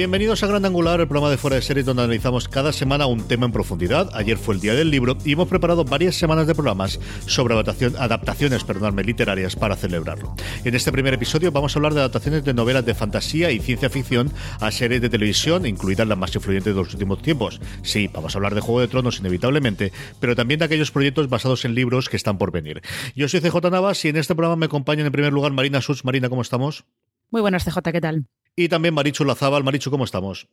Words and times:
Bienvenidos 0.00 0.42
a 0.42 0.46
Gran 0.46 0.64
Angular, 0.64 0.98
el 0.98 1.08
programa 1.08 1.30
de 1.30 1.36
fuera 1.36 1.56
de 1.56 1.62
series 1.62 1.84
donde 1.84 2.04
analizamos 2.04 2.48
cada 2.48 2.72
semana 2.72 3.04
un 3.04 3.28
tema 3.28 3.44
en 3.44 3.52
profundidad. 3.52 4.08
Ayer 4.14 4.38
fue 4.38 4.54
el 4.54 4.60
día 4.62 4.72
del 4.72 4.90
libro 4.90 5.18
y 5.26 5.32
hemos 5.32 5.46
preparado 5.46 5.84
varias 5.84 6.14
semanas 6.14 6.46
de 6.46 6.54
programas 6.54 6.98
sobre 7.26 7.54
adaptaciones 7.54 8.64
perdonadme, 8.64 9.04
literarias 9.04 9.56
para 9.56 9.76
celebrarlo. 9.76 10.34
En 10.64 10.74
este 10.74 10.90
primer 10.90 11.12
episodio 11.12 11.52
vamos 11.52 11.76
a 11.76 11.78
hablar 11.78 11.92
de 11.92 12.00
adaptaciones 12.00 12.46
de 12.46 12.54
novelas 12.54 12.86
de 12.86 12.94
fantasía 12.94 13.50
y 13.50 13.58
ciencia 13.58 13.90
ficción 13.90 14.32
a 14.58 14.70
series 14.70 15.02
de 15.02 15.10
televisión, 15.10 15.66
incluidas 15.66 16.08
las 16.08 16.16
más 16.16 16.34
influyentes 16.34 16.74
de 16.74 16.80
los 16.80 16.94
últimos 16.94 17.20
tiempos. 17.20 17.60
Sí, 17.82 18.08
vamos 18.10 18.34
a 18.34 18.38
hablar 18.38 18.54
de 18.54 18.62
Juego 18.62 18.80
de 18.80 18.88
Tronos 18.88 19.20
inevitablemente, 19.20 19.92
pero 20.18 20.34
también 20.34 20.60
de 20.60 20.64
aquellos 20.64 20.90
proyectos 20.90 21.28
basados 21.28 21.66
en 21.66 21.74
libros 21.74 22.08
que 22.08 22.16
están 22.16 22.38
por 22.38 22.52
venir. 22.52 22.80
Yo 23.14 23.28
soy 23.28 23.42
CJ 23.42 23.70
Navas 23.70 24.02
y 24.06 24.08
en 24.08 24.16
este 24.16 24.34
programa 24.34 24.56
me 24.56 24.64
acompañan 24.64 25.04
en 25.04 25.12
primer 25.12 25.34
lugar 25.34 25.52
Marina 25.52 25.82
Such. 25.82 26.04
Marina, 26.04 26.30
¿cómo 26.30 26.40
estamos? 26.40 26.86
Muy 27.30 27.42
buenas, 27.42 27.66
CJ, 27.66 27.92
¿qué 27.92 28.00
tal? 28.00 28.24
Y 28.56 28.68
también 28.68 28.94
Marichu 28.94 29.24
Lazábal. 29.24 29.64
Marichu, 29.64 29.90
¿cómo 29.90 30.04
estamos? 30.04 30.48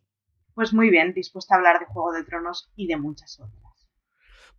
Pues 0.53 0.73
muy 0.73 0.89
bien, 0.89 1.13
dispuesta 1.13 1.55
a 1.55 1.57
hablar 1.57 1.79
de 1.79 1.85
Juego 1.85 2.11
de 2.13 2.23
Tronos 2.23 2.71
y 2.75 2.87
de 2.87 2.97
muchas 2.97 3.39
otras. 3.39 3.66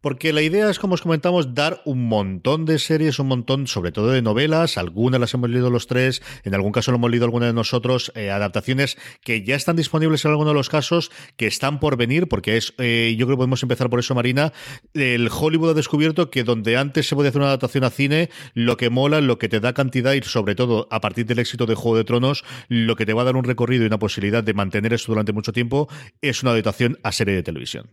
Porque 0.01 0.33
la 0.33 0.43
idea 0.43 0.71
es, 0.71 0.79
como 0.79 0.95
os 0.95 1.03
comentamos, 1.03 1.55
dar 1.55 1.83
un 1.85 2.09
montón 2.09 2.65
de 2.65 2.79
series, 2.79 3.19
un 3.19 3.29
montón, 3.29 3.67
sobre 3.67 3.91
todo 3.91 4.11
de 4.11 4.23
novelas, 4.23 4.79
algunas 4.79 5.21
las 5.21 5.35
hemos 5.35 5.51
leído 5.51 5.71
los 5.71 5.87
tres, 5.87 6.23
en 6.45 6.55
algún 6.55 6.73
caso 6.73 6.93
lo 6.93 6.99
hemos 6.99 7.11
leído 7.11 7.25
alguna 7.25 7.47
de 7.47 7.53
nosotros, 7.53 8.13
eh, 8.15 8.31
adaptaciones 8.31 8.97
que 9.23 9.43
ya 9.43 9.57
están 9.57 9.77
disponibles 9.77 10.25
en 10.25 10.31
algunos 10.31 10.53
de 10.53 10.59
los 10.59 10.69
casos, 10.69 11.11
que 11.37 11.47
están 11.47 11.81
por 11.81 11.97
venir, 11.97 12.29
porque 12.29 12.57
es, 12.57 12.75
eh, 12.79 13.17
yo 13.19 13.27
creo 13.27 13.37
que 13.37 13.41
podemos 13.41 13.63
empezar 13.63 13.91
por 13.91 13.99
eso, 13.99 14.15
Marina, 14.15 14.53
el 14.95 15.29
Hollywood 15.33 15.71
ha 15.71 15.75
descubierto 15.75 16.31
que 16.31 16.45
donde 16.45 16.77
antes 16.77 17.09
se 17.09 17.17
podía 17.17 17.31
hacer 17.31 17.41
una 17.41 17.49
adaptación 17.49 17.85
a 17.85 17.91
cine, 17.91 18.31
lo 18.55 18.77
que 18.77 18.91
mola, 18.91 19.21
lo 19.21 19.39
que 19.39 19.49
te 19.49 19.61
da 19.61 19.73
cantidad 19.73 20.13
y 20.13 20.23
sobre 20.23 20.55
todo 20.55 20.87
a 20.91 21.01
partir 21.01 21.27
del 21.27 21.41
éxito 21.41 21.67
de 21.67 21.75
Juego 21.75 21.97
de 21.97 22.05
Tronos, 22.05 22.45
lo 22.69 22.95
que 22.97 23.07
te 23.07 23.15
va 23.15 23.23
a 23.23 23.25
dar 23.25 23.37
un 23.37 23.45
recorrido 23.45 23.83
y 23.83 23.87
una 23.87 23.99
posibilidad 23.99 24.45
de 24.45 24.55
mantener 24.55 24.93
esto 24.93 25.13
durante 25.13 25.33
mucho 25.33 25.53
tiempo, 25.53 25.89
es 26.23 26.43
una 26.43 26.53
adaptación 26.53 26.99
a 27.03 27.13
serie 27.13 27.35
de 27.35 27.43
televisión. 27.43 27.91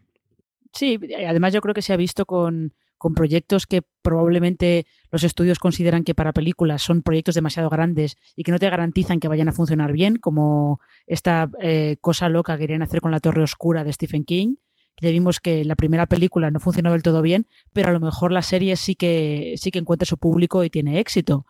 Sí, 0.76 1.00
además 1.28 1.54
yo 1.54 1.62
creo 1.62 1.74
que 1.74 1.82
se 1.82 1.94
ha 1.94 1.98
visto 1.98 2.26
con, 2.26 2.74
con 2.98 3.14
proyectos 3.14 3.66
que 3.66 3.82
probablemente 4.02 4.86
los 5.10 5.24
estudios 5.24 5.58
consideran 5.58 6.04
que 6.04 6.14
para 6.14 6.34
películas 6.34 6.82
son 6.82 7.02
proyectos 7.02 7.36
demasiado 7.36 7.70
grandes 7.70 8.18
y 8.36 8.44
que 8.44 8.52
no 8.52 8.60
te 8.60 8.70
garantizan 8.70 9.20
que 9.20 9.30
vayan 9.30 9.48
a 9.48 9.54
funcionar 9.54 9.94
bien, 9.94 10.18
como 10.18 10.82
esta 11.08 11.50
eh, 11.62 11.96
cosa 12.02 12.28
loca 12.28 12.56
que 12.56 12.64
querían 12.64 12.82
hacer 12.82 13.00
con 13.00 13.12
la 13.12 13.22
Torre 13.22 13.44
Oscura 13.44 13.86
de 13.86 13.94
Stephen 13.94 14.26
King. 14.26 14.56
Ya 15.02 15.10
vimos 15.12 15.40
que 15.40 15.64
la 15.66 15.76
primera 15.76 16.08
película 16.08 16.52
no 16.52 16.60
funcionó 16.60 16.92
del 16.92 17.04
todo 17.04 17.22
bien, 17.22 17.48
pero 17.74 17.90
a 17.90 17.94
lo 17.94 18.00
mejor 18.00 18.32
la 18.32 18.42
serie 18.42 18.76
sí 18.76 18.96
que, 18.96 19.56
sí 19.58 19.72
que 19.72 19.80
encuentra 19.80 20.06
su 20.06 20.18
público 20.18 20.64
y 20.64 20.70
tiene 20.70 21.00
éxito. 21.00 21.46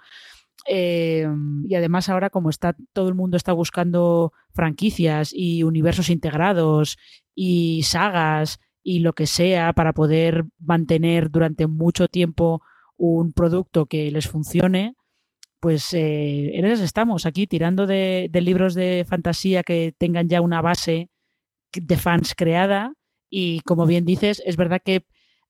Eh, 0.68 1.28
y 1.68 1.76
además 1.76 2.10
ahora 2.10 2.30
como 2.30 2.50
está 2.50 2.76
todo 2.92 3.08
el 3.08 3.14
mundo 3.14 3.38
está 3.38 3.54
buscando 3.54 4.34
franquicias 4.52 5.32
y 5.32 5.62
universos 5.64 6.10
integrados 6.10 6.98
y 7.36 7.84
sagas 7.84 8.60
y 8.86 9.00
lo 9.00 9.14
que 9.14 9.26
sea 9.26 9.74
para 9.74 9.94
poder 9.94 10.46
mantener 10.60 11.32
durante 11.32 11.66
mucho 11.66 12.08
tiempo 12.08 12.62
un 12.98 13.34
producto 13.34 13.88
que 13.88 14.12
les 14.12 14.28
funcione, 14.28 14.94
pues 15.60 15.92
eh, 15.96 16.52
en 16.54 16.66
esas 16.66 16.82
estamos, 16.82 17.26
aquí 17.26 17.48
tirando 17.48 17.88
de, 17.88 18.30
libros 18.32 18.76
de 18.76 19.04
fantasía 19.10 19.64
que 19.64 19.96
tengan 19.98 20.30
ya 20.30 20.40
una 20.40 20.62
base 20.62 21.10
de 21.74 21.98
fans 21.98 22.36
creada. 22.36 22.94
Y 23.28 23.62
como 23.62 23.88
bien 23.88 24.06
dices, 24.06 24.44
es 24.46 24.56
verdad 24.56 24.82
que 24.86 25.04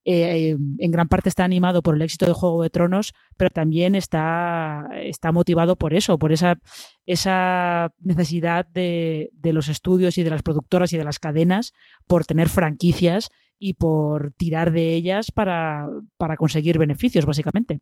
eh, 0.05 0.55
en 0.77 0.91
gran 0.91 1.07
parte 1.07 1.29
está 1.29 1.43
animado 1.43 1.81
por 1.81 1.95
el 1.95 2.01
éxito 2.03 2.27
de 2.27 2.33
Juego 2.33 2.61
de 2.61 2.69
Tronos, 2.69 3.13
pero 3.37 3.49
también 3.49 3.95
está, 3.95 4.87
está 4.93 5.31
motivado 5.31 5.75
por 5.75 5.95
eso, 5.95 6.19
por 6.19 6.31
esa, 6.31 6.59
esa 7.07 7.91
necesidad 7.99 8.67
de, 8.67 9.31
de 9.33 9.53
los 9.53 9.67
estudios 9.67 10.17
y 10.19 10.23
de 10.23 10.29
las 10.29 10.43
productoras 10.43 10.93
y 10.93 10.97
de 10.97 11.03
las 11.03 11.17
cadenas 11.17 11.73
por 12.05 12.23
tener 12.23 12.49
franquicias 12.49 13.29
y 13.57 13.73
por 13.73 14.31
tirar 14.33 14.71
de 14.71 14.93
ellas 14.93 15.31
para, 15.31 15.87
para 16.17 16.37
conseguir 16.37 16.77
beneficios, 16.77 17.25
básicamente. 17.25 17.79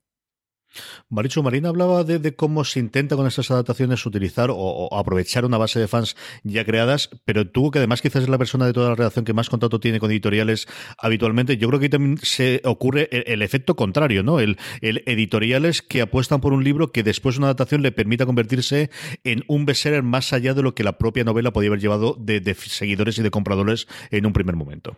Marichu 1.10 1.44
Marina 1.44 1.70
hablaba 1.70 2.04
de, 2.04 2.36
cómo 2.36 2.64
se 2.64 2.80
intenta 2.80 3.16
con 3.16 3.28
estas 3.28 3.52
adaptaciones 3.52 4.06
utilizar 4.06 4.50
o, 4.52 4.90
aprovechar 4.98 5.46
una 5.46 5.58
base 5.58 5.80
de 5.80 5.88
fans 5.88 6.16
ya 6.44 6.66
creadas, 6.66 7.10
pero 7.26 7.50
tú, 7.50 7.72
que 7.72 7.80
además 7.80 8.02
quizás 8.02 8.24
es 8.24 8.30
la 8.30 8.38
persona 8.38 8.66
de 8.66 8.74
toda 8.74 8.90
la 8.90 8.96
redacción 8.96 9.26
que 9.26 9.34
más 9.34 9.50
contacto 9.50 9.80
tiene 9.80 10.00
con 10.00 10.12
editoriales 10.12 10.68
habitualmente, 10.98 11.58
yo 11.58 11.68
creo 11.68 11.80
que 11.80 11.90
también 11.90 12.18
se 12.22 12.62
ocurre 12.64 13.10
el, 13.12 13.24
el 13.28 13.42
efecto 13.42 13.76
contrario, 13.76 14.24
¿no? 14.24 14.40
El, 14.40 14.58
el, 14.82 15.04
editoriales 15.06 15.82
que 15.82 16.02
apuestan 16.02 16.42
por 16.42 16.54
un 16.54 16.64
libro 16.64 16.92
que 16.92 17.04
después 17.04 17.36
de 17.36 17.40
una 17.40 17.48
adaptación 17.48 17.82
le 17.82 17.92
permita 17.92 18.26
convertirse 18.26 18.90
en 19.24 19.44
un 19.48 19.66
bestseller 19.66 20.04
más 20.04 20.34
allá 20.34 20.54
de 20.54 20.64
lo 20.64 20.76
que 20.76 20.84
la 20.84 20.98
propia 20.98 21.24
novela 21.24 21.52
podía 21.52 21.70
haber 21.70 21.82
llevado 21.82 22.16
de 22.20 22.54
seguidores 22.56 23.18
y 23.18 23.24
de 23.24 23.32
compradores 23.32 23.88
en 24.12 24.26
un 24.26 24.34
primer 24.34 24.56
momento. 24.56 24.98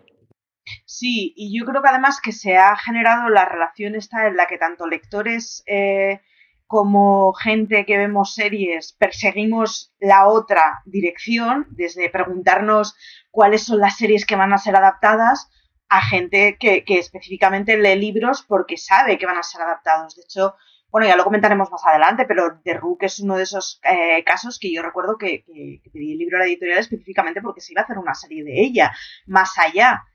Sí, 0.86 1.34
y 1.36 1.58
yo 1.58 1.66
creo 1.66 1.82
que 1.82 1.90
además 1.90 2.20
que 2.22 2.32
se 2.32 2.58
ha 2.58 2.76
generado 2.76 3.30
la 3.30 3.46
relación 3.46 3.96
esta 3.96 4.28
en 4.28 4.36
la 4.36 4.48
que 4.48 4.58
tanto 4.58 4.88
lectores 4.88 5.64
eh, 5.68 6.22
como 6.68 7.34
gente 7.34 7.86
que 7.86 7.98
vemos 7.98 8.34
series 8.34 8.94
perseguimos 8.94 9.94
la 10.00 10.28
otra 10.28 10.82
dirección, 10.86 11.68
desde 11.70 12.10
preguntarnos 12.10 12.96
cuáles 13.30 13.64
son 13.64 13.80
las 13.80 13.98
series 13.98 14.26
que 14.26 14.36
van 14.36 14.54
a 14.54 14.58
ser 14.58 14.76
adaptadas, 14.76 15.50
a 15.88 16.02
gente 16.02 16.58
que, 16.60 16.84
que 16.84 16.98
específicamente 16.98 17.78
lee 17.78 17.96
libros 18.00 18.44
porque 18.48 18.78
sabe 18.78 19.18
que 19.20 19.28
van 19.28 19.38
a 19.38 19.44
ser 19.44 19.62
adaptados. 19.62 20.16
De 20.16 20.24
hecho, 20.24 20.56
bueno, 20.90 21.08
ya 21.08 21.16
lo 21.16 21.24
comentaremos 21.24 21.70
más 21.70 21.86
adelante, 21.86 22.26
pero 22.26 22.60
The 22.64 22.74
Rook 22.74 23.04
es 23.04 23.20
uno 23.20 23.36
de 23.36 23.44
esos 23.44 23.80
eh, 23.84 24.24
casos 24.24 24.58
que 24.58 24.74
yo 24.74 24.82
recuerdo 24.82 25.18
que, 25.18 25.44
que, 25.44 25.80
que 25.84 25.90
pedí 25.92 26.14
el 26.14 26.18
libro 26.18 26.38
a 26.38 26.40
la 26.40 26.46
editorial 26.48 26.80
específicamente 26.80 27.42
porque 27.42 27.62
se 27.62 27.74
iba 27.74 27.82
a 27.82 27.84
hacer 27.84 28.00
una 28.00 28.16
serie 28.16 28.44
de 28.44 28.62
ella, 28.62 28.92
más 29.28 29.58
allá 29.60 30.06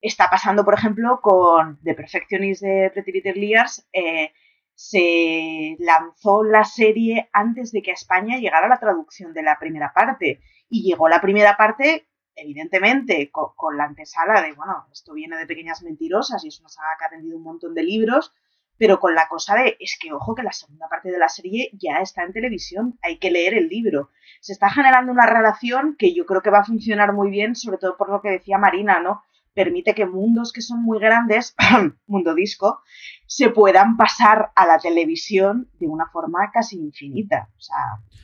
está 0.00 0.30
pasando, 0.30 0.64
por 0.64 0.74
ejemplo, 0.74 1.20
con 1.20 1.80
The 1.82 1.94
Perfectionist 1.94 2.62
de 2.62 2.90
Pretty 2.92 3.12
Little 3.12 3.34
Liars. 3.34 3.88
Eh, 3.92 4.32
se 4.74 5.76
lanzó 5.78 6.42
la 6.42 6.64
serie 6.64 7.28
antes 7.32 7.70
de 7.70 7.82
que 7.82 7.90
a 7.90 7.94
España 7.94 8.38
llegara 8.38 8.68
la 8.68 8.78
traducción 8.78 9.34
de 9.34 9.42
la 9.42 9.58
primera 9.58 9.92
parte. 9.94 10.40
Y 10.68 10.82
llegó 10.82 11.08
la 11.08 11.20
primera 11.20 11.56
parte, 11.56 12.06
evidentemente, 12.34 13.30
con, 13.30 13.48
con 13.56 13.76
la 13.76 13.84
antesala 13.84 14.40
de, 14.40 14.52
bueno, 14.52 14.86
esto 14.92 15.12
viene 15.12 15.36
de 15.36 15.46
Pequeñas 15.46 15.82
Mentirosas 15.82 16.44
y 16.44 16.48
es 16.48 16.60
una 16.60 16.68
saga 16.68 16.96
que 16.98 17.04
ha 17.04 17.10
vendido 17.10 17.36
un 17.36 17.42
montón 17.42 17.74
de 17.74 17.82
libros, 17.82 18.32
pero 18.80 18.98
con 18.98 19.14
la 19.14 19.28
cosa 19.28 19.56
de, 19.56 19.76
es 19.78 19.98
que 20.00 20.10
ojo 20.10 20.34
que 20.34 20.42
la 20.42 20.52
segunda 20.52 20.88
parte 20.88 21.10
de 21.10 21.18
la 21.18 21.28
serie 21.28 21.68
ya 21.74 22.00
está 22.00 22.22
en 22.22 22.32
televisión, 22.32 22.98
hay 23.02 23.18
que 23.18 23.30
leer 23.30 23.52
el 23.52 23.68
libro. 23.68 24.08
Se 24.40 24.54
está 24.54 24.70
generando 24.70 25.12
una 25.12 25.26
relación 25.26 25.96
que 25.98 26.14
yo 26.14 26.24
creo 26.24 26.40
que 26.40 26.48
va 26.48 26.60
a 26.60 26.64
funcionar 26.64 27.12
muy 27.12 27.30
bien, 27.30 27.54
sobre 27.54 27.76
todo 27.76 27.98
por 27.98 28.08
lo 28.08 28.22
que 28.22 28.30
decía 28.30 28.56
Marina, 28.56 28.98
¿no? 29.00 29.22
Permite 29.54 29.94
que 29.94 30.06
mundos 30.06 30.52
que 30.52 30.60
son 30.62 30.82
muy 30.82 30.98
grandes, 30.98 31.54
mundo 32.06 32.34
disco, 32.34 32.80
se 33.26 33.50
puedan 33.50 33.96
pasar 33.96 34.52
a 34.54 34.66
la 34.66 34.78
televisión 34.78 35.70
de 35.78 35.86
una 35.86 36.06
forma 36.06 36.50
casi 36.52 36.78
infinita. 36.78 37.48
O 37.56 37.60
sea, 37.60 37.76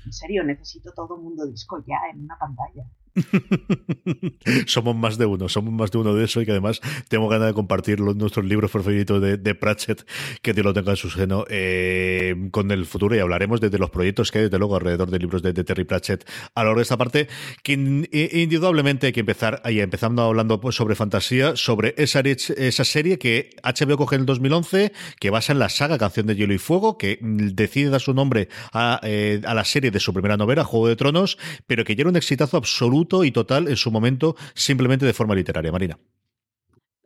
en 0.04 0.12
serio, 0.12 0.44
necesito 0.44 0.92
todo 0.94 1.18
mundo 1.18 1.46
disco 1.46 1.82
ya 1.86 1.98
en 2.12 2.22
una 2.22 2.38
pantalla. 2.38 2.84
somos 4.66 4.96
más 4.96 5.18
de 5.18 5.26
uno, 5.26 5.48
somos 5.48 5.72
más 5.72 5.90
de 5.90 5.98
uno 5.98 6.14
de 6.14 6.24
eso 6.24 6.40
y 6.40 6.44
que 6.44 6.52
además 6.52 6.80
tengo 7.08 7.28
ganas 7.28 7.48
de 7.48 7.54
compartir 7.54 8.00
nuestros 8.00 8.44
libros 8.44 8.70
favoritos 8.70 9.20
de, 9.20 9.36
de, 9.36 9.54
Pratchett, 9.54 10.06
que 10.42 10.54
te 10.54 10.62
lo 10.62 10.74
tenga 10.74 10.92
en 10.92 10.96
su 10.96 11.10
seno 11.10 11.44
eh, 11.48 12.34
con 12.50 12.70
el 12.70 12.86
futuro 12.86 13.16
y 13.16 13.18
hablaremos 13.18 13.60
de, 13.60 13.76
los 13.76 13.90
proyectos 13.90 14.30
que 14.30 14.38
hay 14.38 14.44
desde 14.44 14.58
luego 14.58 14.76
alrededor 14.76 15.10
de 15.10 15.18
libros 15.18 15.42
de, 15.42 15.52
Terry 15.52 15.84
Pratchett 15.84 16.28
a 16.54 16.60
lo 16.60 16.68
largo 16.68 16.78
de 16.78 16.82
esta 16.82 16.96
parte, 16.96 17.28
que 17.62 17.72
indudablemente 17.72 19.08
hay 19.08 19.12
que 19.12 19.20
empezar 19.20 19.60
ahí, 19.64 19.80
empezando 19.80 20.22
hablando 20.22 20.60
pues, 20.60 20.76
sobre 20.76 20.94
fantasía, 20.94 21.56
sobre 21.56 21.94
esa, 21.98 22.20
esa 22.20 22.84
serie 22.84 23.18
que 23.18 23.50
HBO 23.62 23.96
coge 23.96 24.16
en 24.16 24.22
el 24.22 24.26
2011, 24.26 24.92
que 25.18 25.30
basa 25.30 25.52
en 25.52 25.58
la 25.58 25.68
saga 25.68 25.98
Canción 25.98 26.26
de 26.26 26.36
Hielo 26.36 26.54
y 26.54 26.58
Fuego, 26.58 26.96
que 26.98 27.18
decide 27.20 27.90
dar 27.90 28.00
su 28.00 28.14
nombre 28.14 28.48
a, 28.72 29.00
eh, 29.02 29.40
a 29.44 29.54
la 29.54 29.64
serie 29.64 29.90
de 29.90 30.00
su 30.00 30.12
primera 30.12 30.36
novela, 30.36 30.64
Juego 30.64 30.88
de 30.88 30.96
Tronos, 30.96 31.38
pero 31.66 31.84
que 31.84 31.96
ya 31.96 32.02
era 32.02 32.10
un 32.10 32.16
exitazo 32.16 32.56
absoluto 32.56 33.05
y 33.24 33.30
total 33.30 33.68
en 33.68 33.76
su 33.76 33.90
momento, 33.90 34.36
simplemente 34.54 35.06
de 35.06 35.12
forma 35.12 35.34
literaria. 35.34 35.72
Marina. 35.72 35.98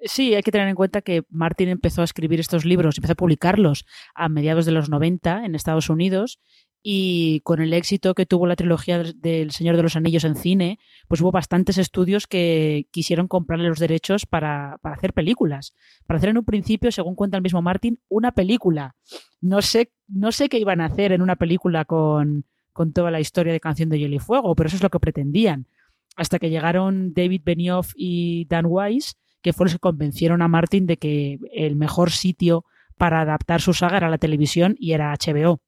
Sí, 0.02 0.34
hay 0.34 0.42
que 0.42 0.50
tener 0.50 0.68
en 0.68 0.74
cuenta 0.74 1.02
que 1.02 1.24
Martin 1.28 1.68
empezó 1.68 2.00
a 2.00 2.04
escribir 2.04 2.40
estos 2.40 2.64
libros, 2.64 2.96
empezó 2.96 3.12
a 3.12 3.16
publicarlos 3.16 3.84
a 4.14 4.30
mediados 4.30 4.64
de 4.64 4.72
los 4.72 4.88
90 4.88 5.44
en 5.44 5.54
Estados 5.54 5.90
Unidos 5.90 6.40
y 6.82 7.40
con 7.40 7.60
el 7.60 7.74
éxito 7.74 8.14
que 8.14 8.24
tuvo 8.24 8.46
la 8.46 8.56
trilogía 8.56 9.02
del 9.02 9.50
Señor 9.50 9.76
de 9.76 9.82
los 9.82 9.96
Anillos 9.96 10.24
en 10.24 10.36
cine, 10.36 10.78
pues 11.08 11.20
hubo 11.20 11.30
bastantes 11.30 11.76
estudios 11.76 12.26
que 12.26 12.86
quisieron 12.90 13.28
comprarle 13.28 13.68
los 13.68 13.78
derechos 13.78 14.24
para, 14.24 14.78
para, 14.80 14.94
hacer 14.94 15.12
películas. 15.12 15.74
Para 16.06 16.16
hacer 16.16 16.30
en 16.30 16.38
un 16.38 16.46
principio, 16.46 16.90
según 16.90 17.14
cuenta 17.14 17.36
el 17.36 17.42
mismo 17.42 17.60
Martin, 17.60 18.00
una 18.08 18.32
película. 18.32 18.96
No 19.42 19.60
sé, 19.60 19.92
no 20.08 20.32
sé 20.32 20.48
qué 20.48 20.58
iban 20.58 20.80
a 20.80 20.86
hacer 20.86 21.12
en 21.12 21.20
una 21.20 21.36
película 21.36 21.84
con, 21.84 22.46
con 22.72 22.94
toda 22.94 23.10
la 23.10 23.20
historia 23.20 23.52
de 23.52 23.60
Canción 23.60 23.90
de 23.90 23.98
Hielo 23.98 24.16
y 24.16 24.20
Fuego, 24.20 24.54
pero 24.54 24.68
eso 24.68 24.76
es 24.76 24.82
lo 24.82 24.88
que 24.88 25.00
pretendían 25.00 25.66
hasta 26.16 26.38
que 26.38 26.50
llegaron 26.50 27.12
David 27.14 27.42
Benioff 27.44 27.92
y 27.96 28.46
Dan 28.46 28.66
Weiss, 28.68 29.16
que 29.42 29.52
fueron 29.52 29.68
los 29.68 29.74
que 29.74 29.80
convencieron 29.80 30.42
a 30.42 30.48
Martin 30.48 30.86
de 30.86 30.96
que 30.96 31.38
el 31.52 31.76
mejor 31.76 32.10
sitio 32.10 32.64
para 32.96 33.22
adaptar 33.22 33.60
su 33.60 33.72
saga 33.72 33.96
era 33.96 34.10
la 34.10 34.18
televisión 34.18 34.76
y 34.78 34.92
era 34.92 35.14
HBO 35.14 35.62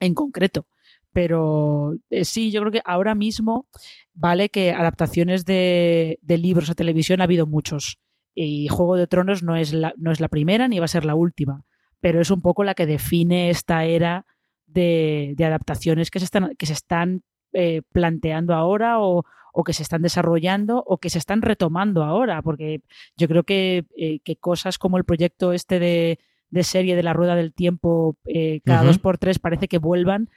en 0.00 0.14
concreto. 0.14 0.66
Pero 1.12 1.94
eh, 2.08 2.24
sí, 2.24 2.50
yo 2.50 2.60
creo 2.60 2.72
que 2.72 2.82
ahora 2.84 3.14
mismo 3.14 3.66
vale 4.14 4.48
que 4.48 4.72
adaptaciones 4.72 5.44
de, 5.44 6.18
libros 6.26 6.70
a 6.70 6.74
televisión 6.74 7.20
ha 7.20 7.24
habido 7.24 7.46
muchos. 7.46 7.98
Y 8.34 8.68
Juego 8.68 8.96
de 8.96 9.06
Tronos 9.06 9.42
no 9.42 9.56
es, 9.56 9.72
la, 9.72 9.92
no 9.96 10.12
es 10.12 10.20
la 10.20 10.28
primera 10.28 10.68
ni 10.68 10.78
va 10.78 10.84
a 10.84 10.88
ser 10.88 11.04
la 11.04 11.14
última, 11.14 11.64
pero 12.00 12.20
es 12.20 12.30
un 12.30 12.40
poco 12.40 12.64
la 12.64 12.74
que 12.74 12.86
define 12.86 13.50
esta 13.50 13.84
era 13.84 14.24
de, 14.66 15.34
adaptaciones 15.38 16.10
que 16.10 16.20
se 16.20 16.24
están, 16.24 16.54
que 16.56 16.66
se 16.66 16.72
están 16.72 17.22
eh, 17.52 17.82
planteando 17.92 18.54
ahora 18.54 19.00
o, 19.00 19.24
o 19.52 19.64
que 19.64 19.72
se 19.72 19.82
están 19.82 20.02
desarrollando 20.02 20.82
o 20.86 20.98
que 20.98 21.10
se 21.10 21.18
están 21.18 21.42
retomando 21.42 22.02
ahora, 22.02 22.42
porque 22.42 22.82
yo 23.16 23.28
creo 23.28 23.44
que, 23.44 23.86
eh, 23.96 24.20
que 24.20 24.36
cosas 24.36 24.78
como 24.78 24.98
el 24.98 25.04
proyecto 25.04 25.52
este 25.52 25.78
de, 25.78 26.18
de, 26.50 26.64
serie 26.64 26.96
de 26.96 27.02
la 27.02 27.12
Rueda 27.12 27.34
del 27.34 27.52
Tiempo 27.52 28.16
eh, 28.26 28.60
cada 28.64 28.84
dos 28.84 28.98
por 28.98 29.18
tres 29.18 29.38
parece 29.38 29.68
que 29.68 29.78
vuelvan. 29.78 30.30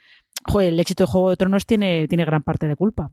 Joder, 0.46 0.72
el 0.72 0.80
éxito 0.80 1.04
de 1.04 1.10
Juego 1.10 1.30
de 1.30 1.36
Tronos 1.36 1.66
tiene, 1.66 2.08
tiene 2.08 2.24
gran 2.24 2.42
parte 2.42 2.68
de 2.68 2.76
culpa. 2.76 3.10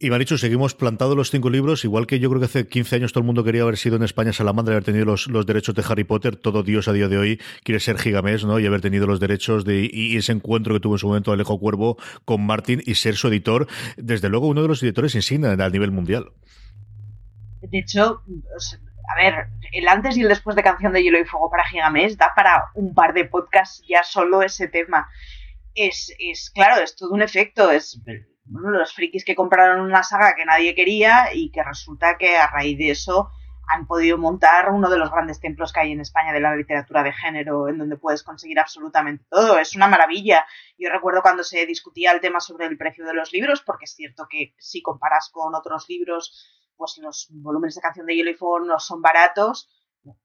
Y 0.00 0.16
dicho, 0.16 0.38
seguimos 0.38 0.76
plantados 0.76 1.16
los 1.16 1.30
cinco 1.30 1.50
libros, 1.50 1.84
igual 1.84 2.06
que 2.06 2.20
yo 2.20 2.28
creo 2.28 2.38
que 2.38 2.44
hace 2.46 2.68
15 2.68 2.96
años 2.96 3.12
todo 3.12 3.22
el 3.22 3.26
mundo 3.26 3.42
quería 3.42 3.62
haber 3.62 3.76
sido 3.76 3.96
en 3.96 4.04
España 4.04 4.32
Salamandra 4.32 4.72
y 4.72 4.76
haber 4.76 4.84
tenido 4.84 5.04
los, 5.04 5.26
los 5.26 5.44
derechos 5.44 5.74
de 5.74 5.82
Harry 5.88 6.04
Potter, 6.04 6.36
todo 6.36 6.62
Dios 6.62 6.86
a 6.86 6.92
día 6.92 7.08
de 7.08 7.18
hoy 7.18 7.40
quiere 7.64 7.80
ser 7.80 7.98
Gigamés, 7.98 8.44
¿no? 8.44 8.60
Y 8.60 8.66
haber 8.66 8.80
tenido 8.80 9.08
los 9.08 9.18
derechos 9.18 9.64
de 9.64 9.90
y 9.92 10.16
ese 10.16 10.30
encuentro 10.30 10.72
que 10.72 10.78
tuvo 10.78 10.94
en 10.94 10.98
su 11.00 11.08
momento 11.08 11.32
Alejo 11.32 11.58
Cuervo 11.58 11.96
con 12.24 12.46
Martin 12.46 12.80
y 12.86 12.94
ser 12.94 13.16
su 13.16 13.26
editor, 13.26 13.66
desde 13.96 14.28
luego 14.28 14.46
uno 14.46 14.62
de 14.62 14.68
los 14.68 14.80
editores 14.84 15.16
insignia 15.16 15.50
a 15.50 15.70
nivel 15.70 15.90
mundial. 15.90 16.30
De 17.60 17.78
hecho, 17.78 18.22
a 18.22 19.20
ver, 19.20 19.48
el 19.72 19.88
antes 19.88 20.16
y 20.16 20.22
el 20.22 20.28
después 20.28 20.54
de 20.54 20.62
Canción 20.62 20.92
de 20.92 21.02
Hielo 21.02 21.18
y 21.18 21.24
Fuego 21.24 21.50
para 21.50 21.66
Gigamés 21.66 22.16
da 22.16 22.32
para 22.36 22.66
un 22.74 22.94
par 22.94 23.14
de 23.14 23.24
podcasts 23.24 23.82
ya 23.88 24.04
solo 24.04 24.42
ese 24.42 24.68
tema. 24.68 25.08
Es, 25.74 26.14
es 26.20 26.50
claro, 26.50 26.82
es 26.82 26.94
todo 26.94 27.10
un 27.10 27.22
efecto, 27.22 27.72
es 27.72 28.00
bueno, 28.50 28.70
los 28.70 28.92
frikis 28.92 29.24
que 29.24 29.34
compraron 29.34 29.80
una 29.80 30.02
saga 30.02 30.34
que 30.34 30.44
nadie 30.44 30.74
quería 30.74 31.34
y 31.34 31.50
que 31.50 31.62
resulta 31.62 32.16
que 32.16 32.36
a 32.36 32.48
raíz 32.48 32.78
de 32.78 32.90
eso 32.90 33.30
han 33.68 33.86
podido 33.86 34.16
montar 34.16 34.70
uno 34.70 34.88
de 34.88 34.98
los 34.98 35.10
grandes 35.10 35.40
templos 35.40 35.72
que 35.72 35.80
hay 35.80 35.92
en 35.92 36.00
España 36.00 36.32
de 36.32 36.40
la 36.40 36.56
literatura 36.56 37.02
de 37.02 37.12
género, 37.12 37.68
en 37.68 37.76
donde 37.76 37.98
puedes 37.98 38.22
conseguir 38.22 38.58
absolutamente 38.58 39.26
todo. 39.28 39.58
Es 39.58 39.76
una 39.76 39.86
maravilla. 39.86 40.46
Yo 40.78 40.88
recuerdo 40.90 41.20
cuando 41.20 41.44
se 41.44 41.66
discutía 41.66 42.12
el 42.12 42.20
tema 42.20 42.40
sobre 42.40 42.66
el 42.66 42.78
precio 42.78 43.04
de 43.04 43.12
los 43.12 43.32
libros, 43.32 43.60
porque 43.60 43.84
es 43.84 43.94
cierto 43.94 44.26
que 44.28 44.54
si 44.58 44.80
comparas 44.80 45.28
con 45.30 45.54
otros 45.54 45.86
libros, 45.88 46.72
pues 46.78 46.96
los 46.98 47.28
volúmenes 47.30 47.74
de 47.74 47.82
canción 47.82 48.06
de 48.06 48.16
Hielo 48.16 48.30
y 48.30 48.34
Fuego 48.34 48.60
no 48.60 48.78
son 48.78 49.02
baratos, 49.02 49.68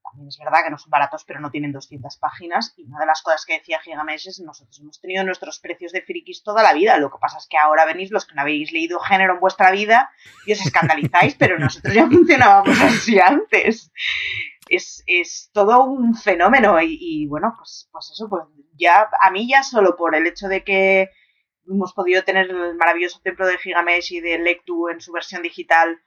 también 0.02 0.28
es 0.28 0.38
verdad 0.38 0.64
que 0.64 0.70
no 0.70 0.78
son 0.78 0.90
baratos, 0.90 1.24
pero 1.24 1.40
no 1.40 1.50
tienen 1.50 1.72
200 1.72 2.16
páginas. 2.18 2.74
Y 2.76 2.84
una 2.84 3.00
de 3.00 3.06
las 3.06 3.22
cosas 3.22 3.44
que 3.44 3.54
decía 3.54 3.80
Gigamesh 3.80 4.28
es 4.28 4.40
nosotros 4.40 4.78
hemos 4.80 5.00
tenido 5.00 5.24
nuestros 5.24 5.58
precios 5.58 5.92
de 5.92 6.02
frikis 6.02 6.42
toda 6.42 6.62
la 6.62 6.72
vida. 6.72 6.98
Lo 6.98 7.10
que 7.10 7.18
pasa 7.20 7.38
es 7.38 7.46
que 7.48 7.58
ahora 7.58 7.84
venís 7.84 8.10
los 8.10 8.26
que 8.26 8.34
no 8.34 8.42
habéis 8.42 8.72
leído 8.72 9.00
género 9.00 9.34
en 9.34 9.40
vuestra 9.40 9.70
vida 9.70 10.10
y 10.46 10.52
os 10.52 10.60
escandalizáis, 10.60 11.34
pero 11.38 11.58
nosotros 11.58 11.94
ya 11.94 12.06
funcionábamos 12.06 12.80
así 12.80 13.18
antes. 13.18 13.92
Es, 14.68 15.02
es 15.06 15.50
todo 15.52 15.84
un 15.84 16.14
fenómeno 16.14 16.80
y, 16.80 17.26
bueno, 17.26 17.54
pues, 17.58 17.88
pues 17.92 18.10
eso, 18.12 18.28
pues 18.28 18.44
ya 18.72 19.08
a 19.20 19.30
mí 19.30 19.48
ya 19.48 19.62
solo 19.62 19.96
por 19.96 20.14
el 20.14 20.26
hecho 20.26 20.48
de 20.48 20.64
que 20.64 21.10
hemos 21.66 21.92
podido 21.92 22.22
tener 22.24 22.50
el 22.50 22.74
maravilloso 22.76 23.20
templo 23.22 23.46
de 23.46 23.58
Gigamesh 23.58 24.12
y 24.12 24.20
de 24.20 24.38
Lectu 24.38 24.88
en 24.88 25.00
su 25.00 25.12
versión 25.12 25.42
digital 25.42 26.00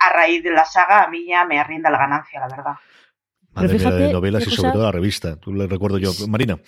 a 0.00 0.10
raíz 0.10 0.42
de 0.42 0.50
la 0.50 0.64
saga, 0.64 1.04
a 1.04 1.08
mí 1.08 1.26
ya 1.26 1.44
me 1.44 1.60
arrienda 1.60 1.90
la 1.90 1.98
ganancia, 1.98 2.40
la 2.40 2.48
verdad. 2.48 2.74
Madre 3.54 3.78
de 3.78 4.12
novelas 4.12 4.46
y 4.46 4.50
sobre 4.50 4.72
todo 4.72 4.84
la 4.84 4.92
revista. 4.92 5.36
Tú 5.36 5.52
le 5.52 5.66
recuerdo 5.66 5.98
yo. 5.98 6.12
Marina. 6.28 6.58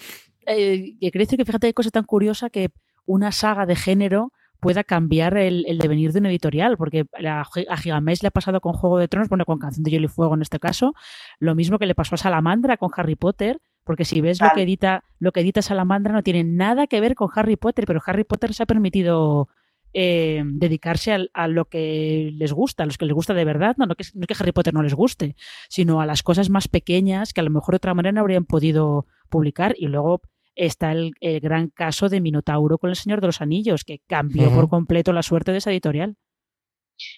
Eh, 0.47 0.97
que 1.01 1.11
que 1.11 1.45
fíjate 1.45 1.69
qué 1.69 1.75
cosa 1.75 1.91
tan 1.91 2.05
curiosa 2.05 2.51
que 2.51 2.71
una 3.07 3.33
saga 3.33 3.67
de 3.67 3.77
género 3.77 4.33
pueda 4.61 4.85
cambiar 4.85 5.37
el, 5.37 5.65
devenir 5.79 6.13
de 6.13 6.21
un 6.21 6.27
editorial, 6.27 6.77
porque 6.77 7.05
a, 7.25 7.41
a 7.41 7.77
Gigamesh 7.77 8.23
le 8.23 8.29
ha 8.29 8.31
pasado 8.31 8.61
con 8.61 8.73
Juego 8.75 8.99
de 8.99 9.09
Tronos, 9.09 9.29
bueno, 9.29 9.45
con 9.45 9.59
Canción 9.59 9.83
de 9.83 9.91
Hielo 9.91 10.07
y 10.07 10.09
Fuego 10.09 10.35
en 10.35 10.43
este 10.43 10.61
caso, 10.61 10.95
lo 11.41 11.57
mismo 11.57 11.81
que 11.81 11.87
le 11.87 11.97
pasó 11.97 12.15
a 12.15 12.19
Salamandra 12.19 12.77
con 12.77 12.91
Harry 12.97 13.17
Potter, 13.17 13.59
porque 13.83 14.05
si 14.05 14.21
ves 14.21 14.41
lo 14.41 14.49
que 14.55 14.63
edita 14.63 15.03
lo 15.19 15.33
que 15.33 15.41
edita 15.41 15.63
Salamandra 15.63 16.13
no 16.13 16.23
tiene 16.23 16.45
nada 16.45 16.87
que 16.87 17.01
ver 17.01 17.17
con 17.17 17.29
Harry 17.35 17.57
Potter, 17.57 17.87
pero 17.87 18.01
Harry 18.07 18.23
Potter 18.23 18.55
se 18.55 18.63
ha 18.63 18.67
permitido 18.67 19.49
eh, 19.95 20.43
dedicarse 20.45 21.29
a, 21.33 21.49
lo 21.49 21.67
que 21.67 22.31
les 22.35 22.53
gusta, 22.53 22.83
a 22.83 22.87
los 22.87 22.99
que 22.99 23.05
les 23.05 23.15
gusta 23.15 23.35
de 23.35 23.45
verdad, 23.45 23.75
no, 23.79 23.87
no, 23.87 23.95
que, 23.95 24.05
no 24.15 24.27
que 24.27 24.35
Harry 24.39 24.53
Potter 24.53 24.75
no 24.75 24.83
les 24.83 24.95
guste, 24.95 25.37
sino 25.69 26.01
a 26.01 26.07
las 26.07 26.23
cosas 26.23 26.51
más 26.51 26.69
pequeñas 26.69 27.33
que 27.33 27.41
a 27.41 27.45
lo 27.45 27.51
mejor 27.51 27.75
de 27.75 27.77
otra 27.77 27.95
manera 27.95 28.13
no 28.13 28.21
habrían 28.21 28.45
podido 28.45 29.07
publicar. 29.29 29.75
Y 29.77 29.89
luego 29.89 30.23
está 30.55 30.93
el, 30.93 31.13
gran 31.41 31.69
caso 31.69 32.09
de 32.09 32.21
Minotauro 32.21 32.79
con 32.79 32.91
El 32.91 32.97
Señor 32.97 33.21
de 33.21 33.29
los 33.29 33.41
Anillos, 33.41 33.85
que 33.85 34.01
cambió 34.07 34.51
por 34.53 34.69
completo 34.69 35.13
la 35.13 35.23
suerte 35.23 35.53
de 35.53 35.59
esa 35.59 35.71
editorial. 35.71 36.17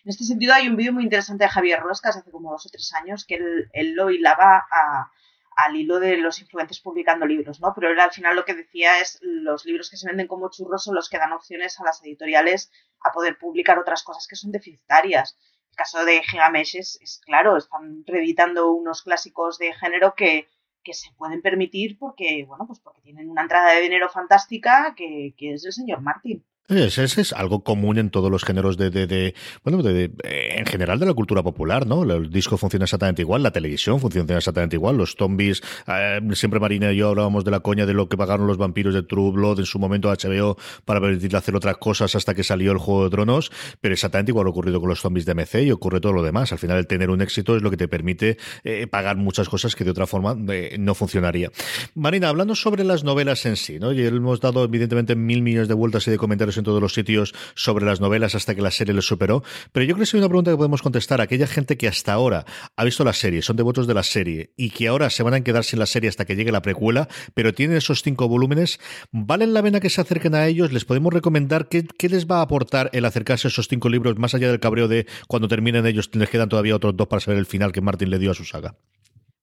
En 0.04 0.10
este 0.10 0.24
sentido 0.24 0.54
hay 0.54 0.68
un 0.68 0.76
vídeo 0.76 0.92
muy 0.92 1.04
interesante 1.04 1.44
de 1.44 1.50
Javier 1.50 1.80
Roscas 1.80 2.16
hace 2.16 2.30
como 2.30 2.52
dos 2.52 2.66
o 2.66 2.70
tres 2.70 2.92
años 2.94 3.24
que 3.26 3.34
él, 3.34 3.68
él 3.72 3.94
lo 3.94 4.10
hilaba 4.10 4.64
a, 4.70 5.10
al 5.56 5.76
hilo 5.76 6.00
de 6.00 6.16
los 6.16 6.40
influencers 6.40 6.80
publicando 6.80 7.26
libros, 7.26 7.60
¿no? 7.60 7.72
Pero 7.74 7.90
él 7.90 8.00
al 8.00 8.12
final 8.12 8.36
lo 8.36 8.44
que 8.44 8.54
decía 8.54 9.00
es 9.00 9.18
los 9.22 9.64
libros 9.64 9.90
que 9.90 9.96
se 9.96 10.06
venden 10.06 10.26
como 10.26 10.50
churros 10.50 10.84
son 10.84 10.94
los 10.94 11.08
que 11.08 11.18
dan 11.18 11.32
opciones 11.32 11.78
a 11.80 11.84
las 11.84 12.02
editoriales 12.02 12.70
a 13.00 13.12
poder 13.12 13.38
publicar 13.38 13.78
otras 13.78 14.02
cosas 14.02 14.26
que 14.26 14.36
son 14.36 14.52
deficitarias. 14.52 15.36
El 15.70 15.76
caso 15.76 16.04
de 16.04 16.22
Gigamesh 16.22 16.76
es, 16.76 17.20
claro, 17.24 17.56
están 17.56 18.04
reeditando 18.06 18.72
unos 18.72 19.02
clásicos 19.02 19.58
de 19.58 19.72
género 19.74 20.14
que, 20.14 20.48
que, 20.82 20.94
se 20.94 21.10
pueden 21.16 21.42
permitir 21.42 21.98
porque, 21.98 22.44
bueno, 22.46 22.66
pues 22.66 22.80
porque 22.80 23.02
tienen 23.02 23.30
una 23.30 23.42
entrada 23.42 23.72
de 23.72 23.80
dinero 23.80 24.08
fantástica 24.08 24.94
que, 24.96 25.34
que 25.36 25.54
es 25.54 25.64
el 25.64 25.72
señor 25.72 26.00
Martin. 26.00 26.44
Es, 26.66 26.96
es, 26.98 27.32
algo 27.34 27.62
común 27.62 27.98
en 27.98 28.08
todos 28.08 28.30
los 28.30 28.42
géneros 28.42 28.78
de, 28.78 28.88
de, 28.88 29.34
bueno, 29.64 29.82
de, 29.82 30.10
en 30.24 30.64
general 30.64 30.98
de 30.98 31.04
la 31.04 31.12
cultura 31.12 31.42
popular, 31.42 31.86
¿no? 31.86 32.04
El 32.04 32.30
disco 32.30 32.56
funciona 32.56 32.84
exactamente 32.84 33.20
igual, 33.20 33.42
la 33.42 33.50
televisión 33.50 34.00
funciona 34.00 34.38
exactamente 34.38 34.76
igual, 34.76 34.96
los 34.96 35.14
zombies, 35.14 35.62
eh, 35.86 36.20
siempre 36.32 36.60
Marina 36.60 36.90
y 36.90 36.96
yo 36.96 37.10
hablábamos 37.10 37.44
de 37.44 37.50
la 37.50 37.60
coña 37.60 37.84
de 37.84 37.92
lo 37.92 38.08
que 38.08 38.16
pagaron 38.16 38.46
los 38.46 38.56
vampiros 38.56 38.94
de 38.94 39.02
True 39.02 39.32
Blood 39.32 39.58
en 39.58 39.66
su 39.66 39.78
momento 39.78 40.08
HBO 40.08 40.56
para 40.86 41.02
permitirle 41.02 41.36
hacer 41.36 41.54
otras 41.54 41.76
cosas 41.76 42.14
hasta 42.14 42.32
que 42.32 42.42
salió 42.42 42.72
el 42.72 42.78
Juego 42.78 43.04
de 43.04 43.10
Tronos, 43.10 43.52
pero 43.82 43.92
exactamente 43.92 44.30
igual 44.30 44.46
ha 44.46 44.50
ocurrido 44.50 44.80
con 44.80 44.88
los 44.88 45.00
zombies 45.00 45.26
de 45.26 45.34
MC 45.34 45.64
y 45.64 45.70
ocurre 45.70 46.00
todo 46.00 46.14
lo 46.14 46.22
demás. 46.22 46.50
Al 46.52 46.58
final 46.58 46.78
el 46.78 46.86
tener 46.86 47.10
un 47.10 47.20
éxito 47.20 47.56
es 47.56 47.62
lo 47.62 47.70
que 47.70 47.76
te 47.76 47.88
permite 47.88 48.38
eh, 48.64 48.86
pagar 48.86 49.18
muchas 49.18 49.50
cosas 49.50 49.76
que 49.76 49.84
de 49.84 49.90
otra 49.90 50.06
forma 50.06 50.34
eh, 50.48 50.76
no 50.78 50.94
funcionaría. 50.94 51.50
Marina, 51.94 52.30
hablando 52.30 52.54
sobre 52.54 52.84
las 52.84 53.04
novelas 53.04 53.44
en 53.44 53.56
sí, 53.56 53.78
¿no? 53.78 53.92
Y 53.92 54.00
hemos 54.06 54.40
dado 54.40 54.64
evidentemente 54.64 55.14
mil 55.14 55.42
millones 55.42 55.68
de 55.68 55.74
vueltas 55.74 56.08
y 56.08 56.10
de 56.10 56.16
comentarios 56.16 56.53
en 56.56 56.64
todos 56.64 56.80
los 56.80 56.94
sitios 56.94 57.34
sobre 57.54 57.84
las 57.84 58.00
novelas 58.00 58.34
hasta 58.34 58.54
que 58.54 58.62
la 58.62 58.70
serie 58.70 58.94
les 58.94 59.06
superó. 59.06 59.42
Pero 59.72 59.84
yo 59.84 59.94
creo 59.94 59.98
que 59.98 60.04
es 60.04 60.14
una 60.14 60.28
pregunta 60.28 60.50
que 60.50 60.56
podemos 60.56 60.82
contestar. 60.82 61.20
Aquella 61.20 61.46
gente 61.46 61.76
que 61.76 61.88
hasta 61.88 62.12
ahora 62.12 62.44
ha 62.76 62.84
visto 62.84 63.04
la 63.04 63.12
serie, 63.12 63.42
son 63.42 63.56
devotos 63.56 63.86
de 63.86 63.94
la 63.94 64.02
serie 64.02 64.52
y 64.56 64.70
que 64.70 64.88
ahora 64.88 65.10
se 65.10 65.22
van 65.22 65.34
a 65.34 65.40
quedar 65.42 65.64
sin 65.64 65.78
la 65.78 65.86
serie 65.86 66.08
hasta 66.08 66.24
que 66.24 66.36
llegue 66.36 66.52
la 66.52 66.62
precuela, 66.62 67.08
pero 67.34 67.54
tienen 67.54 67.76
esos 67.76 68.02
cinco 68.02 68.28
volúmenes, 68.28 68.80
¿valen 69.12 69.54
la 69.54 69.62
pena 69.62 69.80
que 69.80 69.90
se 69.90 70.00
acerquen 70.00 70.34
a 70.34 70.46
ellos? 70.46 70.72
¿Les 70.72 70.84
podemos 70.84 71.12
recomendar 71.12 71.68
qué, 71.68 71.84
les 72.08 72.26
va 72.26 72.38
a 72.38 72.42
aportar 72.42 72.90
el 72.92 73.04
acercarse 73.04 73.48
a 73.48 73.50
esos 73.50 73.68
cinco 73.68 73.88
libros, 73.88 74.18
más 74.18 74.34
allá 74.34 74.48
del 74.48 74.60
cabreo 74.60 74.88
de 74.88 75.06
cuando 75.28 75.48
terminen 75.48 75.86
ellos, 75.86 76.10
les 76.14 76.28
quedan 76.28 76.48
todavía 76.48 76.76
otros 76.76 76.96
dos 76.96 77.08
para 77.08 77.20
saber 77.20 77.38
el 77.38 77.46
final 77.46 77.72
que 77.72 77.80
Martin 77.80 78.10
le 78.10 78.18
dio 78.18 78.30
a 78.30 78.34
su 78.34 78.44
saga? 78.44 78.76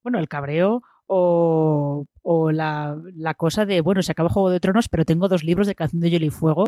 Bueno, 0.04 0.20
el 0.20 0.28
cabreo 0.28 0.82
o, 1.14 2.52
la, 2.52 3.34
cosa 3.36 3.66
de, 3.66 3.82
bueno, 3.82 4.02
se 4.02 4.14
acaba 4.14 4.30
Juego 4.30 4.50
de 4.50 4.60
Tronos, 4.60 4.88
pero 4.88 5.06
tengo 5.06 5.28
dos 5.28 5.44
libros 5.44 5.68
de 5.68 5.76
Canción 5.76 6.00
de 6.00 6.10
Hielo 6.10 6.26
y 6.26 6.30
Fuego 6.30 6.66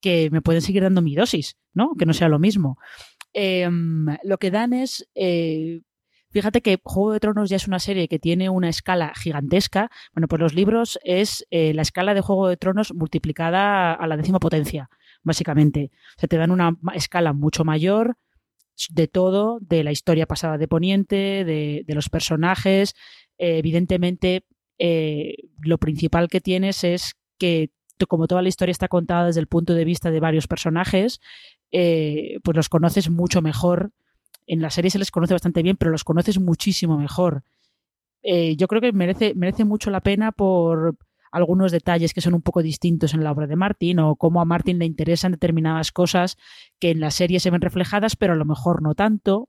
que 0.00 0.30
me 0.30 0.42
pueden 0.42 0.62
seguir 0.62 0.82
dando 0.82 1.00
mi 1.00 1.14
dosis, 1.14 1.56
¿no? 1.72 1.92
Que 1.96 2.04
no 2.04 2.12
sea 2.12 2.28
lo 2.28 2.38
mismo. 2.38 2.76
Em, 3.32 4.06
lo 4.24 4.38
que 4.38 4.50
dan 4.50 4.72
es, 4.72 5.08
eh, 5.14 5.80
fíjate 6.30 6.60
que 6.60 6.80
Juego 6.82 7.12
de 7.12 7.20
Tronos 7.20 7.48
ya 7.48 7.56
es 7.56 7.68
una 7.68 7.78
serie 7.78 8.08
que 8.08 8.18
tiene 8.18 8.48
una 8.50 8.68
escala 8.68 9.12
gigantesca. 9.14 9.90
Bueno, 10.12 10.26
pues 10.28 10.40
los 10.40 10.54
libros 10.54 10.98
es 11.04 11.46
eh, 11.50 11.72
la 11.72 11.82
escala 11.82 12.14
de 12.14 12.20
Juego 12.20 12.48
de 12.48 12.56
Tronos 12.56 12.92
multiplicada 12.94 13.92
a 13.92 14.06
la 14.06 14.16
décima 14.16 14.40
potencia, 14.40 14.90
básicamente. 15.22 15.92
O 16.16 16.20
sea, 16.20 16.28
te 16.28 16.36
dan 16.36 16.50
una 16.50 16.76
escala 16.94 17.32
mucho 17.32 17.64
mayor 17.64 18.16
de 18.90 19.06
todo, 19.06 19.58
de 19.60 19.84
la 19.84 19.92
historia 19.92 20.26
pasada 20.26 20.58
de 20.58 20.66
Poniente, 20.66 21.44
de, 21.44 21.84
de 21.86 21.94
los 21.94 22.08
personajes, 22.08 22.94
eh, 23.38 23.58
evidentemente 23.58 24.44
eh, 24.78 25.36
lo 25.62 25.78
principal 25.78 26.28
que 26.28 26.40
tienes 26.40 26.84
es 26.84 27.16
que 27.38 27.70
como 28.08 28.26
toda 28.26 28.42
la 28.42 28.48
historia 28.48 28.72
está 28.72 28.88
contada 28.88 29.26
desde 29.26 29.40
el 29.40 29.46
punto 29.46 29.72
de 29.72 29.84
vista 29.84 30.10
de 30.10 30.20
varios 30.20 30.46
personajes, 30.46 31.20
eh, 31.70 32.38
pues 32.42 32.54
los 32.54 32.68
conoces 32.68 33.08
mucho 33.08 33.40
mejor. 33.40 33.92
En 34.46 34.60
la 34.60 34.68
serie 34.68 34.90
se 34.90 34.98
les 34.98 35.10
conoce 35.10 35.32
bastante 35.32 35.62
bien, 35.62 35.76
pero 35.76 35.90
los 35.90 36.04
conoces 36.04 36.38
muchísimo 36.38 36.98
mejor. 36.98 37.44
yo 38.22 38.68
creo 38.68 38.80
que 38.82 38.92
merece, 38.92 39.34
merece 39.34 39.64
mucho 39.64 39.90
la 39.90 40.00
pena 40.00 40.32
por 40.32 40.98
algunos 41.34 41.72
detalles 41.72 42.14
que 42.14 42.20
son 42.20 42.34
un 42.34 42.42
poco 42.42 42.62
distintos 42.62 43.14
en 43.14 43.24
la 43.24 43.32
obra 43.32 43.46
de 43.46 43.56
Martin 43.56 43.98
o 44.00 44.16
cómo 44.16 44.40
a 44.40 44.44
Martin 44.44 44.78
le 44.78 44.84
interesan 44.84 45.32
determinadas 45.32 45.92
cosas 45.92 46.36
que 46.78 46.90
en 46.90 47.00
la 47.00 47.10
serie 47.10 47.40
se 47.40 47.50
ven 47.50 47.60
reflejadas, 47.60 48.16
pero 48.16 48.34
a 48.34 48.36
lo 48.36 48.44
mejor 48.44 48.82
no 48.82 48.94
tanto 48.94 49.48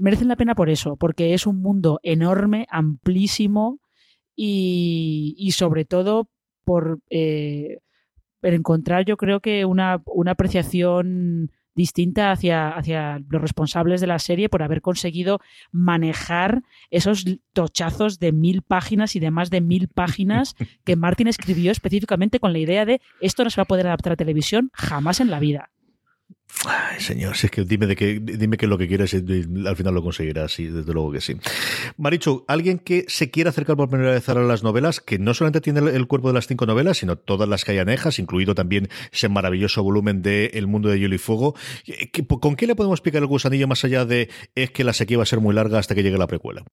merecen 0.00 0.28
la 0.28 0.36
pena 0.36 0.54
por 0.54 0.70
eso, 0.70 0.96
porque 0.96 1.34
es 1.34 1.46
un 1.46 1.60
mundo 1.60 2.00
enorme, 2.02 2.66
amplísimo 2.70 3.78
y, 4.34 5.50
sobre 5.52 5.84
todo 5.84 6.28
por, 6.64 7.00
eh, 7.10 7.78
encontrar 8.42 9.04
yo 9.04 9.18
creo 9.18 9.40
que 9.40 9.66
una, 9.66 10.02
apreciación 10.26 11.50
distinta 11.74 12.32
hacia, 12.32 12.70
hacia, 12.70 13.20
los 13.28 13.40
responsables 13.40 14.00
de 14.00 14.06
la 14.06 14.18
serie 14.18 14.48
por 14.48 14.62
haber 14.62 14.80
conseguido 14.80 15.40
manejar 15.72 16.62
esos 16.90 17.24
tochazos 17.52 18.18
de 18.18 18.32
mil 18.32 18.62
páginas 18.62 19.14
y 19.14 19.20
de 19.20 19.30
más 19.30 19.50
de 19.50 19.60
mil 19.60 19.88
páginas 19.88 20.56
que 20.84 20.96
Martin 20.96 21.28
escribió 21.28 21.70
específicamente 21.70 22.40
con 22.40 22.52
la 22.52 22.58
idea 22.58 22.84
de 22.84 23.00
esto 23.20 23.44
no 23.44 23.50
se 23.50 23.60
va 23.60 23.64
a 23.64 23.66
poder 23.66 23.86
adaptar 23.86 24.14
a 24.14 24.16
televisión 24.16 24.70
jamás 24.72 25.20
en 25.20 25.30
la 25.30 25.38
vida. 25.38 25.70
Ay, 26.66 27.00
señor, 27.00 27.36
si 27.36 27.46
es 27.46 27.50
que 27.50 27.64
dime 27.64 27.86
de 27.86 27.96
que 27.96 28.20
dime 28.20 28.58
que 28.58 28.66
lo 28.66 28.76
que 28.76 28.86
quieras 28.86 29.14
y 29.14 29.16
al 29.66 29.76
final 29.76 29.94
lo 29.94 30.02
conseguirás, 30.02 30.52
sí, 30.52 30.66
desde 30.66 30.92
luego 30.92 31.10
que 31.10 31.20
sí. 31.20 31.36
Marichu, 31.96 32.44
alguien 32.48 32.78
que 32.78 33.06
se 33.08 33.30
quiera 33.30 33.50
acercar 33.50 33.76
por 33.76 33.88
primera 33.88 34.10
vez 34.10 34.28
a 34.28 34.34
las 34.34 34.62
novelas, 34.62 35.00
que 35.00 35.18
no 35.18 35.32
solamente 35.32 35.62
tiene 35.62 35.80
el 35.80 36.06
cuerpo 36.06 36.28
de 36.28 36.34
las 36.34 36.46
cinco 36.46 36.66
novelas, 36.66 36.98
sino 36.98 37.16
todas 37.16 37.48
las 37.48 37.64
que 37.64 37.72
hay 37.72 37.78
anejas, 37.78 38.18
incluido 38.18 38.54
también 38.54 38.88
ese 39.10 39.28
maravilloso 39.28 39.82
volumen 39.82 40.20
de 40.20 40.46
El 40.52 40.66
mundo 40.66 40.90
de 40.90 40.98
hielo 40.98 41.14
y 41.14 41.18
fuego, 41.18 41.54
eh, 41.86 42.10
¿con 42.26 42.56
qué 42.56 42.66
le 42.66 42.76
podemos 42.76 42.98
explicar 42.98 43.22
el 43.22 43.28
gusanillo 43.28 43.66
más 43.66 43.84
allá 43.84 44.04
de 44.04 44.28
es 44.54 44.70
que 44.70 44.84
la 44.84 44.92
sequía 44.92 45.16
va 45.16 45.22
a 45.22 45.26
ser 45.26 45.40
muy 45.40 45.54
larga 45.54 45.78
hasta 45.78 45.94
que 45.94 46.02
llegue 46.02 46.18
la 46.18 46.26
precuela? 46.26 46.64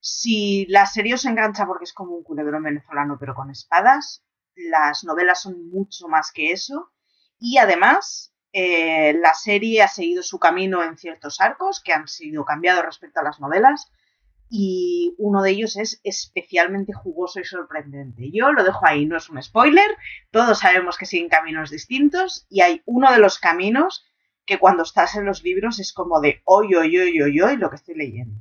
Si 0.00 0.66
la 0.68 0.86
serie 0.86 1.14
os 1.14 1.24
engancha 1.24 1.64
porque 1.66 1.84
es 1.84 1.92
como 1.92 2.16
un 2.16 2.24
culebrón 2.24 2.64
venezolano 2.64 3.16
pero 3.20 3.34
con 3.34 3.50
espadas, 3.50 4.24
las 4.56 5.04
novelas 5.04 5.42
son 5.42 5.68
mucho 5.70 6.08
más 6.08 6.32
que 6.32 6.50
eso. 6.50 6.90
Y 7.38 7.58
además, 7.58 8.33
eh, 8.56 9.18
la 9.20 9.34
serie 9.34 9.82
ha 9.82 9.88
seguido 9.88 10.22
su 10.22 10.38
camino 10.38 10.84
en 10.84 10.96
ciertos 10.96 11.40
arcos 11.40 11.82
que 11.82 11.92
han 11.92 12.06
sido 12.06 12.44
cambiados 12.44 12.84
respecto 12.84 13.18
a 13.18 13.24
las 13.24 13.40
novelas 13.40 13.90
y 14.48 15.12
uno 15.18 15.42
de 15.42 15.50
ellos 15.50 15.76
es 15.76 16.00
especialmente 16.04 16.92
jugoso 16.92 17.40
y 17.40 17.44
sorprendente. 17.44 18.30
Yo 18.32 18.52
lo 18.52 18.62
dejo 18.62 18.86
ahí, 18.86 19.06
no 19.06 19.16
es 19.16 19.28
un 19.28 19.42
spoiler, 19.42 19.90
todos 20.30 20.60
sabemos 20.60 20.96
que 20.96 21.04
siguen 21.04 21.28
caminos 21.28 21.70
distintos 21.70 22.46
y 22.48 22.60
hay 22.60 22.80
uno 22.84 23.10
de 23.10 23.18
los 23.18 23.40
caminos 23.40 24.04
que 24.46 24.58
cuando 24.58 24.84
estás 24.84 25.16
en 25.16 25.24
los 25.24 25.42
libros 25.42 25.80
es 25.80 25.92
como 25.92 26.20
de 26.20 26.40
hoy, 26.44 26.76
hoy, 26.76 26.96
hoy, 26.96 27.22
hoy, 27.22 27.40
hoy 27.40 27.56
lo 27.56 27.70
que 27.70 27.76
estoy 27.76 27.96
leyendo. 27.96 28.38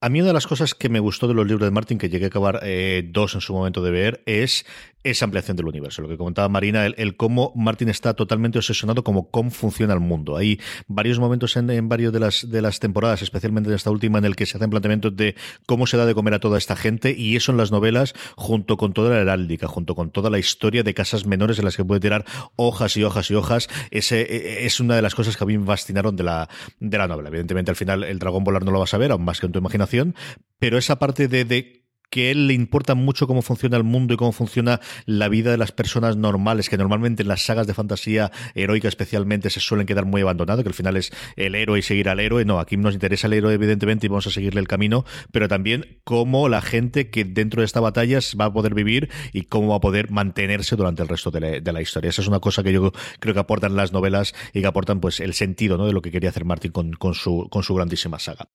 A 0.00 0.10
mí 0.10 0.20
una 0.20 0.28
de 0.28 0.34
las 0.34 0.46
cosas 0.46 0.74
que 0.74 0.88
me 0.88 1.00
gustó 1.00 1.26
de 1.26 1.34
los 1.34 1.46
libros 1.46 1.66
de 1.66 1.70
Martin, 1.70 1.98
que 1.98 2.10
llegué 2.10 2.26
a 2.26 2.28
acabar 2.28 2.60
eh, 2.62 3.02
dos 3.06 3.34
en 3.34 3.40
su 3.40 3.54
momento 3.54 3.82
de 3.82 3.90
ver, 3.90 4.22
es 4.26 4.66
esa 5.10 5.24
ampliación 5.24 5.56
del 5.56 5.66
universo. 5.66 6.02
Lo 6.02 6.08
que 6.08 6.16
comentaba 6.16 6.48
Marina, 6.48 6.86
el, 6.86 7.16
cómo 7.16 7.52
Martin 7.54 7.88
está 7.88 8.14
totalmente 8.14 8.58
obsesionado 8.58 9.04
como 9.04 9.30
cómo 9.30 9.50
funciona 9.50 9.94
el 9.94 10.00
mundo. 10.00 10.36
Hay 10.36 10.60
varios 10.88 11.18
momentos 11.18 11.56
en, 11.56 11.88
varios 11.88 12.12
de 12.12 12.20
las, 12.60 12.80
temporadas, 12.80 13.22
especialmente 13.22 13.70
en 13.70 13.76
esta 13.76 13.90
última, 13.90 14.18
en 14.18 14.24
el 14.24 14.36
que 14.36 14.46
se 14.46 14.56
hacen 14.56 14.70
planteamientos 14.70 15.16
de 15.16 15.34
cómo 15.66 15.86
se 15.86 15.96
da 15.96 16.06
de 16.06 16.14
comer 16.14 16.34
a 16.34 16.40
toda 16.40 16.58
esta 16.58 16.76
gente, 16.76 17.14
y 17.16 17.36
eso 17.36 17.52
en 17.52 17.58
las 17.58 17.70
novelas, 17.70 18.14
junto 18.36 18.76
con 18.76 18.92
toda 18.92 19.10
la 19.10 19.20
heráldica, 19.20 19.68
junto 19.68 19.94
con 19.94 20.10
toda 20.10 20.30
la 20.30 20.38
historia 20.38 20.82
de 20.82 20.94
casas 20.94 21.26
menores 21.26 21.58
en 21.58 21.64
las 21.64 21.76
que 21.76 21.84
puede 21.84 22.00
tirar 22.00 22.24
hojas 22.56 22.96
y 22.96 23.04
hojas 23.04 23.30
y 23.30 23.34
hojas, 23.34 23.68
e, 23.90 24.00
e, 24.00 24.66
es 24.66 24.80
una 24.80 24.96
de 24.96 25.02
las 25.02 25.14
cosas 25.14 25.36
que 25.36 25.44
a 25.44 25.46
mí 25.46 25.56
me 25.56 25.66
fascinaron 25.66 26.16
de 26.16 26.24
la, 26.24 26.48
de 26.80 26.98
la 26.98 27.08
novela. 27.08 27.28
Evidentemente, 27.28 27.70
al 27.70 27.76
final, 27.76 28.04
el 28.04 28.18
dragón 28.18 28.44
volar 28.44 28.64
no 28.64 28.72
lo 28.72 28.80
vas 28.80 28.94
a 28.94 28.98
ver, 28.98 29.12
aún 29.12 29.24
más 29.24 29.40
que 29.40 29.46
en 29.46 29.52
tu 29.52 29.58
imaginación, 29.58 30.14
pero 30.58 30.78
esa 30.78 30.98
parte 30.98 31.28
de 31.28 31.85
que 32.10 32.30
él 32.30 32.46
le 32.46 32.54
importa 32.54 32.94
mucho 32.94 33.26
cómo 33.26 33.42
funciona 33.42 33.76
el 33.76 33.84
mundo 33.84 34.14
y 34.14 34.16
cómo 34.16 34.32
funciona 34.32 34.80
la 35.04 35.28
vida 35.28 35.50
de 35.50 35.58
las 35.58 35.72
personas 35.72 36.16
normales, 36.16 36.68
que 36.68 36.76
normalmente 36.76 37.22
en 37.22 37.28
las 37.28 37.42
sagas 37.42 37.66
de 37.66 37.74
fantasía 37.74 38.30
heroica 38.54 38.88
especialmente 38.88 39.50
se 39.50 39.60
suelen 39.60 39.86
quedar 39.86 40.06
muy 40.06 40.22
abandonados, 40.22 40.62
que 40.62 40.68
al 40.68 40.74
final 40.74 40.96
es 40.96 41.10
el 41.36 41.54
héroe 41.54 41.78
y 41.78 41.82
seguir 41.82 42.08
al 42.08 42.20
héroe. 42.20 42.44
No, 42.44 42.58
aquí 42.58 42.76
nos 42.76 42.94
interesa 42.94 43.26
el 43.26 43.34
héroe 43.34 43.54
evidentemente 43.54 44.06
y 44.06 44.08
vamos 44.08 44.26
a 44.26 44.30
seguirle 44.30 44.60
el 44.60 44.68
camino, 44.68 45.04
pero 45.32 45.48
también 45.48 46.00
cómo 46.04 46.48
la 46.48 46.62
gente 46.62 47.10
que 47.10 47.24
dentro 47.24 47.60
de 47.60 47.66
esta 47.66 47.80
batalla 47.80 48.18
va 48.40 48.46
a 48.46 48.52
poder 48.52 48.74
vivir 48.74 49.10
y 49.32 49.42
cómo 49.42 49.68
va 49.68 49.76
a 49.76 49.80
poder 49.80 50.10
mantenerse 50.10 50.76
durante 50.76 51.02
el 51.02 51.08
resto 51.08 51.30
de 51.30 51.60
la, 51.60 51.82
historia. 51.82 52.10
Esa 52.10 52.22
es 52.22 52.28
una 52.28 52.40
cosa 52.40 52.62
que 52.62 52.72
yo 52.72 52.92
creo 53.20 53.34
que 53.34 53.40
aportan 53.40 53.76
las 53.76 53.92
novelas 53.92 54.34
y 54.52 54.60
que 54.60 54.66
aportan 54.66 55.00
pues 55.00 55.20
el 55.20 55.34
sentido 55.34 55.76
¿no? 55.76 55.86
de 55.86 55.92
lo 55.92 56.02
que 56.02 56.10
quería 56.10 56.30
hacer 56.30 56.44
Martin 56.44 56.72
con, 56.72 57.14
su, 57.14 57.48
con 57.50 57.62
su 57.62 57.74
grandísima 57.74 58.18
saga. 58.18 58.48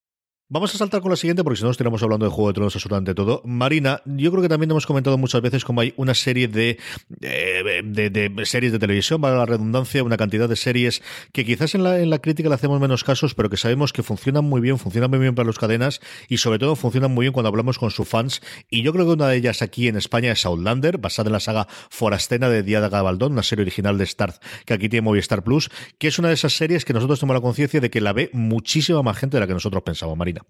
Vamos 0.53 0.75
a 0.75 0.77
saltar 0.77 0.99
con 0.99 1.11
la 1.11 1.15
siguiente 1.15 1.45
porque 1.45 1.59
si 1.59 1.63
no 1.63 1.71
estaríamos 1.71 2.03
hablando 2.03 2.25
de 2.25 2.29
Juego 2.29 2.49
de 2.49 2.55
Tronos 2.55 2.75
absolutamente 2.75 3.15
todo. 3.15 3.41
Marina, 3.45 4.01
yo 4.03 4.31
creo 4.31 4.43
que 4.43 4.49
también 4.49 4.69
hemos 4.69 4.85
comentado 4.85 5.17
muchas 5.17 5.41
veces 5.41 5.63
cómo 5.63 5.79
hay 5.79 5.93
una 5.95 6.13
serie 6.13 6.49
de, 6.49 6.77
de, 7.07 8.33
series 8.43 8.73
de 8.73 8.77
televisión, 8.79 9.21
para 9.21 9.37
la 9.37 9.45
redundancia, 9.45 10.03
una 10.03 10.17
cantidad 10.17 10.49
de 10.49 10.57
series 10.57 11.01
que 11.31 11.45
quizás 11.45 11.73
en 11.73 11.83
la, 11.83 11.99
en 11.99 12.09
la 12.09 12.19
crítica 12.19 12.49
le 12.49 12.55
hacemos 12.55 12.81
menos 12.81 13.05
casos, 13.05 13.33
pero 13.33 13.49
que 13.49 13.55
sabemos 13.55 13.93
que 13.93 14.03
funcionan 14.03 14.43
muy 14.43 14.59
bien, 14.59 14.77
funcionan 14.77 15.09
muy 15.09 15.19
bien 15.19 15.35
para 15.35 15.47
las 15.47 15.57
cadenas 15.57 16.01
y 16.27 16.35
sobre 16.35 16.59
todo 16.59 16.75
funcionan 16.75 17.11
muy 17.11 17.23
bien 17.23 17.31
cuando 17.31 17.47
hablamos 17.47 17.79
con 17.79 17.89
sus 17.89 18.09
fans. 18.09 18.41
Y 18.69 18.81
yo 18.81 18.91
creo 18.91 19.05
que 19.05 19.13
una 19.13 19.29
de 19.29 19.37
ellas 19.37 19.61
aquí 19.61 19.87
en 19.87 19.95
España 19.95 20.33
es 20.33 20.45
Outlander, 20.45 20.97
basada 20.97 21.29
en 21.29 21.33
la 21.33 21.39
saga 21.39 21.69
Forastena 21.89 22.49
de 22.49 22.61
Diada 22.61 22.89
Gabaldón, 22.89 23.31
una 23.31 23.43
serie 23.43 23.61
original 23.61 23.97
de 23.97 24.03
Star 24.03 24.33
que 24.65 24.73
aquí 24.73 24.89
tiene 24.89 25.05
Movistar 25.05 25.45
Plus, 25.45 25.69
que 25.97 26.09
es 26.09 26.19
una 26.19 26.27
de 26.27 26.33
esas 26.33 26.51
series 26.51 26.83
que 26.83 26.91
nosotros 26.91 27.21
tenemos 27.21 27.35
la 27.35 27.41
conciencia 27.41 27.79
de 27.79 27.89
que 27.89 28.01
la 28.01 28.11
ve 28.11 28.29
muchísima 28.33 29.01
más 29.01 29.15
gente 29.15 29.37
de 29.37 29.41
la 29.41 29.47
que 29.47 29.53
nosotros 29.53 29.81
pensamos, 29.83 30.17
Marina. 30.17 30.40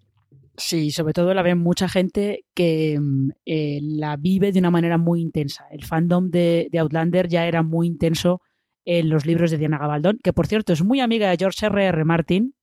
Sí, 0.57 0.91
sobre 0.91 1.13
todo 1.13 1.33
la 1.33 1.41
ve 1.41 1.55
mucha 1.55 1.88
gente 1.89 2.45
que 2.53 3.00
mm, 3.00 3.29
eh, 3.45 3.79
la 3.81 4.17
vive 4.17 4.51
de 4.51 4.60
una 4.60 4.71
manera 4.71 4.98
muy 4.98 5.21
intensa. 5.21 5.65
El 5.71 5.83
fandom 5.86 6.29
de, 6.29 6.69
Outlander 6.77 7.27
ya 7.27 7.48
era 7.48 7.63
muy 7.63 7.88
intenso 7.88 8.41
en 8.86 9.10
los 9.10 9.25
libros 9.25 9.51
de 9.51 9.57
Diana 9.57 9.77
Gabaldón, 9.77 10.19
que 10.24 10.33
por 10.33 10.48
cierto 10.48 10.74
es 10.74 10.83
muy 10.83 11.00
amiga 11.00 11.29
de 11.29 11.38
George 11.38 11.65
R. 11.65 11.86
R. 11.86 12.05
Martin, 12.05 12.55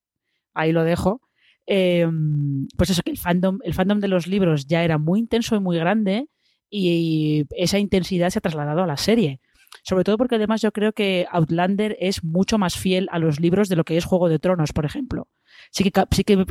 ahí 0.55 0.73
lo 0.73 0.85
dejo. 0.85 1.23
Em, 1.67 2.67
pues 2.77 2.91
eso, 2.91 3.03
que 3.03 3.11
el 3.11 3.19
fandom, 3.19 3.59
el 3.63 3.75
fandom 3.75 4.01
de 4.01 4.09
los 4.09 4.27
libros 4.27 4.67
ya 4.67 4.85
era 4.85 4.99
muy 4.99 5.21
intenso 5.21 5.57
y 5.57 5.61
muy 5.61 5.77
grande 5.79 6.29
y 6.71 7.47
esa 7.51 7.79
intensidad 7.79 8.31
se 8.31 8.39
ha 8.39 8.43
trasladado 8.43 8.83
a 8.83 8.87
la 8.87 8.97
serie. 8.97 9.41
Sobre 9.83 10.05
todo 10.05 10.19
porque 10.19 10.37
además 10.37 10.63
yo 10.63 10.73
creo 10.73 10.93
que 10.93 11.27
Outlander 11.31 11.97
es 12.01 12.25
mucho 12.25 12.59
más 12.59 12.77
fiel 12.77 13.09
a 13.11 13.19
los 13.19 13.41
libros 13.41 13.69
de 13.69 13.77
lo 13.77 13.85
que 13.85 13.97
es 13.97 14.05
Juego 14.05 14.29
de 14.29 14.39
Tronos, 14.39 14.73
por 14.73 14.85
ejemplo. 14.85 15.29
Sí 15.71 15.85
que, 15.85 15.93
sí 16.11 16.25
que 16.25 16.47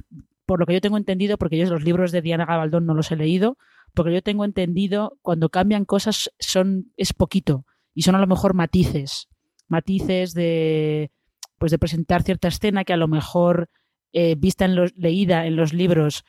por 0.48 0.60
lo 0.62 0.66
que 0.66 0.74
yo 0.74 0.82
tengo 0.82 0.98
entendido, 0.98 1.38
porque 1.38 1.58
yo 1.58 1.70
los 1.70 1.84
libros 1.84 2.12
de 2.12 2.22
Diana 2.22 2.46
Gabaldón 2.46 2.86
no 2.86 2.96
los 2.96 3.12
he 3.12 3.18
leído, 3.18 3.58
porque 3.94 4.14
yo 4.14 4.24
tengo 4.24 4.46
entendido, 4.46 5.18
cuando 5.22 5.50
cambian 5.50 5.86
cosas 5.86 6.32
son 6.40 6.92
es 6.96 7.14
poquito 7.14 7.66
y 7.94 8.04
son 8.04 8.16
a 8.16 8.20
lo 8.20 8.28
mejor 8.28 8.54
matices, 8.54 9.28
matices 9.68 10.34
de 10.34 11.12
pues 11.60 11.72
de 11.72 11.78
presentar 11.78 12.24
cierta 12.24 12.48
escena 12.48 12.86
que 12.86 12.94
a 12.94 12.98
lo 12.98 13.08
mejor 13.08 13.70
eh, 14.14 14.36
vista 14.36 14.66
en 14.66 14.76
los, 14.76 14.96
leída 14.96 15.46
en 15.48 15.56
los 15.56 15.74
libros 15.74 16.24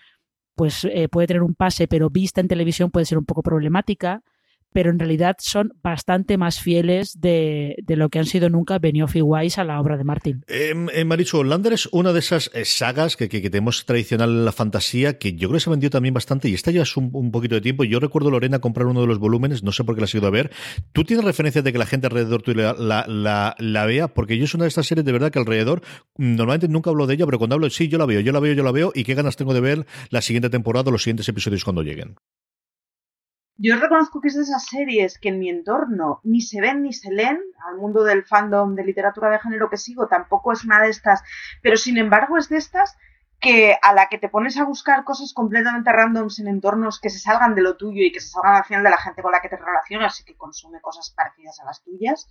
pues 0.57 0.85
eh, 0.85 1.09
puede 1.09 1.29
tener 1.29 1.45
un 1.45 1.55
pase, 1.55 1.87
pero 1.87 2.11
vista 2.11 2.41
en 2.41 2.49
televisión 2.49 2.91
puede 2.91 3.07
ser 3.07 3.19
un 3.19 3.25
poco 3.25 3.43
problemática 3.45 4.25
pero 4.73 4.91
en 4.91 4.99
realidad 4.99 5.37
son 5.39 5.73
bastante 5.83 6.37
más 6.37 6.61
fieles 6.61 7.21
de, 7.21 7.77
lo 7.89 8.09
que 8.09 8.19
han 8.19 8.27
sido 8.27 8.49
nunca 8.49 8.79
Benioff 8.79 9.17
y 9.17 9.23
Weiss 9.23 9.59
a 9.59 9.65
la 9.65 9.81
obra 9.81 9.97
de 9.97 10.05
Martin. 10.05 10.45
Eh, 10.47 10.75
eh, 10.93 11.05
Marichu, 11.05 11.43
Lander 11.45 11.73
es 11.73 11.89
una 11.93 12.13
de 12.13 12.19
esas 12.21 12.51
eh, 12.55 12.65
sagas 12.65 13.17
que, 13.17 13.29
tenemos 13.29 13.85
tradicional 13.87 14.31
en 14.31 14.45
la 14.45 14.53
fantasía, 14.53 15.19
que 15.19 15.33
yo 15.33 15.49
creo 15.49 15.59
que 15.59 15.65
se 15.65 15.71
vendió 15.71 15.91
también 15.91 16.15
bastante, 16.15 16.49
y 16.49 16.55
esta 16.55 16.71
ya 16.71 16.83
es 16.83 16.97
un, 16.97 17.31
poquito 17.31 17.55
de 17.55 17.61
tiempo. 17.61 17.85
Yo 17.85 18.01
recuerdo, 18.01 18.31
Lorena, 18.31 18.59
comprar 18.59 18.87
uno 18.87 19.01
de 19.01 19.07
los 19.07 19.19
volúmenes, 19.19 19.63
no 19.63 19.73
sé 19.73 19.85
por 19.85 19.95
qué 19.95 20.01
la 20.01 20.05
has 20.05 20.15
ido 20.15 20.27
a 20.27 20.31
ver. 20.31 20.51
¿Tú 20.93 21.05
tienes 21.05 21.25
referencias 21.25 21.65
de 21.65 21.73
que 21.73 21.79
la 21.79 21.87
gente 21.87 22.07
alrededor 22.07 22.43
tuyo 22.43 22.75
la, 22.75 23.05
la, 23.59 23.87
vea? 23.87 24.09
Porque 24.09 24.39
yo 24.39 24.45
es 24.45 24.55
una 24.55 24.65
de 24.65 24.69
estas 24.69 24.87
series 24.87 25.05
de 25.05 25.13
verdad 25.13 25.31
que 25.31 25.39
alrededor, 25.39 25.83
mm, 26.17 26.37
normalmente 26.37 26.69
nunca 26.69 26.91
hablo 26.91 27.07
de 27.07 27.15
ella, 27.15 27.27
pero 27.27 27.39
cuando 27.39 27.55
hablo, 27.55 27.71
sí, 27.71 27.89
yo 27.89 27.99
la 27.99 28.07
veo, 28.07 28.21
yo 28.21 28.33
la 28.33 28.41
veo, 28.41 28.53
yo 28.55 28.63
la 28.63 28.73
veo, 28.73 28.93
y 28.95 29.05
qué 29.05 29.15
ganas 29.15 29.37
tengo 29.37 29.55
de 29.55 29.61
ver 29.61 29.87
la 30.11 30.23
siguiente 30.23 30.51
temporada 30.51 30.89
o 30.89 30.93
los 30.93 31.03
siguientes 31.03 31.29
episodios 31.29 31.65
cuando 31.65 31.83
lleguen. 31.83 32.17
Yo 33.61 33.77
reconozco 33.77 34.21
que 34.21 34.29
es 34.29 34.37
de 34.37 34.43
esas 34.43 34.67
series 34.67 35.19
que 35.19 35.31
en 35.31 35.41
mi 35.41 35.51
entorno 35.51 36.21
ni 36.23 36.41
se 36.41 36.61
ven 36.61 36.83
ni 36.83 36.93
se 36.93 37.11
leen, 37.11 37.41
al 37.67 37.77
mundo 37.77 38.05
del 38.05 38.25
fandom 38.25 38.77
de 38.77 38.85
literatura 38.85 39.31
de 39.31 39.41
género 39.41 39.69
que 39.69 39.77
sigo 39.77 40.07
tampoco 40.07 40.53
es 40.53 40.65
una 40.65 40.81
de 40.81 40.91
estas, 40.91 41.25
pero 41.61 41.77
sin 41.77 41.99
embargo 41.99 42.39
es 42.39 42.49
de 42.49 42.57
estas 42.57 42.97
que 43.41 43.77
a 43.83 43.93
la 43.93 44.09
que 44.09 44.19
te 44.19 44.29
pones 44.29 44.59
a 44.59 44.65
buscar 44.65 45.03
cosas 45.03 45.33
completamente 45.33 45.93
randoms 45.93 46.39
en 46.39 46.47
entornos 46.47 47.01
que 47.01 47.11
se 47.11 47.19
salgan 47.19 47.57
de 47.57 47.63
lo 47.63 47.77
tuyo 47.77 48.05
y 48.05 48.13
que 48.13 48.21
se 48.21 48.29
salgan 48.29 48.55
al 48.55 48.65
final 48.65 48.85
de 48.85 48.91
la 48.91 48.99
gente 48.99 49.23
con 49.23 49.33
la 49.33 49.41
que 49.41 49.49
te 49.49 49.57
relacionas 49.57 50.21
y 50.21 50.25
que 50.25 50.37
consume 50.37 50.81
cosas 50.81 51.11
parecidas 51.11 51.59
a 51.59 51.65
las 51.65 51.83
tuyas, 51.83 52.29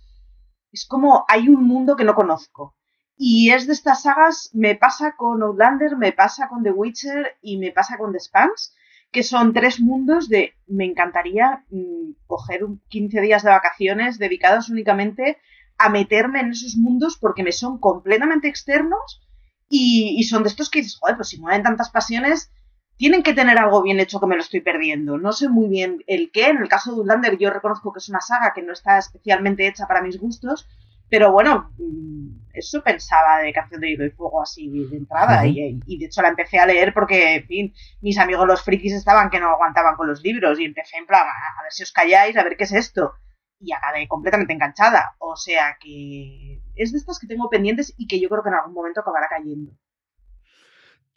es 0.72 0.86
como 0.86 1.26
hay 1.28 1.50
un 1.50 1.62
mundo 1.62 1.94
que 1.94 2.04
no 2.04 2.14
conozco. 2.14 2.74
Y 3.18 3.50
es 3.50 3.66
de 3.66 3.74
estas 3.74 4.02
sagas, 4.02 4.50
me 4.54 4.76
pasa 4.76 5.12
con 5.16 5.42
Outlander, 5.42 5.96
me 5.96 6.12
pasa 6.12 6.48
con 6.48 6.62
The 6.62 6.70
Witcher 6.70 7.36
y 7.42 7.58
me 7.58 7.72
pasa 7.72 7.98
con 7.98 8.12
The 8.12 8.20
Spans, 8.20 8.74
que 9.10 9.22
son 9.22 9.52
tres 9.52 9.80
mundos 9.80 10.28
de 10.28 10.54
me 10.66 10.84
encantaría 10.84 11.64
mm, 11.70 12.12
coger 12.26 12.60
15 12.88 13.20
días 13.20 13.42
de 13.42 13.50
vacaciones 13.50 14.18
dedicados 14.18 14.68
únicamente 14.68 15.38
a 15.78 15.88
meterme 15.88 16.40
en 16.40 16.50
esos 16.50 16.76
mundos 16.76 17.16
porque 17.18 17.42
me 17.42 17.52
son 17.52 17.78
completamente 17.78 18.48
externos 18.48 19.22
y, 19.70 20.22
son 20.24 20.42
de 20.42 20.48
estos 20.48 20.70
que 20.70 20.80
dices, 20.80 20.98
joder, 20.98 21.16
pues 21.16 21.28
si 21.28 21.38
mueven 21.38 21.62
tantas 21.62 21.90
pasiones, 21.90 22.50
tienen 22.96 23.22
que 23.22 23.34
tener 23.34 23.58
algo 23.58 23.82
bien 23.82 24.00
hecho 24.00 24.18
que 24.18 24.26
me 24.26 24.34
lo 24.34 24.40
estoy 24.40 24.60
perdiendo. 24.60 25.18
No 25.18 25.32
sé 25.32 25.48
muy 25.48 25.68
bien 25.68 26.02
el 26.06 26.30
qué. 26.32 26.46
En 26.46 26.58
el 26.58 26.68
caso 26.68 26.90
de 26.92 26.98
Outlander 26.98 27.38
yo 27.38 27.50
reconozco 27.50 27.92
que 27.92 27.98
es 27.98 28.08
una 28.08 28.20
saga 28.20 28.52
que 28.54 28.62
no 28.62 28.72
está 28.72 28.98
especialmente 28.98 29.68
hecha 29.68 29.86
para 29.86 30.02
mis 30.02 30.18
gustos, 30.18 30.66
pero 31.10 31.32
bueno, 31.32 31.70
mm, 31.78 32.47
eso 32.58 32.82
pensaba 32.82 33.38
de 33.38 33.52
Canción 33.52 33.80
de 33.80 33.90
Hielo 33.90 34.06
y 34.06 34.10
Fuego 34.10 34.42
así 34.42 34.68
de 34.68 34.96
entrada. 34.96 35.46
y, 35.46 35.98
de 35.98 36.06
hecho 36.06 36.22
la 36.22 36.28
empecé 36.28 36.58
a 36.58 36.66
leer 36.66 36.92
porque, 36.92 37.36
en 37.36 37.46
fin, 37.46 37.74
mis 38.00 38.18
amigos 38.18 38.46
los 38.46 38.62
frikis 38.62 38.94
estaban 38.94 39.30
que 39.30 39.40
no 39.40 39.50
aguantaban 39.50 39.96
con 39.96 40.08
los 40.08 40.22
libros. 40.22 40.58
Y 40.60 40.64
empecé 40.64 40.98
en 40.98 41.06
plan, 41.06 41.26
a, 41.26 41.62
ver 41.62 41.72
si 41.72 41.82
os 41.82 41.92
calláis, 41.92 42.36
a 42.36 42.44
ver 42.44 42.56
qué 42.56 42.64
es 42.64 42.72
esto. 42.72 43.12
Y 43.60 43.72
acabé 43.72 44.06
completamente 44.06 44.52
enganchada. 44.52 45.16
O 45.18 45.36
sea 45.36 45.76
que 45.80 46.60
es 46.74 46.92
de 46.92 46.98
estas 46.98 47.18
que 47.18 47.26
tengo 47.26 47.48
pendientes 47.50 47.94
y 47.96 48.06
que 48.06 48.20
yo 48.20 48.28
creo 48.28 48.42
que 48.42 48.50
en 48.50 48.54
algún 48.56 48.74
momento 48.74 49.00
acabará 49.00 49.28
cayendo. 49.28 49.72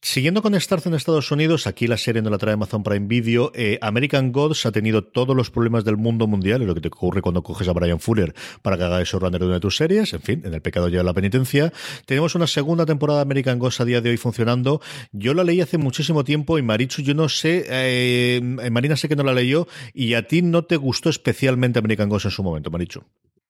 Siguiendo 0.04 0.42
con 0.42 0.60
Starz 0.60 0.88
en 0.88 0.96
Estados 0.96 1.30
Unidos, 1.30 1.68
aquí 1.68 1.86
la 1.86 1.96
serie 1.96 2.24
no 2.24 2.32
la 2.32 2.40
trae 2.40 2.56
Amazon 2.56 2.82
Prime 2.82 3.06
Video. 3.06 3.52
Eh, 3.54 3.78
American 3.82 4.32
Gods 4.32 4.66
ha 4.66 4.72
tenido 4.72 5.04
todos 5.04 5.36
los 5.38 5.52
problemas 5.52 5.86
del 5.86 5.96
mundo 5.96 6.26
mundial, 6.26 6.64
es 6.64 6.68
lo 6.68 6.74
que 6.74 6.82
te 6.82 6.88
ocurre 6.88 7.22
cuando 7.22 7.44
coges 7.44 7.68
a 7.68 7.74
Brian 7.74 8.00
Fuller 8.00 8.34
para 8.64 8.78
que 8.78 8.84
haga 8.84 9.00
eso 9.00 9.20
runner 9.20 9.40
de 9.40 9.46
una 9.46 9.56
de 9.56 9.60
tus 9.60 9.78
series. 9.78 10.12
En 10.14 10.22
fin, 10.22 10.42
en 10.44 10.56
el 10.56 10.62
pecado 10.64 10.90
lleva 10.90 11.04
la 11.04 11.14
penitencia. 11.14 11.72
Tenemos 12.08 12.34
una 12.34 12.48
segunda 12.48 12.88
temporada 12.88 13.20
de 13.20 13.24
American 13.24 13.60
Gods 13.60 13.80
a 13.80 13.86
día 13.86 14.02
de 14.02 14.10
hoy 14.10 14.18
funcionando. 14.18 14.82
Yo 15.12 15.36
la 15.36 15.44
leí 15.44 15.62
hace 15.62 15.78
muchísimo 15.78 16.24
tiempo 16.24 16.58
y 16.58 16.64
Marichu, 16.64 17.04
yo 17.04 17.14
no 17.14 17.30
sé, 17.30 17.66
eh, 17.70 18.42
Marina 18.72 18.98
sé 18.98 19.08
que 19.08 19.16
no 19.16 19.24
la 19.24 19.36
leyó 19.36 19.68
y 19.94 20.16
a 20.16 20.28
ti 20.28 20.42
no 20.42 20.64
te 20.64 20.78
gustó 20.78 21.10
especialmente 21.10 21.78
American 21.78 22.10
Gods 22.10 22.26
en 22.26 22.32
su 22.32 22.42
momento, 22.42 22.72
Marichu. 22.72 23.04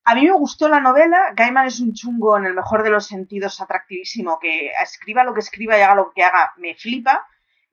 A 0.04 0.16
mí 0.16 0.26
me 0.26 0.32
gustó 0.32 0.68
la 0.68 0.80
novela. 0.80 1.34
Gaiman 1.36 1.68
es 1.68 1.80
un 1.80 1.94
chungo 1.94 2.38
en 2.38 2.46
el 2.46 2.54
mejor 2.54 2.84
de 2.84 2.90
los 2.90 3.06
sentidos, 3.06 3.62
atractivísimo, 3.62 4.40
que 4.40 4.72
escriba 4.82 5.24
lo 5.24 5.34
que 5.34 5.42
escriba 5.42 5.78
y 5.78 5.82
haga 5.82 5.96
lo 5.96 6.12
que 6.12 6.24
haga, 6.24 6.54
me 6.58 6.76
flipa. 6.76 7.26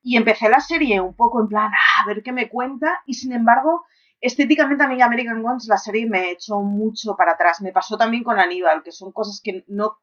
Y 0.02 0.16
empecé 0.16 0.48
la 0.48 0.60
serie 0.60 1.00
un 1.00 1.14
poco 1.14 1.40
en 1.40 1.48
plan, 1.48 1.70
ah, 1.72 2.02
a 2.02 2.06
ver 2.06 2.22
qué 2.22 2.32
me 2.32 2.48
cuenta. 2.48 3.02
Y 3.06 3.14
sin 3.14 3.32
embargo, 3.32 3.84
estéticamente 4.20 4.84
a 4.84 4.88
mí 4.88 5.00
American 5.00 5.44
Ones 5.44 5.66
la 5.68 5.78
serie 5.78 6.08
me 6.08 6.30
echó 6.30 6.60
mucho 6.60 7.16
para 7.16 7.32
atrás. 7.32 7.60
Me 7.62 7.72
pasó 7.72 7.96
también 7.96 8.24
con 8.24 8.38
Aníbal, 8.38 8.82
que 8.82 8.92
son 8.92 9.10
cosas 9.12 9.40
que 9.42 9.64
no, 9.66 9.98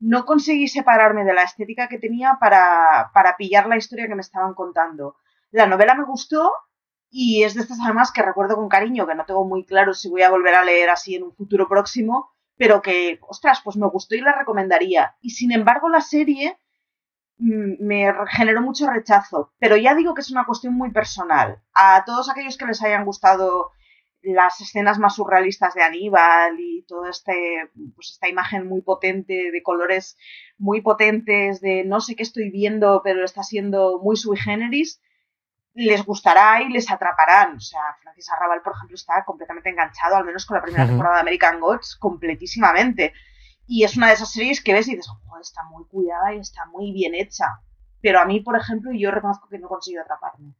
no 0.00 0.24
conseguí 0.24 0.68
separarme 0.68 1.24
de 1.24 1.34
la 1.34 1.42
estética 1.42 1.88
que 1.88 1.98
tenía 1.98 2.38
para, 2.40 3.10
para 3.12 3.36
pillar 3.36 3.66
la 3.66 3.76
historia 3.76 4.08
que 4.08 4.14
me 4.14 4.22
estaban 4.22 4.54
contando. 4.54 5.16
La 5.50 5.66
novela 5.66 5.94
me 5.94 6.04
gustó, 6.04 6.50
y 7.10 7.42
es 7.44 7.54
de 7.54 7.62
estas 7.62 7.78
además 7.82 8.12
que 8.12 8.22
recuerdo 8.22 8.56
con 8.56 8.68
cariño, 8.68 9.06
que 9.06 9.14
no 9.14 9.24
tengo 9.24 9.44
muy 9.44 9.64
claro 9.64 9.94
si 9.94 10.08
voy 10.08 10.22
a 10.22 10.30
volver 10.30 10.54
a 10.54 10.64
leer 10.64 10.90
así 10.90 11.14
en 11.14 11.24
un 11.24 11.34
futuro 11.34 11.68
próximo, 11.68 12.30
pero 12.56 12.82
que, 12.82 13.18
ostras, 13.22 13.60
pues 13.64 13.76
me 13.76 13.88
gustó 13.88 14.14
y 14.14 14.20
la 14.20 14.36
recomendaría. 14.36 15.16
Y 15.20 15.30
sin 15.30 15.52
embargo, 15.52 15.88
la 15.88 16.00
serie 16.00 16.58
mm, 17.38 17.84
me 17.84 18.12
generó 18.30 18.60
mucho 18.60 18.90
rechazo, 18.90 19.52
pero 19.58 19.76
ya 19.76 19.94
digo 19.94 20.14
que 20.14 20.20
es 20.20 20.30
una 20.30 20.44
cuestión 20.44 20.74
muy 20.74 20.90
personal. 20.90 21.62
A 21.72 22.04
todos 22.04 22.28
aquellos 22.28 22.58
que 22.58 22.66
les 22.66 22.82
hayan 22.82 23.04
gustado 23.04 23.72
las 24.20 24.60
escenas 24.60 24.98
más 24.98 25.14
surrealistas 25.14 25.74
de 25.74 25.82
Aníbal 25.82 26.58
y 26.58 26.84
toda 26.86 27.10
este, 27.10 27.70
pues 27.94 28.10
esta 28.10 28.28
imagen 28.28 28.66
muy 28.66 28.82
potente 28.82 29.50
de 29.52 29.62
colores 29.62 30.16
muy 30.58 30.80
potentes 30.80 31.60
de 31.60 31.84
no 31.84 32.00
sé 32.00 32.16
qué 32.16 32.24
estoy 32.24 32.50
viendo, 32.50 33.00
pero 33.04 33.24
está 33.24 33.42
siendo 33.42 34.00
muy 34.02 34.16
sui 34.16 34.36
generis, 34.36 35.00
les 35.86 36.04
gustará 36.04 36.62
y 36.62 36.68
les 36.68 36.90
atraparán. 36.90 37.56
O 37.56 37.60
sea, 37.60 37.80
Francis 38.02 38.30
Arrabal, 38.30 38.62
por 38.62 38.74
ejemplo, 38.74 38.94
está 38.94 39.24
completamente 39.24 39.70
enganchado, 39.70 40.16
al 40.16 40.24
menos 40.24 40.44
con 40.46 40.56
la 40.56 40.62
primera 40.62 40.86
temporada 40.86 41.16
de 41.16 41.20
American 41.22 41.60
Gods, 41.60 41.96
completísimamente. 41.96 43.12
Y 43.66 43.84
es 43.84 43.96
una 43.96 44.08
de 44.08 44.14
esas 44.14 44.32
series 44.32 44.62
que 44.62 44.72
ves 44.72 44.88
y 44.88 44.96
dices, 44.96 45.10
oh, 45.10 45.38
está 45.38 45.62
muy 45.64 45.84
cuidada 45.86 46.34
y 46.34 46.38
está 46.38 46.66
muy 46.66 46.92
bien 46.92 47.14
hecha. 47.14 47.60
Pero 48.00 48.20
a 48.20 48.24
mí, 48.24 48.40
por 48.40 48.56
ejemplo, 48.56 48.90
yo 48.92 49.10
reconozco 49.10 49.48
que 49.48 49.58
no 49.58 49.68
consigo 49.68 50.00
atraparme. 50.00 50.54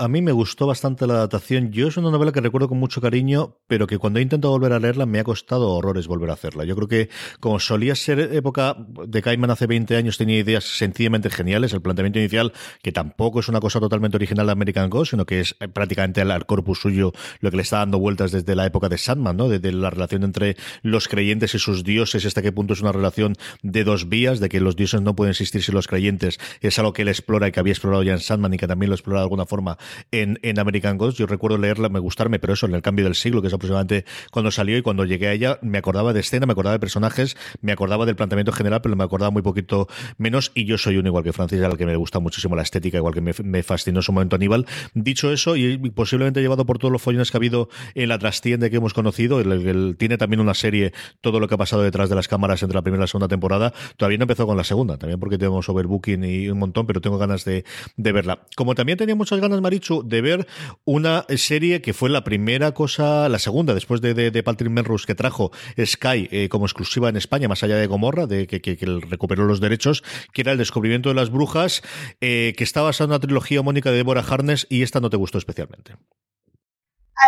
A 0.00 0.08
mí 0.08 0.22
me 0.22 0.32
gustó 0.32 0.66
bastante 0.66 1.06
la 1.06 1.12
adaptación. 1.12 1.72
Yo 1.72 1.88
es 1.88 1.98
una 1.98 2.10
novela 2.10 2.32
que 2.32 2.40
recuerdo 2.40 2.70
con 2.70 2.78
mucho 2.78 3.02
cariño, 3.02 3.58
pero 3.66 3.86
que 3.86 3.98
cuando 3.98 4.18
he 4.18 4.22
intentado 4.22 4.50
volver 4.54 4.72
a 4.72 4.78
leerla 4.78 5.04
me 5.04 5.18
ha 5.18 5.24
costado 5.24 5.68
horrores 5.68 6.06
volver 6.06 6.30
a 6.30 6.32
hacerla. 6.32 6.64
Yo 6.64 6.74
creo 6.74 6.88
que 6.88 7.10
como 7.38 7.60
solía 7.60 7.94
ser 7.94 8.18
época 8.32 8.76
de 8.78 9.20
Cayman 9.20 9.50
hace 9.50 9.66
20 9.66 9.94
años 9.96 10.16
tenía 10.16 10.38
ideas 10.38 10.64
sencillamente 10.64 11.28
geniales. 11.28 11.74
El 11.74 11.82
planteamiento 11.82 12.18
inicial, 12.18 12.54
que 12.82 12.92
tampoco 12.92 13.40
es 13.40 13.50
una 13.50 13.60
cosa 13.60 13.78
totalmente 13.78 14.16
original 14.16 14.46
de 14.46 14.52
American 14.52 14.88
Ghost, 14.88 15.10
sino 15.10 15.26
que 15.26 15.40
es 15.40 15.54
eh, 15.60 15.68
prácticamente 15.68 16.22
al 16.22 16.46
corpus 16.46 16.80
suyo 16.80 17.12
lo 17.40 17.50
que 17.50 17.58
le 17.58 17.62
está 17.62 17.80
dando 17.80 17.98
vueltas 17.98 18.32
desde 18.32 18.54
la 18.54 18.64
época 18.64 18.88
de 18.88 18.96
Sandman, 18.96 19.36
¿no? 19.36 19.50
Desde 19.50 19.70
la 19.70 19.90
relación 19.90 20.22
entre 20.22 20.56
los 20.80 21.08
creyentes 21.08 21.54
y 21.54 21.58
sus 21.58 21.84
dioses, 21.84 22.24
hasta 22.24 22.40
qué 22.40 22.52
punto 22.52 22.72
es 22.72 22.80
una 22.80 22.92
relación 22.92 23.34
de 23.62 23.84
dos 23.84 24.08
vías, 24.08 24.40
de 24.40 24.48
que 24.48 24.60
los 24.60 24.76
dioses 24.76 25.02
no 25.02 25.14
pueden 25.14 25.32
existir 25.32 25.62
sin 25.62 25.74
los 25.74 25.88
creyentes. 25.88 26.38
Es 26.62 26.78
algo 26.78 26.94
que 26.94 27.02
él 27.02 27.08
explora 27.08 27.48
y 27.48 27.52
que 27.52 27.60
había 27.60 27.74
explorado 27.74 28.02
ya 28.02 28.14
en 28.14 28.20
Sandman 28.20 28.54
y 28.54 28.56
que 28.56 28.66
también 28.66 28.88
lo 28.88 28.94
explora 28.94 29.20
de 29.20 29.24
alguna 29.24 29.44
forma 29.44 29.76
en, 30.10 30.38
en 30.42 30.58
American 30.58 30.98
Gods. 30.98 31.16
Yo 31.16 31.26
recuerdo 31.26 31.58
leerla, 31.58 31.88
me 31.88 31.98
gustarme, 31.98 32.38
pero 32.38 32.54
eso 32.54 32.66
en 32.66 32.74
el 32.74 32.82
cambio 32.82 33.04
del 33.04 33.14
siglo, 33.14 33.42
que 33.42 33.48
es 33.48 33.54
aproximadamente 33.54 34.04
cuando 34.30 34.50
salió 34.50 34.76
y 34.76 34.82
cuando 34.82 35.04
llegué 35.04 35.28
a 35.28 35.32
ella, 35.32 35.58
me 35.62 35.78
acordaba 35.78 36.12
de 36.12 36.20
escena, 36.20 36.46
me 36.46 36.52
acordaba 36.52 36.72
de 36.72 36.80
personajes, 36.80 37.36
me 37.60 37.72
acordaba 37.72 38.06
del 38.06 38.16
planteamiento 38.16 38.52
general, 38.52 38.80
pero 38.82 38.96
me 38.96 39.04
acordaba 39.04 39.30
muy 39.30 39.42
poquito 39.42 39.88
menos. 40.18 40.52
Y 40.54 40.64
yo 40.64 40.78
soy 40.78 40.96
un 40.96 41.06
igual 41.06 41.24
que 41.24 41.32
Francis, 41.32 41.62
al 41.62 41.76
que 41.76 41.86
me 41.86 41.96
gusta 41.96 42.20
muchísimo 42.20 42.56
la 42.56 42.62
estética, 42.62 42.98
igual 42.98 43.14
que 43.14 43.20
me, 43.20 43.32
me 43.42 43.62
fascinó 43.62 44.02
su 44.02 44.12
momento 44.12 44.36
Aníbal. 44.36 44.66
Dicho 44.94 45.32
eso, 45.32 45.56
y 45.56 45.78
posiblemente 45.90 46.40
llevado 46.40 46.66
por 46.66 46.78
todos 46.78 46.92
los 46.92 47.02
follones 47.02 47.30
que 47.30 47.36
ha 47.36 47.40
habido 47.40 47.68
en 47.94 48.08
la 48.08 48.18
trastienda 48.18 48.70
que 48.70 48.76
hemos 48.76 48.94
conocido, 48.94 49.40
el, 49.40 49.96
tiene 49.98 50.18
también 50.18 50.40
una 50.40 50.54
serie, 50.54 50.92
todo 51.20 51.40
lo 51.40 51.48
que 51.48 51.54
ha 51.54 51.58
pasado 51.58 51.82
detrás 51.82 52.08
de 52.08 52.14
las 52.14 52.28
cámaras 52.28 52.62
entre 52.62 52.76
la 52.76 52.82
primera 52.82 53.00
y 53.00 53.04
la 53.04 53.06
segunda 53.06 53.28
temporada. 53.28 53.72
Todavía 53.96 54.18
no 54.18 54.24
empezó 54.24 54.46
con 54.46 54.56
la 54.56 54.64
segunda, 54.64 54.96
también 54.96 55.18
porque 55.20 55.38
tenemos 55.38 55.68
overbooking 55.68 56.24
y 56.24 56.48
un 56.48 56.58
montón, 56.58 56.86
pero 56.86 57.00
tengo 57.00 57.18
ganas 57.18 57.44
de, 57.44 57.64
de 57.96 58.12
verla. 58.12 58.40
Como 58.56 58.74
también 58.74 58.98
tenía 58.98 59.14
muchas 59.14 59.40
ganas, 59.40 59.60
De 60.04 60.20
ver 60.20 60.46
una 60.84 61.24
serie 61.36 61.80
que 61.80 61.94
fue 61.94 62.10
la 62.10 62.22
primera 62.22 62.72
cosa, 62.72 63.28
la 63.28 63.38
segunda, 63.38 63.74
después 63.74 64.00
de, 64.00 64.14
de, 64.14 64.42
Patrick 64.42 64.70
Melrose, 64.70 65.06
que 65.06 65.14
trajo 65.14 65.50
Sky 65.82 66.28
eh, 66.30 66.48
como 66.48 66.66
exclusiva 66.66 67.08
en 67.08 67.16
España, 67.16 67.48
más 67.48 67.62
allá 67.62 67.76
de 67.76 67.86
Gomorra, 67.86 68.26
de 68.26 68.46
que, 68.46 68.60
que, 68.60 68.76
recuperó 69.08 69.46
los 69.46 69.60
derechos, 69.60 70.02
que 70.32 70.42
era 70.42 70.52
el 70.52 70.58
descubrimiento 70.58 71.08
de 71.08 71.14
las 71.14 71.30
brujas, 71.30 71.82
eh, 72.20 72.54
que 72.56 72.64
está 72.64 72.82
basada 72.82 73.06
en 73.06 73.10
una 73.12 73.20
trilogía 73.20 73.60
homónica 73.60 73.90
de 73.90 73.96
Deborah 73.96 74.24
Harness 74.28 74.66
y 74.68 74.82
esta 74.82 75.00
no 75.00 75.10
te 75.10 75.16
gustó 75.16 75.38
especialmente. 75.38 75.94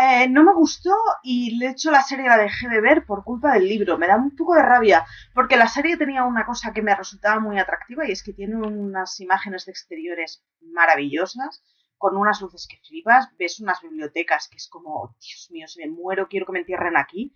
Eh, 0.00 0.26
no 0.28 0.42
me 0.42 0.54
gustó 0.54 0.94
y 1.22 1.58
de 1.58 1.68
hecho 1.68 1.90
la 1.90 2.02
serie 2.02 2.26
la 2.26 2.38
dejé 2.38 2.68
de 2.68 2.80
ver 2.80 3.04
por 3.04 3.24
culpa 3.24 3.52
del 3.52 3.68
libro. 3.68 3.98
Me 3.98 4.06
da 4.06 4.16
un 4.16 4.34
poco 4.34 4.54
de 4.54 4.62
rabia 4.62 5.04
porque 5.34 5.56
la 5.56 5.68
serie 5.68 5.98
tenía 5.98 6.24
una 6.24 6.46
cosa 6.46 6.72
que 6.72 6.80
me 6.80 6.94
resultaba 6.94 7.40
muy 7.40 7.58
atractiva 7.58 8.08
y 8.08 8.12
es 8.12 8.22
que 8.22 8.32
tiene 8.32 8.56
unas 8.56 9.20
imágenes 9.20 9.66
de 9.66 9.72
exteriores 9.72 10.42
maravillosas 10.62 11.62
con 12.02 12.16
unas 12.16 12.40
luces 12.40 12.66
que 12.68 12.78
flipas, 12.78 13.28
ves 13.38 13.60
unas 13.60 13.80
bibliotecas 13.80 14.48
que 14.48 14.56
es 14.56 14.68
como, 14.68 15.14
Dios 15.20 15.48
mío, 15.52 15.68
se 15.68 15.86
me 15.86 15.92
muero, 15.92 16.26
quiero 16.28 16.46
que 16.46 16.52
me 16.52 16.58
entierren 16.58 16.96
aquí. 16.96 17.32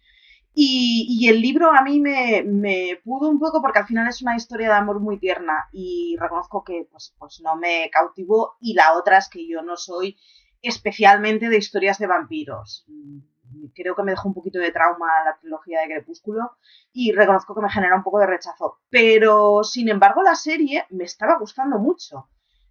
Y, 0.52 1.28
el 1.28 1.40
libro 1.40 1.70
a 1.70 1.82
mí 1.82 2.00
me, 2.00 2.42
me, 2.42 3.00
pudo 3.04 3.28
un 3.28 3.38
poco 3.38 3.62
porque 3.62 3.78
al 3.78 3.86
final 3.86 4.08
es 4.08 4.22
una 4.22 4.34
historia 4.34 4.68
de 4.68 4.74
amor 4.74 4.98
muy 4.98 5.20
tierna 5.20 5.68
y 5.70 6.16
reconozco 6.18 6.64
que 6.64 6.88
pues, 6.90 7.14
pues 7.16 7.40
no 7.44 7.54
me 7.54 7.90
cautivó 7.92 8.56
y 8.60 8.74
la 8.74 8.94
otra 8.94 9.18
es 9.18 9.28
que 9.28 9.46
yo 9.46 9.62
no 9.62 9.76
soy 9.76 10.16
especialmente 10.62 11.48
de 11.48 11.58
historias 11.58 11.98
de 11.98 12.08
vampiros. 12.08 12.86
Creo 13.74 13.94
que 13.94 14.02
me 14.02 14.12
dejó 14.12 14.28
un 14.28 14.34
poquito 14.34 14.58
de 14.58 14.72
trauma 14.72 15.06
la 15.24 15.38
trilogía 15.38 15.80
de 15.82 15.94
Crepúsculo 15.94 16.56
y 16.92 17.12
reconozco 17.12 17.54
que 17.54 17.60
me 17.60 17.70
genera 17.70 17.94
un 17.94 18.02
poco 18.02 18.18
de 18.18 18.26
rechazo. 18.26 18.80
Pero, 18.90 19.62
sin 19.62 19.88
embargo, 19.88 20.22
la 20.22 20.34
serie 20.34 20.86
me 20.90 21.04
estaba 21.04 21.38
gustando 21.38 21.78
mucho. 21.78 22.28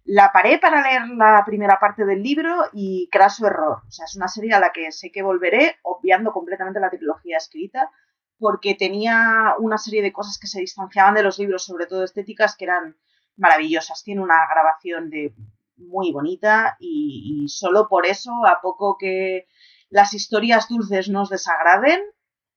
La 0.08 0.30
paré 0.32 0.58
para 0.58 0.82
leer 0.82 1.08
la 1.16 1.42
primera 1.44 1.80
parte 1.80 2.04
del 2.04 2.22
libro 2.22 2.68
y 2.72 3.08
craso 3.10 3.44
error. 3.44 3.82
O 3.88 3.90
sea, 3.90 4.04
es 4.04 4.14
una 4.14 4.28
serie 4.28 4.54
a 4.54 4.60
la 4.60 4.70
que 4.70 4.92
sé 4.92 5.10
que 5.10 5.24
volveré, 5.24 5.76
obviando 5.82 6.32
completamente 6.32 6.78
la 6.78 6.90
trilogía 6.90 7.36
escrita, 7.36 7.90
porque 8.38 8.76
tenía 8.76 9.54
una 9.58 9.78
serie 9.78 10.02
de 10.02 10.12
cosas 10.12 10.38
que 10.38 10.46
se 10.46 10.60
distanciaban 10.60 11.14
de 11.14 11.24
los 11.24 11.40
libros, 11.40 11.64
sobre 11.64 11.86
todo 11.86 12.04
estéticas, 12.04 12.54
que 12.56 12.66
eran 12.66 12.96
maravillosas. 13.36 14.04
Tiene 14.04 14.20
una 14.22 14.46
grabación 14.48 15.10
de 15.10 15.34
muy 15.76 16.12
bonita 16.12 16.76
y, 16.78 17.44
solo 17.48 17.88
por 17.88 18.06
eso, 18.06 18.30
a 18.46 18.60
poco 18.60 18.96
que 18.98 19.48
las 19.90 20.14
historias 20.14 20.68
dulces 20.68 21.08
nos 21.08 21.30
desagraden, 21.30 22.00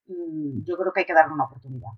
mm, 0.05 0.65
yo 0.65 0.77
creo 0.77 0.93
que 0.93 0.99
hay 0.99 1.05
que 1.07 1.13
darle 1.15 1.33
una 1.33 1.45
oportunidad. 1.45 1.89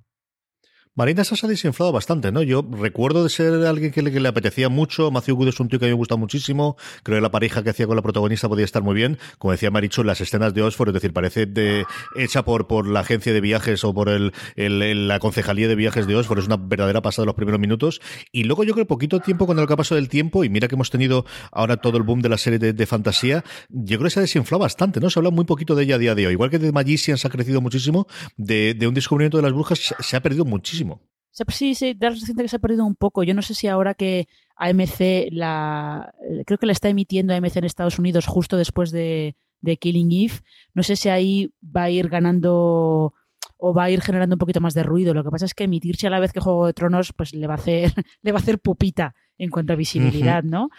Marina 1.01 1.23
Sasa 1.23 1.47
ha 1.47 1.49
desinflado 1.49 1.91
bastante, 1.91 2.31
¿no? 2.31 2.43
Yo 2.43 2.63
recuerdo 2.73 3.23
de 3.23 3.29
ser 3.31 3.65
alguien 3.65 3.91
que 3.91 4.03
le, 4.03 4.27
apetecía 4.27 4.69
mucho. 4.69 5.09
Matthew 5.09 5.35
Good 5.35 5.47
es 5.47 5.59
un 5.59 5.67
tío 5.67 5.79
que 5.79 5.85
a 5.85 5.87
mí 5.87 5.93
me 5.93 5.97
gusta 5.97 6.15
muchísimo. 6.15 6.77
Creo 7.01 7.17
que 7.17 7.21
la 7.23 7.31
pareja 7.31 7.63
que 7.63 7.71
hacía 7.71 7.87
con 7.87 7.95
la 7.95 8.03
protagonista 8.03 8.47
podía 8.47 8.65
estar 8.65 8.83
muy 8.83 8.93
bien. 8.93 9.17
Como 9.39 9.51
decía 9.51 9.71
Maricho, 9.71 10.03
las 10.03 10.21
escenas 10.21 10.53
de 10.53 10.61
Oxford, 10.61 10.89
es 10.89 10.93
decir, 10.93 11.11
parece 11.11 11.47
de, 11.47 11.85
hecha 12.15 12.45
por, 12.45 12.87
la 12.87 12.99
agencia 12.99 13.33
de 13.33 13.41
viajes 13.41 13.83
o 13.83 13.95
por 13.95 14.09
el, 14.09 14.31
la 15.07 15.17
concejalía 15.17 15.67
de 15.67 15.73
viajes 15.73 16.05
de 16.05 16.15
Oxford. 16.15 16.37
Es 16.37 16.45
una 16.45 16.57
verdadera 16.57 17.01
pasada 17.01 17.25
los 17.25 17.33
primeros 17.33 17.59
minutos. 17.59 17.99
Y 18.31 18.43
luego 18.43 18.63
yo 18.63 18.75
creo 18.75 18.85
poquito 18.85 19.21
tiempo 19.21 19.47
con 19.47 19.57
el 19.57 19.65
paso 19.65 19.95
del 19.95 20.07
tiempo, 20.07 20.43
y 20.43 20.49
mira 20.49 20.67
que 20.67 20.75
hemos 20.75 20.91
tenido 20.91 21.25
ahora 21.51 21.77
todo 21.77 21.97
el 21.97 22.03
boom 22.03 22.21
de 22.21 22.29
la 22.29 22.37
serie 22.37 22.59
de, 22.59 22.85
fantasía, 22.85 23.43
yo 23.69 23.97
creo 23.97 24.05
que 24.05 24.11
se 24.11 24.19
ha 24.19 24.21
desinflado 24.21 24.59
bastante, 24.59 24.99
¿no? 24.99 25.09
Se 25.09 25.17
habla 25.17 25.31
muy 25.31 25.45
poquito 25.45 25.73
de 25.73 25.81
ella 25.81 25.95
a 25.95 25.97
día 25.97 26.13
de 26.13 26.27
hoy. 26.27 26.33
Igual 26.33 26.51
que 26.51 26.59
de 26.59 26.71
Magicians 26.71 27.25
ha 27.25 27.29
crecido 27.29 27.59
muchísimo, 27.59 28.05
de, 28.37 28.75
de 28.75 28.87
un 28.87 28.93
descubrimiento 28.93 29.37
de 29.37 29.43
las 29.43 29.51
brujas 29.51 29.95
se 29.97 30.15
ha 30.15 30.21
perdido 30.21 30.45
muchísimo. 30.45 30.90
Sí, 31.31 31.75
sí, 31.75 31.93
da 31.93 32.09
la 32.09 32.15
sensación 32.15 32.37
que 32.37 32.47
se 32.49 32.55
ha 32.57 32.59
perdido 32.59 32.85
un 32.85 32.95
poco. 32.95 33.23
Yo 33.23 33.33
no 33.33 33.41
sé 33.41 33.53
si 33.53 33.67
ahora 33.67 33.93
que 33.93 34.27
AMC 34.57 35.31
la. 35.31 36.13
Eh, 36.29 36.43
creo 36.45 36.57
que 36.57 36.65
la 36.65 36.73
está 36.73 36.89
emitiendo 36.89 37.33
AMC 37.33 37.57
en 37.57 37.63
Estados 37.63 37.99
Unidos 37.99 38.27
justo 38.27 38.57
después 38.57 38.91
de, 38.91 39.35
Killing 39.79 40.11
Eve. 40.11 40.41
No 40.73 40.83
sé 40.83 40.95
si 40.95 41.09
ahí 41.09 41.53
va 41.63 41.83
a 41.83 41.89
ir 41.89 42.09
ganando 42.09 43.13
o 43.57 43.73
va 43.73 43.85
a 43.85 43.89
ir 43.91 44.01
generando 44.01 44.35
un 44.35 44.39
poquito 44.39 44.59
más 44.59 44.73
de 44.73 44.83
ruido. 44.83 45.13
Lo 45.13 45.23
que 45.23 45.29
pasa 45.29 45.45
es 45.45 45.53
que 45.53 45.63
emitirse 45.63 46.07
a 46.07 46.09
la 46.09 46.19
vez 46.19 46.33
que 46.33 46.39
Juego 46.39 46.65
de 46.65 46.73
Tronos, 46.73 47.13
pues 47.13 47.33
le 47.33 47.47
va 47.47 47.53
a 47.53 47.57
hacer, 47.57 47.93
le 48.21 48.31
va 48.31 48.39
a 48.39 48.41
hacer 48.41 48.59
pupita 48.59 49.15
en 49.37 49.49
cuanto 49.49 49.73
a 49.73 49.75
visibilidad, 49.75 50.43
¿no? 50.43 50.69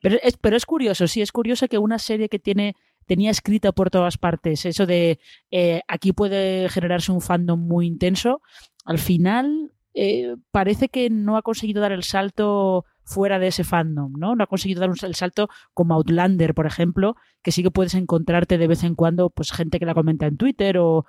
Pero 0.00 0.16
es, 0.22 0.36
pero 0.36 0.56
es 0.56 0.66
curioso, 0.66 1.08
sí, 1.08 1.22
es 1.22 1.32
curioso 1.32 1.66
que 1.66 1.78
una 1.78 1.98
serie 1.98 2.28
que 2.28 2.38
tiene 2.38 2.76
tenía 3.04 3.32
escrita 3.32 3.72
por 3.72 3.90
todas 3.90 4.16
partes, 4.16 4.64
eso 4.64 4.86
de 4.86 5.18
eh, 5.50 5.80
aquí 5.88 6.12
puede 6.12 6.68
generarse 6.68 7.10
un 7.10 7.20
fandom 7.20 7.58
muy 7.58 7.88
intenso, 7.88 8.40
al 8.84 8.98
final 8.98 9.72
eh, 9.94 10.36
parece 10.50 10.88
que 10.88 11.10
no 11.10 11.36
ha 11.36 11.42
conseguido 11.42 11.82
dar 11.82 11.92
el 11.92 12.02
salto 12.02 12.84
fuera 13.04 13.38
de 13.38 13.48
ese 13.48 13.64
fandom, 13.64 14.12
¿no? 14.16 14.34
No 14.34 14.44
ha 14.44 14.46
conseguido 14.46 14.80
dar 14.80 14.90
el 14.90 15.14
salto 15.14 15.48
como 15.74 15.94
Outlander, 15.94 16.54
por 16.54 16.66
ejemplo, 16.66 17.16
que 17.42 17.52
sí 17.52 17.62
que 17.62 17.70
puedes 17.70 17.94
encontrarte 17.94 18.58
de 18.58 18.68
vez 18.68 18.84
en 18.84 18.94
cuando 18.94 19.30
pues 19.30 19.52
gente 19.52 19.78
que 19.78 19.86
la 19.86 19.94
comenta 19.94 20.26
en 20.26 20.36
Twitter 20.36 20.78
o, 20.78 21.04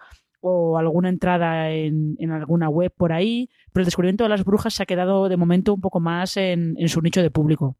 alguna 0.77 1.07
entrada 1.07 1.71
en, 1.71 2.17
alguna 2.29 2.67
web 2.67 2.91
por 2.97 3.13
ahí, 3.13 3.49
pero 3.71 3.81
el 3.81 3.85
descubrimiento 3.85 4.25
de 4.25 4.29
las 4.29 4.43
brujas 4.43 4.73
se 4.73 4.83
ha 4.83 4.85
quedado 4.85 5.29
de 5.29 5.37
momento 5.37 5.73
un 5.73 5.79
poco 5.79 6.01
más 6.01 6.35
en 6.35 6.75
su 6.89 7.01
nicho 7.01 7.21
de 7.21 7.31
público. 7.31 7.77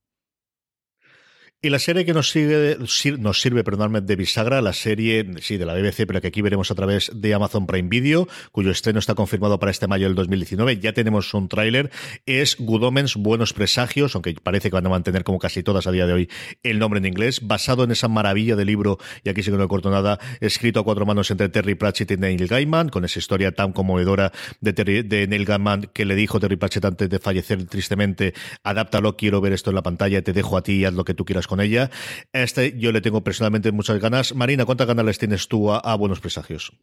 Y 1.66 1.70
la 1.70 1.80
serie 1.80 2.04
que 2.04 2.14
nos 2.14 2.30
sigue, 2.30 2.78
nos 3.20 3.40
sirve, 3.40 3.64
perdóname, 3.64 4.02
de 4.02 4.18
bisagra, 4.18 4.62
la 4.62 4.74
serie, 4.74 5.26
sí, 5.40 5.56
de 5.56 5.66
la 5.66 5.74
BBC, 5.74 6.06
pero 6.06 6.20
que 6.20 6.28
aquí 6.28 6.42
veremos 6.42 6.70
a 6.72 6.76
través 6.76 7.10
de 7.16 7.34
Amazon 7.34 7.68
Prime 7.68 7.88
Video, 7.88 8.28
cuyo 8.52 8.70
estreno 8.70 9.00
está 9.00 9.16
confirmado 9.16 9.58
para 9.60 9.72
este 9.72 9.88
mayo 9.88 10.08
del 10.08 10.16
2019. 10.16 10.80
Ya 10.80 10.92
tenemos 10.92 11.34
un 11.34 11.48
tráiler. 11.48 11.90
Es 12.26 12.58
Good 12.60 12.84
Omens, 12.84 13.16
Buenos 13.16 13.54
Presagios, 13.54 14.14
aunque 14.14 14.34
parece 14.34 14.70
que 14.70 14.74
van 14.74 14.86
a 14.88 14.90
mantener 14.90 15.24
como 15.24 15.40
casi 15.40 15.64
todas 15.64 15.88
a 15.88 15.94
día 15.94 16.06
de 16.06 16.12
hoy 16.12 16.30
el 16.64 16.80
nombre 16.80 16.98
en 16.98 17.06
inglés, 17.06 17.40
basado 17.48 17.86
en 17.86 17.92
esa 17.92 18.10
maravilla 18.10 18.58
de 18.58 18.66
libro, 18.66 18.98
y 19.24 19.30
aquí 19.30 19.42
sí 19.42 19.50
que 19.50 19.56
no 19.56 19.64
he 19.64 19.70
corto 19.70 19.90
nada, 19.90 20.20
escrito 20.42 20.82
a 20.82 20.84
cuatro 20.84 21.06
manos 21.06 21.32
entre 21.32 21.48
Terry 21.48 21.76
Pratchett 21.76 22.12
y 22.12 22.18
Neil 22.18 22.46
Gaiman, 22.46 22.90
con 22.90 23.06
esa 23.06 23.20
historia 23.20 23.54
tan 23.54 23.72
conmovedora 23.72 24.34
de, 24.60 24.74
de 24.74 25.28
Neil 25.28 25.46
Gaiman 25.46 25.84
que 25.94 26.04
le 26.04 26.16
dijo 26.16 26.42
Terry 26.42 26.58
Pratchett 26.58 26.84
antes 26.84 27.10
de 27.10 27.20
fallecer 27.20 27.64
tristemente, 27.68 28.34
adáptalo, 28.64 29.16
quiero 29.16 29.40
ver 29.40 29.54
esto 29.54 29.70
en 29.70 29.76
la 29.78 29.82
pantalla, 29.82 30.22
te 30.22 30.34
dejo 30.34 30.58
a 30.58 30.62
ti 30.62 30.84
haz 30.84 30.94
lo 30.94 31.06
que 31.06 31.14
tú 31.14 31.24
quieras 31.24 31.48
con 31.54 31.62
ella. 31.62 31.92
Este 32.32 32.76
yo 32.80 32.92
le 32.92 33.02
tengo 33.02 33.24
personalmente 33.24 33.72
muchas 33.72 34.00
ganas. 34.00 34.34
Marina, 34.34 34.66
¿cuántas 34.66 34.88
ganas 34.88 35.06
les 35.06 35.20
tienes 35.20 35.48
tú 35.48 35.72
a, 35.72 35.96
Buenos 35.96 36.20
Presagios? 36.20 36.74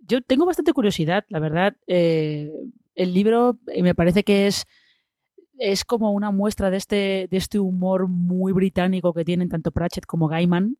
Yo 0.00 0.20
tengo 0.22 0.44
bastante 0.44 0.72
curiosidad, 0.72 1.24
la 1.28 1.38
verdad. 1.38 1.76
Eh, 1.86 2.50
el 2.96 3.14
libro 3.14 3.60
eh, 3.68 3.80
me 3.84 3.94
parece 3.94 4.24
que 4.24 4.48
es 4.48 4.64
es 5.56 5.84
como 5.84 6.10
una 6.10 6.32
muestra 6.32 6.70
de 6.70 6.78
este, 6.78 7.28
de 7.30 7.36
este 7.36 7.60
humor 7.60 8.08
muy 8.08 8.52
británico 8.52 9.14
que 9.14 9.24
tienen 9.24 9.48
tanto 9.48 9.70
Pratchett 9.70 10.06
como 10.06 10.26
Gaiman 10.26 10.76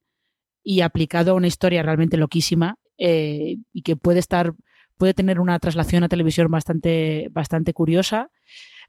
y 0.64 0.80
aplicado 0.80 1.30
a 1.30 1.34
una 1.34 1.46
historia 1.46 1.84
realmente 1.84 2.16
loquísima 2.16 2.74
eh, 2.98 3.58
y 3.72 3.82
que 3.82 3.94
puede 3.94 4.18
estar 4.18 4.54
puede 4.96 5.14
tener 5.14 5.38
una 5.38 5.58
traslación 5.60 6.02
a 6.02 6.08
televisión 6.08 6.50
bastante, 6.50 7.28
bastante 7.30 7.72
curiosa 7.72 8.30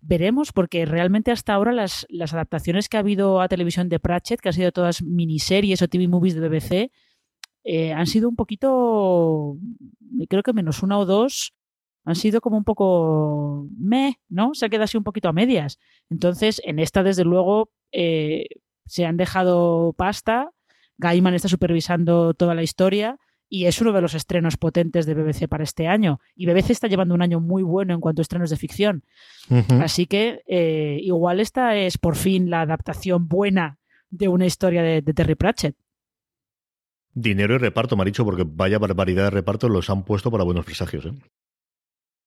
veremos, 0.03 0.51
porque 0.51 0.85
realmente 0.85 1.31
hasta 1.31 1.53
ahora 1.53 1.71
las, 1.71 2.05
adaptaciones 2.31 2.89
que 2.89 2.97
ha 2.97 2.99
habido 2.99 3.41
a 3.41 3.47
televisión 3.47 3.89
de 3.89 3.99
Pratchett, 3.99 4.41
que 4.41 4.49
han 4.49 4.53
sido 4.53 4.71
todas 4.71 5.01
miniseries 5.01 5.81
o 5.81 5.87
TV 5.87 6.07
movies 6.07 6.35
de 6.35 6.47
BBC, 6.47 6.91
eh, 7.63 7.93
han 7.93 8.07
sido 8.07 8.27
un 8.27 8.35
poquito, 8.35 9.57
creo 10.27 10.43
que 10.43 10.53
menos 10.53 10.83
una 10.83 10.99
o 10.99 11.05
dos, 11.05 11.53
han 12.05 12.15
sido 12.15 12.41
como 12.41 12.57
un 12.57 12.65
poco 12.65 13.67
me, 13.77 14.19
¿no? 14.27 14.53
Se 14.53 14.65
ha 14.65 14.69
quedado 14.69 14.83
así 14.83 14.97
un 14.97 15.05
poquito 15.05 15.29
a 15.29 15.33
medias. 15.33 15.79
Entonces, 16.09 16.61
en 16.65 16.79
esta, 16.79 17.01
desde 17.01 17.23
luego, 17.23 17.71
eh, 17.93 18.47
se 18.85 19.05
han 19.05 19.15
dejado 19.15 19.93
pasta. 19.93 20.51
Gaiman 20.97 21.33
está 21.33 21.47
supervisando 21.47 22.33
toda 22.33 22.55
la 22.55 22.63
historia 22.63 23.17
y 23.53 23.67
es 23.67 23.79
uno 23.81 23.91
de 23.91 24.01
los 24.01 24.15
estrenos 24.15 24.57
potentes 24.57 25.05
de 25.05 25.13
BBC 25.13 25.47
para 25.47 25.63
este 25.63 25.87
año. 25.87 26.19
Y 26.35 26.47
BBC 26.47 26.71
está 26.71 26.87
llevando 26.87 27.13
un 27.13 27.21
año 27.21 27.39
muy 27.39 27.61
bueno 27.61 27.93
en 27.93 28.01
cuanto 28.01 28.19
a 28.19 28.23
estrenos 28.23 28.49
de 28.49 28.57
ficción. 28.57 29.03
Así 29.79 30.07
que 30.07 30.41
eh, 30.47 30.97
igual 31.03 31.39
esta 31.39 31.75
es 31.75 31.99
por 31.99 32.15
fin 32.15 32.49
la 32.49 32.61
adaptación 32.61 33.27
buena 33.27 33.77
de 34.09 34.27
una 34.27 34.47
historia 34.47 34.81
de, 34.81 35.03
Terry 35.03 35.35
Pratchett. 35.35 35.75
Dinero 37.13 37.53
y 37.53 37.59
reparto, 37.59 37.95
dicho, 38.03 38.25
porque 38.25 38.43
vaya 38.43 38.79
barbaridad 38.79 39.25
de 39.25 39.29
reparto 39.29 39.69
los 39.69 39.87
han 39.91 40.03
puesto 40.03 40.31
para 40.31 40.43
buenos 40.43 40.65
presagios. 40.65 41.05
¿eh? 41.05 41.11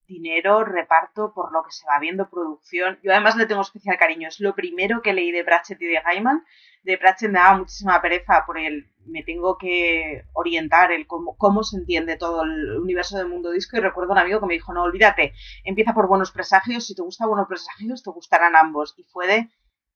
Dinero, 0.06 0.64
reparto, 0.64 1.32
por 1.34 1.52
lo 1.52 1.62
que 1.62 1.72
se 1.72 1.86
va 1.86 1.98
viendo, 1.98 2.28
producción. 2.28 2.98
Yo 3.02 3.12
además 3.12 3.36
le 3.36 3.46
tengo 3.46 3.62
especial 3.62 3.98
cariño. 3.98 4.28
Es 4.28 4.40
lo 4.40 4.54
primero 4.54 5.02
que 5.02 5.12
leí 5.12 5.32
de 5.32 5.44
Pratchett 5.44 5.80
y 5.80 5.86
de 5.86 6.00
Gaiman. 6.00 6.44
De 6.82 6.98
Pratchett 6.98 7.30
me 7.30 7.38
daba 7.38 7.58
muchísima 7.58 8.00
pereza 8.00 8.44
por 8.46 8.58
el 8.58 8.90
me 9.08 9.22
tengo 9.22 9.56
que 9.56 10.24
orientar 10.32 10.92
el 10.92 11.06
cómo, 11.06 11.36
cómo 11.36 11.62
se 11.62 11.76
entiende 11.76 12.16
todo 12.16 12.42
el 12.42 12.78
universo 12.78 13.16
del 13.16 13.28
mundo 13.28 13.50
disco 13.50 13.76
y 13.76 13.80
recuerdo 13.80 14.12
un 14.12 14.18
amigo 14.18 14.40
que 14.40 14.46
me 14.46 14.54
dijo, 14.54 14.72
no, 14.72 14.82
olvídate, 14.82 15.32
empieza 15.64 15.94
por 15.94 16.08
buenos 16.08 16.32
presagios, 16.32 16.86
si 16.86 16.94
te 16.94 17.02
gusta 17.02 17.26
buenos 17.26 17.48
presagios, 17.48 18.02
te 18.02 18.10
gustarán 18.10 18.56
ambos. 18.56 18.94
Y 18.96 19.04
fue 19.04 19.26
de, 19.26 19.48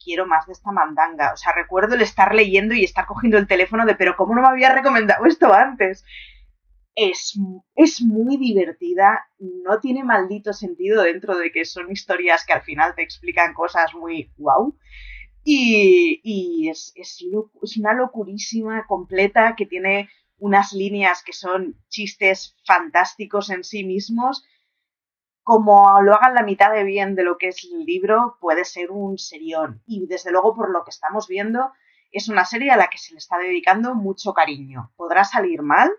quiero 0.02 0.26
más 0.26 0.46
de 0.46 0.52
esta 0.52 0.72
mandanga. 0.72 1.32
O 1.32 1.36
sea, 1.36 1.52
recuerdo 1.52 1.94
el 1.94 2.02
estar 2.02 2.34
leyendo 2.34 2.74
y 2.74 2.84
estar 2.84 3.06
cogiendo 3.06 3.38
el 3.38 3.46
teléfono 3.46 3.84
de, 3.86 3.94
pero 3.94 4.16
¿cómo 4.16 4.34
no 4.34 4.42
me 4.42 4.48
había 4.48 4.72
recomendado 4.72 5.24
esto 5.26 5.52
antes? 5.52 6.04
Es, 7.00 7.38
es 7.74 8.02
muy 8.02 8.36
divertida, 8.36 9.26
no 9.38 9.80
tiene 9.80 10.04
maldito 10.04 10.52
sentido 10.52 11.02
dentro 11.02 11.38
de 11.38 11.50
que 11.50 11.64
son 11.64 11.90
historias 11.90 12.44
que 12.44 12.52
al 12.52 12.62
final 12.62 12.94
te 12.94 13.02
explican 13.02 13.54
cosas 13.54 13.94
muy 13.94 14.30
wow. 14.36 14.76
Y, 15.42 16.20
y 16.22 16.68
es, 16.68 16.92
es, 16.94 17.24
una 17.78 17.94
locurísima 17.94 18.84
completa 18.86 19.54
que 19.56 19.64
tiene 19.64 20.10
unas 20.38 20.72
líneas 20.74 21.22
que 21.22 21.32
son 21.32 21.76
chistes 21.88 22.56
fantásticos 22.66 23.48
en 23.48 23.64
sí 23.64 23.82
mismos. 23.82 24.44
Como 25.42 26.02
lo 26.02 26.14
hagan 26.14 26.34
la 26.34 26.42
mitad 26.42 26.70
de 26.70 26.84
bien 26.84 27.14
de 27.14 27.24
lo 27.24 27.38
que 27.38 27.48
es 27.48 27.64
el 27.64 27.86
libro, 27.86 28.36
puede 28.40 28.66
ser 28.66 28.90
un 28.90 29.16
serión. 29.16 29.82
Y 29.86 30.06
desde 30.06 30.30
luego, 30.30 30.54
por 30.54 30.70
lo 30.70 30.84
que 30.84 30.90
estamos 30.90 31.28
viendo, 31.28 31.72
es 32.12 32.28
una 32.28 32.44
serie 32.44 32.70
a 32.70 32.76
la 32.76 32.88
que 32.88 32.98
se 32.98 33.14
le 33.14 33.18
está 33.18 33.38
dedicando 33.38 33.94
mucho 33.94 34.34
cariño. 34.34 34.92
Podrá 34.96 35.24
salir 35.24 35.62
mal, 35.62 35.90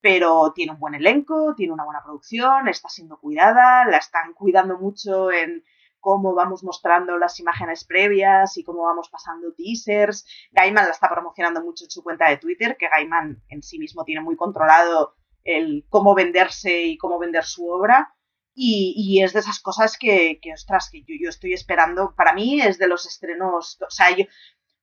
pero 0.00 0.52
tiene 0.54 0.72
un 0.72 0.78
buen 0.78 0.94
elenco, 0.94 1.54
tiene 1.56 1.72
una 1.72 1.84
buena 1.84 2.02
producción, 2.02 2.68
está 2.68 2.88
siendo 2.88 3.18
cuidada, 3.18 3.84
la 3.84 3.98
están 3.98 4.32
cuidando 4.34 4.78
mucho 4.78 5.30
en 5.30 5.64
cómo 6.00 6.34
vamos 6.34 6.64
mostrando 6.64 7.18
las 7.18 7.38
imágenes 7.40 7.84
previas 7.84 8.56
y 8.56 8.64
cómo 8.64 8.82
vamos 8.84 9.08
pasando 9.10 9.52
teasers. 9.52 10.26
Gaiman 10.52 10.86
la 10.86 10.92
está 10.92 11.08
promocionando 11.08 11.62
mucho 11.62 11.84
en 11.84 11.90
su 11.90 12.02
cuenta 12.02 12.28
de 12.28 12.38
Twitter, 12.38 12.76
que 12.78 12.88
Gaiman 12.88 13.42
en 13.48 13.62
sí 13.62 13.78
mismo 13.78 14.04
tiene 14.04 14.22
muy 14.22 14.36
controlado 14.36 15.14
el 15.44 15.86
cómo 15.88 16.14
venderse 16.14 16.84
y 16.84 16.96
cómo 16.96 17.18
vender 17.18 17.44
su 17.44 17.68
obra. 17.68 18.14
Y, 18.62 19.22
es 19.22 19.32
de 19.32 19.40
esas 19.40 19.60
cosas 19.60 19.96
que, 19.96 20.38
que 20.42 20.52
ostras, 20.52 20.90
que 20.90 21.00
yo, 21.00 21.14
yo, 21.18 21.30
estoy 21.30 21.54
esperando. 21.54 22.14
Para 22.14 22.34
mí 22.34 22.60
es 22.60 22.78
de 22.78 22.88
los 22.88 23.06
estrenos, 23.06 23.78
o 23.80 23.90
sea, 23.90 24.10
yo, 24.14 24.24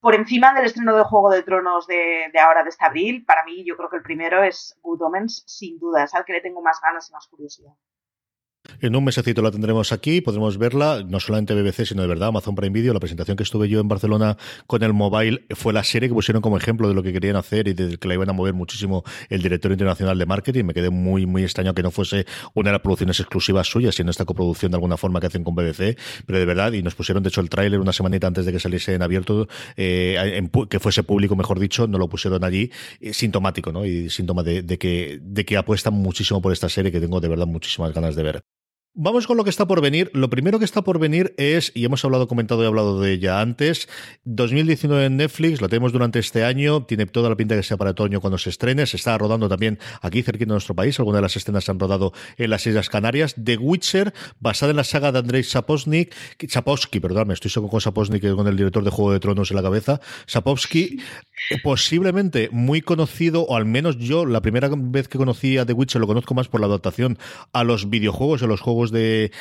por 0.08 0.15
encima 0.15 0.54
del 0.54 0.63
estreno 0.63 0.96
de 0.96 1.04
Juego 1.04 1.30
de 1.30 1.43
Tronos 1.43 1.86
de, 1.86 2.30
de, 2.32 2.39
ahora, 2.39 2.63
de 2.63 2.70
este 2.70 2.86
abril, 2.86 3.26
para 3.26 3.43
mí 3.43 3.65
yo 3.65 3.76
creo 3.76 3.89
que 3.89 3.98
el 3.98 4.04
primero 4.04 4.41
es 4.41 4.80
Good 4.82 5.02
Omens, 5.02 5.43
sin 5.46 5.78
duda, 5.80 6.06
es 6.06 6.15
al 6.15 6.24
que 6.24 6.32
le 6.32 6.39
tengo 6.39 6.62
más 6.62 6.80
ganas 6.82 7.10
y 7.10 7.12
más 7.12 7.28
curiosidad. 7.28 7.74
En 8.79 8.95
un 8.95 9.03
mesecito 9.03 9.41
la 9.41 9.49
tendremos 9.49 9.91
aquí, 9.91 10.21
podremos 10.21 10.59
verla, 10.59 11.03
no 11.03 11.19
solamente 11.19 11.55
BBC, 11.55 11.83
sino 11.87 12.03
de 12.03 12.07
verdad 12.07 12.27
Amazon 12.27 12.53
Prime 12.53 12.71
Video. 12.71 12.93
La 12.93 12.99
presentación 12.99 13.35
que 13.35 13.41
estuve 13.41 13.67
yo 13.67 13.79
en 13.79 13.87
Barcelona 13.87 14.37
con 14.67 14.83
el 14.83 14.93
mobile 14.93 15.47
fue 15.55 15.73
la 15.73 15.83
serie 15.83 16.09
que 16.09 16.13
pusieron 16.13 16.43
como 16.43 16.57
ejemplo 16.57 16.87
de 16.87 16.93
lo 16.93 17.01
que 17.01 17.11
querían 17.11 17.37
hacer 17.37 17.67
y 17.67 17.73
de 17.73 17.97
que 17.97 18.07
la 18.07 18.13
iban 18.13 18.29
a 18.29 18.33
mover 18.33 18.53
muchísimo 18.53 19.03
el 19.29 19.41
director 19.41 19.71
internacional 19.71 20.19
de 20.19 20.27
marketing. 20.27 20.65
Me 20.65 20.75
quedé 20.75 20.91
muy, 20.91 21.25
muy 21.25 21.41
extraño 21.41 21.73
que 21.73 21.81
no 21.81 21.89
fuese 21.89 22.27
una 22.53 22.69
de 22.69 22.73
las 22.73 22.81
producciones 22.81 23.19
exclusivas 23.19 23.65
suyas, 23.65 23.95
sino 23.95 24.11
esta 24.11 24.25
coproducción 24.25 24.71
de 24.71 24.75
alguna 24.75 24.95
forma 24.95 25.19
que 25.19 25.25
hacen 25.25 25.43
con 25.43 25.55
BBC. 25.55 25.97
Pero 26.27 26.37
de 26.37 26.45
verdad, 26.45 26.71
y 26.73 26.83
nos 26.83 26.93
pusieron 26.93 27.23
de 27.23 27.29
hecho 27.29 27.41
el 27.41 27.49
tráiler 27.49 27.79
una 27.79 27.93
semanita 27.93 28.27
antes 28.27 28.45
de 28.45 28.51
que 28.51 28.59
saliese 28.59 28.93
en 28.93 29.01
abierto, 29.01 29.47
eh, 29.75 30.47
que 30.69 30.79
fuese 30.79 31.01
público, 31.01 31.35
mejor 31.35 31.59
dicho, 31.59 31.87
no 31.87 31.97
lo 31.97 32.09
pusieron 32.09 32.43
allí, 32.43 32.71
eh, 33.01 33.11
sintomático, 33.11 33.71
¿no? 33.71 33.87
Y 33.87 34.11
síntoma 34.11 34.43
de, 34.43 34.63
que, 34.77 35.19
de 35.19 35.45
que 35.45 35.57
apuestan 35.57 35.95
muchísimo 35.95 36.43
por 36.43 36.53
esta 36.53 36.69
serie 36.69 36.91
que 36.91 36.99
tengo 36.99 37.19
de 37.19 37.27
verdad 37.27 37.47
muchísimas 37.47 37.91
ganas 37.91 38.15
de 38.15 38.21
ver. 38.21 38.43
Vamos 38.99 39.27
con 39.27 39.38
lo 39.38 39.43
que 39.43 39.51
está 39.51 39.67
por 39.67 39.79
venir. 39.79 40.10
Lo 40.15 40.27
primero 40.27 40.57
que 40.57 40.65
está 40.65 40.81
por 40.81 40.97
venir 40.97 41.36
es, 41.38 41.71
y 41.75 41.86
hemos 41.86 42.03
hablado, 42.03 42.27
comentado 42.27 42.63
y 42.63 42.65
hablado 42.65 42.99
de 42.99 43.13
ella 43.13 43.41
antes, 43.41 43.88
2019 44.23 45.05
en 45.05 45.17
Netflix, 45.17 45.62
lo 45.62 45.69
tenemos 45.69 45.93
durante 45.93 46.17
este 46.17 46.43
año, 46.43 46.83
tiene 46.83 47.05
toda 47.05 47.29
la 47.29 47.36
pinta 47.36 47.55
que 47.55 47.62
sea 47.62 47.77
para 47.77 47.91
otoño 47.91 48.21
cuando 48.21 48.39
se 48.39 48.49
estrene, 48.49 48.88
se 48.88 48.97
está 48.97 49.15
rodando 49.15 49.47
también 49.47 49.77
aquí 50.01 50.23
cerca 50.23 50.39
de 50.39 50.47
nuestro 50.47 50.73
país, 50.73 50.97
algunas 50.97 51.19
de 51.19 51.21
las 51.21 51.38
escenas 51.38 51.65
se 51.65 51.69
han 51.69 51.79
rodado 51.79 52.12
en 52.38 52.49
las 52.49 52.65
Islas 52.65 52.89
Canarias. 52.89 53.36
The 53.36 53.57
Witcher, 53.57 54.15
basada 54.39 54.71
en 54.71 54.77
la 54.77 54.83
saga 54.83 55.12
de 55.12 55.19
Andrei 55.19 55.43
Sapowski, 55.43 56.10
Sapowski, 56.49 56.99
perdón, 56.99 57.27
me 57.27 57.36
estoy 57.36 57.51
solo 57.51 57.67
con 57.67 57.79
Sapowski, 57.79 58.19
con 58.19 58.47
el 58.47 58.57
director 58.57 58.83
de 58.83 58.89
Juego 58.89 59.13
de 59.13 59.19
Tronos 59.19 59.51
en 59.51 59.57
la 59.57 59.62
cabeza. 59.62 60.01
Sapowski, 60.25 61.03
posiblemente 61.63 62.49
muy 62.51 62.81
conocido, 62.81 63.43
o 63.43 63.57
al 63.57 63.65
menos 63.65 63.99
yo, 63.99 64.25
la 64.25 64.41
primera 64.41 64.71
vez 64.75 65.07
que 65.07 65.19
conocí 65.19 65.60
a 65.60 65.67
The 65.67 65.73
Witcher 65.73 66.01
lo 66.01 66.07
conozco 66.07 66.33
más 66.33 66.47
por 66.47 66.62
la 66.62 66.65
adaptación 66.65 67.19
a 67.53 67.63
los 67.63 67.91
videojuegos, 67.91 68.41
a 68.41 68.47
los 68.47 68.60
juegos 68.60 68.87
de, 68.91 69.32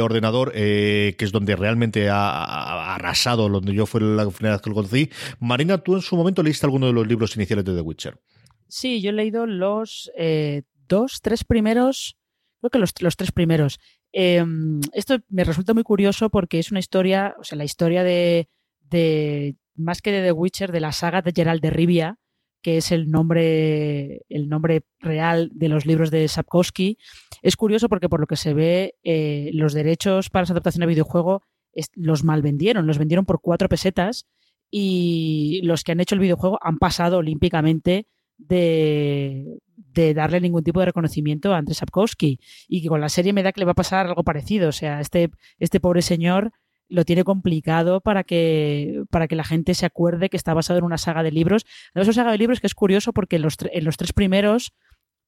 ordenador, 0.00 0.52
eh, 0.54 1.14
que 1.18 1.24
es 1.24 1.32
donde 1.32 1.56
realmente 1.56 2.08
ha, 2.10 2.94
arrasado, 2.94 3.48
donde 3.48 3.74
yo 3.74 3.86
fue 3.86 4.00
la 4.00 4.28
primera 4.28 4.56
vez 4.56 4.62
que 4.62 4.70
lo 4.70 4.76
conocí. 4.76 5.10
Marina, 5.40 5.78
tú 5.78 5.94
en 5.94 6.02
su 6.02 6.16
momento 6.16 6.42
leíste 6.42 6.66
alguno 6.66 6.86
de 6.86 6.92
los 6.92 7.06
libros 7.06 7.36
iniciales 7.36 7.64
de 7.64 7.74
The 7.74 7.80
Witcher. 7.80 8.20
Sí, 8.68 9.00
yo 9.00 9.10
he 9.10 9.14
leído 9.14 9.46
los 9.46 10.10
eh, 10.16 10.62
dos, 10.88 11.20
tres 11.22 11.44
primeros, 11.44 12.16
creo 12.60 12.70
que 12.70 12.78
los, 12.78 12.92
tres 12.92 13.32
primeros. 13.32 13.78
Em, 14.12 14.80
esto 14.92 15.18
me 15.28 15.44
resulta 15.44 15.74
muy 15.74 15.82
curioso 15.82 16.30
porque 16.30 16.58
es 16.58 16.70
una 16.70 16.80
historia, 16.80 17.34
o 17.38 17.44
sea, 17.44 17.56
la 17.56 17.64
historia 17.64 18.02
de, 18.04 18.48
de 18.90 19.56
más 19.74 20.02
que 20.02 20.12
de 20.12 20.22
The 20.22 20.32
Witcher, 20.32 20.72
de 20.72 20.80
la 20.80 20.92
saga 20.92 21.22
de 21.22 21.32
Gerald 21.34 21.62
de 21.62 21.70
Rivia, 21.70 22.18
que 22.62 22.78
es 22.78 22.92
el 22.92 23.10
nombre, 23.10 24.22
el 24.28 24.48
nombre 24.48 24.82
real 25.00 25.50
de 25.54 25.68
los 25.68 25.86
libros 25.86 26.10
de 26.10 26.26
Sapkowski. 26.28 26.98
Es 27.42 27.56
curioso 27.56 27.88
porque 27.88 28.08
por 28.08 28.20
lo 28.20 28.26
que 28.26 28.36
se 28.36 28.54
ve, 28.54 28.96
eh, 29.04 29.50
los 29.54 29.72
derechos 29.72 30.30
para 30.30 30.46
su 30.46 30.52
adaptación 30.52 30.82
a 30.82 30.86
videojuego 30.86 31.42
los 31.94 32.24
mal 32.24 32.42
vendieron, 32.42 32.86
los 32.86 32.98
vendieron 32.98 33.24
por 33.24 33.40
cuatro 33.40 33.68
pesetas 33.68 34.26
y 34.70 35.60
los 35.62 35.84
que 35.84 35.92
han 35.92 36.00
hecho 36.00 36.14
el 36.14 36.20
videojuego 36.20 36.58
han 36.60 36.78
pasado 36.78 37.18
olímpicamente 37.18 38.06
de, 38.36 39.58
de 39.76 40.14
darle 40.14 40.40
ningún 40.40 40.62
tipo 40.62 40.80
de 40.80 40.86
reconocimiento 40.86 41.52
a 41.52 41.58
Andrés 41.58 41.78
Sapkowski. 41.78 42.40
Y 42.68 42.82
que 42.82 42.88
con 42.88 43.00
la 43.00 43.08
serie 43.08 43.32
me 43.32 43.42
da 43.42 43.52
que 43.52 43.60
le 43.60 43.64
va 43.66 43.72
a 43.72 43.76
pasar 43.76 44.06
algo 44.06 44.24
parecido. 44.24 44.68
O 44.68 44.72
sea, 44.72 45.00
este, 45.00 45.30
este 45.58 45.80
pobre 45.80 46.02
señor 46.02 46.52
lo 46.88 47.04
tiene 47.04 47.24
complicado 47.24 48.00
para 48.00 48.24
que, 48.24 49.04
para 49.10 49.28
que 49.28 49.36
la 49.36 49.44
gente 49.44 49.74
se 49.74 49.86
acuerde 49.86 50.30
que 50.30 50.36
está 50.36 50.54
basado 50.54 50.78
en 50.78 50.84
una 50.84 50.98
saga 50.98 51.22
de 51.22 51.30
libros. 51.30 51.66
Es 51.94 52.04
una 52.04 52.12
saga 52.12 52.32
de 52.32 52.38
libros 52.38 52.60
que 52.60 52.66
es 52.66 52.74
curioso 52.74 53.12
porque 53.12 53.36
en 53.36 53.42
los, 53.42 53.56
en 53.60 53.84
los 53.84 53.96
tres 53.96 54.12
primeros, 54.12 54.72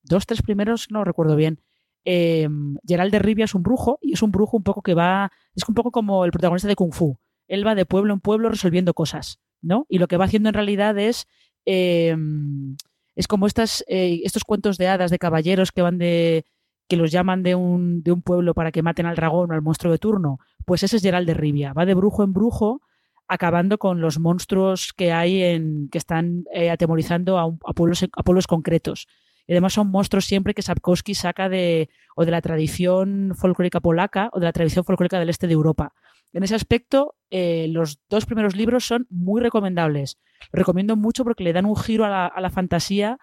dos, 0.02 0.26
tres 0.26 0.42
primeros, 0.42 0.90
no 0.90 1.04
recuerdo 1.04 1.36
bien, 1.36 1.60
eh, 2.04 2.48
Gerald 2.86 3.12
de 3.12 3.18
Rivia 3.18 3.44
es 3.44 3.54
un 3.54 3.62
brujo 3.62 3.98
y 4.00 4.14
es 4.14 4.22
un 4.22 4.30
brujo 4.30 4.56
un 4.56 4.62
poco 4.62 4.82
que 4.82 4.94
va, 4.94 5.30
es 5.54 5.68
un 5.68 5.74
poco 5.74 5.90
como 5.90 6.24
el 6.24 6.32
protagonista 6.32 6.68
de 6.68 6.76
Kung 6.76 6.92
Fu. 6.92 7.18
Él 7.46 7.66
va 7.66 7.74
de 7.74 7.84
pueblo 7.84 8.14
en 8.14 8.20
pueblo 8.20 8.48
resolviendo 8.48 8.94
cosas, 8.94 9.38
¿no? 9.60 9.86
Y 9.88 9.98
lo 9.98 10.08
que 10.08 10.16
va 10.16 10.24
haciendo 10.24 10.48
en 10.48 10.54
realidad 10.54 10.98
es, 10.98 11.26
em, 11.66 12.76
es 13.16 13.26
como 13.26 13.46
estas, 13.46 13.84
eh, 13.88 14.20
estos 14.24 14.44
cuentos 14.44 14.78
de 14.78 14.88
hadas 14.88 15.10
de 15.10 15.18
caballeros 15.18 15.72
que 15.72 15.82
van 15.82 15.98
de, 15.98 16.44
que 16.90 16.96
los 16.96 17.10
llaman 17.10 17.42
de 17.42 17.54
un, 17.54 18.02
de 18.02 18.12
un 18.12 18.20
pueblo 18.20 18.52
para 18.52 18.70
que 18.70 18.82
maten 18.82 19.06
al 19.06 19.16
dragón 19.16 19.50
o 19.50 19.54
al 19.54 19.62
monstruo 19.62 19.90
de 19.90 19.98
turno 19.98 20.40
pues 20.70 20.84
ese 20.84 20.98
es 20.98 21.02
Gerald 21.02 21.26
de 21.26 21.34
Rivia. 21.34 21.72
Va 21.72 21.84
de 21.84 21.94
brujo 21.94 22.22
en 22.22 22.32
brujo, 22.32 22.80
acabando 23.26 23.78
con 23.78 24.00
los 24.00 24.20
monstruos 24.20 24.92
que 24.92 25.12
hay 25.12 25.42
en 25.42 25.88
que 25.90 25.98
están 25.98 26.44
eh, 26.52 26.70
atemorizando 26.70 27.38
a, 27.38 27.72
pueblos, 27.74 28.04
a 28.04 28.22
pueblos 28.22 28.46
concretos. 28.46 29.08
Y 29.48 29.52
además 29.52 29.72
son 29.72 29.90
monstruos 29.90 30.26
siempre 30.26 30.54
que 30.54 30.62
Sapkowski 30.62 31.14
saca 31.14 31.48
de 31.48 31.88
o 32.14 32.24
de 32.24 32.30
la 32.30 32.40
tradición 32.40 33.32
folclórica 33.34 33.80
polaca 33.80 34.30
o 34.32 34.38
de 34.38 34.44
la 34.44 34.52
tradición 34.52 34.84
folclórica 34.84 35.18
del 35.18 35.28
este 35.28 35.48
de 35.48 35.54
Europa. 35.54 35.92
En 36.32 36.44
ese 36.44 36.54
aspecto, 36.54 37.16
eh, 37.30 37.66
los 37.68 37.98
dos 38.08 38.26
primeros 38.26 38.54
libros 38.54 38.84
son 38.84 39.08
muy 39.10 39.40
recomendables. 39.40 40.18
Recomiendo 40.52 40.94
mucho 40.94 41.24
porque 41.24 41.42
le 41.42 41.52
dan 41.52 41.66
un 41.66 41.74
giro 41.74 42.04
a 42.04 42.10
la, 42.10 42.26
a 42.26 42.40
la 42.40 42.50
fantasía 42.50 43.18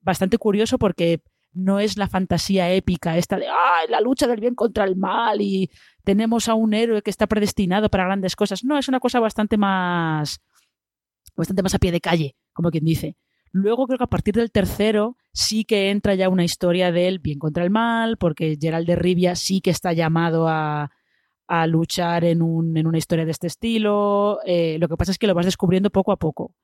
bastante 0.00 0.38
curioso 0.38 0.78
porque 0.78 1.22
no 1.58 1.80
es 1.80 1.96
la 1.96 2.08
fantasía 2.08 2.72
épica 2.72 3.16
esta 3.16 3.36
de 3.36 3.46
la 3.88 4.00
lucha 4.00 4.26
del 4.26 4.40
bien 4.40 4.54
contra 4.54 4.84
el 4.84 4.96
mal 4.96 5.40
y 5.40 5.70
tenemos 6.04 6.48
a 6.48 6.54
un 6.54 6.72
héroe 6.72 7.02
que 7.02 7.10
está 7.10 7.26
predestinado 7.26 7.90
para 7.90 8.04
grandes 8.04 8.36
cosas. 8.36 8.64
No, 8.64 8.78
es 8.78 8.88
una 8.88 9.00
cosa 9.00 9.20
bastante 9.20 9.56
más 9.58 10.40
bastante 11.36 11.62
más 11.62 11.74
a 11.74 11.78
pie 11.78 11.92
de 11.92 12.00
calle, 12.00 12.36
como 12.52 12.70
quien 12.70 12.84
dice. 12.84 13.16
Luego 13.52 13.86
creo 13.86 13.98
que 13.98 14.04
a 14.04 14.08
partir 14.08 14.34
del 14.34 14.50
tercero 14.50 15.16
sí 15.32 15.64
que 15.64 15.90
entra 15.90 16.14
ya 16.14 16.28
una 16.28 16.44
historia 16.44 16.92
del 16.92 17.18
bien 17.18 17.38
contra 17.38 17.64
el 17.64 17.70
mal, 17.70 18.16
porque 18.18 18.58
Gerald 18.60 18.86
de 18.86 18.96
Rivia 18.96 19.36
sí 19.36 19.60
que 19.60 19.70
está 19.70 19.92
llamado 19.92 20.48
a, 20.48 20.90
a 21.46 21.66
luchar 21.66 22.24
en, 22.24 22.42
un, 22.42 22.76
en, 22.76 22.86
una 22.86 22.98
historia 22.98 23.24
de 23.24 23.30
este 23.30 23.46
estilo. 23.46 24.38
Eh, 24.44 24.76
lo 24.78 24.88
que 24.88 24.96
pasa 24.96 25.12
es 25.12 25.18
que 25.18 25.26
lo 25.26 25.34
vas 25.34 25.46
descubriendo 25.46 25.90
poco 25.90 26.12
a 26.12 26.16
poco. 26.16 26.54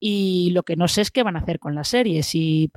Y 0.00 0.50
lo 0.52 0.62
que 0.62 0.76
no 0.76 0.86
sé 0.86 1.00
es 1.00 1.10
qué 1.10 1.22
van 1.22 1.36
a 1.36 1.40
hacer 1.40 1.58
con 1.58 1.74
la 1.74 1.82
serie. 1.82 2.22
Si 2.22 2.70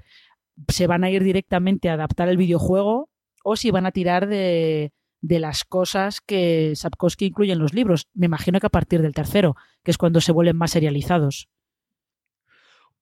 se 0.68 0.88
van 0.88 1.04
a 1.04 1.10
ir 1.10 1.24
directamente 1.24 1.90
a 1.90 1.94
adaptar 1.94 2.30
el 2.30 2.38
videojuego 2.38 3.10
o 3.44 3.56
si 3.56 3.72
van 3.72 3.86
a 3.86 3.92
tirar 3.92 4.28
de, 4.28 4.94
de 5.22 5.40
las 5.40 5.64
cosas 5.64 6.20
que 6.22 6.74
Sapkowski 6.76 7.26
incluye 7.26 7.54
en 7.54 7.60
los 7.60 7.74
libros. 7.74 8.08
Me 8.14 8.26
imagino 8.26 8.60
que 8.60 8.68
a 8.68 8.72
partir 8.72 9.02
del 9.02 9.14
tercero, 9.14 9.56
que 9.84 9.92
es 9.92 9.98
cuando 9.98 10.20
se 10.20 10.32
vuelven 10.32 10.58
más 10.58 10.72
serializados. 10.72 11.48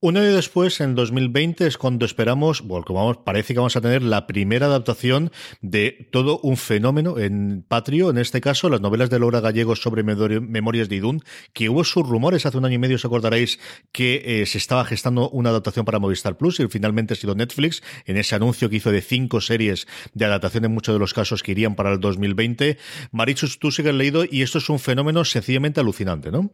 Un 0.02 0.16
año 0.16 0.34
después, 0.34 0.80
en 0.80 0.96
2020, 0.96 1.68
es 1.68 1.78
cuando 1.78 2.06
esperamos, 2.06 2.62
bueno, 2.62 2.86
vamos, 2.88 3.18
parece 3.18 3.54
que 3.54 3.60
vamos 3.60 3.76
a 3.76 3.82
tener 3.82 4.02
la 4.02 4.28
primera 4.28 4.68
adaptación 4.68 5.30
de 5.60 6.08
todo 6.14 6.40
un 6.40 6.56
fenómeno 6.56 7.18
en 7.18 7.66
Patrio, 7.68 8.10
en 8.10 8.18
este 8.18 8.40
caso, 8.40 8.70
las 8.70 8.80
novelas 8.80 9.10
de 9.10 9.20
Laura 9.20 9.42
Gallego 9.42 9.76
sobre 9.76 10.04
Memorias 10.04 10.88
de 10.88 10.96
Idún, 10.96 11.22
que 11.52 11.68
hubo 11.68 11.84
sus 11.84 12.08
rumores 12.08 12.46
hace 12.46 12.58
un 12.58 12.64
año 12.64 12.76
y 12.76 12.78
medio, 12.78 12.96
os 12.96 13.04
acordaréis, 13.04 13.60
que 13.92 14.42
eh, 14.42 14.46
se 14.46 14.58
estaba 14.58 14.86
gestando 14.86 15.30
una 15.32 15.50
adaptación 15.50 15.84
para 15.84 16.00
Movistar 16.00 16.38
Plus 16.38 16.62
y 16.62 16.70
finalmente 16.70 17.16
ha 17.16 17.18
sido 17.18 17.36
Netflix, 17.36 17.84
en 18.06 18.16
ese 18.16 18.36
anuncio 18.36 18.70
que 18.70 18.78
hizo 18.78 18.94
de 18.94 19.02
cinco 19.02 19.42
series 19.42 19.86
de 20.14 20.24
adaptación 20.24 20.64
en 20.64 20.74
muchos 20.74 20.96
de 20.96 21.00
los 21.00 21.14
casos 21.14 21.44
que 21.44 21.52
irían 21.52 21.76
para 21.76 21.92
el 21.92 22.00
2020. 22.00 22.78
Marichus, 23.12 23.60
tú 23.60 23.70
sigues 23.70 23.94
leído 23.94 24.24
y 24.24 24.44
esto 24.44 24.60
es 24.60 24.70
un 24.70 24.80
fenómeno 24.80 25.26
sencillamente 25.26 25.82
alucinante, 25.82 26.32
¿no? 26.32 26.52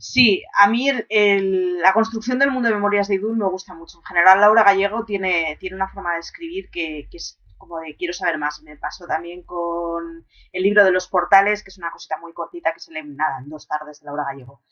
Sí, 0.00 0.42
a 0.56 0.66
mí 0.66 0.88
la 1.10 1.92
construcción 1.92 2.38
del 2.38 2.50
mundo 2.50 2.68
de 2.68 2.74
Memorias 2.74 3.06
de 3.08 3.16
Idun 3.16 3.36
me 3.36 3.46
gusta 3.50 3.74
mucho. 3.74 3.98
En 3.98 4.04
general, 4.04 4.40
Laura 4.40 4.62
Gallego 4.64 5.04
tiene, 5.04 5.58
tiene 5.60 5.76
una 5.76 5.88
forma 5.88 6.14
de 6.14 6.20
escribir 6.20 6.70
que, 6.70 7.06
es 7.12 7.38
como 7.58 7.80
de 7.80 7.94
quiero 7.96 8.14
saber 8.14 8.38
más. 8.38 8.62
Me 8.62 8.78
pasó 8.78 9.06
también 9.06 9.42
con 9.42 10.24
el 10.52 10.62
libro 10.62 10.86
de 10.86 10.90
los 10.90 11.06
portales, 11.06 11.62
que 11.62 11.68
es 11.68 11.76
una 11.76 11.90
cosita 11.90 12.16
muy 12.16 12.32
cortita 12.32 12.72
que 12.72 12.80
se 12.80 12.94
lee 12.94 13.02
nada, 13.04 13.40
en 13.40 13.50
dos 13.50 13.68
tardes 13.68 14.00
de 14.00 14.06
Laura 14.06 14.24
Gallego. 14.24 14.62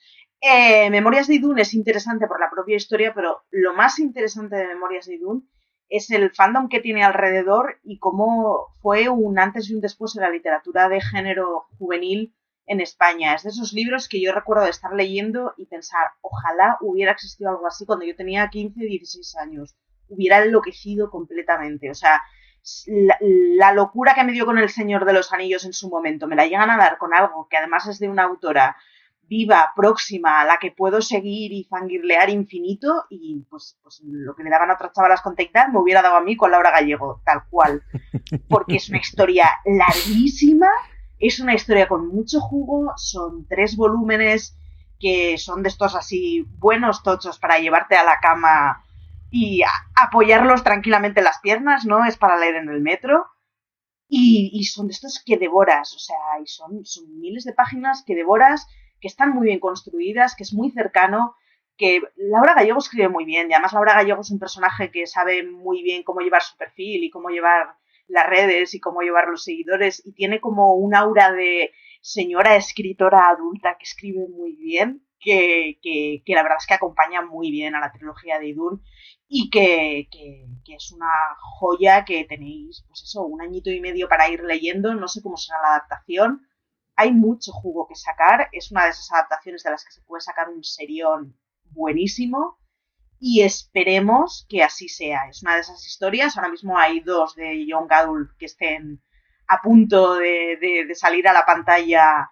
Eh, 0.40 0.88
Memorias 0.88 1.26
de 1.26 1.34
Idun 1.34 1.58
es 1.58 1.74
interesante 1.74 2.26
por 2.26 2.40
la 2.40 2.48
propia 2.48 2.76
historia, 2.76 3.12
pero 3.12 3.42
lo 3.50 3.74
más 3.74 3.98
interesante 3.98 4.56
de 4.56 4.68
Memorias 4.68 5.04
de 5.04 5.16
Idun 5.16 5.46
es 5.90 6.10
el 6.10 6.34
fandom 6.34 6.70
que 6.70 6.80
tiene 6.80 7.04
alrededor 7.04 7.80
y 7.82 7.98
cómo 7.98 8.68
fue 8.80 9.10
un 9.10 9.38
antes 9.38 9.68
y 9.68 9.74
un 9.74 9.82
después 9.82 10.16
en 10.16 10.22
la 10.22 10.30
literatura 10.30 10.88
de 10.88 11.02
género 11.02 11.66
juvenil 11.78 12.34
en 12.68 12.80
España. 12.80 13.34
Es 13.34 13.42
de 13.42 13.50
esos 13.50 13.72
libros 13.72 14.08
que 14.08 14.20
yo 14.20 14.32
recuerdo 14.32 14.64
de 14.64 14.70
estar 14.70 14.92
leyendo 14.92 15.54
y 15.56 15.66
pensar, 15.66 16.12
ojalá 16.20 16.78
hubiera 16.80 17.12
existido 17.12 17.50
algo 17.50 17.66
así 17.66 17.84
cuando 17.84 18.04
yo 18.04 18.14
tenía 18.14 18.48
15, 18.48 18.80
16 18.80 19.36
años. 19.36 19.76
Hubiera 20.08 20.42
enloquecido 20.42 21.10
completamente. 21.10 21.90
O 21.90 21.94
sea, 21.94 22.22
la, 22.86 23.72
locura 23.72 24.14
que 24.14 24.24
me 24.24 24.32
dio 24.32 24.46
con 24.46 24.58
El 24.58 24.68
Señor 24.68 25.04
de 25.04 25.12
los 25.12 25.32
Anillos 25.32 25.64
en 25.64 25.72
su 25.72 25.88
momento, 25.88 26.26
me 26.26 26.36
la 26.36 26.46
llegan 26.46 26.70
a 26.70 26.76
dar 26.76 26.98
con 26.98 27.14
algo 27.14 27.48
que 27.48 27.56
además 27.56 27.86
es 27.86 27.98
de 27.98 28.08
una 28.08 28.24
autora 28.24 28.76
viva, 29.22 29.72
próxima, 29.76 30.40
a 30.40 30.44
la 30.46 30.58
que 30.58 30.70
puedo 30.70 31.02
seguir 31.02 31.52
y 31.52 31.64
fangirlear 31.64 32.30
infinito, 32.30 33.04
y 33.10 33.44
pues, 33.50 33.78
pues 33.82 34.00
lo 34.02 34.34
que 34.34 34.42
le 34.42 34.48
daban 34.48 34.70
a 34.70 34.74
otras 34.74 34.92
chavalas 34.94 35.20
con 35.20 35.36
Take 35.36 35.52
me 35.70 35.78
hubiera 35.78 36.00
dado 36.00 36.16
a 36.16 36.22
mí 36.22 36.34
con 36.34 36.50
Laura 36.50 36.70
Gallego, 36.70 37.20
tal 37.26 37.42
cual. 37.50 37.82
Porque 38.48 38.76
es 38.76 38.88
una 38.88 38.98
historia 38.98 39.50
larguísima, 39.66 40.68
es 41.18 41.40
una 41.40 41.54
historia 41.54 41.88
con 41.88 42.08
mucho 42.08 42.40
jugo, 42.40 42.92
son 42.96 43.46
tres 43.46 43.76
volúmenes 43.76 44.56
que 45.00 45.38
son 45.38 45.62
de 45.62 45.68
estos 45.68 45.94
así 45.94 46.44
buenos 46.58 47.02
tochos 47.02 47.38
para 47.38 47.58
llevarte 47.58 47.96
a 47.96 48.04
la 48.04 48.20
cama 48.20 48.84
y 49.30 49.62
apoyarlos 49.94 50.64
tranquilamente 50.64 51.20
en 51.20 51.24
las 51.24 51.38
piernas, 51.40 51.84
¿no? 51.84 52.04
Es 52.04 52.16
para 52.16 52.38
leer 52.38 52.56
en 52.56 52.68
el 52.68 52.80
metro. 52.80 53.26
Y, 54.10 54.64
son 54.64 54.86
de 54.86 54.92
estos 54.92 55.22
que 55.24 55.36
devoras, 55.36 55.94
o 55.94 55.98
sea, 55.98 56.16
y 56.42 56.46
son, 56.46 56.86
son 56.86 57.20
miles 57.20 57.44
de 57.44 57.52
páginas 57.52 58.02
que 58.06 58.14
devoras, 58.14 58.66
que 59.02 59.06
están 59.06 59.34
muy 59.34 59.48
bien 59.48 59.60
construidas, 59.60 60.34
que 60.34 60.44
es 60.44 60.54
muy 60.54 60.70
cercano, 60.70 61.34
que 61.76 62.00
Laura 62.16 62.54
Gallego 62.54 62.78
escribe 62.78 63.10
muy 63.10 63.26
bien, 63.26 63.50
y 63.50 63.52
además 63.52 63.74
Laura 63.74 63.92
Gallego 63.92 64.22
es 64.22 64.30
un 64.30 64.38
personaje 64.38 64.90
que 64.90 65.06
sabe 65.06 65.42
muy 65.46 65.82
bien 65.82 66.04
cómo 66.04 66.20
llevar 66.20 66.42
su 66.42 66.56
perfil 66.56 67.04
y 67.04 67.10
cómo 67.10 67.28
llevar 67.28 67.76
las 68.08 68.28
redes 68.28 68.74
y 68.74 68.80
cómo 68.80 69.02
llevar 69.02 69.28
los 69.28 69.44
seguidores, 69.44 70.04
y 70.04 70.12
tiene 70.12 70.40
como 70.40 70.74
un 70.74 70.94
aura 70.94 71.32
de 71.32 71.72
señora 72.00 72.56
escritora 72.56 73.28
adulta 73.28 73.76
que 73.78 73.84
escribe 73.84 74.26
muy 74.28 74.56
bien, 74.56 75.04
que, 75.20 75.78
que, 75.82 76.22
que 76.24 76.34
la 76.34 76.42
verdad 76.42 76.58
es 76.60 76.66
que 76.66 76.74
acompaña 76.74 77.22
muy 77.22 77.50
bien 77.50 77.74
a 77.74 77.80
la 77.80 77.92
trilogía 77.92 78.38
de 78.38 78.48
Idun 78.48 78.82
y 79.28 79.50
que, 79.50 80.08
que, 80.10 80.46
es 80.74 80.92
una 80.92 81.10
joya 81.40 82.04
que 82.04 82.24
tenéis, 82.24 82.84
pues 82.86 83.02
eso, 83.02 83.22
un 83.24 83.42
añito 83.42 83.70
y 83.70 83.80
medio 83.80 84.08
para 84.08 84.30
ir 84.30 84.42
leyendo, 84.42 84.94
no 84.94 85.08
sé 85.08 85.22
cómo 85.22 85.36
será 85.36 85.60
la 85.60 85.68
adaptación, 85.70 86.46
hay 86.94 87.12
mucho 87.12 87.52
jugo 87.52 87.86
que 87.88 87.94
sacar, 87.94 88.48
es 88.52 88.70
una 88.70 88.84
de 88.84 88.90
esas 88.90 89.12
adaptaciones 89.12 89.62
de 89.62 89.70
las 89.70 89.84
que 89.84 89.92
se 89.92 90.02
puede 90.02 90.20
sacar 90.20 90.48
un 90.48 90.62
serión 90.62 91.36
buenísimo 91.70 92.58
y 93.20 93.42
esperemos 93.42 94.46
que 94.48 94.62
así 94.62 94.88
sea, 94.88 95.28
es 95.28 95.42
una 95.42 95.54
de 95.54 95.60
esas 95.60 95.84
historias, 95.86 96.36
ahora 96.36 96.50
mismo 96.50 96.78
hay 96.78 97.00
dos 97.00 97.34
de 97.34 97.66
Young 97.66 97.92
Adult 97.92 98.30
que 98.38 98.46
estén 98.46 99.02
a 99.46 99.60
punto 99.62 100.14
de, 100.14 100.58
de 100.86 100.94
salir 100.94 101.26
a 101.26 101.32
la 101.32 101.46
pantalla 101.46 102.30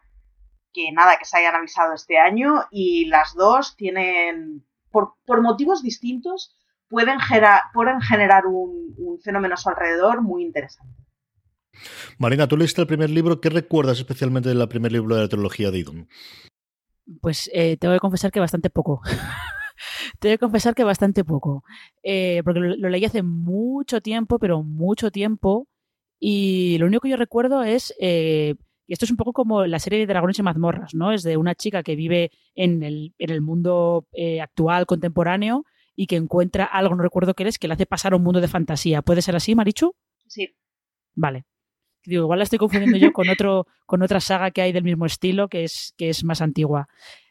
que 0.77 0.93
nada, 0.93 1.17
que 1.19 1.25
se 1.25 1.39
hayan 1.39 1.55
avisado 1.55 1.95
este 1.95 2.19
año 2.19 2.65
y 2.71 3.07
las 3.07 3.35
dos 3.35 3.77
tienen, 3.77 4.67
por, 4.91 5.15
por 5.25 5.41
motivos 5.41 5.83
distintos, 5.83 6.55
pueden, 6.89 7.17
pueden 7.73 8.01
generar 8.03 8.47
un, 8.47 9.19
fenómeno 9.25 9.55
a 9.55 9.57
su 9.57 9.71
alrededor 9.71 10.21
muy 10.21 10.43
interesante. 10.43 10.95
Marina, 12.19 12.47
tú 12.47 12.59
leíste 12.59 12.83
el 12.83 12.87
primer 12.87 13.09
libro. 13.09 13.41
¿Qué 13.41 13.49
recuerdas 13.49 13.99
especialmente 13.99 14.51
del 14.51 14.69
primer 14.69 14.93
libro 14.93 15.17
de 15.17 15.23
la 15.23 15.29
trilogía 15.29 15.71
de 15.71 15.79
Idun? 15.79 16.09
Pues 17.23 17.51
eh, 17.55 17.79
tengo 17.79 17.95
que 17.95 18.01
confesar 18.01 18.31
que 18.31 18.41
bastante 18.41 18.69
poco. 18.69 19.01
tengo 20.19 20.35
que 20.35 20.39
confesar 20.39 20.75
que 20.75 20.85
bastante 20.85 21.25
poco. 21.25 21.65
Eh, 22.03 22.43
porque 22.45 22.61
lo, 22.61 22.89
leí 22.89 23.05
hace 23.05 23.23
mucho 23.23 24.01
tiempo, 24.01 24.39
pero 24.39 24.63
mucho 24.63 25.11
tiempo. 25.11 25.69
Y 26.19 26.79
lo 26.79 26.87
único 26.87 27.03
que 27.03 27.11
yo 27.11 27.17
recuerdo 27.17 27.63
es. 27.63 27.95
Eh, 28.01 28.55
esto 28.89 29.05
es 29.05 29.11
un 29.11 29.17
poco 29.17 29.33
como 29.33 29.67
la 29.67 29.81
serie 29.81 29.99
de 29.99 30.07
Dragones 30.07 30.39
y 30.39 30.43
mazmorras, 30.45 30.95
¿no? 30.95 31.11
Es 31.11 31.25
de 31.25 31.37
una 31.37 31.57
chica 31.57 31.83
que 31.83 31.97
vive 31.97 32.31
en 32.55 32.85
el, 32.85 33.15
en 33.19 33.31
el 33.31 33.41
mundo 33.41 34.07
actual, 34.41 34.87
contemporáneo, 34.87 35.65
y 35.97 36.07
que 36.07 36.17
encuentra 36.17 36.65
algo, 36.65 36.95
no 36.95 37.03
recuerdo 37.03 37.35
qué 37.35 37.49
es, 37.49 37.59
que 37.59 37.67
le 37.67 37.75
hace 37.75 37.87
pasar 37.87 38.13
a 38.13 38.17
un 38.17 38.23
mundo 38.23 38.41
de 38.41 38.47
fantasía. 38.47 39.03
¿Puede 39.03 39.23
ser 39.23 39.35
así, 39.35 39.55
Marichu? 39.55 39.97
Sí. 40.29 40.55
Vale. 41.15 41.47
Digo, 42.05 42.23
igual 42.23 42.39
la 42.39 42.45
estoy 42.45 42.59
confundiendo 42.59 42.99
yo 42.99 43.13
con, 43.13 43.29
otro, 43.29 43.67
con 43.87 44.03
otra 44.03 44.21
saga 44.21 44.53
que 44.53 44.63
hay 44.63 44.73
del 44.73 44.85
mismo 44.85 45.07
estilo, 45.07 45.49
que 45.49 45.65
es, 45.65 45.95
que 45.97 46.11
es 46.11 46.23
más 46.23 46.41
antigua. 46.41 46.89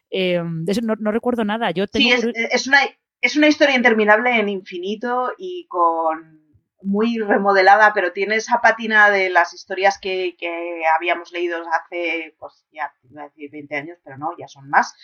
Eh, 0.10 0.42
no, 0.44 1.12
recuerdo 1.12 1.44
nada. 1.44 1.72
Yo 1.72 1.86
Sí, 1.92 2.12
es, 2.12 2.68
una, 2.68 2.80
es 3.22 3.36
una 3.36 3.48
historia 3.48 3.76
interminable 3.76 4.40
en 4.40 4.50
infinito 4.50 5.32
y 5.38 5.66
con 5.68 6.44
muy 6.82 7.18
remodelada, 7.18 7.94
pero 7.94 8.12
tiene 8.14 8.36
esa 8.36 8.62
patina 8.62 9.10
de 9.10 9.30
las 9.30 9.54
historias 9.54 9.98
que, 10.00 10.36
que 10.38 10.84
habíamos 10.96 11.32
leído 11.32 11.58
hace, 11.72 12.36
pues 12.38 12.68
ya, 12.72 12.94
iba 13.10 13.24
a 13.24 13.26
decir 13.26 13.50
20 13.52 13.76
años, 13.76 13.98
pero 14.04 14.18
no, 14.18 14.30
ya 14.38 14.48
son 14.48 14.70
más 14.70 14.96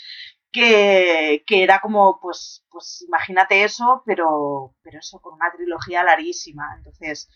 que, 0.51 1.43
era 1.47 1.79
como, 1.79 2.19
pues, 2.19 2.65
pues 2.69 3.03
imagínate 3.07 3.63
eso, 3.63 4.03
pero, 4.05 4.75
pero 4.83 4.99
eso 4.99 5.19
con 5.19 5.33
una 5.33 5.51
trilogía 5.55 6.03
larguísima. 6.03 6.75
Entonces, 6.77 7.29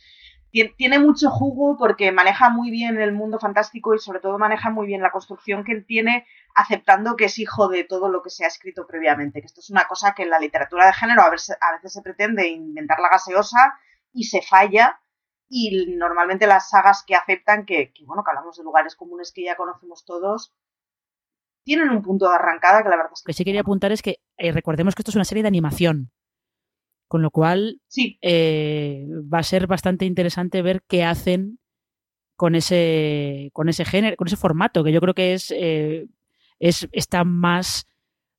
tiene 0.78 1.00
mucho 1.00 1.30
jugo 1.30 1.76
porque 1.78 2.12
maneja 2.12 2.50
muy 2.50 2.72
bien 2.72 3.00
el 3.02 3.12
mundo 3.12 3.40
fantástico 3.40 3.94
y 3.94 4.00
sobre 4.00 4.20
todo 4.20 4.38
maneja 4.38 4.70
muy 4.70 4.88
bien 4.88 5.02
la 5.02 5.12
construcción 5.12 5.64
que 5.64 5.74
él 5.74 5.86
tiene 5.86 6.26
aceptando 6.56 7.16
que 7.16 7.26
es 7.26 7.38
hijo 7.40 7.68
de 7.68 7.84
todo 7.84 8.10
lo 8.10 8.22
que 8.22 8.30
se 8.30 8.46
ha 8.46 8.48
escrito 8.48 8.88
previamente, 8.88 9.42
que 9.42 9.48
esto 9.48 9.60
es 9.60 9.70
una 9.70 9.86
cosa 9.86 10.14
que 10.14 10.24
en 10.24 10.30
la 10.30 10.40
literatura 10.40 10.86
de 10.86 10.94
género 10.94 11.24
a 11.24 11.30
veces, 11.30 11.58
a 11.60 11.74
veces 11.74 11.94
se 11.94 12.02
pretende 12.02 12.48
inventar 12.48 13.00
la 13.00 13.10
gaseosa 13.10 13.78
y 14.14 14.24
se 14.26 14.42
falla 14.42 15.00
y 15.50 15.96
normalmente 15.98 16.48
las 16.48 16.70
sagas 16.70 17.04
que 17.06 17.16
aceptan 17.16 17.66
que, 17.66 17.92
que, 17.94 18.06
bueno, 18.06 18.24
que 18.24 18.32
hablamos 18.32 18.58
de 18.58 18.64
lugares 18.64 18.96
comunes 18.96 19.32
que 19.34 19.44
ya 19.44 19.56
conocemos 19.56 20.06
todos, 20.06 20.54
tienen 21.66 21.90
un 21.90 22.02
punto 22.02 22.30
de 22.30 22.36
arrancada 22.36 22.82
que 22.84 22.90
la 22.90 22.96
verdad 22.96 23.12
es 23.14 23.22
que... 23.22 23.30
Lo 23.30 23.34
que 23.34 23.38
sí 23.38 23.44
quería 23.44 23.62
apuntar 23.62 23.92
es 23.92 24.02
que 24.02 24.20
eh, 24.38 24.52
recordemos 24.52 24.96
que 24.96 25.02
esto 25.02 25.12
es 25.12 25.16
una 25.16 25.26
serie 25.26 25.44
de 25.44 25.50
animación. 25.50 26.12
Con 27.16 27.22
lo 27.22 27.32
cual 27.32 27.80
sí. 27.88 28.20
Eh, 28.22 29.08
va 29.34 29.40
a 29.40 29.44
ser 29.44 29.68
bastante 29.68 30.04
interesante 30.04 30.62
ver 30.62 30.84
qué 30.86 31.06
hacen 31.06 31.60
con 32.36 32.56
ese, 32.56 33.52
con 33.54 33.70
ese 33.70 33.86
género, 33.86 34.18
con 34.18 34.28
ese 34.28 34.36
formato, 34.36 34.84
que 34.84 34.92
yo 34.92 35.00
creo 35.00 35.14
que 35.14 35.34
es, 35.34 35.50
eh, 35.56 36.08
es 36.60 36.90
está 36.92 37.24
más 37.24 37.88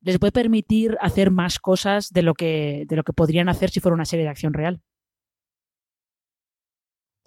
les 0.03 0.19
puede 0.19 0.33
permitir 0.33 0.99
hacer 1.01 1.31
más 1.31 1.59
cosas 1.59 2.13
de 2.13 2.21
lo 2.21 2.35
que 2.35 2.85
de 2.87 2.97
lo 2.97 3.03
que 3.03 3.15
podrían 3.15 3.49
hacer 3.49 3.71
si 3.71 3.81
fuera 3.81 3.95
una 3.95 4.05
serie 4.05 4.27
de 4.27 4.31
acción 4.31 4.53
real. 4.53 4.83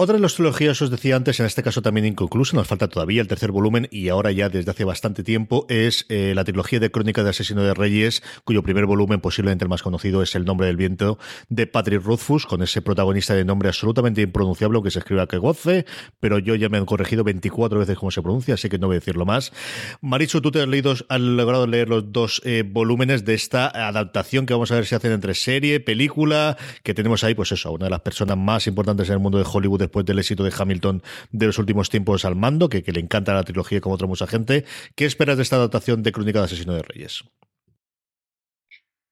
Otra 0.01 0.15
de 0.15 0.21
las 0.21 0.35
trilogías, 0.35 0.81
os 0.81 0.91
decía 0.91 1.17
antes, 1.17 1.41
en 1.41 1.45
este 1.45 1.61
caso 1.61 1.81
también 1.81 2.05
inconclusa, 2.05 2.55
nos 2.55 2.69
falta 2.69 2.87
todavía 2.87 3.19
el 3.19 3.27
tercer 3.27 3.51
volumen 3.51 3.89
y 3.91 4.07
ahora 4.07 4.31
ya 4.31 4.47
desde 4.47 4.71
hace 4.71 4.85
bastante 4.85 5.25
tiempo, 5.25 5.65
es 5.67 6.05
eh, 6.07 6.31
la 6.33 6.45
trilogía 6.45 6.79
de 6.79 6.89
Crónica 6.89 7.21
de 7.21 7.31
Asesino 7.31 7.63
de 7.63 7.73
Reyes, 7.73 8.23
cuyo 8.45 8.63
primer 8.63 8.85
volumen, 8.85 9.19
posiblemente 9.19 9.65
el 9.65 9.69
más 9.69 9.83
conocido, 9.83 10.23
es 10.23 10.35
El 10.35 10.45
Nombre 10.45 10.67
del 10.67 10.77
Viento, 10.77 11.19
de 11.49 11.67
Patrick 11.67 12.01
Rothfuss, 12.01 12.45
con 12.45 12.61
ese 12.61 12.81
protagonista 12.81 13.33
de 13.33 13.43
nombre 13.43 13.67
absolutamente 13.67 14.21
impronunciable, 14.21 14.77
aunque 14.77 14.89
se 14.89 14.99
escriba 14.99 15.27
que 15.27 15.37
goce, 15.37 15.85
pero 16.21 16.39
yo 16.39 16.55
ya 16.55 16.69
me 16.69 16.77
han 16.77 16.85
corregido 16.85 17.25
24 17.25 17.79
veces 17.79 17.97
cómo 17.97 18.11
se 18.11 18.21
pronuncia, 18.21 18.53
así 18.53 18.69
que 18.69 18.79
no 18.79 18.87
voy 18.87 18.95
a 18.95 18.99
decirlo 19.01 19.25
más. 19.25 19.51
Maricho, 19.99 20.41
tú 20.41 20.49
te 20.49 20.61
has, 20.61 20.67
leído, 20.69 20.93
has 21.09 21.19
logrado 21.19 21.67
leer 21.67 21.89
los 21.89 22.09
dos 22.13 22.41
eh, 22.45 22.63
volúmenes 22.65 23.25
de 23.25 23.33
esta 23.33 23.67
adaptación 23.67 24.45
que 24.45 24.53
vamos 24.53 24.71
a 24.71 24.75
ver 24.75 24.85
si 24.85 24.95
hacen 24.95 25.11
entre 25.11 25.33
serie, 25.33 25.81
película, 25.81 26.55
que 26.83 26.93
tenemos 26.93 27.25
ahí, 27.25 27.35
pues 27.35 27.51
eso, 27.51 27.73
una 27.73 27.87
de 27.87 27.91
las 27.91 27.99
personas 27.99 28.37
más 28.37 28.65
importantes 28.65 29.09
en 29.09 29.15
el 29.15 29.19
mundo 29.19 29.37
de 29.37 29.45
Hollywood 29.45 29.88
después 29.89 30.05
del 30.05 30.19
éxito 30.19 30.43
de 30.43 30.53
Hamilton 30.57 31.01
de 31.31 31.47
los 31.47 31.57
últimos 31.57 31.89
tiempos 31.89 32.23
al 32.23 32.35
mando, 32.35 32.69
que, 32.69 32.83
le 32.85 32.99
encanta 32.99 33.33
la 33.33 33.43
trilogía 33.43 33.81
como 33.81 33.95
otra 33.95 34.07
mucha 34.07 34.27
gente. 34.27 34.65
¿Qué 34.95 35.05
esperas 35.05 35.37
de 35.37 35.43
esta 35.43 35.55
adaptación 35.55 36.03
de 36.03 36.11
Crónica 36.11 36.39
de 36.39 36.45
Asesino 36.45 36.73
de 36.73 36.83
Reyes? 36.83 37.23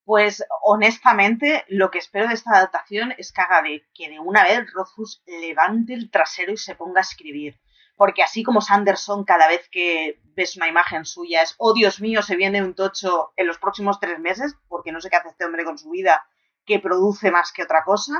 Pues 0.06 0.44
honestamente, 0.63 1.66
lo 1.68 1.90
que 1.90 1.98
espero 1.98 2.28
de 2.28 2.36
esta 2.36 2.52
adaptación 2.52 3.13
es 3.18 3.34
que 3.34 3.42
haga 3.42 3.62
de 3.63 3.86
que 3.94 4.10
de 4.10 4.20
una 4.20 4.44
vez 4.44 4.72
Rothfuss 4.72 5.22
levante 5.26 5.94
el 5.94 6.12
trasero 6.12 6.54
y 6.54 6.58
se 6.58 6.76
ponga 6.76 7.02
a 7.02 7.02
escribir. 7.02 7.60
Porque 7.98 8.22
así 8.22 8.44
como 8.44 8.62
Sanderson, 8.62 9.26
cada 9.26 9.48
vez 9.48 9.68
que 9.72 10.22
ves 10.36 10.56
una 10.56 10.68
imagen 10.68 11.04
suya 11.04 11.42
es, 11.42 11.56
oh 11.58 11.74
Dios 11.74 12.00
mío, 12.00 12.22
se 12.22 12.36
viene 12.36 12.62
un 12.62 12.76
tocho 12.76 13.34
en 13.36 13.48
los 13.48 13.58
próximos 13.58 14.00
tres 14.00 14.20
meses, 14.20 14.56
porque 14.70 14.92
no 14.92 15.02
sé 15.02 15.10
qué 15.10 15.16
hace 15.16 15.30
este 15.30 15.46
hombre 15.46 15.66
con 15.66 15.80
su 15.80 15.90
vida, 15.90 16.28
que 16.66 16.80
produce 16.80 17.32
más 17.32 17.52
que 17.52 17.63
otra 17.63 17.84
cosa. 17.84 18.13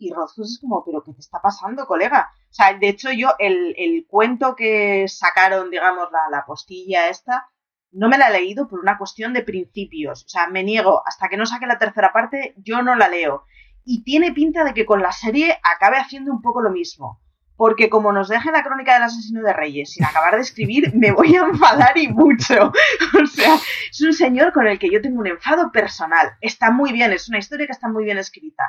Y 0.00 0.10
Rothfuss 0.14 0.52
es 0.52 0.58
como, 0.58 0.82
¿pero 0.82 1.04
qué 1.04 1.12
te 1.12 1.20
está 1.20 1.42
pasando, 1.42 1.86
colega? 1.86 2.30
O 2.50 2.54
sea, 2.54 2.72
de 2.72 2.88
hecho, 2.88 3.12
yo, 3.12 3.34
el, 3.38 3.74
el 3.76 4.06
cuento 4.08 4.56
que 4.56 5.06
sacaron, 5.08 5.70
digamos, 5.70 6.08
la, 6.10 6.20
la 6.30 6.46
postilla 6.46 7.08
esta, 7.08 7.46
no 7.92 8.08
me 8.08 8.16
la 8.16 8.28
he 8.28 8.32
leído 8.32 8.66
por 8.66 8.80
una 8.80 8.96
cuestión 8.96 9.34
de 9.34 9.42
principios. 9.42 10.24
O 10.24 10.28
sea, 10.28 10.46
me 10.46 10.64
niego, 10.64 11.02
hasta 11.06 11.28
que 11.28 11.36
no 11.36 11.44
saque 11.44 11.66
la 11.66 11.76
tercera 11.76 12.14
parte, 12.14 12.54
yo 12.56 12.80
no 12.80 12.94
la 12.94 13.08
leo. 13.08 13.44
Y 13.84 14.02
tiene 14.02 14.32
pinta 14.32 14.64
de 14.64 14.72
que 14.72 14.86
con 14.86 15.02
la 15.02 15.12
serie 15.12 15.60
acabe 15.62 15.98
haciendo 15.98 16.32
un 16.32 16.40
poco 16.40 16.62
lo 16.62 16.70
mismo. 16.70 17.20
Porque 17.56 17.90
como 17.90 18.10
nos 18.10 18.30
deje 18.30 18.50
la 18.50 18.62
crónica 18.62 18.94
del 18.94 19.02
asesino 19.02 19.42
de 19.42 19.52
Reyes 19.52 19.92
sin 19.92 20.06
acabar 20.06 20.36
de 20.36 20.40
escribir, 20.40 20.94
me 20.94 21.12
voy 21.12 21.36
a 21.36 21.40
enfadar 21.40 21.98
y 21.98 22.08
mucho. 22.08 22.72
O 23.22 23.26
sea, 23.26 23.56
es 23.90 24.00
un 24.00 24.14
señor 24.14 24.54
con 24.54 24.66
el 24.66 24.78
que 24.78 24.90
yo 24.90 25.02
tengo 25.02 25.20
un 25.20 25.26
enfado 25.26 25.70
personal. 25.70 26.38
Está 26.40 26.70
muy 26.70 26.90
bien, 26.90 27.12
es 27.12 27.28
una 27.28 27.36
historia 27.36 27.66
que 27.66 27.72
está 27.72 27.86
muy 27.86 28.04
bien 28.04 28.16
escrita 28.16 28.64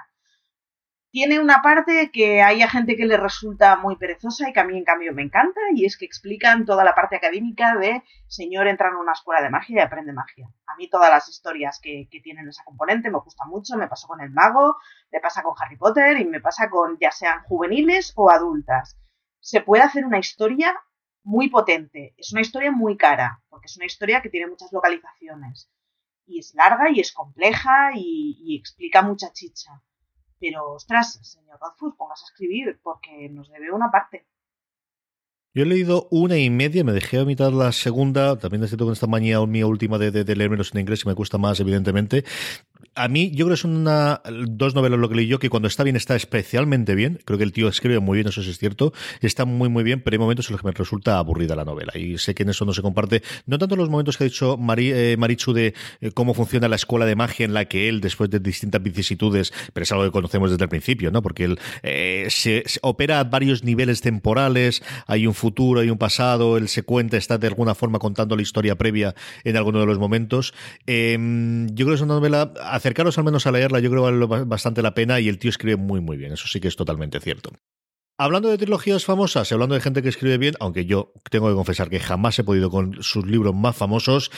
tiene 1.11 1.41
una 1.41 1.61
parte 1.61 2.09
que 2.11 2.41
hay 2.41 2.61
a 2.61 2.69
gente 2.69 2.95
que 2.95 3.05
le 3.05 3.17
resulta 3.17 3.75
muy 3.75 3.97
perezosa 3.97 4.49
y 4.49 4.53
que 4.53 4.61
a 4.61 4.63
mí 4.63 4.77
en 4.77 4.85
cambio 4.85 5.13
me 5.13 5.21
encanta 5.21 5.59
y 5.75 5.85
es 5.85 5.97
que 5.97 6.05
explican 6.05 6.65
toda 6.65 6.85
la 6.85 6.95
parte 6.95 7.17
académica 7.17 7.75
de 7.75 8.01
señor 8.27 8.67
entra 8.67 8.87
en 8.87 8.95
una 8.95 9.11
escuela 9.11 9.41
de 9.41 9.49
magia 9.49 9.75
y 9.75 9.79
aprende 9.79 10.13
magia. 10.13 10.49
A 10.67 10.75
mí 10.77 10.89
todas 10.89 11.09
las 11.09 11.27
historias 11.27 11.81
que, 11.83 12.07
tienen 12.23 12.47
esa 12.47 12.63
componente 12.63 13.11
me 13.11 13.19
gustan 13.19 13.49
mucho, 13.49 13.75
me 13.75 13.89
pasó 13.89 14.07
con 14.07 14.21
el 14.21 14.31
mago, 14.31 14.77
me 15.11 15.19
pasa 15.19 15.43
con 15.43 15.53
Harry 15.59 15.75
Potter 15.75 16.17
y 16.17 16.25
me 16.25 16.39
pasa 16.39 16.69
con 16.69 16.97
ya 16.97 17.11
sean 17.11 17.43
juveniles 17.43 18.13
o 18.15 18.29
adultas. 18.29 18.97
Se 19.41 19.59
puede 19.59 19.83
hacer 19.83 20.05
una 20.05 20.19
historia 20.19 20.81
muy 21.23 21.49
potente, 21.49 22.13
es 22.17 22.31
una 22.31 22.41
historia 22.41 22.71
muy 22.71 22.95
cara, 22.95 23.43
porque 23.49 23.65
es 23.65 23.75
una 23.75 23.85
historia 23.85 24.21
que 24.21 24.29
tiene 24.29 24.47
muchas 24.47 24.71
localizaciones 24.71 25.69
y 26.25 26.39
es 26.39 26.53
larga 26.55 26.89
y 26.89 27.01
es 27.01 27.11
compleja 27.11 27.91
y 27.95 28.55
explica 28.57 29.01
mucha 29.01 29.33
chicha 29.33 29.81
pero, 30.41 30.71
ostras, 30.73 31.19
señor 31.21 31.59
Rothfuss, 31.61 31.93
pongas 31.95 32.23
a 32.23 32.25
escribir 32.25 32.79
porque 32.81 33.29
nos 33.29 33.47
debe 33.49 33.71
una 33.71 33.91
parte. 33.91 34.25
Yo 35.53 35.63
he 35.63 35.65
leído 35.65 36.07
una 36.11 36.37
y 36.37 36.49
media, 36.49 36.83
me 36.83 36.93
dejé 36.93 37.19
a 37.19 37.25
mitad 37.25 37.51
la 37.51 37.71
segunda. 37.73 38.37
También 38.39 38.63
es 38.63 38.69
cierto 38.69 38.87
que 38.87 38.93
esta 38.93 39.05
mañana 39.05 39.45
mi 39.45 39.61
última 39.63 39.97
de, 39.97 40.09
de, 40.11 40.35
leer 40.35 40.49
menos 40.49 40.73
en 40.73 40.79
inglés 40.79 41.03
y 41.05 41.09
me 41.09 41.15
cuesta 41.15 41.37
más, 41.37 41.59
evidentemente. 41.59 42.23
A 42.95 43.07
mí, 43.07 43.31
yo 43.31 43.45
creo 43.45 43.55
que 43.55 43.61
son 43.61 43.85
dos 44.57 44.75
novelas 44.75 44.99
lo 44.99 45.09
que 45.09 45.15
leí 45.15 45.27
yo, 45.27 45.39
que 45.39 45.49
cuando 45.49 45.67
está 45.67 45.83
bien 45.83 45.95
está 45.95 46.15
especialmente 46.15 46.95
bien. 46.95 47.19
Creo 47.25 47.37
que 47.37 47.43
el 47.43 47.53
tío 47.53 47.67
escribe 47.67 47.99
muy 47.99 48.17
bien, 48.17 48.27
eso 48.27 48.43
sí 48.43 48.49
es 48.49 48.57
cierto. 48.57 48.93
Está 49.21 49.45
muy, 49.45 49.69
muy 49.69 49.83
bien, 49.83 50.01
pero 50.01 50.15
hay 50.15 50.19
momentos 50.19 50.49
en 50.49 50.53
los 50.53 50.61
que 50.61 50.67
me 50.67 50.73
resulta 50.73 51.17
aburrida 51.17 51.55
la 51.55 51.65
novela. 51.65 51.97
Y 51.97 52.17
sé 52.17 52.35
que 52.35 52.43
en 52.43 52.49
eso 52.49 52.65
no 52.65 52.73
se 52.73 52.81
comparte. 52.81 53.23
No 53.45 53.57
tanto 53.57 53.75
los 53.75 53.89
momentos 53.89 54.17
que 54.17 54.23
ha 54.23 54.27
dicho 54.27 54.57
eh, 54.77 55.15
Marichu 55.17 55.53
de 55.53 55.73
eh, 56.01 56.11
cómo 56.13 56.33
funciona 56.33 56.67
la 56.67 56.75
escuela 56.75 57.05
de 57.05 57.15
magia 57.15 57.45
en 57.45 57.53
la 57.53 57.65
que 57.65 57.89
él, 57.89 58.01
después 58.01 58.29
de 58.29 58.39
distintas 58.39 58.81
vicisitudes, 58.81 59.53
pero 59.73 59.83
es 59.83 59.91
algo 59.91 60.03
que 60.05 60.11
conocemos 60.11 60.51
desde 60.51 60.63
el 60.63 60.69
principio, 60.69 61.11
¿no? 61.11 61.21
Porque 61.21 61.45
él 61.45 61.59
eh, 61.83 62.27
se, 62.29 62.63
opera 62.81 63.19
a 63.19 63.23
varios 63.23 63.63
niveles 63.63 64.01
temporales. 64.01 64.83
Hay 65.07 65.27
un 65.27 65.33
futuro 65.33 65.83
y 65.83 65.89
un 65.89 65.97
pasado, 65.97 66.57
él 66.57 66.67
se 66.67 66.83
cuenta, 66.83 67.17
está 67.17 67.37
de 67.37 67.47
alguna 67.47 67.75
forma 67.75 67.99
contando 67.99 68.35
la 68.35 68.41
historia 68.41 68.75
previa 68.75 69.15
en 69.43 69.57
alguno 69.57 69.79
de 69.79 69.85
los 69.85 69.99
momentos. 69.99 70.53
Em, 70.85 71.67
yo 71.69 71.85
creo 71.85 71.89
que 71.89 71.95
es 71.95 72.01
una 72.01 72.15
novela, 72.15 72.51
acercaros 72.75 73.17
al 73.17 73.23
menos 73.23 73.45
a 73.47 73.51
leerla, 73.51 73.79
yo 73.79 73.89
creo 73.89 74.05
que 74.05 74.25
vale 74.25 74.45
bastante 74.45 74.81
la 74.81 74.93
pena 74.93 75.19
y 75.19 75.29
el 75.29 75.39
tío 75.39 75.49
escribe 75.49 75.77
muy 75.77 76.01
muy 76.01 76.17
bien, 76.17 76.33
eso 76.33 76.47
sí 76.47 76.59
que 76.59 76.67
es 76.67 76.75
totalmente 76.75 77.19
cierto. 77.19 77.51
Hablando 78.17 78.49
de 78.49 78.57
trilogías 78.57 79.03
famosas 79.03 79.49
y 79.49 79.53
hablando 79.53 79.73
de 79.73 79.81
gente 79.81 80.03
que 80.03 80.09
escribe 80.09 80.37
bien, 80.37 80.53
aunque 80.59 80.85
yo 80.85 81.11
tengo 81.31 81.49
que 81.49 81.55
confesar 81.55 81.89
que 81.89 81.99
jamás 81.99 82.37
he 82.37 82.43
podido 82.43 82.69
con 82.69 83.01
sus 83.01 83.25
libros 83.25 83.55
más 83.55 83.75
famosos, 83.75 84.31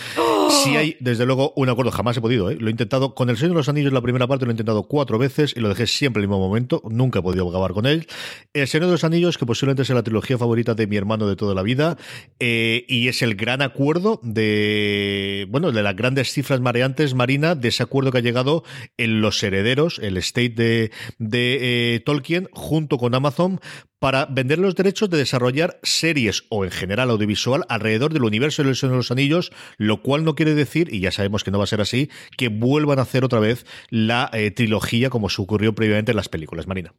si 0.64 0.78
hay, 0.78 0.96
desde 1.00 1.26
luego, 1.26 1.52
un 1.58 1.68
acuerdo, 1.68 1.92
jamás 1.92 2.16
he 2.16 2.22
podido. 2.22 2.50
¿eh? 2.50 2.58
Lo 2.58 2.68
he 2.68 2.72
intentado 2.72 3.14
con 3.14 3.30
El 3.30 3.36
Señor 3.36 3.52
de 3.52 3.58
los 3.58 3.70
Anillos, 3.70 3.92
la 3.92 4.02
primera 4.02 4.26
parte, 4.28 4.46
lo 4.46 4.52
he 4.52 4.54
intentado 4.54 4.84
cuatro 4.84 5.18
veces 5.18 5.54
y 5.56 5.60
lo 5.60 5.70
dejé 5.70 5.88
siempre 5.88 6.22
en 6.22 6.24
el 6.24 6.30
mismo 6.30 6.40
momento. 6.40 6.82
Nunca 6.90 7.20
he 7.20 7.22
podido 7.22 7.50
acabar 7.50 7.74
con 7.74 7.86
él. 7.86 8.08
El 8.54 8.68
Señor 8.68 8.86
de 8.88 8.94
los 8.94 9.04
Anillos, 9.04 9.38
que 9.38 9.46
posiblemente 9.46 9.84
sea 9.84 9.96
la 9.96 10.04
trilogía 10.04 10.38
favorita 10.38 10.76
de 10.76 10.88
mi 10.88 10.96
hermano 10.96 11.28
de 11.28 11.36
toda 11.36 11.54
la 11.54 11.64
vida, 11.64 11.98
eh, 12.40 12.86
y 12.88 13.10
es 13.10 13.22
el 13.22 13.36
gran 13.36 13.62
acuerdo 13.62 14.20
de, 14.24 15.46
bueno, 15.50 15.72
de 15.72 15.84
las 15.84 15.96
grandes 15.96 16.32
cifras 16.32 16.62
mareantes, 16.62 17.16
Marina, 17.16 17.56
de 17.56 17.68
ese 17.68 17.84
acuerdo 17.84 18.12
que 18.12 18.20
ha 18.20 18.22
llegado 18.22 18.64
en 18.98 19.22
Los 19.22 19.44
Herederos, 19.44 20.00
el 20.00 20.18
estate 20.18 20.50
de, 20.50 20.92
de 21.18 21.96
eh, 21.96 22.00
Tolkien, 22.00 22.48
junto 22.54 22.98
con 22.98 23.14
Amazon, 23.14 23.60
para 24.00 24.26
vender 24.26 24.60
los 24.60 24.76
derechos 24.76 25.10
de 25.10 25.18
desarrollar 25.18 25.80
series 25.84 26.44
o 26.50 26.66
en 26.66 26.72
general 26.72 27.10
audiovisual 27.10 27.64
alrededor 27.70 28.14
del 28.14 28.26
universo 28.26 28.64
de 28.64 28.70
los 28.70 28.84
los 28.84 29.12
Anillos, 29.12 29.52
lo 29.78 30.02
cual 30.02 30.24
no 30.24 30.36
quiere 30.36 30.56
decir, 30.56 30.94
y 30.94 31.00
ya 31.00 31.12
sabemos 31.12 31.44
que 31.44 31.52
no 31.52 31.58
va 31.58 31.64
a 31.64 31.68
ser 31.68 31.82
así, 31.82 32.10
que 32.38 32.50
vuelvan 32.50 33.00
a 33.00 33.04
hacer 33.04 33.24
otra 33.24 33.40
vez 33.40 33.66
la 33.90 34.30
eh, 34.34 34.52
trilogía 34.52 35.10
como 35.10 35.30
se 35.30 35.42
ocurrió 35.42 35.74
previamente 35.74 36.12
en 36.12 36.18
las 36.18 36.30
películas. 36.30 36.68
Marina. 36.68 36.94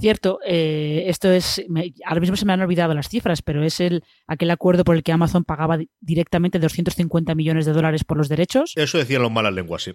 Cierto, 0.00 0.40
eh, 0.44 1.04
esto 1.06 1.30
es. 1.30 1.64
ahora 2.04 2.20
mismo 2.20 2.36
se 2.36 2.44
me 2.44 2.52
han 2.52 2.60
olvidado 2.60 2.92
las 2.92 3.08
cifras, 3.08 3.40
pero 3.42 3.62
es 3.62 3.78
el 3.80 4.02
aquel 4.26 4.50
acuerdo 4.50 4.82
por 4.82 4.96
el 4.96 5.04
que 5.04 5.12
Amazon 5.12 5.44
pagaba 5.44 5.78
directamente 6.00 6.58
250 6.58 7.34
millones 7.36 7.66
de 7.66 7.72
dólares 7.72 8.02
por 8.02 8.16
los 8.16 8.28
derechos. 8.28 8.72
Eso 8.74 8.98
decían 8.98 9.22
las 9.22 9.30
malas 9.30 9.54
lenguas, 9.54 9.84
sí. 9.84 9.94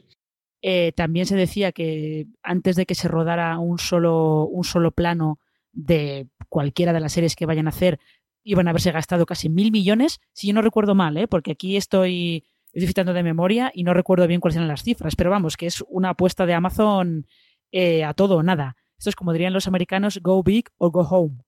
Eh, 0.62 0.94
también 0.96 1.26
se 1.26 1.36
decía 1.36 1.72
que 1.72 2.28
antes 2.42 2.76
de 2.76 2.86
que 2.86 2.96
se 2.96 3.08
rodara 3.08 3.58
un 3.60 3.80
solo, 3.80 4.46
un 4.46 4.64
solo 4.64 4.92
plano 4.92 5.40
de 5.72 6.28
cualquiera 6.50 6.94
de 6.94 7.00
las 7.00 7.14
series 7.14 7.36
que 7.36 7.46
vayan 7.46 7.68
a 7.68 7.70
hacer 7.70 8.00
iban 8.44 8.68
a 8.68 8.72
haberse 8.72 8.92
gastado 8.92 9.26
casi 9.26 9.50
mil 9.50 9.72
millones, 9.72 10.20
si 10.34 10.48
yo 10.48 10.54
no 10.54 10.62
recuerdo 10.62 10.96
mal, 10.96 11.18
¿eh? 11.18 11.28
porque 11.28 11.52
aquí 11.52 11.78
estoy, 11.78 12.46
estoy 12.74 12.88
citando 12.88 13.14
de 13.14 13.24
memoria 13.24 13.72
y 13.74 13.84
no 13.84 13.94
recuerdo 13.94 14.28
bien 14.28 14.42
cuáles 14.42 14.56
eran 14.58 14.68
las 14.68 14.84
cifras, 14.84 15.16
pero 15.16 15.30
vamos, 15.30 15.58
que 15.58 15.68
es 15.68 15.84
una 15.88 16.10
apuesta 16.10 16.46
de 16.46 16.54
Amazon 16.54 17.28
eh, 17.72 18.04
a 18.04 18.14
todo 18.14 18.38
o 18.38 18.44
nada. 18.44 18.76
Esto 18.98 19.10
es 19.10 19.16
como 19.16 19.34
dirían 19.34 19.54
los 19.54 19.68
americanos, 19.68 20.20
go 20.22 20.42
big 20.44 20.70
or 20.78 20.92
go 20.92 21.02
home. 21.02 21.44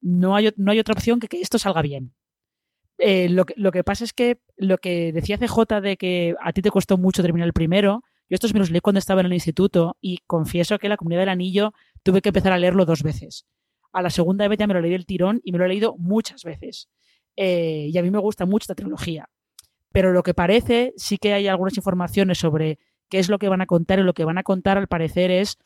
No 0.00 0.36
hay, 0.36 0.50
no 0.56 0.72
hay 0.72 0.78
otra 0.78 0.94
opción 0.94 1.18
que 1.18 1.28
que 1.28 1.40
esto 1.40 1.58
salga 1.58 1.82
bien. 1.82 2.14
Eh, 2.98 3.28
lo, 3.28 3.44
que, 3.44 3.54
lo 3.56 3.72
que 3.72 3.82
pasa 3.82 4.04
es 4.04 4.12
que 4.12 4.38
lo 4.56 4.78
que 4.78 5.12
decía 5.12 5.38
CJ 5.38 5.80
de 5.80 5.96
que 5.96 6.36
a 6.40 6.52
ti 6.52 6.62
te 6.62 6.70
costó 6.70 6.96
mucho 6.96 7.22
terminar 7.22 7.46
el 7.46 7.52
primero, 7.52 8.02
yo 8.28 8.34
estos 8.34 8.54
me 8.54 8.60
los 8.60 8.70
leí 8.70 8.80
cuando 8.80 8.98
estaba 8.98 9.20
en 9.20 9.26
el 9.26 9.32
instituto 9.32 9.96
y 10.00 10.18
confieso 10.26 10.78
que 10.78 10.88
la 10.88 10.96
comunidad 10.96 11.22
del 11.22 11.28
anillo 11.30 11.74
tuve 12.04 12.22
que 12.22 12.28
empezar 12.28 12.52
a 12.52 12.58
leerlo 12.58 12.84
dos 12.84 13.02
veces. 13.02 13.46
A 13.92 14.02
la 14.02 14.10
segunda 14.10 14.46
vez 14.46 14.58
ya 14.58 14.68
me 14.68 14.74
lo 14.74 14.80
leí 14.80 14.92
del 14.92 15.06
tirón 15.06 15.40
y 15.42 15.50
me 15.50 15.58
lo 15.58 15.64
he 15.64 15.68
leído 15.68 15.96
muchas 15.98 16.44
veces. 16.44 16.88
Eh, 17.34 17.88
y 17.92 17.98
a 17.98 18.02
mí 18.02 18.10
me 18.10 18.18
gusta 18.18 18.46
mucho 18.46 18.64
esta 18.64 18.74
trilogía. 18.76 19.28
Pero 19.90 20.12
lo 20.12 20.22
que 20.22 20.34
parece, 20.34 20.92
sí 20.96 21.18
que 21.18 21.32
hay 21.32 21.48
algunas 21.48 21.76
informaciones 21.76 22.38
sobre 22.38 22.78
qué 23.08 23.18
es 23.18 23.28
lo 23.28 23.38
que 23.38 23.48
van 23.48 23.60
a 23.60 23.66
contar 23.66 23.98
y 23.98 24.02
lo 24.02 24.12
que 24.12 24.24
van 24.24 24.38
a 24.38 24.42
contar 24.42 24.78
al 24.78 24.88
parecer 24.88 25.30
es 25.30 25.58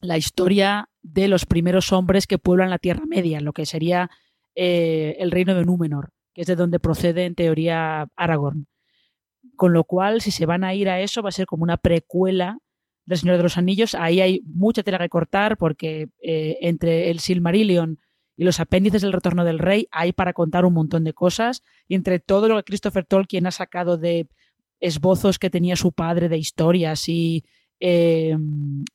la 0.00 0.16
historia 0.16 0.88
de 1.02 1.28
los 1.28 1.46
primeros 1.46 1.92
hombres 1.92 2.26
que 2.26 2.38
pueblan 2.38 2.70
la 2.70 2.78
Tierra 2.78 3.04
Media, 3.06 3.40
lo 3.40 3.52
que 3.52 3.66
sería 3.66 4.10
eh, 4.54 5.16
el 5.18 5.30
reino 5.30 5.54
de 5.54 5.64
Númenor, 5.64 6.12
que 6.32 6.42
es 6.42 6.46
de 6.46 6.56
donde 6.56 6.80
procede 6.80 7.26
en 7.26 7.34
teoría 7.34 8.08
Aragorn. 8.16 8.66
Con 9.56 9.72
lo 9.72 9.84
cual, 9.84 10.20
si 10.20 10.30
se 10.30 10.46
van 10.46 10.64
a 10.64 10.74
ir 10.74 10.88
a 10.88 11.00
eso, 11.00 11.22
va 11.22 11.28
a 11.28 11.32
ser 11.32 11.46
como 11.46 11.64
una 11.64 11.76
precuela 11.76 12.58
del 13.10 13.18
Señor 13.18 13.36
de 13.36 13.42
los 13.42 13.58
Anillos. 13.58 13.94
Ahí 13.94 14.20
hay 14.20 14.40
mucha 14.46 14.82
tela 14.84 14.98
que 14.98 15.08
cortar 15.08 15.58
porque 15.58 16.08
eh, 16.22 16.58
entre 16.62 17.10
el 17.10 17.18
Silmarillion 17.18 17.98
y 18.36 18.44
los 18.44 18.60
apéndices 18.60 19.02
del 19.02 19.12
Retorno 19.12 19.44
del 19.44 19.58
Rey 19.58 19.88
hay 19.90 20.12
para 20.12 20.32
contar 20.32 20.64
un 20.64 20.74
montón 20.74 21.02
de 21.02 21.12
cosas. 21.12 21.62
Y 21.88 21.96
entre 21.96 22.20
todo 22.20 22.48
lo 22.48 22.56
que 22.56 22.62
Christopher 22.62 23.04
Tolkien 23.04 23.48
ha 23.48 23.50
sacado 23.50 23.98
de 23.98 24.28
esbozos 24.78 25.38
que 25.40 25.50
tenía 25.50 25.74
su 25.74 25.92
padre 25.92 26.28
de 26.28 26.38
historias 26.38 27.08
y 27.08 27.44
eh, 27.80 28.36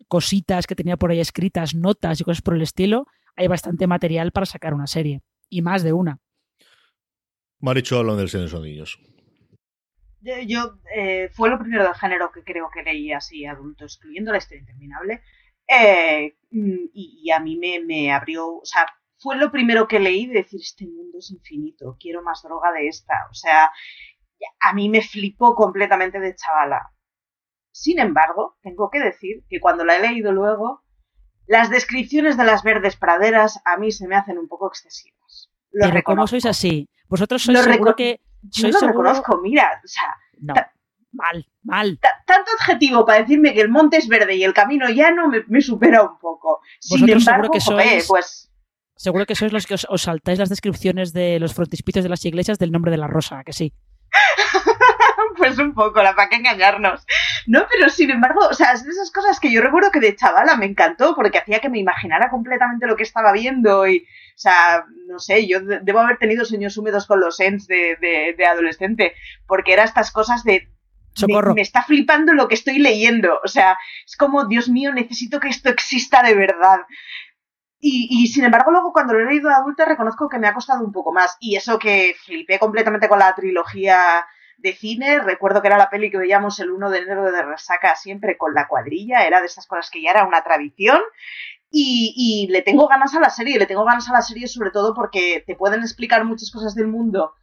cositas 0.08 0.66
que 0.66 0.76
tenía 0.76 0.96
por 0.96 1.12
ahí 1.12 1.20
escritas, 1.20 1.76
notas 1.76 2.22
y 2.22 2.24
cosas 2.24 2.42
por 2.42 2.56
el 2.56 2.62
estilo, 2.62 3.08
hay 3.36 3.48
bastante 3.48 3.86
material 3.86 4.32
para 4.32 4.46
sacar 4.46 4.74
una 4.74 4.88
serie. 4.88 5.22
Y 5.50 5.62
más 5.62 5.84
de 5.84 5.92
una. 5.92 6.20
Maricho 7.60 8.00
habla 8.00 8.16
del 8.16 8.30
Señor 8.30 8.48
de 8.48 8.54
los 8.54 8.62
Anillos 8.62 9.00
yo 10.48 10.80
eh, 10.96 11.30
fue 11.34 11.50
lo 11.50 11.60
primero 11.60 11.84
del 11.84 11.96
género 11.96 12.32
que 12.32 12.44
creo 12.44 12.70
que 12.74 12.84
leí 12.84 13.12
así 13.12 13.46
adulto, 13.46 13.86
excluyendo 13.86 14.32
la 14.32 14.40
historia 14.40 14.62
interminable. 14.62 15.22
Eh, 15.68 16.38
y, 16.52 17.32
a 17.32 17.40
mí 17.40 17.58
me, 17.58 17.80
me, 17.84 18.12
abrió, 18.12 18.58
o 18.58 18.66
sea, 18.66 18.86
fue 19.18 19.36
lo 19.36 19.52
primero 19.52 19.88
que 19.88 20.00
leí 20.00 20.28
de 20.28 20.36
decir, 20.36 20.62
este 20.62 20.86
mundo 20.86 21.18
es 21.18 21.32
infinito, 21.32 21.98
quiero 22.00 22.22
más 22.22 22.44
droga 22.44 22.72
de 22.72 22.88
esta. 22.88 23.28
O 23.30 23.34
sea, 23.34 23.72
a 24.60 24.74
mí 24.74 24.90
me 24.90 25.02
flipó 25.02 25.56
completamente 25.56 26.20
de 26.20 26.36
chavala. 26.36 26.92
Sin 27.72 28.00
embargo, 28.00 28.58
tengo 28.62 28.90
que 28.90 29.00
decir 29.00 29.44
que 29.50 29.60
cuando 29.60 29.84
la 29.84 29.98
he 29.98 30.02
leído 30.02 30.32
luego, 30.32 30.84
las 31.48 31.70
descripciones 31.70 32.38
de 32.38 32.46
las 32.46 32.64
verdes 32.64 32.96
praderas 32.96 33.62
a 33.66 33.78
mí 33.78 33.92
se 33.92 34.08
me 34.08 34.16
hacen 34.16 34.38
un 34.38 34.48
poco 34.48 34.68
excesivas. 34.68 35.52
Lo 35.72 35.90
Pero 35.90 36.04
¿cómo 36.04 36.28
sois 36.28 36.46
así? 36.46 36.88
Vosotros 37.08 37.44
sois 37.44 37.60
seguro 37.60 37.96
que 37.96 38.22
yo 38.52 38.70
lo 38.70 38.80
reconozco, 38.88 39.40
mira, 39.42 39.82
o 39.84 39.88
sea. 39.88 40.16
No, 40.40 40.54
mal, 41.16 41.48
mal. 41.64 42.00
Tanto 42.26 42.52
adjetivo 42.60 43.06
para 43.06 43.20
decirme 43.20 43.54
que 43.54 43.62
el 43.62 43.70
monte 43.70 43.98
es 43.98 44.08
verde 44.08 44.36
y 44.36 44.44
el 44.44 44.54
camino 44.54 44.88
llano 44.90 45.28
me, 45.28 45.44
me 45.48 45.62
supera 45.62 46.04
un 46.04 46.18
poco. 46.20 46.62
Sin 46.80 47.10
embargo, 47.10 47.50
que 47.52 47.60
sois, 47.60 48.08
pues. 48.08 48.52
Seguro 48.96 49.26
que 49.26 49.36
sois 49.36 49.52
los 49.52 49.66
que 49.68 49.74
os, 49.76 50.02
saltáis 50.02 50.40
las 50.40 50.50
descripciones 50.50 51.12
de 51.12 51.40
los 51.40 51.54
frontispicios 51.54 52.04
de 52.04 52.10
las 52.10 52.24
iglesias 52.26 52.60
del 52.60 52.72
nombre 52.72 52.92
de 52.92 52.98
la 52.98 53.08
rosa, 53.08 53.44
que 53.44 53.52
sí. 53.52 53.74
pues 55.38 55.58
un 55.60 55.74
poco, 55.74 56.02
la 56.02 56.16
para 56.16 56.30
qué 56.30 56.38
engañarnos. 56.38 57.06
No, 57.46 57.66
pero 57.70 57.90
sin 57.90 58.10
embargo, 58.12 58.40
o 58.50 58.54
sea, 58.54 58.72
es 58.72 58.86
de 58.86 58.92
esas 58.92 59.12
cosas 59.12 59.40
que 59.40 59.52
yo 59.52 59.62
recuerdo 59.62 59.92
que 59.92 60.00
de 60.00 60.16
chavala 60.16 60.56
me 60.56 60.66
encantó 60.66 61.14
porque 61.14 61.40
hacía 61.40 61.60
que 61.60 61.70
me 61.70 61.80
imaginara 61.80 62.30
completamente 62.30 62.88
lo 62.88 62.96
que 62.96 63.04
estaba 63.04 63.34
viendo 63.34 63.86
y, 63.86 64.08
sea, 64.38 64.86
no 65.08 65.20
sé, 65.20 65.48
yo 65.48 65.60
debo 65.62 66.00
haber 66.00 66.18
tenido 66.18 66.46
sueños 66.46 66.78
húmedos 66.78 67.08
con 67.08 67.20
los 67.20 67.40
ends 67.40 67.68
de, 67.68 68.36
adolescente, 68.48 69.14
porque 69.48 69.74
era 69.74 69.84
estas 69.84 70.12
cosas 70.12 70.44
de 70.44 70.70
me, 71.28 71.62
está 71.62 71.84
flipando 71.84 72.34
lo 72.34 72.50
que 72.50 72.56
estoy 72.56 72.80
leyendo. 72.80 73.40
O 73.44 73.48
sea, 73.48 73.78
es 74.06 74.18
como, 74.18 74.46
Dios 74.46 74.68
mío, 74.68 74.94
necesito 74.94 75.40
que 75.40 75.48
esto 75.48 75.70
exista 75.70 76.22
de 76.22 76.36
verdad. 76.36 76.82
Y, 77.80 78.08
y, 78.10 78.28
sin 78.28 78.44
embargo, 78.44 78.72
luego 78.72 78.92
cuando 78.92 79.14
lo 79.14 79.22
he 79.22 79.26
leído 79.26 79.48
de 79.50 79.56
adulta 79.56 79.86
reconozco 79.86 80.28
que 80.28 80.40
me 80.40 80.48
ha 80.48 80.54
costado 80.54 80.84
un 80.84 80.92
poco 80.92 81.14
más. 81.14 81.38
Y 81.40 81.56
eso 81.56 81.80
que 81.80 82.16
flipé 82.26 82.60
completamente 82.60 83.08
con 83.08 83.20
la 83.20 83.34
trilogía 83.34 84.26
de 84.58 84.74
cine. 84.74 85.20
Recuerdo 85.20 85.62
que 85.62 85.68
era 85.68 85.78
la 85.78 85.90
peli 85.90 86.12
que 86.12 86.18
veíamos 86.18 86.60
el 86.60 86.72
1 86.72 86.90
de 86.90 87.00
enero 87.00 87.32
de 87.32 87.42
resaca 87.44 87.96
siempre 87.96 88.38
con 88.38 88.54
la 88.54 88.68
cuadrilla. 88.68 89.26
Era 89.26 89.40
de 89.40 89.48
esas 89.48 89.68
cosas 89.68 89.90
que 89.90 90.02
ya 90.02 90.12
era 90.12 90.26
una 90.26 90.44
tradición. 90.44 91.00
Y, 91.78 92.14
y, 92.16 92.48
le 92.48 92.62
tengo 92.62 92.88
ganas 92.88 93.14
a 93.16 93.20
la 93.20 93.30
serie. 93.30 93.60
Le 93.60 93.66
tengo 93.66 93.84
ganas 93.84 94.08
a 94.08 94.14
la 94.14 94.22
serie 94.22 94.48
sobre 94.48 94.72
todo 94.72 94.94
porque 94.94 95.44
te 95.46 95.56
pueden 95.58 95.82
explicar 95.82 96.24
muchas 96.24 96.50
cosas 96.50 96.74
del 96.74 96.88
mundo 96.88 97.34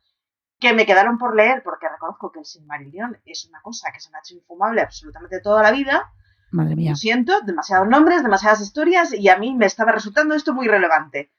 que 0.58 0.72
me 0.72 0.86
quedaron 0.86 1.18
por 1.18 1.36
leer, 1.36 1.62
porque 1.62 1.88
reconozco 1.88 2.32
que 2.32 2.38
el 2.38 2.46
Silmarillion 2.46 3.20
es 3.26 3.46
una 3.46 3.60
cosa 3.60 3.90
que 3.92 4.00
se 4.00 4.10
me 4.10 4.16
ha 4.16 4.20
hecho 4.20 4.34
infumable 4.34 4.80
absolutamente 4.80 5.40
toda 5.40 5.62
la 5.62 5.72
vida. 5.72 6.10
Madre 6.50 6.76
mía. 6.76 6.90
Lo 6.90 6.96
siento, 6.96 7.40
demasiados 7.42 7.88
nombres, 7.88 8.22
demasiadas 8.22 8.62
historias, 8.62 9.12
y 9.12 9.28
a 9.28 9.36
mí 9.36 9.54
me 9.54 9.66
estaba 9.66 9.92
resultando 9.92 10.34
esto 10.34 10.54
muy 10.54 10.68
relevante. 10.68 11.30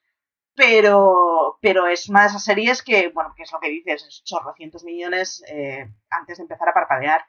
Pero, 0.56 1.58
pero 1.62 1.88
es 1.88 2.10
una 2.10 2.22
de 2.22 2.28
esas 2.28 2.44
series 2.44 2.84
que, 2.84 3.10
bueno, 3.10 3.34
que 3.36 3.42
es 3.42 3.52
lo 3.52 3.60
que 3.60 3.70
dices, 3.70 4.06
es 4.08 4.24
chorrocientos 4.24 4.84
millones 4.84 5.44
eh, 5.48 5.90
antes 6.12 6.38
de 6.38 6.44
empezar 6.44 6.70
a 6.70 6.74
parpadear. 6.74 7.26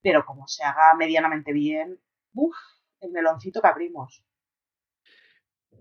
Pero 0.00 0.24
como 0.24 0.46
se 0.46 0.62
haga 0.62 0.94
medianamente 0.96 1.52
bien, 1.52 1.98
uff, 2.34 2.56
el 3.00 3.10
meloncito 3.10 3.60
que 3.60 3.68
abrimos. 3.68 4.22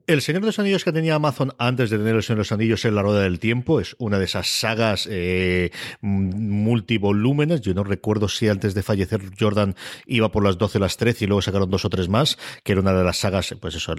El 0.08 0.22
Señor 0.22 0.44
de 0.44 0.46
los 0.46 0.60
Anillos 0.60 0.86
que 0.86 0.94
tenía 0.94 1.16
Amazon 1.16 1.54
antes 1.58 1.90
de 1.90 1.98
tener 1.98 2.16
El 2.16 2.24
Señor 2.24 2.38
de 2.38 2.42
los 2.44 2.54
Anillos 2.54 2.86
en 2.86 2.96
la 2.96 3.02
Rueda 3.02 3.24
del 3.24 3.40
Tiempo 3.40 3.82
es 3.82 3.94
una 4.00 4.18
de 4.18 4.24
esas 4.24 4.48
sagas 4.48 5.06
eh, 5.12 5.72
multivolúmenes. 6.00 7.60
Yo 7.60 7.74
no 7.74 7.84
recuerdo 7.84 8.30
si 8.30 8.48
antes 8.48 8.74
de 8.74 8.84
fallecer 8.84 9.20
Jordan 9.38 9.76
iba 10.06 10.32
por 10.32 10.46
las 10.46 10.58
12 10.58 10.80
las 10.80 10.96
13 10.96 11.26
y 11.26 11.28
luego 11.28 11.42
sacaron 11.42 11.70
dos 11.70 11.84
o 11.84 11.90
tres 11.90 12.08
más, 12.08 12.38
que 12.64 12.72
era 12.72 12.80
una 12.80 12.94
de 12.94 13.04
las 13.04 13.18
sagas, 13.18 13.54
pues 13.60 13.76
eso, 13.76 13.96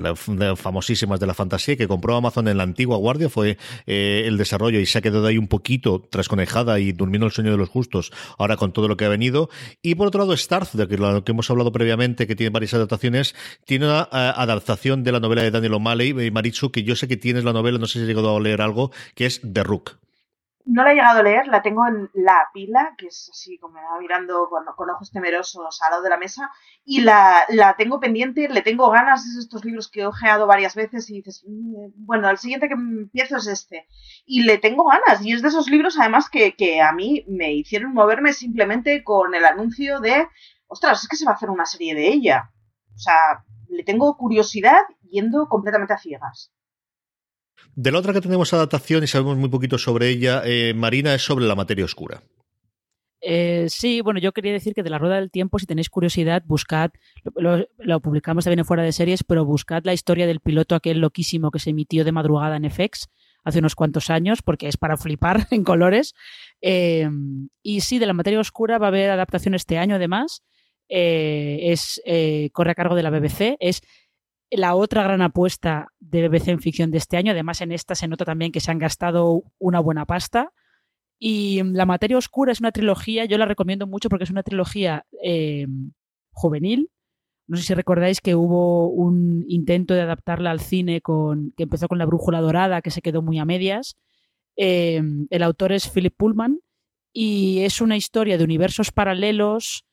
famosísimas 0.56 1.20
de 1.20 1.26
la 1.26 1.34
fantasía 1.34 1.76
que 1.76 1.86
compró 1.86 2.16
Amazon 2.16 2.48
en 2.48 2.56
la 2.56 2.62
antigua 2.62 2.96
guardia. 2.96 3.28
Fue 3.28 3.58
eh, 3.86 4.22
el 4.24 4.38
desarrollo 4.38 4.80
y 4.80 4.86
se 4.86 4.96
ha 4.96 5.02
quedado 5.02 5.26
ahí 5.26 5.36
un 5.36 5.48
poquito 5.48 6.08
trasconejada 6.10 6.80
y 6.80 6.92
durmiendo 6.92 7.26
el 7.26 7.32
sueño 7.32 7.50
de 7.50 7.58
los 7.58 7.68
justos 7.68 8.12
ahora 8.38 8.56
con 8.56 8.72
todo 8.72 8.88
lo 8.88 8.96
que 8.96 9.04
ha 9.04 9.10
venido. 9.10 9.50
Y 9.82 9.94
por 9.94 10.06
otro 10.06 10.20
lado, 10.20 10.34
Starz, 10.34 10.72
de 10.72 10.86
lo 10.86 11.22
que 11.22 11.32
hemos 11.32 11.50
hablado 11.50 11.70
previamente, 11.70 12.26
que 12.26 12.34
tiene 12.34 12.48
varias 12.48 12.72
adaptaciones, 12.72 13.34
tiene 13.66 13.84
una 13.84 14.04
uh, 14.04 14.40
adaptación 14.40 15.04
de 15.04 15.12
la 15.12 15.20
novela 15.20 15.42
de 15.42 15.50
Daniel 15.50 15.74
O'Malley 15.74 15.97
y 16.06 16.30
Maritzu, 16.30 16.70
que 16.70 16.82
yo 16.82 16.96
sé 16.96 17.08
que 17.08 17.16
tienes 17.16 17.44
la 17.44 17.52
novela, 17.52 17.78
no 17.78 17.86
sé 17.86 17.94
si 17.94 18.00
has 18.00 18.08
llegado 18.08 18.36
a 18.36 18.40
leer 18.40 18.62
algo, 18.62 18.90
que 19.14 19.26
es 19.26 19.40
The 19.40 19.62
Rook. 19.62 19.98
No 20.64 20.84
la 20.84 20.92
he 20.92 20.96
llegado 20.96 21.20
a 21.20 21.22
leer, 21.22 21.46
la 21.46 21.62
tengo 21.62 21.86
en 21.86 22.10
la 22.12 22.48
pila, 22.52 22.94
que 22.98 23.06
es 23.06 23.30
así 23.32 23.58
como 23.58 23.78
mirando 23.98 24.48
con, 24.50 24.66
con, 24.76 24.90
ojos 24.90 25.10
temerosos 25.10 25.80
al 25.82 25.92
lado 25.92 26.02
de 26.02 26.10
la 26.10 26.18
mesa, 26.18 26.50
y 26.84 27.00
la, 27.00 27.44
la, 27.48 27.74
tengo 27.76 28.00
pendiente, 28.00 28.50
le 28.50 28.60
tengo 28.60 28.90
ganas, 28.90 29.24
es 29.24 29.38
estos 29.38 29.64
libros 29.64 29.90
que 29.90 30.00
he 30.02 30.06
ojeado 30.06 30.46
varias 30.46 30.74
veces 30.74 31.08
y 31.08 31.14
dices, 31.14 31.42
mm, 31.46 32.04
bueno, 32.04 32.28
el 32.28 32.36
siguiente 32.36 32.68
que 32.68 32.74
empiezo 32.74 33.38
es 33.38 33.46
este, 33.46 33.86
y 34.26 34.42
le 34.42 34.58
tengo 34.58 34.84
ganas, 34.84 35.24
y 35.24 35.32
es 35.32 35.40
de 35.40 35.48
esos 35.48 35.70
libros 35.70 35.98
además 35.98 36.28
que, 36.28 36.54
que 36.54 36.82
a 36.82 36.92
mí 36.92 37.24
me 37.28 37.54
hicieron 37.54 37.94
moverme 37.94 38.34
simplemente 38.34 39.02
con 39.02 39.34
el 39.34 39.46
anuncio 39.46 40.00
de, 40.00 40.28
ostras, 40.66 41.02
es 41.02 41.08
que 41.08 41.16
se 41.16 41.24
va 41.24 41.32
a 41.32 41.34
hacer 41.36 41.48
una 41.48 41.64
serie 41.64 41.94
de 41.94 42.08
ella. 42.08 42.50
O 42.94 42.98
sea, 42.98 43.44
le 43.68 43.84
tengo 43.84 44.16
curiosidad 44.16 44.80
yendo 45.08 45.46
completamente 45.48 45.94
a 45.94 45.98
ciegas. 45.98 46.52
De 47.74 47.92
la 47.92 47.98
otra 47.98 48.12
que 48.12 48.20
tenemos 48.20 48.52
adaptación 48.52 49.04
y 49.04 49.06
sabemos 49.06 49.36
muy 49.36 49.48
poquito 49.48 49.78
sobre 49.78 50.08
ella, 50.08 50.42
eh, 50.44 50.74
Marina, 50.74 51.14
es 51.14 51.22
sobre 51.22 51.46
la 51.46 51.54
materia 51.54 51.84
oscura. 51.84 52.22
Eh, 53.20 53.66
sí, 53.68 54.00
bueno, 54.00 54.20
yo 54.20 54.32
quería 54.32 54.52
decir 54.52 54.74
que 54.74 54.84
de 54.84 54.90
la 54.90 54.98
Rueda 54.98 55.16
del 55.16 55.30
Tiempo, 55.30 55.58
si 55.58 55.66
tenéis 55.66 55.90
curiosidad, 55.90 56.42
buscad, 56.46 56.90
lo, 57.34 57.66
lo, 57.78 58.00
publicamos 58.00 58.44
también 58.44 58.60
en 58.60 58.64
fuera 58.64 58.84
de 58.84 58.92
series, 58.92 59.24
pero 59.24 59.44
buscad 59.44 59.82
la 59.84 59.92
historia 59.92 60.26
del 60.26 60.40
piloto 60.40 60.76
aquel 60.76 61.00
loquísimo 61.00 61.50
que 61.50 61.58
se 61.58 61.70
emitió 61.70 62.04
de 62.04 62.12
madrugada 62.12 62.56
en 62.56 62.70
FX 62.70 63.08
hace 63.44 63.58
unos 63.58 63.74
cuantos 63.74 64.10
años, 64.10 64.42
porque 64.42 64.68
es 64.68 64.76
para 64.76 64.96
flipar 64.96 65.46
en 65.50 65.64
colores. 65.64 66.14
Eh, 66.60 67.08
y 67.62 67.80
sí, 67.80 67.98
de 67.98 68.06
la 68.06 68.12
materia 68.12 68.40
oscura 68.40 68.78
va 68.78 68.86
a 68.86 68.88
haber 68.88 69.10
adaptación 69.10 69.54
este 69.54 69.78
año, 69.78 69.96
además. 69.96 70.42
Eh, 70.88 71.58
es 71.72 72.00
eh, 72.06 72.50
corre 72.52 72.70
a 72.70 72.74
cargo 72.74 72.94
de 72.94 73.02
la 73.02 73.10
BBC, 73.10 73.56
es 73.60 73.82
la 74.50 74.74
otra 74.74 75.02
gran 75.02 75.20
apuesta 75.20 75.88
de 76.00 76.28
BBC 76.28 76.48
en 76.48 76.60
ficción 76.60 76.90
de 76.90 76.98
este 76.98 77.16
año. 77.16 77.32
Además, 77.32 77.60
en 77.60 77.72
esta 77.72 77.94
se 77.94 78.08
nota 78.08 78.24
también 78.24 78.52
que 78.52 78.60
se 78.60 78.70
han 78.70 78.78
gastado 78.78 79.42
una 79.58 79.80
buena 79.80 80.06
pasta. 80.06 80.52
Y 81.18 81.62
La 81.64 81.84
materia 81.84 82.16
oscura 82.16 82.52
es 82.52 82.60
una 82.60 82.72
trilogía, 82.72 83.24
yo 83.24 83.38
la 83.38 83.44
recomiendo 83.44 83.86
mucho 83.86 84.08
porque 84.08 84.24
es 84.24 84.30
una 84.30 84.44
trilogía 84.44 85.04
eh, 85.22 85.66
juvenil. 86.30 86.90
No 87.48 87.56
sé 87.56 87.64
si 87.64 87.74
recordáis 87.74 88.20
que 88.20 88.34
hubo 88.34 88.88
un 88.88 89.44
intento 89.48 89.94
de 89.94 90.02
adaptarla 90.02 90.50
al 90.50 90.60
cine 90.60 91.00
con, 91.00 91.52
que 91.56 91.64
empezó 91.64 91.88
con 91.88 91.98
La 91.98 92.06
Brújula 92.06 92.40
Dorada, 92.40 92.82
que 92.82 92.90
se 92.90 93.02
quedó 93.02 93.22
muy 93.22 93.38
a 93.38 93.44
medias. 93.44 93.96
El 94.56 95.42
autor 95.42 95.72
es 95.72 95.88
Philip 95.88 96.14
Pullman 96.16 96.60
y 97.12 97.60
es 97.60 97.80
una 97.80 97.96
historia 97.96 98.38
de 98.38 98.44
universos 98.44 98.92
paralelos 98.92 99.87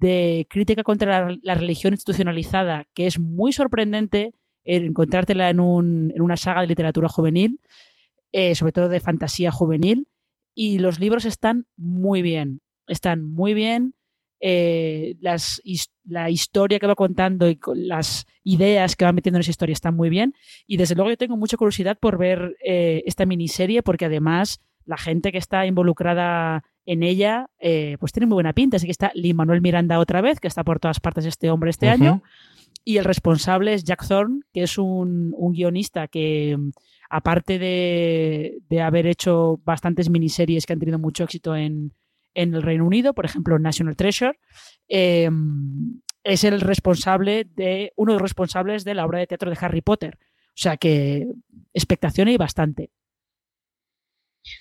de 0.00 0.46
crítica 0.48 0.82
contra 0.82 1.36
la, 1.42 1.54
religión 1.54 1.92
institucionalizada, 1.92 2.86
que 2.94 3.06
es 3.06 3.18
muy 3.18 3.52
sorprendente 3.52 4.32
encontrártela 4.64 5.48
en, 5.50 5.60
un, 5.60 6.12
en 6.14 6.22
una 6.22 6.36
saga 6.36 6.60
de 6.60 6.66
literatura 6.66 7.08
juvenil, 7.08 7.60
eh, 8.32 8.54
sobre 8.54 8.72
todo 8.72 8.88
de 8.88 9.00
fantasía 9.00 9.50
juvenil, 9.50 10.08
y 10.54 10.78
los 10.78 11.00
libros 11.00 11.24
están 11.24 11.66
muy 11.76 12.20
bien, 12.20 12.60
están 12.86 13.22
muy 13.22 13.54
bien. 13.54 13.94
Eh, 14.40 15.16
las, 15.20 15.60
la 16.04 16.30
historia 16.30 16.78
que 16.78 16.86
va 16.86 16.94
contando 16.94 17.48
y 17.48 17.58
las 17.74 18.26
ideas 18.44 18.94
que 18.94 19.04
va 19.04 19.12
metiendo 19.12 19.38
en 19.38 19.40
esa 19.40 19.50
historia 19.50 19.72
están 19.72 19.96
muy 19.96 20.10
bien. 20.10 20.34
Y 20.66 20.76
desde 20.76 20.94
luego 20.94 21.10
yo 21.10 21.16
tengo 21.16 21.36
mucha 21.36 21.56
curiosidad 21.56 21.98
por 21.98 22.18
ver 22.18 22.56
eh, 22.64 23.02
esta 23.06 23.26
miniserie 23.26 23.82
porque 23.82 24.04
además 24.04 24.60
la 24.84 24.96
gente 24.96 25.32
que 25.32 25.38
está 25.38 25.66
involucrada 25.66 26.64
en 26.88 27.02
ella, 27.02 27.50
eh, 27.60 27.98
pues 28.00 28.12
tiene 28.12 28.26
muy 28.26 28.36
buena 28.36 28.54
pinta. 28.54 28.78
Así 28.78 28.86
que 28.86 28.92
está 28.92 29.12
Lee 29.14 29.34
Manuel 29.34 29.60
Miranda 29.60 29.98
otra 29.98 30.22
vez, 30.22 30.40
que 30.40 30.48
está 30.48 30.64
por 30.64 30.80
todas 30.80 31.00
partes 31.00 31.26
este 31.26 31.50
hombre 31.50 31.68
este 31.68 31.86
uh 31.86 31.90
-huh. 31.90 31.92
año. 31.92 32.22
Y 32.82 32.96
el 32.96 33.04
responsable 33.04 33.74
es 33.74 33.84
Jack 33.84 34.08
Thorne, 34.08 34.40
que 34.54 34.62
es 34.62 34.78
un, 34.78 35.34
un 35.36 35.52
guionista 35.52 36.08
que, 36.08 36.56
aparte 37.10 37.58
de, 37.58 38.56
de, 38.70 38.80
haber 38.80 39.06
hecho 39.06 39.60
bastantes 39.66 40.08
miniseries 40.08 40.64
que 40.64 40.72
han 40.72 40.78
tenido 40.78 40.98
mucho 40.98 41.24
éxito 41.24 41.54
en, 41.54 41.92
en 42.32 42.54
el 42.54 42.62
Reino 42.62 42.86
Unido, 42.86 43.12
por 43.12 43.26
ejemplo, 43.26 43.58
National 43.58 43.94
Treasure, 43.94 44.38
eh, 44.88 45.28
es 46.24 46.44
el 46.44 46.62
responsable 46.62 47.44
de, 47.44 47.92
uno 47.96 48.12
de 48.12 48.18
los 48.18 48.22
responsables 48.22 48.84
de 48.84 48.94
la 48.94 49.04
obra 49.04 49.18
de 49.18 49.26
teatro 49.26 49.50
de 49.50 49.58
Harry 49.60 49.82
Potter. 49.82 50.16
O 50.48 50.60
sea 50.60 50.78
que 50.78 51.26
expectación 51.74 52.28
hay 52.28 52.38
bastante. 52.38 52.90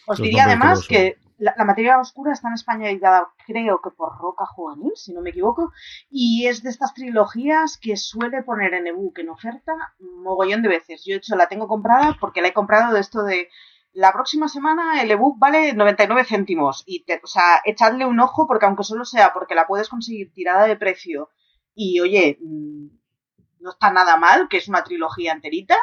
Os 0.06 0.22
diría 0.22 0.44
además 0.44 0.86
que 0.86 1.16
la, 1.38 1.66
materia 1.66 2.00
oscura 2.00 2.34
está 2.34 2.48
en 2.48 2.56
España 2.56 2.90
editada, 2.90 3.32
creo 3.46 3.82
que 3.82 3.92
por 3.92 4.18
Roca 4.18 4.46
Juvenil, 4.46 4.92
si 4.96 5.14
no 5.14 5.22
me 5.22 5.30
equivoco, 5.30 5.72
y 6.10 6.48
es 6.48 6.64
de 6.64 6.70
estas 6.70 6.94
trilogías 6.94 7.78
que 7.78 7.96
suele 7.96 8.44
poner 8.44 8.74
en 8.74 8.88
ebook 8.88 9.20
en 9.20 9.30
oferta 9.30 9.74
mogollón 10.00 10.62
de 10.64 10.70
veces. 10.70 11.04
Yo, 11.06 11.14
de 11.14 11.18
hecho, 11.18 11.36
la 11.36 11.48
tengo 11.48 11.68
comprada 11.68 12.18
porque 12.20 12.42
la 12.42 12.50
he 12.50 12.54
comprado 12.54 12.94
de 12.94 13.02
esto 13.02 13.24
de 13.24 13.50
la 13.94 14.14
próxima 14.14 14.48
semana 14.48 15.02
el 15.02 15.12
ebook 15.12 15.40
vale 15.40 15.74
99 15.74 16.26
céntimos. 16.26 16.84
Y, 16.86 17.04
te, 17.04 17.20
o 17.24 17.28
sea, 17.28 17.62
echadle 17.66 18.06
un 18.06 18.20
ojo 18.20 18.48
porque 18.48 18.66
aunque 18.66 18.84
solo 18.84 19.06
sea 19.06 19.34
porque 19.34 19.56
la 19.56 19.68
puedes 19.68 19.90
conseguir 19.90 20.32
tirada 20.34 20.66
de 20.66 20.76
precio 20.76 21.30
y, 21.74 22.00
oye, 22.00 22.38
mm, 22.42 22.88
no 23.60 23.72
está 23.72 23.92
nada 23.92 24.18
mal, 24.18 24.48
que 24.50 24.58
es 24.58 24.68
una 24.68 24.84
trilogía 24.84 25.34
enterita, 25.34 25.78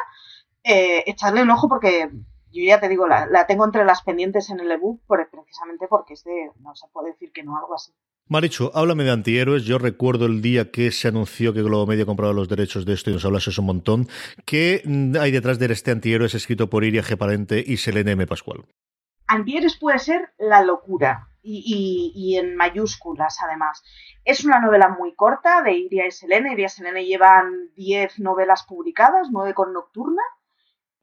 eh, 0.63 1.03
echadle 1.07 1.43
un 1.43 1.51
ojo 1.51 1.69
porque 1.69 2.09
yo 2.55 2.67
ya 2.67 2.79
te 2.79 2.89
digo, 2.89 3.07
la, 3.07 3.25
la, 3.25 3.47
tengo 3.47 3.65
entre 3.65 3.85
las 3.85 4.01
pendientes 4.01 4.49
en 4.49 4.59
el 4.59 4.71
ebook 4.71 5.01
por, 5.05 5.29
precisamente 5.29 5.87
porque 5.87 6.13
es 6.13 6.23
de, 6.23 6.51
no 6.61 6.75
se 6.75 6.87
puede 6.93 7.11
decir 7.11 7.31
que 7.31 7.43
no, 7.43 7.57
algo 7.57 7.75
así. 7.75 7.91
Marichu, 8.27 8.71
háblame 8.73 9.03
de 9.03 9.11
antihéroes. 9.11 9.65
Yo 9.65 9.77
recuerdo 9.77 10.25
el 10.25 10.41
día 10.41 10.71
que 10.71 10.91
se 10.91 11.07
anunció 11.07 11.53
que 11.53 11.61
Globo 11.61 11.85
Media 11.85 12.07
compraba 12.07 12.33
los 12.33 12.49
derechos 12.49 12.83
de 12.85 12.93
esto 12.93 13.11
y 13.11 13.13
nos 13.13 13.23
hablas 13.23 13.47
eso 13.47 13.61
un 13.61 13.67
montón. 13.67 14.07
¿Qué 14.45 14.81
hay 15.19 15.31
detrás 15.31 15.59
de 15.59 15.71
este 15.71 15.91
antihéroes 15.91 16.33
escrito 16.33 16.67
por 16.67 16.83
Iria 16.83 17.03
G. 17.03 17.17
Parente 17.17 17.63
y 17.65 17.77
Selene 17.77 18.13
M. 18.13 18.25
Pascual? 18.25 18.65
Antihéroes 19.27 19.77
puede 19.77 19.99
ser 19.99 20.33
la 20.39 20.63
locura 20.63 21.29
y, 21.43 21.61
y, 21.65 22.11
y, 22.15 22.37
en 22.37 22.55
mayúsculas 22.55 23.37
además. 23.43 23.83
Es 24.23 24.43
una 24.43 24.59
novela 24.59 24.89
muy 24.89 25.13
corta 25.13 25.61
de 25.61 25.73
Iria 25.73 26.07
y 26.07 26.11
Selene. 26.11 26.53
Iria 26.53 26.65
y 26.65 26.69
Selene 26.69 27.05
llevan 27.05 27.69
10 27.75 28.19
novelas 28.21 28.63
publicadas, 28.63 29.27
9 29.31 29.53
con 29.53 29.71
Nocturna 29.71 30.23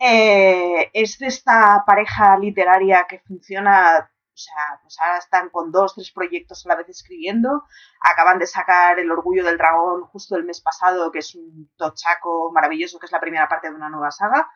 eh, 0.04 0.90
es 0.92 1.18
de 1.18 1.28
esta 1.28 1.84
pareja 1.86 2.36
literaria 2.36 3.06
que 3.08 3.20
funciona, 3.20 3.98
o 3.98 4.36
sea, 4.36 4.80
pues 4.82 4.98
ahora 4.98 5.18
están 5.18 5.48
con 5.50 5.70
dos, 5.70 5.94
tres 5.94 6.10
proyectos 6.10 6.66
a 6.66 6.70
la 6.70 6.76
vez 6.76 6.88
escribiendo. 6.88 7.62
Acaban 8.00 8.40
de 8.40 8.46
sacar 8.46 8.98
El 8.98 9.12
Orgullo 9.12 9.44
del 9.44 9.58
Dragón 9.58 10.02
justo 10.06 10.34
el 10.34 10.44
mes 10.44 10.60
pasado, 10.60 11.12
que 11.12 11.20
es 11.20 11.36
un 11.36 11.70
tochaco 11.76 12.50
maravilloso, 12.52 12.98
que 12.98 13.06
es 13.06 13.12
la 13.12 13.20
primera 13.20 13.48
parte 13.48 13.70
de 13.70 13.76
una 13.76 13.88
nueva 13.90 14.10
saga. 14.10 14.50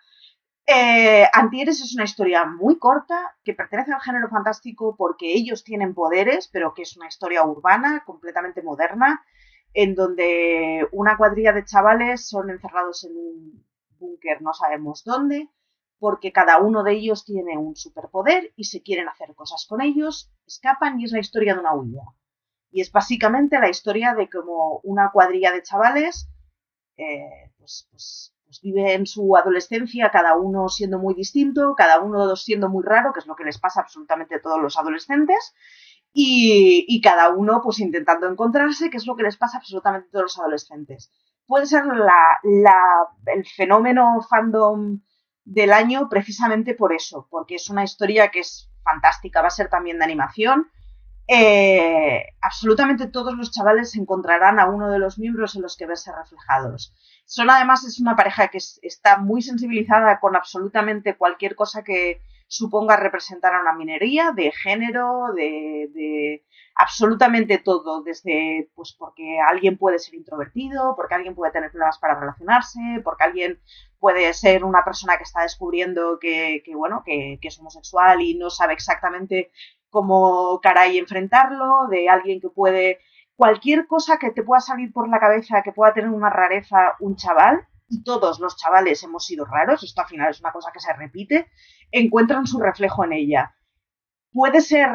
Eh, 0.66 1.28
Antieres 1.32 1.80
es 1.80 1.94
una 1.94 2.04
historia 2.04 2.44
muy 2.44 2.76
corta 2.80 3.36
que 3.44 3.54
pertenece 3.54 3.92
al 3.92 4.00
género 4.00 4.28
fantástico 4.28 4.96
porque 4.96 5.32
ellos 5.32 5.62
tienen 5.62 5.94
poderes, 5.94 6.48
pero 6.52 6.74
que 6.74 6.82
es 6.82 6.96
una 6.96 7.06
historia 7.06 7.44
urbana, 7.44 8.02
completamente 8.04 8.62
moderna, 8.62 9.24
en 9.74 9.94
donde 9.94 10.88
una 10.90 11.16
cuadrilla 11.16 11.52
de 11.52 11.64
chavales 11.64 12.28
son 12.28 12.50
encerrados 12.50 13.04
en 13.04 13.16
un 13.16 13.66
búnker 13.98 14.42
no 14.42 14.52
sabemos 14.52 15.04
dónde, 15.04 15.50
porque 15.98 16.32
cada 16.32 16.58
uno 16.58 16.82
de 16.82 16.92
ellos 16.92 17.24
tiene 17.24 17.56
un 17.56 17.76
superpoder 17.76 18.52
y 18.56 18.64
se 18.64 18.82
quieren 18.82 19.08
hacer 19.08 19.34
cosas 19.34 19.66
con 19.68 19.80
ellos, 19.80 20.30
escapan 20.46 21.00
y 21.00 21.04
es 21.04 21.12
la 21.12 21.20
historia 21.20 21.54
de 21.54 21.60
una 21.60 21.74
huida. 21.74 22.02
Y 22.70 22.80
es 22.80 22.92
básicamente 22.92 23.58
la 23.58 23.70
historia 23.70 24.14
de 24.14 24.28
cómo 24.28 24.80
una 24.82 25.10
cuadrilla 25.10 25.52
de 25.52 25.62
chavales 25.62 26.28
eh, 26.96 27.52
pues, 27.58 27.88
pues, 27.90 28.34
pues, 28.44 28.60
vive 28.62 28.94
en 28.94 29.06
su 29.06 29.36
adolescencia, 29.36 30.10
cada 30.10 30.36
uno 30.36 30.68
siendo 30.68 30.98
muy 30.98 31.14
distinto, 31.14 31.74
cada 31.76 32.00
uno 32.00 32.36
siendo 32.36 32.68
muy 32.68 32.84
raro, 32.84 33.12
que 33.12 33.20
es 33.20 33.26
lo 33.26 33.36
que 33.36 33.44
les 33.44 33.58
pasa 33.58 33.80
absolutamente 33.80 34.36
a 34.36 34.40
todos 34.40 34.60
los 34.60 34.78
adolescentes, 34.78 35.54
y, 36.18 37.00
cada 37.02 37.28
uno 37.28 37.60
pues 37.62 37.78
intentando 37.78 38.26
encontrarse, 38.26 38.88
que 38.88 38.96
es 38.96 39.06
lo 39.06 39.16
que 39.16 39.24
les 39.24 39.36
pasa 39.36 39.58
absolutamente 39.58 40.08
a 40.08 40.12
todos 40.12 40.24
los 40.24 40.38
adolescentes. 40.38 41.12
Puede 41.46 41.66
ser 41.66 41.84
el 41.84 43.46
fenómeno 43.46 44.20
fandom 44.28 45.00
del 45.44 45.72
año 45.72 46.08
precisamente 46.08 46.74
por 46.74 46.92
eso, 46.92 47.28
porque 47.30 47.54
es 47.54 47.70
una 47.70 47.84
historia 47.84 48.30
que 48.30 48.40
es 48.40 48.70
fantástica, 48.82 49.40
va 49.40 49.48
a 49.48 49.50
ser 49.50 49.68
también 49.68 49.98
de 49.98 50.04
animación. 50.04 50.68
Eh, 51.28 52.24
absolutamente 52.40 53.08
todos 53.08 53.34
los 53.34 53.50
chavales 53.50 53.96
encontrarán 53.96 54.60
a 54.60 54.66
uno 54.66 54.90
de 54.90 55.00
los 55.00 55.18
miembros 55.18 55.56
en 55.56 55.62
los 55.62 55.76
que 55.76 55.86
verse 55.86 56.12
reflejados. 56.12 56.94
Son 57.24 57.50
además 57.50 57.84
es 57.84 58.00
una 58.00 58.14
pareja 58.14 58.48
que 58.48 58.58
está 58.58 59.18
muy 59.18 59.42
sensibilizada 59.42 60.20
con 60.20 60.36
absolutamente 60.36 61.16
cualquier 61.16 61.56
cosa 61.56 61.82
que 61.82 62.20
suponga 62.48 62.96
representar 62.96 63.54
a 63.54 63.60
una 63.60 63.72
minería, 63.72 64.32
de 64.32 64.52
género, 64.52 65.32
de, 65.34 66.44
absolutamente 66.74 67.58
todo, 67.58 68.02
desde 68.02 68.70
pues 68.74 68.94
porque 68.98 69.38
alguien 69.40 69.78
puede 69.78 69.98
ser 69.98 70.14
introvertido, 70.14 70.94
porque 70.94 71.14
alguien 71.14 71.34
puede 71.34 71.52
tener 71.52 71.70
problemas 71.70 71.98
para 71.98 72.18
relacionarse, 72.18 72.80
porque 73.02 73.24
alguien 73.24 73.60
puede 73.98 74.32
ser 74.34 74.64
una 74.64 74.84
persona 74.84 75.16
que 75.16 75.24
está 75.24 75.42
descubriendo 75.42 76.18
que, 76.20 76.62
bueno, 76.74 77.02
que, 77.04 77.38
que, 77.40 77.48
es 77.48 77.58
homosexual 77.58 78.20
y 78.20 78.34
no 78.36 78.50
sabe 78.50 78.74
exactamente 78.74 79.50
cómo 79.90 80.60
caray 80.62 80.98
enfrentarlo, 80.98 81.88
de 81.90 82.08
alguien 82.08 82.40
que 82.40 82.50
puede 82.50 83.00
cualquier 83.34 83.86
cosa 83.86 84.18
que 84.18 84.30
te 84.30 84.42
pueda 84.42 84.60
salir 84.60 84.92
por 84.92 85.08
la 85.08 85.20
cabeza, 85.20 85.62
que 85.62 85.72
pueda 85.72 85.94
tener 85.94 86.10
una 86.10 86.30
rareza 86.30 86.94
un 87.00 87.16
chaval, 87.16 87.66
y 87.88 88.02
todos 88.02 88.40
los 88.40 88.56
chavales 88.56 89.02
hemos 89.02 89.24
sido 89.26 89.44
raros, 89.44 89.82
esto 89.82 90.00
al 90.00 90.08
final 90.08 90.30
es 90.30 90.40
una 90.40 90.52
cosa 90.52 90.70
que 90.72 90.80
se 90.80 90.92
repite, 90.92 91.48
encuentran 91.90 92.46
su 92.46 92.58
reflejo 92.60 93.04
en 93.04 93.12
ella. 93.12 93.54
Puede 94.32 94.60
ser 94.60 94.88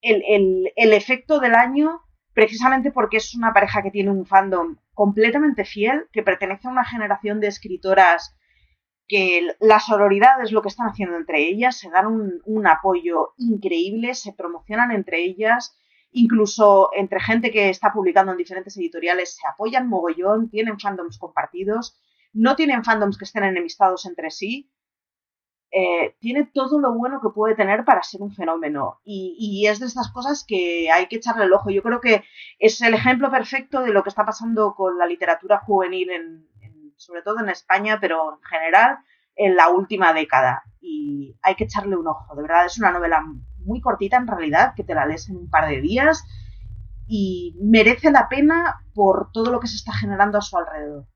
el, 0.00 0.72
efecto 0.76 1.40
del 1.40 1.54
año 1.54 2.00
precisamente 2.32 2.92
porque 2.92 3.16
es 3.16 3.34
una 3.34 3.52
pareja 3.52 3.82
que 3.82 3.90
tiene 3.90 4.10
un 4.10 4.26
fandom 4.26 4.76
completamente 4.94 5.64
fiel, 5.64 6.06
que 6.12 6.22
pertenece 6.22 6.68
a 6.68 6.70
una 6.70 6.84
generación 6.84 7.40
de 7.40 7.48
escritoras 7.48 8.36
que 9.08 9.48
la 9.60 9.80
sororidad 9.80 10.40
es 10.42 10.52
lo 10.52 10.62
que 10.62 10.68
están 10.68 10.88
haciendo 10.88 11.16
entre 11.16 11.42
ellas, 11.42 11.78
se 11.78 11.88
dan 11.88 12.06
un, 12.06 12.42
un 12.44 12.66
apoyo 12.66 13.32
increíble, 13.38 14.14
se 14.14 14.34
promocionan 14.34 14.92
entre 14.92 15.24
ellas, 15.24 15.76
incluso 16.10 16.90
entre 16.94 17.20
gente 17.20 17.50
que 17.50 17.70
está 17.70 17.92
publicando 17.92 18.32
en 18.32 18.38
diferentes 18.38 18.76
editoriales 18.76 19.34
se 19.34 19.46
apoyan 19.48 19.88
mogollón, 19.88 20.50
tienen 20.50 20.78
fandoms 20.78 21.18
compartidos, 21.18 21.98
no 22.32 22.54
tienen 22.54 22.84
fandoms 22.84 23.18
que 23.18 23.24
estén 23.24 23.44
enemistados 23.44 24.04
entre 24.06 24.30
sí, 24.30 24.70
eh, 25.70 26.16
tiene 26.18 26.50
todo 26.52 26.80
lo 26.80 26.94
bueno 26.94 27.20
que 27.20 27.28
puede 27.28 27.54
tener 27.54 27.84
para 27.84 28.02
ser 28.02 28.22
un 28.22 28.32
fenómeno. 28.32 29.00
Y, 29.04 29.66
es 29.66 29.80
de 29.80 29.86
estas 29.86 30.10
cosas 30.10 30.44
que 30.46 30.90
hay 30.90 31.06
que 31.06 31.16
echarle 31.16 31.44
el 31.44 31.52
ojo. 31.52 31.70
Yo 31.70 31.82
creo 31.82 32.00
que 32.00 32.24
es 32.58 32.80
el 32.80 32.94
ejemplo 32.94 33.30
perfecto 33.30 33.80
de 33.80 33.92
lo 33.92 34.02
que 34.02 34.08
está 34.08 34.24
pasando 34.24 34.74
con 34.74 34.98
la 34.98 35.06
literatura 35.06 35.58
juvenil, 35.58 36.10
en, 36.10 36.48
sobre 36.96 37.22
todo 37.22 37.40
en 37.40 37.50
España, 37.50 37.98
pero 38.00 38.34
en 38.34 38.42
general 38.42 38.98
en 39.36 39.56
la 39.56 39.68
última 39.68 40.12
década. 40.12 40.62
Y 40.80 41.36
hay 41.42 41.54
que 41.54 41.64
echarle 41.64 41.96
un 41.96 42.08
ojo. 42.08 42.34
De 42.34 42.42
verdad, 42.42 42.66
es 42.66 42.78
una 42.78 42.90
novela 42.90 43.24
muy 43.58 43.80
cortita 43.80 44.16
en 44.16 44.26
realidad, 44.26 44.72
que 44.74 44.84
te 44.84 44.94
la 44.94 45.06
lees 45.06 45.28
en 45.28 45.36
un 45.36 45.50
par 45.50 45.68
de 45.68 45.80
días 45.80 46.24
y 47.06 47.56
merece 47.60 48.10
la 48.10 48.28
pena 48.28 48.82
por 48.94 49.30
todo 49.32 49.50
lo 49.50 49.60
que 49.60 49.66
se 49.66 49.76
está 49.76 49.92
generando 49.92 50.38
a 50.38 50.42
su 50.42 50.56
alrededor. 50.56 51.06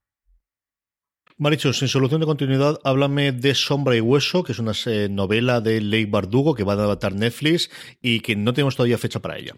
Maricho, 1.42 1.72
sin 1.72 1.88
solución 1.88 2.20
de 2.20 2.26
continuidad, 2.28 2.78
háblame 2.84 3.32
de 3.32 3.56
Sombra 3.56 3.96
y 3.96 4.00
Hueso, 4.00 4.44
que 4.44 4.52
es 4.52 4.60
una 4.60 4.74
novela 5.10 5.60
de 5.60 5.80
Leigh 5.80 6.06
Bardugo 6.06 6.54
que 6.54 6.62
va 6.62 6.74
a 6.74 6.76
adaptar 6.76 7.14
Netflix 7.14 7.68
y 8.00 8.20
que 8.20 8.36
no 8.36 8.54
tenemos 8.54 8.76
todavía 8.76 8.96
fecha 8.96 9.18
para 9.18 9.38
ella. 9.38 9.56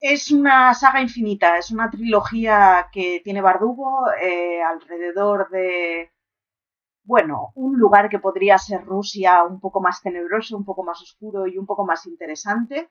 Es 0.00 0.30
una 0.30 0.72
saga 0.72 1.02
infinita, 1.02 1.58
es 1.58 1.70
una 1.70 1.90
trilogía 1.90 2.88
que 2.90 3.20
tiene 3.22 3.42
Bardugo 3.42 4.06
eh, 4.18 4.62
alrededor 4.62 5.50
de 5.50 6.10
bueno, 7.04 7.52
un 7.54 7.78
lugar 7.78 8.08
que 8.08 8.18
podría 8.18 8.56
ser 8.56 8.86
Rusia 8.86 9.44
un 9.44 9.60
poco 9.60 9.82
más 9.82 10.00
tenebroso, 10.00 10.56
un 10.56 10.64
poco 10.64 10.82
más 10.82 10.98
oscuro 11.02 11.46
y 11.46 11.58
un 11.58 11.66
poco 11.66 11.84
más 11.84 12.06
interesante. 12.06 12.88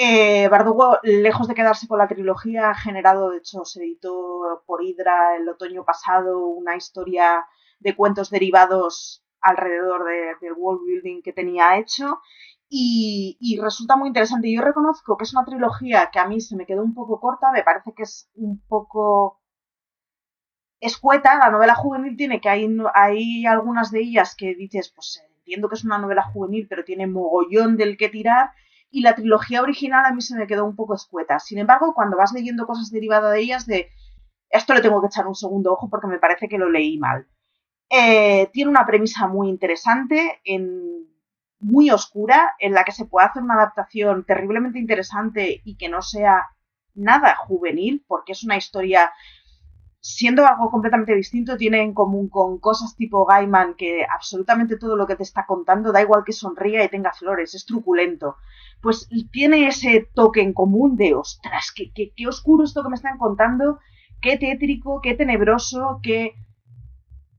Eh, 0.00 0.46
Bardugo, 0.48 1.00
lejos 1.02 1.48
de 1.48 1.56
quedarse 1.56 1.88
con 1.88 1.98
la 1.98 2.06
trilogía, 2.06 2.70
ha 2.70 2.74
generado, 2.74 3.30
de 3.30 3.38
hecho, 3.38 3.64
se 3.64 3.80
editó 3.80 4.62
por 4.64 4.80
Hydra 4.84 5.34
el 5.36 5.48
otoño 5.48 5.84
pasado 5.84 6.46
una 6.46 6.76
historia 6.76 7.44
de 7.80 7.96
cuentos 7.96 8.30
derivados 8.30 9.24
alrededor 9.40 10.04
del 10.40 10.52
world 10.56 10.86
building 10.86 11.20
que 11.22 11.32
tenía 11.32 11.78
hecho. 11.78 12.20
Y, 12.68 13.38
y, 13.40 13.58
resulta 13.60 13.96
muy 13.96 14.08
interesante. 14.08 14.52
Yo 14.52 14.62
reconozco 14.62 15.16
que 15.16 15.24
es 15.24 15.32
una 15.34 15.44
trilogía 15.44 16.10
que 16.12 16.20
a 16.20 16.28
mí 16.28 16.40
se 16.40 16.54
me 16.54 16.64
quedó 16.64 16.84
un 16.84 16.94
poco 16.94 17.18
corta, 17.18 17.50
me 17.52 17.64
parece 17.64 17.92
que 17.92 18.04
es 18.04 18.30
un 18.36 18.60
poco 18.68 19.40
escueta, 20.78 21.38
la 21.38 21.50
novela 21.50 21.74
juvenil 21.74 22.16
tiene 22.16 22.40
que 22.40 22.48
hay, 22.48 22.68
hay 22.94 23.46
algunas 23.46 23.90
de 23.90 24.00
ellas 24.02 24.36
que 24.36 24.54
dices, 24.54 24.92
pues 24.94 25.24
entiendo 25.38 25.68
que 25.68 25.74
es 25.74 25.84
una 25.84 25.98
novela 25.98 26.22
juvenil, 26.22 26.68
pero 26.68 26.84
tiene 26.84 27.08
mogollón 27.08 27.76
del 27.76 27.96
que 27.96 28.08
tirar, 28.08 28.50
y 28.90 29.02
la 29.02 29.14
trilogía 29.14 29.62
original 29.62 30.04
a 30.04 30.12
mí 30.12 30.22
se 30.22 30.36
me 30.36 30.46
quedó 30.46 30.64
un 30.64 30.76
poco 30.76 30.94
escueta. 30.94 31.38
Sin 31.38 31.58
embargo, 31.58 31.94
cuando 31.94 32.16
vas 32.16 32.32
leyendo 32.32 32.66
cosas 32.66 32.90
derivadas 32.90 33.32
de 33.32 33.40
ellas, 33.40 33.66
de 33.66 33.90
esto 34.50 34.74
le 34.74 34.80
tengo 34.80 35.00
que 35.00 35.08
echar 35.08 35.26
un 35.26 35.34
segundo 35.34 35.72
ojo 35.72 35.88
porque 35.90 36.06
me 36.06 36.18
parece 36.18 36.48
que 36.48 36.58
lo 36.58 36.70
leí 36.70 36.98
mal. 36.98 37.26
Eh, 37.90 38.50
tiene 38.52 38.70
una 38.70 38.86
premisa 38.86 39.26
muy 39.28 39.48
interesante, 39.48 40.40
en, 40.44 41.08
muy 41.60 41.90
oscura, 41.90 42.54
en 42.58 42.72
la 42.72 42.84
que 42.84 42.92
se 42.92 43.06
puede 43.06 43.26
hacer 43.26 43.42
una 43.42 43.54
adaptación 43.54 44.24
terriblemente 44.24 44.78
interesante 44.78 45.60
y 45.64 45.76
que 45.76 45.88
no 45.88 46.02
sea 46.02 46.46
nada 46.94 47.36
juvenil, 47.36 48.04
porque 48.06 48.32
es 48.32 48.44
una 48.44 48.56
historia 48.56 49.12
siendo 50.00 50.46
algo 50.46 50.70
completamente 50.70 51.14
distinto, 51.14 51.56
tiene 51.56 51.82
en 51.82 51.92
común 51.92 52.28
con 52.28 52.58
cosas 52.58 52.96
tipo 52.96 53.24
Gaiman, 53.24 53.74
que 53.74 54.04
absolutamente 54.04 54.76
todo 54.76 54.96
lo 54.96 55.06
que 55.06 55.16
te 55.16 55.22
está 55.22 55.44
contando, 55.46 55.92
da 55.92 56.02
igual 56.02 56.22
que 56.24 56.32
sonría 56.32 56.84
y 56.84 56.88
tenga 56.88 57.12
flores, 57.12 57.54
es 57.54 57.66
truculento. 57.66 58.36
Pues 58.80 59.08
tiene 59.32 59.66
ese 59.66 60.08
toque 60.14 60.40
en 60.40 60.52
común 60.52 60.96
de, 60.96 61.14
ostras, 61.14 61.72
qué, 61.74 61.92
qué, 61.92 62.12
qué 62.16 62.28
oscuro 62.28 62.64
esto 62.64 62.82
que 62.82 62.90
me 62.90 62.94
están 62.94 63.18
contando, 63.18 63.80
qué 64.20 64.36
tétrico, 64.38 65.00
qué 65.00 65.14
tenebroso, 65.14 66.00
qué... 66.02 66.34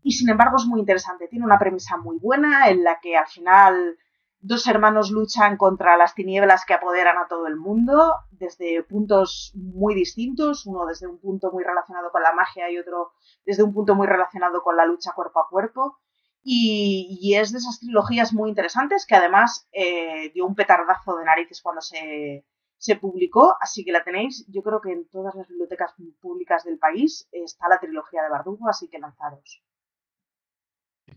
Y 0.01 0.11
sin 0.11 0.29
embargo 0.29 0.57
es 0.57 0.65
muy 0.65 0.79
interesante, 0.79 1.27
tiene 1.27 1.45
una 1.45 1.59
premisa 1.59 1.97
muy 1.97 2.17
buena 2.19 2.69
en 2.69 2.83
la 2.83 2.99
que 3.01 3.17
al 3.17 3.27
final 3.27 3.97
dos 4.41 4.67
hermanos 4.67 5.11
luchan 5.11 5.57
contra 5.57 5.97
las 5.97 6.15
tinieblas 6.15 6.65
que 6.65 6.73
apoderan 6.73 7.17
a 7.17 7.27
todo 7.27 7.47
el 7.47 7.57
mundo 7.57 8.15
desde 8.31 8.83
puntos 8.83 9.51
muy 9.55 9.95
distintos, 9.95 10.65
uno 10.65 10.85
desde 10.85 11.07
un 11.07 11.19
punto 11.19 11.51
muy 11.51 11.63
relacionado 11.63 12.11
con 12.11 12.23
la 12.23 12.33
magia 12.33 12.69
y 12.69 12.77
otro 12.77 13.11
desde 13.45 13.63
un 13.63 13.73
punto 13.73 13.95
muy 13.95 14.07
relacionado 14.07 14.61
con 14.61 14.77
la 14.77 14.85
lucha 14.85 15.11
cuerpo 15.13 15.41
a 15.41 15.49
cuerpo. 15.49 15.99
Y, 16.41 17.35
es 17.35 17.51
de 17.51 17.57
esas 17.57 17.79
trilogías 17.79 18.33
muy 18.33 18.49
interesantes 18.49 19.05
que 19.05 19.15
además 19.15 19.67
eh, 19.73 20.31
dio 20.33 20.45
un 20.45 20.55
petardazo 20.55 21.17
de 21.17 21.25
narices 21.25 21.61
cuando 21.61 21.81
se, 21.81 22.45
se 22.77 22.95
publicó, 22.95 23.55
así 23.59 23.83
que 23.83 23.91
la 23.91 24.05
tenéis, 24.05 24.45
yo 24.47 24.63
creo 24.63 24.79
que 24.79 24.93
en 24.93 25.07
todas 25.09 25.35
las 25.35 25.47
bibliotecas 25.49 25.93
públicas 26.21 26.63
del 26.63 26.79
país 26.79 27.27
está 27.31 27.67
la 27.67 27.79
trilogía 27.79 28.23
de 28.23 28.29
Bardugo, 28.29 28.69
así 28.69 28.87
que 28.87 28.99
lanzaros. 28.99 29.61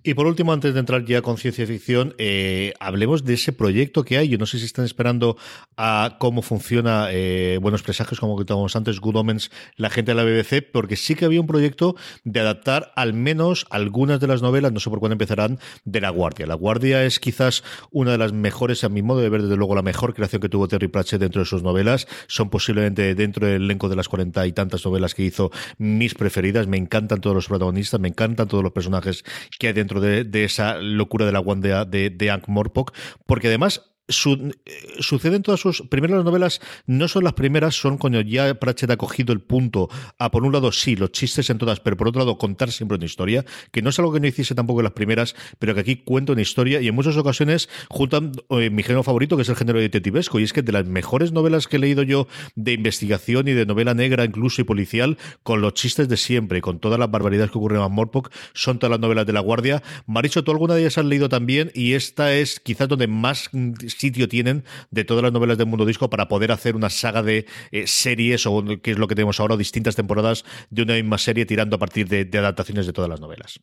Y 0.04 0.14
por 0.14 0.26
último, 0.26 0.52
antes 0.52 0.74
de 0.74 0.80
entrar 0.80 1.04
ya 1.04 1.22
con 1.22 1.38
ciencia 1.38 1.66
ficción, 1.66 2.14
eh, 2.18 2.72
hablemos 2.80 3.24
de 3.24 3.34
ese 3.34 3.52
proyecto 3.52 4.04
que 4.04 4.18
hay. 4.18 4.28
Yo 4.28 4.38
no 4.38 4.46
sé 4.46 4.58
si 4.58 4.64
están 4.64 4.84
esperando 4.84 5.36
a 5.76 6.16
cómo 6.18 6.42
funciona 6.42 7.08
eh, 7.10 7.58
Buenos 7.62 7.82
Presagios, 7.82 8.18
como 8.18 8.32
comentábamos 8.32 8.74
antes, 8.74 8.98
Good 8.98 9.16
Omens, 9.16 9.50
la 9.76 9.90
gente 9.90 10.12
de 10.12 10.16
la 10.16 10.24
BBC, 10.24 10.62
porque 10.72 10.96
sí 10.96 11.14
que 11.14 11.24
había 11.24 11.40
un 11.40 11.46
proyecto 11.46 11.94
de 12.24 12.40
adaptar 12.40 12.92
al 12.96 13.12
menos 13.12 13.66
algunas 13.70 14.20
de 14.20 14.26
las 14.26 14.42
novelas, 14.42 14.72
no 14.72 14.80
sé 14.80 14.90
por 14.90 14.98
cuándo 14.98 15.14
empezarán, 15.14 15.58
de 15.84 16.00
La 16.00 16.10
Guardia. 16.10 16.46
La 16.46 16.54
Guardia 16.54 17.04
es 17.04 17.20
quizás 17.20 17.62
una 17.90 18.12
de 18.12 18.18
las 18.18 18.32
mejores, 18.32 18.84
a 18.84 18.88
mi 18.88 19.02
modo 19.02 19.20
de 19.20 19.28
ver, 19.28 19.42
desde 19.42 19.56
luego, 19.56 19.74
la 19.74 19.82
mejor 19.82 20.14
creación 20.14 20.42
que 20.42 20.48
tuvo 20.48 20.68
Terry 20.68 20.88
Pratchett 20.88 21.20
dentro 21.20 21.42
de 21.42 21.46
sus 21.46 21.62
novelas. 21.62 22.06
Son 22.26 22.50
posiblemente 22.50 23.14
dentro 23.14 23.46
del 23.46 23.62
elenco 23.62 23.88
de 23.88 23.96
las 23.96 24.08
cuarenta 24.08 24.46
y 24.46 24.52
tantas 24.52 24.84
novelas 24.84 25.14
que 25.14 25.22
hizo 25.22 25.50
mis 25.78 26.14
preferidas. 26.14 26.66
Me 26.66 26.76
encantan 26.76 27.20
todos 27.20 27.36
los 27.36 27.48
protagonistas, 27.48 28.00
me 28.00 28.08
encantan 28.08 28.48
todos 28.48 28.64
los 28.64 28.72
personajes 28.72 29.24
que 29.58 29.68
hay 29.68 29.72
de, 29.84 30.44
esa 30.44 30.76
locura 30.76 31.26
de 31.26 31.32
la 31.32 31.38
guardia 31.38 31.84
de, 31.84 32.10
de 32.10 32.30
Ankh 32.30 32.48
Morpok, 32.48 32.92
porque 33.26 33.48
además 33.48 33.91
sucede 34.12 35.36
en 35.36 35.42
todas 35.42 35.60
sus 35.60 35.82
primeras 35.82 36.24
novelas, 36.24 36.60
no 36.86 37.08
son 37.08 37.24
las 37.24 37.32
primeras, 37.34 37.74
son 37.74 37.98
cuando 37.98 38.20
ya 38.20 38.54
Pratchett 38.54 38.90
ha 38.90 38.96
cogido 38.96 39.32
el 39.32 39.40
punto 39.40 39.88
a, 40.18 40.30
por 40.30 40.44
un 40.44 40.52
lado, 40.52 40.72
sí, 40.72 40.96
los 40.96 41.12
chistes 41.12 41.50
en 41.50 41.58
todas, 41.58 41.80
pero 41.80 41.96
por 41.96 42.08
otro 42.08 42.20
lado, 42.20 42.38
contar 42.38 42.70
siempre 42.72 42.96
una 42.96 43.06
historia, 43.06 43.44
que 43.70 43.82
no 43.82 43.90
es 43.90 43.98
algo 43.98 44.12
que 44.12 44.20
no 44.20 44.26
hiciese 44.26 44.54
tampoco 44.54 44.80
en 44.80 44.84
las 44.84 44.92
primeras, 44.92 45.34
pero 45.58 45.74
que 45.74 45.80
aquí 45.80 45.96
cuenta 45.96 46.32
una 46.32 46.42
historia 46.42 46.80
y 46.80 46.88
en 46.88 46.94
muchas 46.94 47.16
ocasiones 47.16 47.68
juntan 47.88 48.32
eh, 48.50 48.70
mi 48.70 48.82
género 48.82 49.02
favorito, 49.02 49.36
que 49.36 49.42
es 49.42 49.48
el 49.48 49.56
género 49.56 49.80
detectivesco, 49.80 50.40
y 50.40 50.44
es 50.44 50.52
que 50.52 50.62
de 50.62 50.72
las 50.72 50.86
mejores 50.86 51.32
novelas 51.32 51.66
que 51.66 51.76
he 51.76 51.80
leído 51.80 52.02
yo 52.02 52.28
de 52.54 52.72
investigación 52.72 53.48
y 53.48 53.52
de 53.52 53.66
novela 53.66 53.94
negra, 53.94 54.24
incluso 54.24 54.60
y 54.60 54.64
policial, 54.64 55.18
con 55.42 55.60
los 55.60 55.74
chistes 55.74 56.08
de 56.08 56.16
siempre, 56.16 56.60
con 56.60 56.78
todas 56.78 56.98
las 56.98 57.10
barbaridades 57.10 57.50
que 57.50 57.58
ocurren 57.58 57.82
en 57.82 57.92
Morpok, 57.92 58.30
son 58.54 58.78
todas 58.78 58.90
las 58.90 59.00
novelas 59.00 59.26
de 59.26 59.32
La 59.32 59.40
Guardia. 59.40 59.82
Maricho, 60.06 60.44
tú 60.44 60.50
alguna 60.50 60.74
de 60.74 60.80
ellas 60.82 60.98
has 60.98 61.04
leído 61.04 61.28
también, 61.28 61.70
y 61.74 61.94
esta 61.94 62.34
es 62.34 62.60
quizás 62.60 62.88
donde 62.88 63.06
más 63.06 63.48
mm, 63.52 63.72
sitio 64.02 64.28
tienen 64.28 64.64
de 64.90 65.04
todas 65.04 65.22
las 65.22 65.32
novelas 65.32 65.58
del 65.58 65.68
mundo 65.68 65.86
disco 65.86 66.10
para 66.10 66.26
poder 66.26 66.50
hacer 66.50 66.74
una 66.74 66.90
saga 66.90 67.22
de 67.22 67.46
eh, 67.70 67.86
series, 67.86 68.46
o 68.46 68.64
que 68.82 68.90
es 68.92 68.98
lo 68.98 69.06
que 69.06 69.14
tenemos 69.14 69.38
ahora, 69.38 69.56
distintas 69.56 69.94
temporadas 69.94 70.44
de 70.70 70.82
una 70.82 70.94
misma 70.94 71.18
serie 71.18 71.46
tirando 71.46 71.76
a 71.76 71.78
partir 71.78 72.08
de, 72.08 72.38
adaptaciones 72.38 72.86
de 72.86 72.92
todas 72.92 73.08
las 73.08 73.20
novelas. 73.20 73.60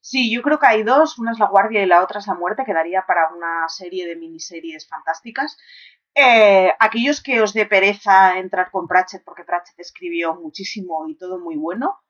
Sí, 0.00 0.32
yo 0.32 0.40
creo 0.40 0.58
que 0.58 0.66
hay 0.66 0.82
dos, 0.82 1.18
una 1.18 1.32
es 1.32 1.38
La 1.38 1.48
Guardia 1.48 1.82
y 1.82 1.86
la 1.86 2.02
otra 2.02 2.20
es 2.20 2.26
La 2.26 2.34
Muerte, 2.34 2.64
que 2.64 2.72
daría 2.72 3.04
para 3.06 3.28
una 3.36 3.68
serie 3.68 4.06
de 4.06 4.16
miniseries 4.16 4.88
fantásticas. 4.88 5.58
Eh, 6.14 6.72
aquellos 6.80 7.22
que 7.22 7.42
os 7.42 7.52
dé 7.52 7.66
pereza 7.66 8.38
entrar 8.38 8.70
con 8.70 8.88
Pratchett, 8.88 9.22
porque 9.22 9.44
Pratchett 9.44 9.78
escribió 9.78 10.34
muchísimo 10.34 11.06
y 11.06 11.16
todo 11.16 11.38
muy 11.38 11.56
bueno, 11.56 12.00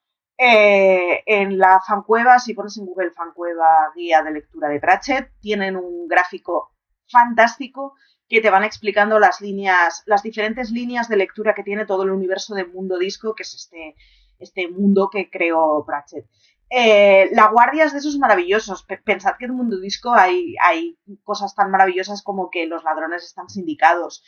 eh, 0.42 1.22
en 1.26 1.58
la 1.58 1.80
fancueva, 1.86 2.38
si 2.38 2.54
pones 2.54 2.78
en 2.78 2.86
Google 2.86 3.10
fancueva 3.10 3.92
guía 3.94 4.22
de 4.22 4.30
lectura 4.30 4.68
de 4.68 4.80
Pratchett, 4.80 5.32
tienen 5.38 5.76
un 5.76 6.08
gráfico 6.08 6.72
fantástico 7.10 7.94
que 8.28 8.40
te 8.40 8.50
van 8.50 8.64
explicando 8.64 9.18
las 9.18 9.40
líneas, 9.40 10.02
las 10.06 10.22
diferentes 10.22 10.70
líneas 10.70 11.08
de 11.08 11.16
lectura 11.16 11.54
que 11.54 11.64
tiene 11.64 11.84
todo 11.84 12.04
el 12.04 12.10
universo 12.10 12.54
de 12.54 12.64
Mundo 12.64 12.96
Disco, 12.98 13.34
que 13.34 13.42
es 13.42 13.54
este, 13.54 13.96
este 14.38 14.68
mundo 14.68 15.10
que 15.10 15.28
creó 15.28 15.84
Pratchett. 15.84 16.26
Eh, 16.70 17.28
la 17.32 17.48
Guardia 17.48 17.84
es 17.84 17.92
de 17.92 17.98
esos 17.98 18.16
maravillosos. 18.16 18.86
Pensad 19.04 19.34
que 19.36 19.46
en 19.46 19.54
mundo 19.54 19.80
disco 19.80 20.14
hay, 20.14 20.54
hay 20.62 20.96
cosas 21.24 21.54
tan 21.56 21.70
maravillosas 21.72 22.22
como 22.22 22.48
que 22.48 22.66
los 22.66 22.84
ladrones 22.84 23.24
están 23.24 23.48
sindicados. 23.48 24.22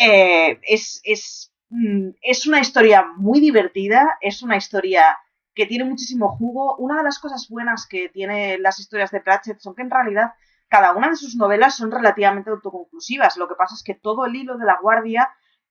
Eh, 0.00 0.60
es, 0.62 1.00
es, 1.02 1.52
mm, 1.70 2.10
es 2.22 2.46
una 2.46 2.60
historia 2.60 3.04
muy 3.16 3.40
divertida, 3.40 4.16
es 4.20 4.42
una 4.42 4.56
historia 4.56 5.18
que 5.54 5.66
tiene 5.66 5.84
muchísimo 5.84 6.36
jugo. 6.36 6.76
Una 6.76 6.98
de 6.98 7.04
las 7.04 7.18
cosas 7.18 7.48
buenas 7.50 7.88
que 7.88 8.08
tiene 8.08 8.58
las 8.58 8.78
historias 8.78 9.10
de 9.10 9.20
Pratchett 9.20 9.58
son 9.58 9.74
que 9.74 9.82
en 9.82 9.90
realidad 9.90 10.34
cada 10.72 10.94
una 10.94 11.10
de 11.10 11.16
sus 11.16 11.36
novelas 11.36 11.76
son 11.76 11.90
relativamente 11.90 12.48
autoconclusivas. 12.48 13.36
Lo 13.36 13.46
que 13.46 13.56
pasa 13.56 13.74
es 13.74 13.82
que 13.82 13.92
todo 13.92 14.24
el 14.24 14.34
hilo 14.34 14.56
de 14.56 14.64
la 14.64 14.78
Guardia 14.80 15.28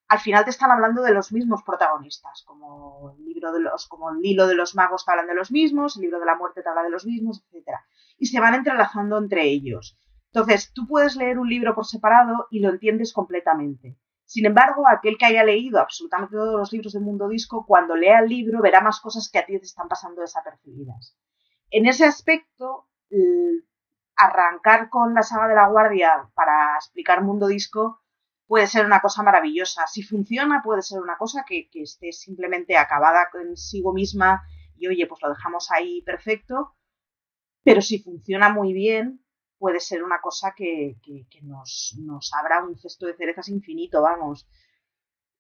al 0.07 0.19
final 0.19 0.43
te 0.43 0.51
están 0.51 0.69
hablando 0.69 1.01
de 1.01 1.11
los 1.11 1.31
mismos 1.31 1.63
protagonistas, 1.63 2.43
como 2.45 3.15
el 3.17 3.25
libro 3.25 3.51
de 3.51 3.61
los, 3.61 3.87
como 3.87 4.11
el 4.11 4.23
hilo 4.23 4.45
de 4.45 4.53
los 4.53 4.75
magos 4.75 5.03
te 5.03 5.09
hablan 5.09 5.25
de 5.25 5.33
los 5.33 5.51
mismos, 5.51 5.95
el 5.95 6.03
libro 6.03 6.19
de 6.19 6.27
la 6.27 6.35
muerte 6.35 6.61
te 6.61 6.69
habla 6.69 6.83
de 6.83 6.91
los 6.91 7.07
mismos, 7.07 7.43
etc. 7.51 7.79
Y 8.19 8.27
se 8.27 8.39
van 8.39 8.53
entrelazando 8.53 9.17
entre 9.17 9.45
ellos. 9.45 9.97
Entonces, 10.31 10.71
tú 10.71 10.85
puedes 10.85 11.15
leer 11.15 11.39
un 11.39 11.49
libro 11.49 11.73
por 11.73 11.87
separado 11.87 12.45
y 12.51 12.59
lo 12.59 12.69
entiendes 12.69 13.11
completamente. 13.11 13.97
Sin 14.25 14.45
embargo, 14.45 14.83
aquel 14.87 15.17
que 15.17 15.25
haya 15.25 15.43
leído 15.43 15.79
absolutamente 15.79 16.35
todos 16.35 16.59
los 16.59 16.71
libros 16.71 16.93
del 16.93 17.01
mundo 17.01 17.27
disco, 17.27 17.65
cuando 17.65 17.95
lea 17.95 18.19
el 18.19 18.29
libro 18.29 18.61
verá 18.61 18.81
más 18.81 18.99
cosas 18.99 19.31
que 19.31 19.39
a 19.39 19.47
ti 19.47 19.57
te 19.57 19.65
están 19.65 19.87
pasando 19.87 20.21
desapercibidas. 20.21 21.17
En 21.71 21.87
ese 21.87 22.05
aspecto, 22.05 22.87
arrancar 24.25 24.89
con 24.89 25.13
la 25.13 25.23
saga 25.23 25.47
de 25.47 25.55
la 25.55 25.67
guardia 25.67 26.29
para 26.35 26.75
explicar 26.75 27.23
mundo 27.23 27.47
disco 27.47 28.01
puede 28.45 28.67
ser 28.67 28.85
una 28.85 29.01
cosa 29.01 29.23
maravillosa. 29.23 29.87
Si 29.87 30.03
funciona, 30.03 30.61
puede 30.61 30.81
ser 30.81 30.99
una 30.99 31.17
cosa 31.17 31.45
que, 31.47 31.69
esté 31.73 32.11
simplemente 32.11 32.77
acabada 32.77 33.29
consigo 33.31 33.93
misma 33.93 34.43
y 34.75 34.87
oye, 34.87 35.07
pues 35.07 35.21
lo 35.21 35.29
dejamos 35.29 35.71
ahí 35.71 36.01
perfecto. 36.01 36.75
Pero 37.63 37.81
si 37.81 37.99
funciona 37.99 38.49
muy 38.49 38.73
bien, 38.73 39.23
puede 39.57 39.79
ser 39.79 40.03
una 40.03 40.19
cosa 40.19 40.53
que, 40.55 40.97
nos, 41.43 41.95
nos 41.99 42.33
abra 42.33 42.63
un 42.63 42.77
cesto 42.77 43.05
de 43.05 43.15
cerezas 43.15 43.47
infinito, 43.49 44.01
vamos. 44.01 44.47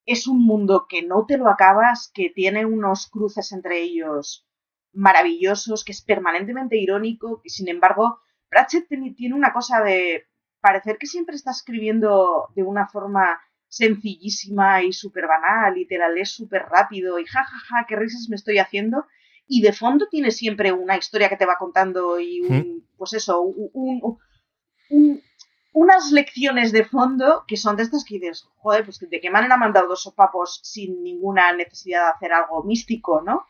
Es 0.05 0.27
un 0.27 0.45
mundo 0.45 0.85
que 0.87 1.01
no 1.01 1.25
te 1.25 1.37
lo 1.37 1.49
acabas, 1.49 2.09
que 2.13 2.29
tiene 2.29 2.65
unos 2.65 3.07
cruces 3.07 3.51
entre 3.51 3.81
ellos 3.81 4.47
maravillosos, 4.93 5.83
que 5.83 5.91
es 5.91 6.01
permanentemente 6.01 6.77
irónico, 6.77 7.41
y 7.43 7.49
sin 7.49 7.67
embargo, 7.69 8.19
Pratchett 8.51 8.87
tiene 9.15 9.33
una 9.33 9.53
cosa 9.53 9.81
de 9.81 10.27
parecer 10.59 10.97
que 10.99 11.07
siempre 11.07 11.35
está 11.37 11.51
escribiendo 11.51 12.49
de 12.53 12.63
una 12.63 12.87
forma 12.87 13.41
sencillísima 13.69 14.83
y 14.83 14.91
súper 14.91 15.25
banal 15.25 15.77
y 15.77 15.87
te 15.87 15.97
la 15.97 16.09
lees 16.09 16.31
súper 16.31 16.63
rápido 16.63 17.17
y 17.17 17.25
jajaja, 17.25 17.57
ja, 17.57 17.77
ja, 17.79 17.85
qué 17.87 17.95
risas 17.95 18.27
me 18.29 18.35
estoy 18.35 18.59
haciendo. 18.59 19.05
Y 19.47 19.61
de 19.61 19.71
fondo 19.71 20.07
tiene 20.09 20.31
siempre 20.31 20.73
una 20.73 20.97
historia 20.97 21.29
que 21.29 21.37
te 21.37 21.45
va 21.45 21.57
contando 21.57 22.19
y 22.19 22.41
un, 22.41 22.85
pues 22.97 23.13
eso, 23.13 23.41
un, 23.41 24.19
unas 25.73 26.11
lecciones 26.11 26.73
de 26.73 26.83
fondo 26.83 27.45
que 27.47 27.55
son 27.55 27.77
de 27.77 27.83
estas 27.83 28.03
que 28.03 28.15
dices, 28.15 28.45
joder, 28.57 28.83
pues 28.83 28.99
de 28.99 29.21
qué 29.21 29.29
manera 29.29 29.53
han 29.53 29.61
mandado 29.61 29.87
dos 29.87 30.03
sopapos 30.03 30.59
sin 30.63 31.01
ninguna 31.03 31.53
necesidad 31.53 32.03
de 32.03 32.11
hacer 32.11 32.33
algo 32.33 32.63
místico, 32.63 33.21
¿no? 33.21 33.45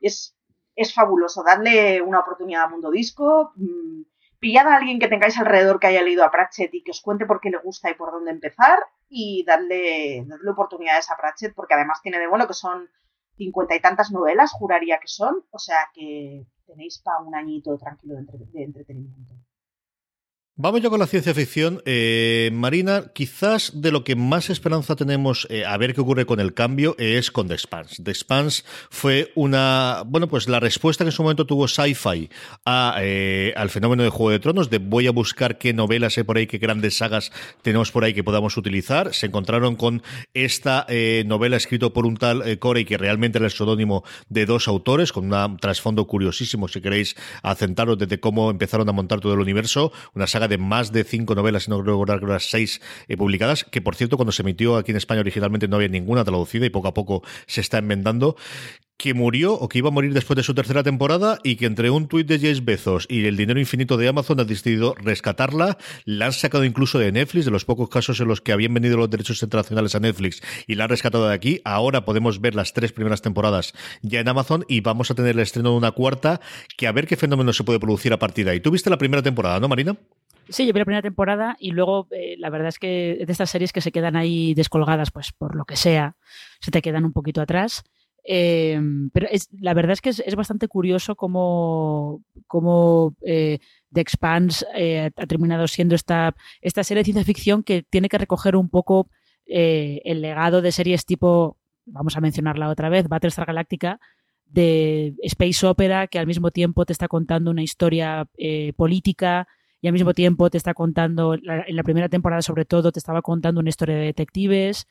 Es, 0.00 0.34
es 0.74 0.94
fabuloso, 0.94 1.42
darle 1.44 2.00
una 2.00 2.20
oportunidad 2.20 2.64
a 2.64 2.68
Mundo 2.68 2.90
Disco. 2.90 3.52
Mm, 3.56 4.02
pillad 4.38 4.66
a 4.66 4.76
alguien 4.76 4.98
que 4.98 5.08
tengáis 5.08 5.38
alrededor 5.38 5.80
que 5.80 5.88
haya 5.88 6.02
leído 6.02 6.24
a 6.24 6.30
Pratchett 6.30 6.72
y 6.74 6.82
que 6.82 6.92
os 6.92 7.00
cuente 7.00 7.26
por 7.26 7.40
qué 7.40 7.50
le 7.50 7.58
gusta 7.58 7.90
y 7.90 7.94
por 7.94 8.12
dónde 8.12 8.30
empezar 8.30 8.78
y 9.08 9.44
darle, 9.44 10.24
darle 10.26 10.50
oportunidades 10.50 11.10
a 11.10 11.16
Pratchett 11.16 11.54
porque 11.54 11.74
además 11.74 12.00
tiene 12.02 12.18
de 12.18 12.26
bueno 12.26 12.46
que 12.46 12.54
son 12.54 12.88
cincuenta 13.36 13.74
y 13.74 13.80
tantas 13.80 14.10
novelas, 14.10 14.52
juraría 14.52 14.98
que 14.98 15.08
son, 15.08 15.44
o 15.50 15.58
sea 15.58 15.88
que 15.94 16.44
tenéis 16.66 17.00
para 17.02 17.20
un 17.20 17.34
añito 17.34 17.76
tranquilo 17.78 18.16
de 18.16 18.62
entretenimiento. 18.62 19.34
Vamos 20.60 20.82
ya 20.82 20.90
con 20.90 20.98
la 20.98 21.06
ciencia 21.06 21.34
ficción. 21.34 21.80
Eh, 21.84 22.50
Marina, 22.52 23.12
quizás 23.14 23.80
de 23.80 23.92
lo 23.92 24.02
que 24.02 24.16
más 24.16 24.50
esperanza 24.50 24.96
tenemos 24.96 25.46
eh, 25.50 25.64
a 25.64 25.76
ver 25.76 25.94
qué 25.94 26.00
ocurre 26.00 26.26
con 26.26 26.40
el 26.40 26.52
cambio 26.52 26.96
es 26.98 27.30
con 27.30 27.46
The 27.46 27.54
Expanse. 27.54 28.02
The 28.02 28.10
Expanse 28.10 28.64
fue 28.90 29.30
una, 29.36 30.02
bueno, 30.04 30.26
pues 30.26 30.48
la 30.48 30.58
respuesta 30.58 31.04
que 31.04 31.10
en 31.10 31.12
su 31.12 31.22
momento 31.22 31.46
tuvo 31.46 31.68
Sci-Fi 31.68 32.28
eh, 32.66 33.52
al 33.54 33.70
fenómeno 33.70 34.02
de 34.02 34.08
Juego 34.08 34.30
de 34.32 34.40
Tronos, 34.40 34.68
de 34.68 34.78
voy 34.78 35.06
a 35.06 35.12
buscar 35.12 35.58
qué 35.58 35.72
novelas 35.72 36.18
hay 36.18 36.24
por 36.24 36.38
ahí, 36.38 36.48
qué 36.48 36.58
grandes 36.58 36.96
sagas 36.96 37.30
tenemos 37.62 37.92
por 37.92 38.02
ahí 38.02 38.12
que 38.12 38.24
podamos 38.24 38.56
utilizar. 38.56 39.14
Se 39.14 39.26
encontraron 39.26 39.76
con 39.76 40.02
esta 40.34 40.88
novela 41.24 41.56
escrita 41.56 41.88
por 41.90 42.04
un 42.04 42.16
tal 42.16 42.58
Corey, 42.58 42.84
que 42.84 42.98
realmente 42.98 43.38
era 43.38 43.46
el 43.46 43.52
seudónimo 43.52 44.02
de 44.28 44.44
dos 44.44 44.66
autores, 44.66 45.12
con 45.12 45.32
un 45.32 45.56
trasfondo 45.58 46.08
curiosísimo, 46.08 46.66
si 46.66 46.80
queréis 46.80 47.14
acentaros 47.44 47.96
desde 47.96 48.18
cómo 48.18 48.50
empezaron 48.50 48.88
a 48.88 48.92
montar 48.92 49.20
todo 49.20 49.34
el 49.34 49.40
universo. 49.40 49.92
Una 50.14 50.26
saga 50.26 50.47
de 50.48 50.58
más 50.58 50.92
de 50.92 51.04
cinco 51.04 51.34
novelas, 51.34 51.64
si 51.64 51.70
no 51.70 51.80
creo 51.82 51.94
recordar 51.94 52.20
que 52.20 52.26
las 52.26 52.50
seis 52.50 52.80
eh, 53.08 53.16
publicadas, 53.16 53.64
que 53.64 53.80
por 53.80 53.94
cierto, 53.94 54.16
cuando 54.16 54.32
se 54.32 54.42
emitió 54.42 54.76
aquí 54.76 54.90
en 54.90 54.96
España 54.96 55.20
originalmente 55.20 55.68
no 55.68 55.76
había 55.76 55.88
ninguna 55.88 56.24
traducida 56.24 56.66
y 56.66 56.70
poco 56.70 56.88
a 56.88 56.94
poco 56.94 57.22
se 57.46 57.60
está 57.60 57.78
enmendando 57.78 58.36
que 58.98 59.14
murió 59.14 59.54
o 59.54 59.68
que 59.68 59.78
iba 59.78 59.88
a 59.88 59.92
morir 59.92 60.12
después 60.12 60.36
de 60.36 60.42
su 60.42 60.54
tercera 60.54 60.82
temporada 60.82 61.38
y 61.44 61.54
que 61.54 61.66
entre 61.66 61.88
un 61.88 62.08
tuit 62.08 62.26
de 62.26 62.38
James 62.38 62.64
Bezos 62.64 63.06
y 63.08 63.24
el 63.24 63.36
dinero 63.36 63.60
infinito 63.60 63.96
de 63.96 64.08
Amazon 64.08 64.40
ha 64.40 64.44
decidido 64.44 64.94
rescatarla. 64.96 65.78
La 66.04 66.26
han 66.26 66.32
sacado 66.32 66.64
incluso 66.64 66.98
de 66.98 67.12
Netflix, 67.12 67.44
de 67.44 67.52
los 67.52 67.64
pocos 67.64 67.88
casos 67.88 68.20
en 68.20 68.26
los 68.26 68.40
que 68.40 68.52
habían 68.52 68.74
venido 68.74 68.96
los 68.96 69.08
derechos 69.08 69.40
internacionales 69.42 69.94
a 69.94 70.00
Netflix 70.00 70.42
y 70.66 70.74
la 70.74 70.84
han 70.84 70.90
rescatado 70.90 71.28
de 71.28 71.34
aquí. 71.34 71.60
Ahora 71.64 72.04
podemos 72.04 72.40
ver 72.40 72.56
las 72.56 72.72
tres 72.72 72.92
primeras 72.92 73.22
temporadas 73.22 73.72
ya 74.02 74.18
en 74.18 74.28
Amazon 74.28 74.64
y 74.68 74.80
vamos 74.80 75.12
a 75.12 75.14
tener 75.14 75.36
el 75.36 75.40
estreno 75.40 75.70
de 75.70 75.76
una 75.76 75.92
cuarta 75.92 76.40
que 76.76 76.88
a 76.88 76.92
ver 76.92 77.06
qué 77.06 77.16
fenómeno 77.16 77.52
se 77.52 77.62
puede 77.62 77.78
producir 77.78 78.12
a 78.12 78.18
partir 78.18 78.46
de 78.46 78.50
ahí. 78.50 78.60
¿Tú 78.60 78.72
viste 78.72 78.90
la 78.90 78.98
primera 78.98 79.22
temporada, 79.22 79.60
no, 79.60 79.68
Marina? 79.68 79.96
Sí, 80.50 80.66
yo 80.66 80.72
vi 80.72 80.78
la 80.78 80.84
primera 80.84 81.02
temporada 81.02 81.56
y 81.60 81.72
luego 81.72 82.08
eh, 82.10 82.36
la 82.38 82.48
verdad 82.48 82.68
es 82.68 82.78
que 82.78 83.22
de 83.24 83.32
estas 83.32 83.50
series 83.50 83.72
que 83.72 83.82
se 83.82 83.92
quedan 83.92 84.16
ahí 84.16 84.54
descolgadas, 84.54 85.10
pues 85.10 85.32
por 85.32 85.54
lo 85.54 85.64
que 85.64 85.76
sea, 85.76 86.16
se 86.60 86.70
te 86.70 86.80
quedan 86.80 87.04
un 87.04 87.12
poquito 87.12 87.42
atrás. 87.42 87.84
Em, 88.24 89.10
pero 89.10 89.26
es, 89.30 89.48
la 89.52 89.74
verdad 89.74 89.92
es 89.92 90.00
que 90.00 90.10
es, 90.10 90.36
bastante 90.36 90.68
curioso 90.68 91.16
cómo, 91.16 92.22
cómo 92.46 93.14
eh, 93.22 93.58
The 93.92 94.00
Expanse 94.00 94.66
eh, 94.74 95.10
ha 95.16 95.26
terminado 95.26 95.66
siendo 95.66 95.94
esta, 95.94 96.34
esta 96.60 96.84
serie 96.84 97.00
de 97.00 97.04
ciencia 97.04 97.24
ficción 97.24 97.62
que 97.62 97.82
tiene 97.82 98.08
que 98.08 98.18
recoger 98.18 98.56
un 98.56 98.68
poco 98.68 99.08
el 99.50 100.20
legado 100.20 100.60
de 100.60 100.72
series 100.72 101.06
tipo, 101.06 101.56
vamos 101.86 102.18
a 102.18 102.20
mencionarla 102.20 102.68
otra 102.68 102.90
vez, 102.90 103.08
Battlestar 103.08 103.46
Galactica, 103.46 103.98
de 104.44 105.14
Space 105.22 105.66
Opera, 105.66 106.06
que 106.06 106.18
al 106.18 106.26
mismo 106.26 106.50
tiempo 106.50 106.84
te 106.84 106.92
está 106.92 107.08
contando 107.08 107.50
una 107.50 107.62
historia 107.62 108.28
política 108.76 109.48
y 109.80 109.86
al 109.86 109.92
mismo 109.92 110.14
tiempo 110.14 110.50
te 110.50 110.58
está 110.58 110.74
contando, 110.74 111.34
en 111.34 111.76
la 111.76 111.82
primera 111.82 112.08
temporada 112.08 112.42
sobre 112.42 112.64
todo, 112.64 112.92
te 112.92 112.98
estaba 112.98 113.22
contando 113.22 113.60
una 113.60 113.68
historia 113.68 113.96
de 113.96 114.06
detectives. 114.06 114.86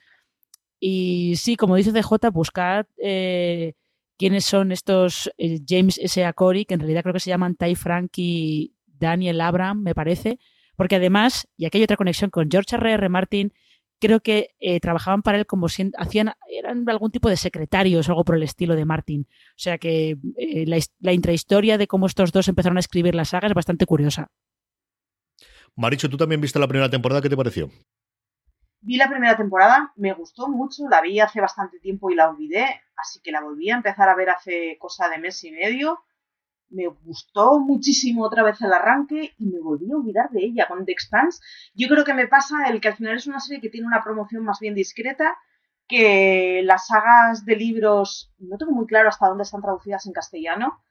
Y 0.79 1.35
sí, 1.37 1.55
como 1.55 1.75
dice 1.75 1.91
DJ, 1.91 2.29
buscad 2.31 2.85
eh, 2.97 3.73
quiénes 4.17 4.45
son 4.45 4.71
estos 4.71 5.31
eh, 5.37 5.59
James 5.67 5.99
S. 6.01 6.33
Corey, 6.33 6.65
que 6.65 6.75
en 6.75 6.79
realidad 6.79 7.03
creo 7.03 7.13
que 7.13 7.19
se 7.19 7.29
llaman 7.29 7.55
Ty 7.55 7.75
Frank 7.75 8.11
y 8.17 8.73
Daniel 8.85 9.41
Abram, 9.41 9.81
me 9.81 9.93
parece, 9.93 10.39
Porque 10.75 10.95
además, 10.95 11.47
y 11.57 11.65
aquí 11.65 11.79
hay 11.79 11.83
otra 11.83 11.97
conexión 11.97 12.29
con 12.29 12.49
George 12.49 12.75
R. 12.75 12.93
R. 12.93 13.09
Martin, 13.09 13.53
creo 13.99 14.19
que 14.21 14.51
eh, 14.59 14.79
trabajaban 14.79 15.23
para 15.23 15.39
él 15.39 15.45
como 15.45 15.69
si 15.69 15.91
hacían, 15.97 16.33
eran 16.49 16.87
algún 16.89 17.11
tipo 17.11 17.29
de 17.29 17.37
secretarios 17.37 18.09
algo 18.09 18.23
por 18.23 18.35
el 18.35 18.43
estilo 18.43 18.75
de 18.75 18.85
Martin. 18.85 19.27
O 19.51 19.57
sea 19.57 19.77
que 19.77 20.17
eh, 20.37 20.65
la, 20.67 20.77
la, 20.99 21.13
intrahistoria 21.13 21.77
de 21.77 21.87
cómo 21.87 22.05
estos 22.05 22.31
dos 22.31 22.47
empezaron 22.47 22.77
a 22.77 22.79
escribir 22.79 23.15
la 23.15 23.25
saga 23.25 23.47
es 23.47 23.53
bastante 23.53 23.85
curiosa. 23.85 24.31
Maricho, 25.77 26.09
tú 26.09 26.17
también 26.17 26.41
viste 26.41 26.59
la 26.59 26.67
primera 26.67 26.89
temporada, 26.89 27.21
¿qué 27.21 27.29
te 27.29 27.37
pareció? 27.37 27.69
Vi 28.81 28.97
la 28.97 29.09
primera 29.09 29.37
temporada, 29.37 29.93
me 29.95 30.13
gustó 30.13 30.49
mucho, 30.49 30.89
la 30.89 31.01
vi 31.01 31.19
hace 31.21 31.39
bastante 31.39 31.79
tiempo 31.79 32.11
y 32.11 32.15
la 32.15 32.29
olvidé, 32.29 32.65
así 32.97 33.21
que 33.23 33.31
la 33.31 33.41
volví 33.41 33.69
a 33.69 33.77
empezar 33.77 34.09
a 34.09 34.15
ver 34.15 34.29
hace 34.29 34.77
cosa 34.79 35.07
de 35.07 35.17
mes 35.17 35.41
y 35.45 35.51
medio 35.51 36.03
me 36.69 36.87
gustó 36.87 37.59
muchísimo 37.59 38.25
otra 38.25 38.43
vez 38.43 38.61
el 38.61 38.73
arranque 38.73 39.33
y 39.37 39.45
me 39.45 39.59
volví 39.59 39.91
a 39.91 39.95
olvidar 39.95 40.29
de 40.31 40.43
ella. 40.43 40.67
Con 40.67 40.85
The 40.85 40.91
Expanse, 40.91 41.39
yo 41.73 41.87
creo 41.87 42.03
que 42.03 42.13
me 42.13 42.27
pasa 42.27 42.67
el 42.69 42.81
que 42.81 42.89
al 42.89 42.95
final 42.95 43.15
es 43.15 43.27
una 43.27 43.39
serie 43.39 43.61
que 43.61 43.69
tiene 43.69 43.87
una 43.87 44.03
promoción 44.03 44.43
más 44.43 44.59
bien 44.59 44.75
discreta, 44.75 45.37
que 45.87 46.61
las 46.65 46.87
sagas 46.87 47.45
de 47.45 47.55
libros, 47.55 48.33
no 48.39 48.57
tengo 48.57 48.73
muy 48.73 48.85
claro 48.85 49.09
hasta 49.09 49.27
dónde 49.27 49.43
están 49.43 49.61
traducidas 49.61 50.05
en 50.05 50.13
castellano, 50.13 50.83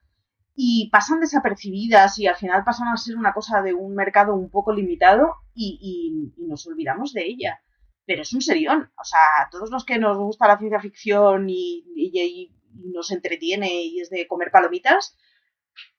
y 0.56 0.88
pasan 0.90 1.20
desapercibidas 1.20 2.18
y 2.18 2.26
al 2.26 2.36
final 2.36 2.64
pasan 2.64 2.88
a 2.88 2.96
ser 2.96 3.16
una 3.16 3.34
cosa 3.34 3.60
de 3.60 3.74
un 3.74 3.94
mercado 3.94 4.34
un 4.34 4.50
poco 4.50 4.72
limitado 4.72 5.34
y, 5.54 6.32
nos 6.38 6.66
olvidamos 6.66 7.12
de 7.12 7.26
ella. 7.26 7.60
Pero 8.06 8.22
es 8.22 8.32
un 8.32 8.40
serión, 8.40 8.90
o 8.98 9.04
sea, 9.04 9.48
todos 9.50 9.70
los 9.70 9.84
que 9.84 9.98
nos 9.98 10.16
gusta 10.16 10.48
la 10.48 10.58
ciencia 10.58 10.80
ficción 10.80 11.50
y, 11.50 11.84
y 11.94 12.52
nos 12.92 13.10
entretiene 13.10 13.82
y 13.82 14.00
es 14.00 14.10
de 14.10 14.26
comer 14.26 14.50
palomitas, 14.50 15.16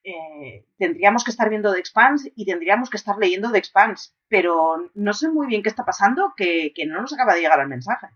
eh, 0.03 0.65
tendríamos 0.77 1.23
que 1.23 1.31
estar 1.31 1.49
viendo 1.49 1.73
The 1.73 1.79
Expanse 1.79 2.31
y 2.35 2.45
tendríamos 2.45 2.89
que 2.89 2.97
estar 2.97 3.17
leyendo 3.17 3.51
The 3.51 3.57
Expanse, 3.59 4.11
pero 4.27 4.89
no 4.95 5.13
sé 5.13 5.29
muy 5.29 5.47
bien 5.47 5.61
qué 5.61 5.69
está 5.69 5.85
pasando, 5.85 6.33
que, 6.35 6.71
que 6.73 6.85
no 6.85 7.01
nos 7.01 7.13
acaba 7.13 7.35
de 7.35 7.41
llegar 7.41 7.59
el 7.59 7.67
mensaje. 7.67 8.07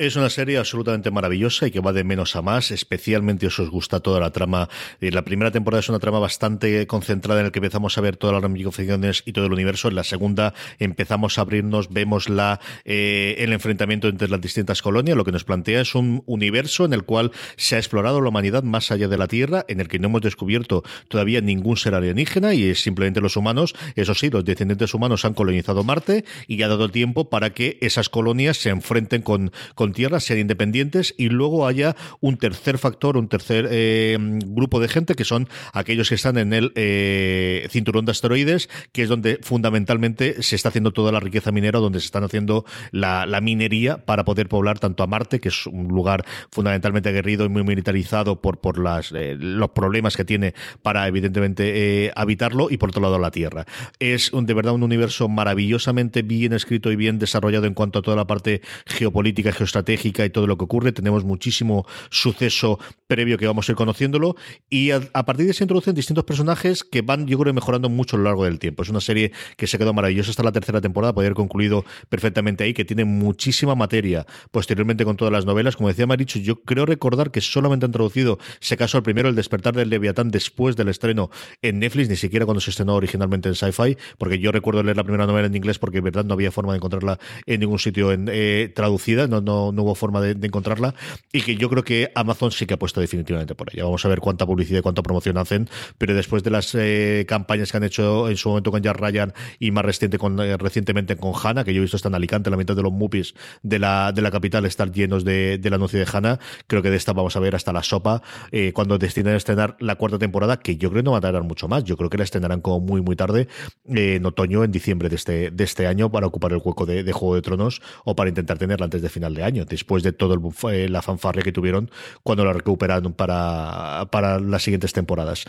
Es 0.00 0.14
una 0.14 0.30
serie 0.30 0.58
absolutamente 0.58 1.10
maravillosa 1.10 1.66
y 1.66 1.72
que 1.72 1.80
va 1.80 1.92
de 1.92 2.04
menos 2.04 2.36
a 2.36 2.40
más, 2.40 2.70
especialmente 2.70 3.50
si 3.50 3.62
os 3.62 3.68
gusta 3.68 3.98
toda 3.98 4.20
la 4.20 4.30
trama. 4.30 4.68
Eh, 5.00 5.10
la 5.10 5.24
primera 5.24 5.50
temporada 5.50 5.80
es 5.80 5.88
una 5.88 5.98
trama 5.98 6.20
bastante 6.20 6.86
concentrada 6.86 7.40
en 7.40 7.46
la 7.46 7.50
que 7.50 7.58
empezamos 7.58 7.98
a 7.98 8.00
ver 8.00 8.16
todas 8.16 8.34
las 8.34 8.42
ramificaciones 8.44 9.24
y 9.26 9.32
todo 9.32 9.46
el 9.46 9.52
universo. 9.52 9.88
En 9.88 9.96
la 9.96 10.04
segunda 10.04 10.54
empezamos 10.78 11.36
a 11.36 11.40
abrirnos, 11.40 11.92
vemos 11.92 12.28
la, 12.28 12.60
eh, 12.84 13.34
el 13.38 13.52
enfrentamiento 13.52 14.06
entre 14.06 14.28
las 14.28 14.40
distintas 14.40 14.82
colonias. 14.82 15.16
Lo 15.16 15.24
que 15.24 15.32
nos 15.32 15.42
plantea 15.42 15.80
es 15.80 15.96
un 15.96 16.22
universo 16.26 16.84
en 16.84 16.92
el 16.92 17.02
cual 17.02 17.32
se 17.56 17.74
ha 17.74 17.78
explorado 17.78 18.20
la 18.20 18.28
humanidad 18.28 18.62
más 18.62 18.92
allá 18.92 19.08
de 19.08 19.18
la 19.18 19.26
Tierra, 19.26 19.64
en 19.66 19.80
el 19.80 19.88
que 19.88 19.98
no 19.98 20.06
hemos 20.06 20.22
descubierto 20.22 20.84
todavía 21.08 21.40
ningún 21.40 21.76
ser 21.76 21.96
alienígena 21.96 22.54
y 22.54 22.70
es 22.70 22.80
simplemente 22.82 23.20
los 23.20 23.36
humanos. 23.36 23.74
Eso 23.96 24.14
sí, 24.14 24.30
los 24.30 24.44
descendientes 24.44 24.94
humanos 24.94 25.24
han 25.24 25.34
colonizado 25.34 25.82
Marte 25.82 26.24
y 26.46 26.62
ha 26.62 26.68
dado 26.68 26.88
tiempo 26.88 27.28
para 27.28 27.50
que 27.50 27.78
esas 27.80 28.08
colonias 28.08 28.58
se 28.58 28.68
enfrenten 28.68 29.22
con 29.22 29.50
tierra, 29.92 30.20
sean 30.20 30.38
independientes 30.38 31.14
y 31.16 31.28
luego 31.28 31.66
haya 31.66 31.96
un 32.20 32.36
tercer 32.36 32.78
factor, 32.78 33.16
un 33.16 33.28
tercer 33.28 33.68
eh, 33.70 34.16
grupo 34.46 34.80
de 34.80 34.88
gente 34.88 35.14
que 35.14 35.24
son 35.24 35.48
aquellos 35.72 36.08
que 36.08 36.14
están 36.14 36.38
en 36.38 36.52
el 36.52 36.72
eh, 36.74 37.66
cinturón 37.70 38.04
de 38.04 38.12
asteroides, 38.12 38.68
que 38.92 39.02
es 39.02 39.08
donde 39.08 39.38
fundamentalmente 39.42 40.42
se 40.42 40.56
está 40.56 40.68
haciendo 40.70 40.92
toda 40.92 41.12
la 41.12 41.20
riqueza 41.20 41.52
minera, 41.52 41.78
donde 41.78 42.00
se 42.00 42.06
están 42.06 42.24
haciendo 42.24 42.64
la, 42.90 43.26
minería 43.40 44.04
para 44.04 44.24
poder 44.24 44.48
poblar 44.48 44.80
tanto 44.80 45.04
a 45.04 45.06
Marte, 45.06 45.38
que 45.38 45.48
es 45.48 45.66
un 45.66 45.88
lugar 45.88 46.24
fundamentalmente 46.50 47.08
aguerrido 47.08 47.44
y 47.44 47.48
muy 47.48 47.62
militarizado 47.62 48.40
por, 48.40 48.58
por 48.58 48.76
eh, 49.14 49.36
los 49.38 49.70
problemas 49.70 50.16
que 50.16 50.24
tiene 50.24 50.54
para 50.82 51.06
evidentemente 51.06 52.10
habitarlo, 52.16 52.68
y 52.68 52.78
por 52.78 52.90
otro 52.90 53.02
lado 53.02 53.18
la 53.18 53.30
Tierra. 53.30 53.64
Es 54.00 54.32
un, 54.32 54.46
de 54.46 54.54
verdad 54.54 54.74
un 54.74 54.82
universo 54.82 55.28
maravillosamente 55.28 56.22
bien 56.22 56.52
escrito 56.52 56.90
y 56.90 56.96
bien 56.96 57.18
desarrollado 57.18 57.66
en 57.66 57.74
cuanto 57.74 58.00
a 58.00 58.02
toda 58.02 58.16
la 58.16 58.26
parte 58.26 58.60
geopolítica, 58.86 59.52
estratégica 59.78 60.24
y 60.24 60.30
todo 60.30 60.46
lo 60.46 60.56
que 60.58 60.64
ocurre. 60.64 60.92
Tenemos 60.92 61.24
muchísimo 61.24 61.86
suceso 62.10 62.78
previo 63.06 63.38
que 63.38 63.46
vamos 63.46 63.68
a 63.68 63.72
ir 63.72 63.76
conociéndolo 63.76 64.36
y 64.68 64.90
a, 64.90 65.00
partir 65.00 65.46
de 65.46 65.54
se 65.54 65.64
introducen 65.64 65.94
distintos 65.94 66.24
personajes 66.24 66.84
que 66.84 67.02
van, 67.02 67.26
yo 67.26 67.38
creo, 67.38 67.54
mejorando 67.54 67.88
mucho 67.88 68.16
a 68.16 68.18
lo 68.18 68.24
largo 68.24 68.44
del 68.44 68.58
tiempo. 68.58 68.82
Es 68.82 68.90
una 68.90 69.00
serie 69.00 69.32
que 69.56 69.66
se 69.66 69.78
quedó 69.78 69.94
maravillosa 69.94 70.30
hasta 70.30 70.42
la 70.42 70.52
tercera 70.52 70.80
temporada, 70.80 71.14
podría 71.14 71.28
haber 71.28 71.36
concluido 71.36 71.84
perfectamente 72.08 72.64
ahí, 72.64 72.74
que 72.74 72.84
tiene 72.84 73.04
muchísima 73.04 73.74
materia 73.74 74.26
posteriormente 74.50 75.04
con 75.04 75.16
todas 75.16 75.32
las 75.32 75.46
novelas. 75.46 75.76
Como 75.76 75.88
decía 75.88 76.06
Maricho, 76.06 76.38
yo 76.38 76.62
creo 76.62 76.84
recordar 76.84 77.30
que 77.30 77.40
solamente 77.40 77.86
han 77.86 77.92
traducido, 77.92 78.38
se 78.60 78.76
caso 78.76 78.98
el 78.98 79.02
primero, 79.02 79.28
El 79.28 79.34
despertar 79.34 79.74
del 79.74 79.88
Leviatán, 79.88 80.30
después 80.30 80.76
del 80.76 80.88
estreno 80.88 81.30
en 81.62 81.78
Netflix, 81.78 82.08
ni 82.08 82.16
siquiera 82.16 82.44
cuando 82.44 82.60
se 82.60 82.70
estrenó 82.70 82.94
originalmente 82.94 83.48
en 83.48 83.54
Sci-Fi, 83.54 83.96
porque 84.18 84.38
yo 84.38 84.52
recuerdo 84.52 84.82
leer 84.82 84.96
la 84.96 85.04
primera 85.04 85.26
novela 85.26 85.46
en 85.46 85.54
inglés 85.54 85.78
porque, 85.78 85.98
en 85.98 86.04
verdad, 86.04 86.24
no 86.24 86.34
había 86.34 86.52
forma 86.52 86.72
de 86.72 86.76
encontrarla 86.76 87.18
en 87.46 87.60
ningún 87.60 87.78
sitio 87.78 88.12
en, 88.12 88.28
eh, 88.30 88.70
traducida, 88.74 89.26
no, 89.26 89.40
no, 89.40 89.67
no 89.72 89.82
hubo 89.82 89.94
forma 89.94 90.20
de, 90.20 90.46
encontrarla 90.46 90.94
y 91.32 91.42
que 91.42 91.56
yo 91.56 91.68
creo 91.68 91.84
que 91.84 92.10
Amazon 92.14 92.50
sí 92.50 92.66
que 92.66 92.74
ha 92.74 92.78
puesto 92.78 93.00
definitivamente 93.00 93.54
por 93.54 93.68
ella. 93.72 93.84
Vamos 93.84 94.04
a 94.04 94.08
ver 94.08 94.20
cuánta 94.20 94.46
publicidad 94.46 94.78
y 94.78 94.82
cuánta 94.82 95.02
promoción 95.02 95.36
hacen, 95.38 95.68
pero 95.98 96.14
después 96.14 96.42
de 96.42 96.50
las 96.50 96.74
eh, 96.74 97.26
campañas 97.28 97.70
que 97.70 97.76
han 97.76 97.84
hecho 97.84 98.28
en 98.28 98.36
su 98.36 98.48
momento 98.48 98.70
con 98.70 98.82
Jack 98.82 98.96
Ryan 98.96 99.32
y 99.58 99.70
más 99.70 99.84
reciente 99.84 100.18
con, 100.18 100.38
eh, 100.40 100.56
recientemente 100.56 101.16
con 101.16 101.32
Hanna, 101.34 101.64
que 101.64 101.74
yo 101.74 101.78
he 101.78 101.82
visto 101.82 101.96
está 101.96 102.08
en 102.08 102.14
Alicante, 102.14 102.50
la 102.50 102.56
mitad 102.56 102.74
de 102.74 102.82
los 102.82 102.92
movies 102.92 103.34
de 103.62 103.78
la, 103.78 104.12
de 104.12 104.22
la 104.22 104.30
capital 104.30 104.64
estar 104.64 104.90
llenos 104.90 105.24
de, 105.24 105.58
del 105.58 105.74
anuncio 105.74 105.98
de 105.98 106.06
Hanna, 106.10 106.38
creo 106.66 106.82
que 106.82 106.90
de 106.90 106.96
esta 106.96 107.12
vamos 107.12 107.36
a 107.36 107.40
ver 107.40 107.54
hasta 107.54 107.72
la 107.72 107.82
sopa 107.82 108.22
eh, 108.52 108.72
cuando 108.72 108.98
destinen 108.98 109.34
a 109.34 109.36
estrenar 109.36 109.76
la 109.80 109.96
cuarta 109.96 110.18
temporada, 110.18 110.58
que 110.58 110.76
yo 110.76 110.90
creo 110.90 111.02
no 111.02 111.12
va 111.12 111.18
a 111.18 111.20
tardar 111.20 111.42
mucho 111.42 111.68
más. 111.68 111.84
Yo 111.84 111.96
creo 111.96 112.10
que 112.10 112.18
la 112.18 112.24
estrenarán 112.24 112.60
como 112.60 112.80
muy, 112.80 113.00
muy 113.00 113.16
tarde, 113.16 113.48
en 113.86 114.24
otoño, 114.26 114.64
en 114.64 114.72
diciembre 114.72 115.08
de 115.08 115.16
este, 115.16 115.50
de 115.50 115.64
este 115.64 115.86
año, 115.86 116.10
para 116.10 116.26
ocupar 116.26 116.52
el 116.52 116.60
hueco 116.62 116.86
de 116.86 117.12
Juego 117.12 117.34
de 117.34 117.42
Tronos 117.42 117.80
o 118.04 118.16
para 118.16 118.28
intentar 118.28 118.58
tenerla 118.58 118.84
antes 118.84 119.02
de 119.02 119.08
final 119.08 119.34
de 119.34 119.44
año 119.44 119.57
después 119.64 120.02
de 120.02 120.12
todo 120.12 120.34
el, 120.34 120.92
la 120.92 121.02
fanfarria 121.02 121.42
que 121.42 121.52
tuvieron 121.52 121.90
cuando 122.22 122.44
la 122.44 122.52
recuperaron 122.52 123.12
para, 123.12 124.08
para 124.10 124.38
las 124.38 124.62
siguientes 124.62 124.92
temporadas. 124.92 125.44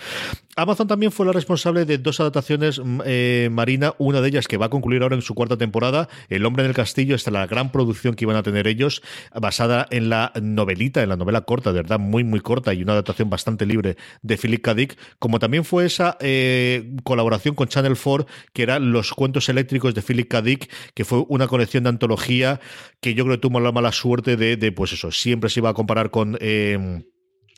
Amazon 0.62 0.88
también 0.88 1.12
fue 1.12 1.26
la 1.26 1.32
responsable 1.32 1.86
de 1.86 1.98
dos 1.98 2.20
adaptaciones, 2.20 2.80
mm, 2.80 3.02
eh, 3.06 3.50
Marina, 3.52 3.94
una 3.98 4.20
de 4.20 4.28
ellas 4.28 4.48
que 4.48 4.58
va 4.58 4.66
a 4.66 4.70
concluir 4.70 5.02
ahora 5.02 5.16
en 5.16 5.22
su 5.22 5.34
cuarta 5.34 5.58
temporada, 5.58 6.10
El 6.30 6.46
hombre 6.46 6.64
en 6.64 6.70
el 6.70 6.76
castillo, 6.76 7.16
esta 7.16 7.32
la 7.32 7.48
gran 7.48 7.72
producción 7.72 8.16
que 8.16 8.26
iban 8.26 8.36
a 8.36 8.44
tener 8.44 8.68
ellos, 8.68 9.02
basada 9.34 9.88
en 9.90 10.10
la 10.10 10.34
novelita, 10.42 11.02
en 11.02 11.10
la 11.10 11.16
novela 11.16 11.42
corta, 11.42 11.72
de 11.72 11.82
verdad 11.82 12.00
muy, 12.00 12.24
muy 12.24 12.42
corta 12.42 12.74
y 12.74 12.84
una 12.84 12.94
adaptación 12.94 13.30
bastante 13.30 13.66
libre 13.66 13.96
de 14.22 14.38
Philip 14.38 14.62
K. 14.62 14.74
Dick, 14.74 14.98
como 15.18 15.40
también 15.40 15.64
fue 15.64 15.86
esa 15.86 16.18
eh, 16.20 16.92
colaboración 17.04 17.56
con 17.56 17.68
Channel 17.68 17.98
4, 18.02 18.28
que 18.54 18.64
era 18.64 18.80
Los 18.80 19.14
cuentos 19.14 19.50
eléctricos 19.50 19.94
de 19.94 20.02
Philip 20.02 20.30
K. 20.30 20.42
Dick, 20.42 20.70
que 20.94 21.06
fue 21.06 21.24
una 21.30 21.48
colección 21.48 21.84
de 21.84 21.90
antología 21.90 22.60
que 23.00 23.14
yo 23.14 23.24
creo 23.24 23.38
que 23.38 23.42
tuvo 23.42 23.60
la 23.60 23.72
mala 23.72 23.92
suerte 23.92 24.36
de, 24.36 24.58
de 24.58 24.72
pues 24.72 24.94
eso, 24.94 25.12
siempre 25.12 25.50
se 25.50 25.62
iba 25.62 25.70
a 25.70 25.74
comparar 25.74 26.12
con... 26.12 26.38
Eh, 26.42 27.04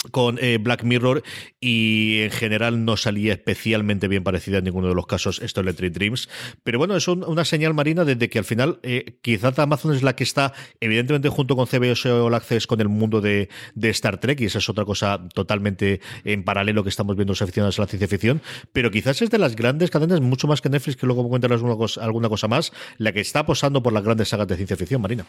con 0.10 0.40
eh, 0.42 0.58
Black 0.58 0.84
Mirror 0.84 1.22
y 1.60 2.22
en 2.22 2.32
general 2.32 2.86
no 2.86 2.98
salía 2.98 3.34
especialmente 3.34 4.08
bien 4.08 4.24
parecida 4.24 4.58
en 4.58 4.64
ninguno 4.64 4.88
de 4.88 4.96
los 4.96 5.06
casos 5.06 5.40
esto 5.42 5.62
Electric 5.62 5.94
Dreams. 5.94 6.28
Pero 6.64 6.80
bueno, 6.80 6.96
es 6.96 7.08
una 7.08 7.46
señal 7.46 7.74
marina 7.74 8.04
desde 8.04 8.30
que 8.30 8.40
al 8.40 8.46
final 8.46 8.80
eh, 8.82 9.18
quizás 9.22 9.60
Amazon 9.60 9.94
es 9.94 10.02
la 10.02 10.16
que 10.16 10.24
está 10.24 10.54
evidentemente 10.80 11.30
junto 11.30 11.56
con 11.56 11.68
CBS 11.68 12.10
All 12.10 12.34
Access 12.34 12.66
con 12.66 12.82
el 12.82 12.90
mundo 12.90 13.22
de, 13.22 13.50
Star 13.82 14.20
Trek 14.20 14.40
y 14.42 14.46
esa 14.46 14.60
es 14.60 14.70
otra 14.70 14.86
cosa 14.86 15.28
totalmente 15.34 16.00
en 16.24 16.44
paralelo 16.44 16.84
que 16.84 16.90
estamos 16.90 17.16
viendo 17.16 17.32
los 17.32 17.42
aficionados 17.42 17.78
a 17.78 17.84
la 17.84 17.88
ciencia 17.88 18.08
ficción, 18.08 18.42
pero 18.72 18.90
quizás 18.90 19.22
es 19.22 19.30
de 19.30 19.38
las 19.38 19.56
grandes 19.56 19.92
cadenas, 19.92 20.22
mucho 20.22 20.48
más 20.48 20.62
que 20.62 20.70
Netflix, 20.70 20.98
que 20.98 21.06
luego 21.06 21.24
comentarás 21.24 21.58
alguna 21.58 21.76
cosa, 21.76 22.04
alguna 22.04 22.30
cosa 22.30 22.48
más, 22.48 22.72
la 22.98 23.12
que 23.12 23.20
está 23.20 23.46
posando 23.46 23.84
por 23.84 23.94
las 23.94 24.04
grandes 24.04 24.30
sagas 24.30 24.48
de 24.48 24.56
ciencia 24.56 24.78
ficción, 24.78 25.02
Marina 25.02 25.26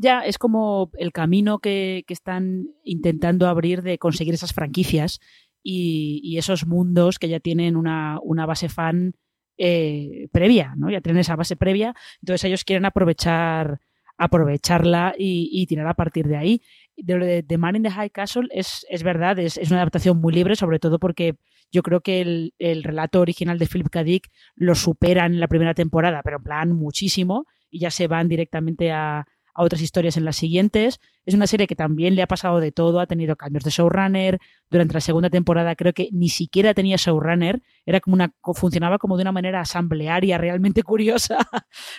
ya 0.00 0.20
es 0.20 0.38
como 0.38 0.90
el 0.98 1.12
camino 1.12 1.58
que, 1.58 2.04
están 2.08 2.68
intentando 2.84 3.46
abrir 3.46 3.82
de 3.82 3.98
conseguir 3.98 4.34
esas 4.34 4.52
franquicias 4.52 5.20
y, 5.62 6.36
esos 6.38 6.66
mundos 6.66 7.18
que 7.18 7.28
ya 7.28 7.38
tienen 7.38 7.76
una, 7.76 8.46
base 8.46 8.68
fan 8.68 9.14
eh, 9.58 10.28
previa, 10.32 10.74
¿no? 10.76 10.90
Ya 10.90 11.02
tienen 11.02 11.20
esa 11.20 11.36
base 11.36 11.54
previa, 11.54 11.94
entonces 12.22 12.44
ellos 12.44 12.64
quieren 12.64 12.86
aprovechar 12.86 13.80
aprovecharla 14.16 15.14
y, 15.16 15.66
tirar 15.66 15.86
a 15.86 15.94
partir 15.94 16.28
de 16.28 16.36
ahí. 16.36 16.62
De, 16.94 17.42
de, 17.42 17.58
Man 17.58 17.76
in 17.76 17.82
the 17.82 17.90
High 17.90 18.10
Castle 18.10 18.48
es, 18.50 18.84
es 18.90 19.02
verdad, 19.02 19.38
es, 19.38 19.56
una 19.70 19.78
adaptación 19.80 20.20
muy 20.20 20.34
libre, 20.34 20.56
sobre 20.56 20.78
todo 20.78 20.98
porque 20.98 21.36
yo 21.72 21.82
creo 21.82 22.02
que 22.02 22.20
el, 22.20 22.54
el 22.58 22.82
relato 22.82 23.20
original 23.20 23.58
de 23.58 23.66
Philip 23.66 23.88
K. 23.88 24.04
Dick 24.04 24.30
lo 24.56 24.74
superan 24.74 25.32
en 25.32 25.40
la 25.40 25.48
primera 25.48 25.72
temporada, 25.72 26.20
pero 26.22 26.36
en 26.36 26.42
plan 26.42 26.72
muchísimo, 26.72 27.46
y 27.70 27.78
ya 27.78 27.90
se 27.90 28.08
van 28.08 28.28
directamente 28.28 28.92
a, 28.92 29.26
a 29.60 29.64
otras 29.64 29.82
historias 29.82 30.16
en 30.16 30.24
las 30.24 30.36
siguientes. 30.36 31.00
Es 31.26 31.34
una 31.34 31.46
serie 31.46 31.66
que 31.66 31.76
también 31.76 32.14
le 32.14 32.22
ha 32.22 32.26
pasado 32.26 32.60
de 32.60 32.72
todo, 32.72 32.98
ha 32.98 33.06
tenido 33.06 33.36
cambios 33.36 33.62
de 33.62 33.70
showrunner. 33.70 34.38
Durante 34.70 34.94
la 34.94 35.00
segunda 35.00 35.28
temporada 35.28 35.76
creo 35.76 35.92
que 35.92 36.08
ni 36.12 36.30
siquiera 36.30 36.72
tenía 36.72 36.96
showrunner, 36.96 37.62
era 37.84 38.00
como 38.00 38.14
una 38.14 38.32
funcionaba 38.54 38.98
como 38.98 39.16
de 39.16 39.22
una 39.22 39.32
manera 39.32 39.60
asamblearia 39.60 40.38
realmente 40.38 40.82
curiosa. 40.90 41.38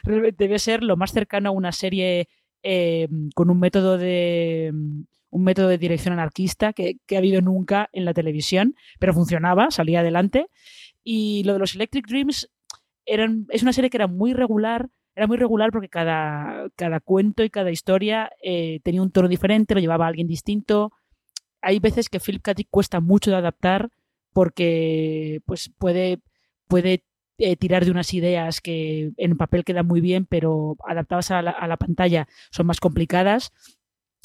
debe 0.04 0.60
ser 0.60 0.84
lo 0.84 0.98
más 0.98 1.12
cercano 1.12 1.50
a 1.50 1.52
una 1.52 1.72
serie 1.72 2.28
eh, 2.64 3.08
con 3.36 3.50
un 3.52 3.60
método 3.60 3.98
de 3.98 4.74
un 5.30 5.44
método 5.44 5.70
de 5.70 5.78
dirección 5.78 6.14
anarquista 6.14 6.74
que, 6.74 6.98
que 7.06 7.16
ha 7.16 7.20
habido 7.20 7.42
nunca 7.42 7.90
en 7.94 8.04
la 8.06 8.14
televisión, 8.14 8.76
pero 9.00 9.14
funcionaba, 9.14 9.72
salía 9.72 10.02
adelante. 10.02 10.48
Y 11.04 11.44
lo 11.46 11.54
de 11.54 11.60
los 11.60 11.76
Electric 11.76 12.06
Dreams 12.08 12.50
eran, 13.06 13.46
es 13.50 13.62
una 13.62 13.72
serie 13.72 13.90
que 13.90 13.98
era 13.98 14.08
muy 14.08 14.34
regular, 14.34 14.90
era 15.16 15.28
muy 15.28 15.38
regular 15.38 15.72
porque 15.72 15.90
cada, 15.90 16.70
cada 16.76 17.00
cuento 17.00 17.44
y 17.44 17.50
cada 17.50 17.72
historia 17.72 18.32
eh, 18.42 18.80
tenía 18.84 19.02
un 19.02 19.12
tono 19.12 19.28
diferente, 19.28 19.74
lo 19.74 19.82
llevaba 19.82 20.06
a 20.06 20.08
alguien 20.08 20.28
distinto. 20.28 20.92
Hay 21.62 21.80
veces 21.80 22.10
que 22.10 22.20
Philip 22.20 22.42
K. 22.42 22.54
cuesta 22.70 23.00
mucho 23.00 23.32
de 23.32 23.38
adaptar 23.38 23.90
porque 24.34 25.42
pues 25.46 25.70
puede, 25.78 26.20
puede 26.68 27.04
eh, 27.38 27.56
tirar 27.58 27.84
de 27.86 27.92
unas 27.92 28.14
ideas 28.14 28.62
que 28.62 29.12
en 29.18 29.38
papel 29.38 29.66
quedan 29.66 29.88
muy 29.88 30.00
bien, 30.00 30.26
pero 30.26 30.78
adaptadas 30.88 31.32
a 31.32 31.42
la, 31.42 31.78
pantalla 31.78 32.28
son 32.50 32.66
más 32.68 32.80
complicadas. 32.80 33.52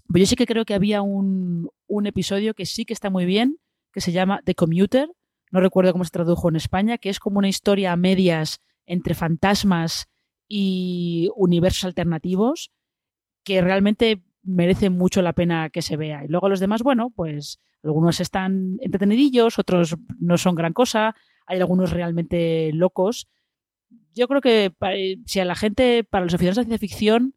Pero 0.09 0.21
yo 0.21 0.27
sí 0.27 0.37
que 0.37 0.47
creo 0.47 0.65
que 0.65 0.75
había 0.75 1.03
un, 1.03 1.69
un 1.89 2.07
episodio 2.07 2.55
que 2.55 2.65
sí 2.65 2.85
que 2.85 2.93
está 2.93 3.11
muy 3.11 3.27
bien, 3.27 3.59
que 3.93 4.01
se 4.01 4.13
llama 4.13 4.41
The 4.45 4.55
Commuter, 4.55 5.09
no 5.51 5.61
recuerdo 5.61 5.93
cómo 5.93 6.05
se 6.05 6.11
tradujo 6.11 6.49
en 6.49 6.57
España, 6.57 6.99
que 6.99 7.09
es 7.09 7.19
como 7.19 7.39
una 7.39 7.49
historia 7.49 7.93
a 7.93 7.97
medias 7.97 8.61
entre 8.85 9.15
fantasmas 9.15 10.09
y 10.49 11.31
universos 11.37 11.85
alternativos 11.85 12.71
que 13.45 13.61
realmente 13.61 14.23
merece 14.43 14.91
mucho 14.91 15.23
la 15.23 15.33
pena 15.33 15.71
que 15.71 15.83
se 15.83 15.97
vea. 15.97 16.25
Y 16.25 16.29
luego 16.29 16.49
los 16.49 16.61
demás, 16.61 16.83
bueno, 16.83 17.11
pues 17.15 17.61
algunos 17.83 18.21
están 18.21 18.79
entretenidillos, 18.81 19.59
otros 19.59 19.97
no 20.21 20.39
son 20.39 20.55
gran 20.55 20.73
cosa, 20.73 21.15
hay 21.47 21.61
algunos 21.61 21.91
realmente 21.91 22.71
locos. 22.73 23.29
Yo 24.15 24.29
creo 24.29 24.41
que 24.41 24.73
si 25.27 25.41
a 25.41 25.45
la 25.45 25.55
gente, 25.55 26.05
para 26.05 26.25
los 26.25 26.35
aficionados 26.35 26.57
de 26.57 26.65
ciencia 26.65 26.79
ficción 26.79 27.35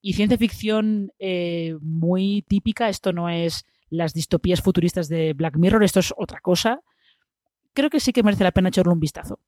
y 0.00 0.12
ciencia 0.12 0.38
ficción 0.38 1.12
eh, 1.18 1.76
muy 1.80 2.44
típica, 2.48 2.88
esto 2.88 3.12
no 3.12 3.28
es 3.28 3.64
las 3.90 4.12
distopías 4.14 4.60
futuristas 4.60 5.08
de 5.08 5.32
Black 5.32 5.56
Mirror, 5.56 5.82
esto 5.82 6.00
es 6.00 6.12
otra 6.16 6.40
cosa, 6.40 6.82
creo 7.72 7.90
que 7.90 8.00
sí 8.00 8.12
que 8.12 8.22
merece 8.22 8.44
la 8.44 8.52
pena 8.52 8.68
echarle 8.68 8.92
un 8.92 9.00
vistazo. 9.00 9.40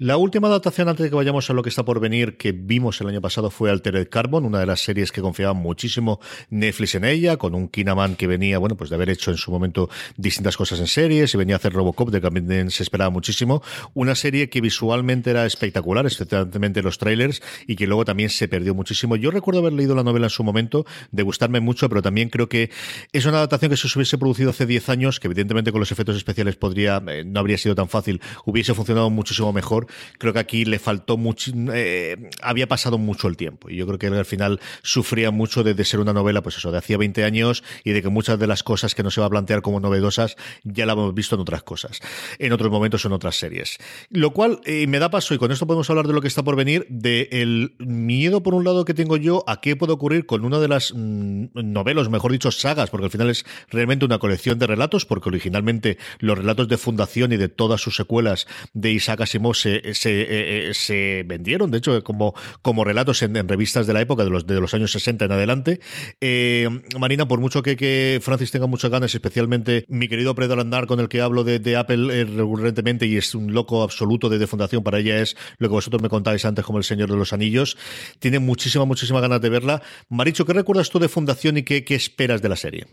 La 0.00 0.16
última 0.16 0.46
adaptación, 0.46 0.88
antes 0.88 1.02
de 1.02 1.10
que 1.10 1.16
vayamos 1.16 1.50
a 1.50 1.54
lo 1.54 1.64
que 1.64 1.70
está 1.70 1.84
por 1.84 1.98
venir, 1.98 2.36
que 2.36 2.52
vimos 2.52 3.00
el 3.00 3.08
año 3.08 3.20
pasado 3.20 3.50
fue 3.50 3.68
Altered 3.68 4.08
Carbon, 4.08 4.44
una 4.44 4.60
de 4.60 4.66
las 4.66 4.80
series 4.80 5.10
que 5.10 5.20
confiaba 5.20 5.54
muchísimo 5.54 6.20
Netflix 6.50 6.94
en 6.94 7.04
ella, 7.04 7.36
con 7.36 7.56
un 7.56 7.66
Kinaman 7.66 8.14
que 8.14 8.28
venía, 8.28 8.58
bueno, 8.58 8.76
pues 8.76 8.90
de 8.90 8.96
haber 8.96 9.10
hecho 9.10 9.32
en 9.32 9.38
su 9.38 9.50
momento 9.50 9.90
distintas 10.16 10.56
cosas 10.56 10.78
en 10.78 10.86
series 10.86 11.34
y 11.34 11.36
venía 11.36 11.56
a 11.56 11.58
hacer 11.58 11.72
Robocop, 11.72 12.10
de 12.10 12.20
que 12.20 12.30
también 12.30 12.70
se 12.70 12.84
esperaba 12.84 13.10
muchísimo. 13.10 13.60
Una 13.92 14.14
serie 14.14 14.48
que 14.48 14.60
visualmente 14.60 15.30
era 15.30 15.44
espectacular, 15.46 16.06
especialmente 16.06 16.80
los 16.80 16.98
trailers, 16.98 17.42
y 17.66 17.74
que 17.74 17.88
luego 17.88 18.04
también 18.04 18.30
se 18.30 18.46
perdió 18.46 18.76
muchísimo. 18.76 19.16
Yo 19.16 19.32
recuerdo 19.32 19.58
haber 19.58 19.72
leído 19.72 19.96
la 19.96 20.04
novela 20.04 20.26
en 20.26 20.30
su 20.30 20.44
momento, 20.44 20.86
de 21.10 21.24
gustarme 21.24 21.58
mucho, 21.58 21.88
pero 21.88 22.02
también 22.02 22.28
creo 22.28 22.48
que 22.48 22.70
es 23.12 23.26
una 23.26 23.38
adaptación 23.38 23.72
que 23.72 23.76
si 23.76 23.88
se 23.88 23.98
hubiese 23.98 24.16
producido 24.16 24.50
hace 24.50 24.64
10 24.64 24.90
años, 24.90 25.18
que 25.18 25.26
evidentemente 25.26 25.72
con 25.72 25.80
los 25.80 25.90
efectos 25.90 26.16
especiales 26.16 26.54
podría, 26.54 27.02
eh, 27.08 27.24
no 27.24 27.40
habría 27.40 27.58
sido 27.58 27.74
tan 27.74 27.88
fácil, 27.88 28.20
hubiese 28.44 28.74
funcionado 28.74 29.10
muchísimo 29.10 29.52
mejor 29.52 29.87
creo 30.18 30.32
que 30.32 30.38
aquí 30.38 30.64
le 30.64 30.78
faltó 30.78 31.16
mucho, 31.16 31.52
eh, 31.72 32.30
había 32.42 32.66
pasado 32.66 32.98
mucho 32.98 33.28
el 33.28 33.36
tiempo 33.36 33.70
y 33.70 33.76
yo 33.76 33.86
creo 33.86 33.98
que 33.98 34.06
al 34.06 34.24
final 34.24 34.60
sufría 34.82 35.30
mucho 35.30 35.62
de, 35.62 35.84
ser 35.84 36.00
una 36.00 36.12
novela, 36.12 36.42
pues 36.42 36.56
eso, 36.56 36.70
de 36.72 36.78
hacía 36.78 36.98
20 36.98 37.24
años 37.24 37.62
y 37.84 37.92
de 37.92 38.02
que 38.02 38.08
muchas 38.08 38.38
de 38.38 38.46
las 38.46 38.62
cosas 38.62 38.94
que 38.94 39.02
no 39.02 39.10
se 39.10 39.20
va 39.20 39.26
a 39.26 39.30
plantear 39.30 39.62
como 39.62 39.80
novedosas 39.80 40.36
ya 40.64 40.86
la 40.86 40.92
hemos 40.92 41.14
visto 41.14 41.34
en 41.34 41.40
otras 41.40 41.62
cosas, 41.62 42.00
en 42.38 42.52
otros 42.52 42.70
momentos 42.70 43.04
en 43.04 43.12
otras 43.12 43.36
series. 43.36 43.78
Lo 44.10 44.32
cual 44.32 44.60
eh, 44.64 44.86
me 44.86 44.98
da 44.98 45.10
paso, 45.10 45.34
y 45.34 45.38
con 45.38 45.52
esto 45.52 45.66
podemos 45.66 45.88
hablar 45.90 46.06
de 46.06 46.12
lo 46.12 46.20
que 46.20 46.28
está 46.28 46.42
por 46.42 46.56
venir, 46.56 46.86
del 46.88 47.74
miedo 47.78 48.42
por 48.42 48.54
un 48.54 48.64
lado 48.64 48.84
que 48.84 48.94
tengo 48.94 49.16
yo 49.16 49.44
a 49.46 49.60
qué 49.60 49.76
puede 49.76 49.92
ocurrir 49.92 50.26
con 50.26 50.44
una 50.44 50.58
de 50.58 50.68
las 50.68 50.92
mm, 50.94 51.46
novelas, 51.54 52.08
mejor 52.08 52.32
dicho, 52.32 52.50
sagas, 52.50 52.90
porque 52.90 53.06
al 53.06 53.10
final 53.10 53.30
es 53.30 53.44
realmente 53.68 54.04
una 54.04 54.18
colección 54.18 54.58
de 54.58 54.66
relatos, 54.66 55.06
porque 55.06 55.28
originalmente 55.28 55.98
los 56.18 56.38
relatos 56.38 56.68
de 56.68 56.78
fundación 56.78 57.32
y 57.32 57.36
de 57.36 57.48
todas 57.48 57.80
sus 57.80 57.96
secuelas 57.96 58.46
de 58.72 58.92
Isaac 58.92 59.22
Asimov 59.22 59.54
se 59.54 59.77
eh, 59.84 60.68
eh, 60.68 60.74
se, 60.74 61.24
vendieron, 61.26 61.70
de 61.70 61.78
hecho, 61.78 62.02
como, 62.02 62.34
como 62.62 62.84
relatos 62.84 63.22
en, 63.22 63.48
revistas 63.48 63.86
de 63.86 63.92
la 63.92 64.00
época, 64.00 64.24
de 64.24 64.30
los, 64.30 64.46
de 64.46 64.60
los 64.60 64.74
años 64.74 64.92
60 64.92 65.24
en 65.24 65.32
adelante. 65.32 65.80
Eh, 66.20 66.68
Marina, 66.98 67.26
por 67.26 67.40
mucho 67.40 67.62
que, 67.62 67.76
que, 67.76 68.20
Francis 68.22 68.50
tenga 68.50 68.66
muchas 68.66 68.90
ganas, 68.90 69.14
especialmente 69.14 69.84
mi 69.88 70.08
querido 70.08 70.34
Pedro 70.34 70.60
Andar, 70.60 70.86
con 70.86 71.00
el 71.00 71.08
que 71.08 71.20
hablo 71.20 71.44
de, 71.44 71.76
Apple 71.76 72.24
recurrentemente 72.24 73.06
y 73.06 73.16
es 73.16 73.34
un 73.34 73.52
loco 73.52 73.82
absoluto 73.82 74.28
de, 74.28 74.46
fundación, 74.46 74.82
para 74.82 74.98
ella 74.98 75.20
es 75.20 75.36
lo 75.58 75.68
que 75.68 75.74
vosotros 75.74 76.02
me 76.02 76.08
contáis 76.08 76.44
antes 76.44 76.64
como 76.64 76.78
el 76.78 76.84
Señor 76.84 77.10
de 77.10 77.16
los 77.16 77.32
Anillos. 77.32 77.76
Tiene 78.18 78.38
muchísima, 78.38 78.84
muchísima 78.84 79.20
ganas 79.20 79.40
de 79.40 79.48
verla. 79.50 79.82
Maricho, 80.08 80.44
¿qué 80.44 80.52
recuerdas 80.52 80.90
tú 80.90 80.98
de 80.98 81.08
Fundación 81.08 81.58
y 81.58 81.62
qué, 81.62 81.84
qué 81.84 81.94
esperas 81.94 82.42
de 82.42 82.48
la 82.48 82.56
serie? 82.56 82.86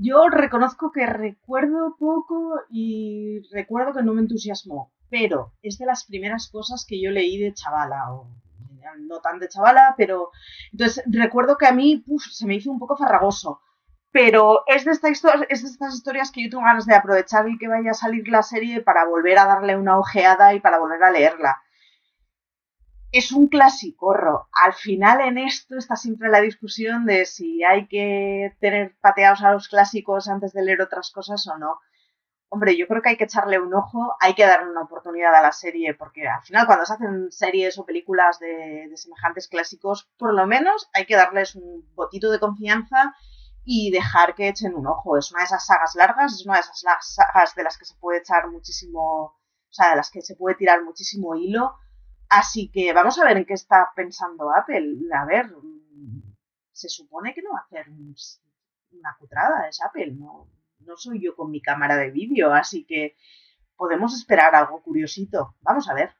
Yo 0.00 0.28
reconozco 0.30 0.92
que 0.92 1.06
recuerdo 1.06 1.96
poco 1.98 2.60
y 2.70 3.40
recuerdo 3.52 3.94
que 3.94 4.04
no 4.04 4.14
me 4.14 4.20
entusiasmó 4.20 4.92
pero 5.10 5.54
es 5.62 5.78
de 5.78 5.86
las 5.86 6.04
primeras 6.04 6.48
cosas 6.48 6.84
que 6.86 7.00
yo 7.00 7.10
leí 7.10 7.38
de 7.38 7.54
chavala, 7.54 8.12
o 8.12 8.28
no 9.00 9.20
tan 9.20 9.38
de 9.38 9.48
chavala, 9.48 9.94
pero 9.96 10.30
entonces 10.72 11.04
recuerdo 11.06 11.56
que 11.56 11.66
a 11.66 11.72
mí 11.72 12.04
se 12.30 12.46
me 12.46 12.56
hizo 12.56 12.70
un 12.70 12.78
poco 12.78 12.96
farragoso. 12.96 13.60
Pero 14.10 14.64
es 14.66 14.84
de, 14.84 14.92
esta 14.92 15.08
es 15.10 15.22
de 15.22 15.68
estas 15.68 15.94
historias 15.94 16.32
que 16.32 16.42
yo 16.42 16.50
tengo 16.50 16.64
ganas 16.64 16.86
de 16.86 16.94
aprovechar 16.94 17.46
y 17.48 17.58
que 17.58 17.68
vaya 17.68 17.90
a 17.90 17.94
salir 17.94 18.26
la 18.28 18.42
serie 18.42 18.80
para 18.80 19.04
volver 19.04 19.38
a 19.38 19.44
darle 19.44 19.76
una 19.76 19.98
ojeada 19.98 20.54
y 20.54 20.60
para 20.60 20.78
volver 20.78 21.02
a 21.02 21.10
leerla. 21.10 21.62
Es 23.12 23.32
un 23.32 23.48
clásico, 23.48 24.14
Al 24.64 24.72
final 24.74 25.20
en 25.20 25.38
esto 25.38 25.76
está 25.76 25.96
siempre 25.96 26.30
la 26.30 26.40
discusión 26.40 27.04
de 27.06 27.26
si 27.26 27.62
hay 27.64 27.86
que 27.86 28.54
tener 28.60 28.96
pateados 29.00 29.42
a 29.42 29.52
los 29.52 29.68
clásicos 29.68 30.28
antes 30.28 30.52
de 30.52 30.62
leer 30.62 30.82
otras 30.82 31.10
cosas 31.10 31.46
o 31.46 31.58
no 31.58 31.78
hombre, 32.50 32.76
yo 32.76 32.86
creo 32.86 33.02
que 33.02 33.10
hay 33.10 33.16
que 33.16 33.24
echarle 33.24 33.58
un 33.58 33.74
ojo, 33.74 34.16
hay 34.20 34.34
que 34.34 34.46
darle 34.46 34.70
una 34.70 34.82
oportunidad 34.82 35.34
a 35.34 35.42
la 35.42 35.52
serie, 35.52 35.94
porque 35.94 36.26
al 36.26 36.42
final 36.42 36.66
cuando 36.66 36.86
se 36.86 36.94
hacen 36.94 37.30
series 37.30 37.78
o 37.78 37.84
películas 37.84 38.38
de, 38.38 38.90
semejantes 38.96 39.48
clásicos, 39.48 40.08
por 40.16 40.34
lo 40.34 40.46
menos 40.46 40.88
hay 40.94 41.06
que 41.06 41.16
darles 41.16 41.54
un 41.54 41.86
botito 41.94 42.30
de 42.30 42.40
confianza 42.40 43.14
y 43.64 43.90
dejar 43.90 44.34
que 44.34 44.48
echen 44.48 44.74
un 44.74 44.86
ojo. 44.86 45.18
Es 45.18 45.30
una 45.30 45.40
de 45.40 45.46
esas 45.46 45.66
sagas 45.66 45.94
largas, 45.94 46.34
es 46.34 46.46
una 46.46 46.54
de 46.54 46.60
esas 46.60 47.14
sagas 47.14 47.54
de 47.54 47.62
las 47.62 47.76
que 47.76 47.84
se 47.84 47.96
puede 47.96 48.20
echar 48.20 48.48
muchísimo, 48.50 49.00
o 49.00 49.72
sea, 49.72 49.90
de 49.90 49.96
las 49.96 50.10
que 50.10 50.22
se 50.22 50.36
puede 50.36 50.56
tirar 50.56 50.82
muchísimo 50.82 51.34
hilo. 51.34 51.74
Así 52.30 52.70
que 52.70 52.92
vamos 52.92 53.18
a 53.18 53.24
ver 53.24 53.36
en 53.36 53.44
qué 53.44 53.54
está 53.54 53.92
pensando 53.94 54.50
Apple. 54.54 54.96
A 55.14 55.26
ver, 55.26 55.54
se 56.72 56.88
supone 56.88 57.34
que 57.34 57.42
no 57.42 57.50
va 57.52 57.60
a 57.60 57.64
hacer 57.64 57.86
una 57.90 59.16
cutrada, 59.18 59.68
es 59.68 59.82
Apple, 59.82 60.12
¿no? 60.12 60.48
No 60.88 60.96
soy 60.96 61.22
yo 61.22 61.36
con 61.36 61.50
mi 61.50 61.60
cámara 61.60 61.96
de 61.96 62.10
vídeo, 62.10 62.52
así 62.52 62.84
que 62.84 63.14
podemos 63.76 64.14
esperar 64.14 64.54
algo 64.54 64.82
curiosito. 64.82 65.54
Vamos 65.60 65.88
a 65.88 65.94
ver. 65.94 66.10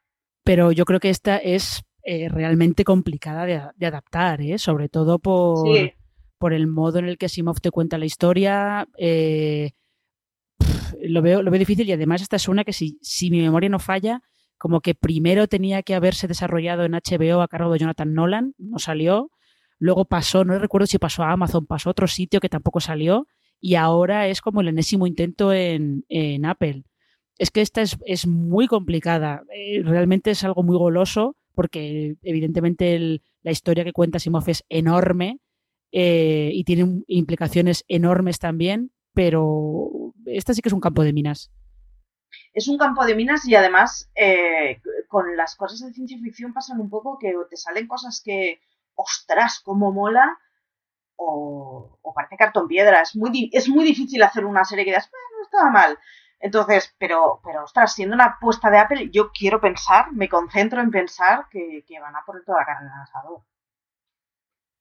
Pero 0.45 0.71
yo 0.71 0.85
creo 0.85 1.01
que 1.01 1.11
esta 1.11 1.39
es 1.39 1.83
eh, 2.05 2.29
realmente 2.29 2.85
complicada 2.85 3.45
de, 3.45 3.87
adaptar, 3.87 4.41
¿eh? 4.41 4.59
sobre 4.59 4.89
todo 4.89 5.19
por, 5.19 5.67
por 6.39 6.53
el 6.53 6.67
modo 6.69 7.01
en 7.01 7.07
el 7.07 7.19
que 7.19 7.29
Simov 7.29 7.61
te 7.61 7.71
cuenta 7.71 7.99
la 7.99 8.07
historia. 8.07 8.87
Eh, 8.97 9.73
lo, 11.01 11.23
veo, 11.23 11.43
lo 11.43 11.51
veo 11.51 11.59
difícil 11.59 11.89
y 11.89 11.93
además 11.93 12.23
esta 12.23 12.37
es 12.37 12.49
una 12.49 12.65
que 12.65 12.73
si, 12.73 12.99
si 13.03 13.31
mi 13.31 13.41
memoria 13.41 13.69
no 13.69 13.79
falla, 13.79 14.23
como 14.57 14.81
que 14.81 14.95
primero 14.95 15.49
tenía 15.49 15.83
que 15.83 15.95
haberse 15.95 16.29
desarrollado 16.29 16.85
en 16.85 16.93
HBO 16.93 17.43
a 17.43 17.49
cargo 17.49 17.73
de 17.73 17.81
Jonathan 17.81 18.15
Nolan, 18.15 18.55
no 18.59 18.79
salió. 18.79 19.31
Luego 19.81 20.05
pasó, 20.05 20.45
no 20.45 20.59
recuerdo 20.59 20.87
si 20.87 20.99
pasó 20.99 21.23
a 21.23 21.33
Amazon, 21.33 21.67
pasó 21.67 21.89
a 21.89 21.93
otro 21.93 22.09
sitio 22.09 22.41
que 22.41 22.49
tampoco 22.49 22.81
salió 22.81 23.27
y 23.61 23.75
ahora 23.75 24.29
es 24.29 24.41
como 24.41 24.61
el 24.61 24.69
enésimo 24.69 25.07
intento 25.07 25.53
en, 25.53 26.05
Apple. 26.45 26.85
Es 27.39 27.51
que 27.51 27.61
esta 27.61 27.83
es, 27.83 28.27
muy 28.27 28.67
complicada, 28.67 29.43
eh, 29.55 29.83
realmente 29.85 30.31
es 30.31 30.45
algo 30.45 30.63
muy 30.63 30.77
goloso 30.77 31.37
porque 31.55 32.17
evidentemente 32.23 33.21
la 33.43 33.51
historia 33.51 33.85
que 33.85 33.93
cuenta 33.93 34.19
Simov 34.19 34.49
es 34.49 34.65
enorme 34.69 35.41
eh, 35.91 36.51
y 36.53 36.65
tiene 36.65 37.03
implicaciones 37.09 37.85
enormes 37.89 38.39
también, 38.39 38.93
pero 39.13 40.13
esta 40.27 40.55
sí 40.55 40.63
que 40.63 40.69
es 40.69 40.73
un 40.73 40.81
campo 40.81 41.03
de 41.03 41.13
minas. 41.13 41.51
Es 42.53 42.69
un 42.69 42.79
campo 42.79 43.05
de 43.05 43.15
minas 43.15 43.47
y 43.47 43.55
además 43.55 44.11
eh, 44.15 44.81
con 45.09 45.37
las 45.37 45.57
cosas 45.57 45.81
de 45.81 45.93
ciencia 45.93 46.19
ficción 46.19 46.53
pasan 46.53 46.81
un 46.81 46.91
poco 46.91 47.19
que 47.19 47.33
te 47.49 47.57
salen 47.57 47.87
cosas 47.87 48.21
que, 48.25 48.61
ostras, 48.95 49.61
cómo 49.65 49.93
mola, 49.93 50.39
o, 51.19 52.13
parece 52.15 52.37
cartón 52.37 52.69
piedra. 52.69 53.03
Es 53.03 53.15
muy, 53.17 53.51
es 53.53 53.69
muy 53.69 53.85
difícil 53.85 54.23
hacer 54.23 54.45
una 54.45 54.65
serie 54.65 54.85
que 54.85 54.93
digas, 54.93 55.11
no 55.37 55.43
estaba 55.45 55.71
mal. 55.71 55.99
Entonces, 56.41 56.95
pero, 56.99 57.41
pero 57.45 57.65
ostras, 57.65 57.95
siendo 57.95 58.15
una 58.15 58.27
apuesta 58.27 58.71
de 58.71 58.79
Apple, 58.79 59.11
yo 59.11 59.31
quiero 59.33 59.61
pensar, 59.61 60.13
me 60.13 60.29
concentro 60.29 60.81
en 60.81 60.91
pensar 60.91 61.47
que, 61.51 61.85
que 61.87 62.01
van 62.01 62.15
a 62.15 62.25
poner 62.25 62.45
toda 62.45 62.61
la 62.61 62.67
carne 62.67 62.87
en 62.87 62.95
el 62.95 63.03
asador. 63.03 63.43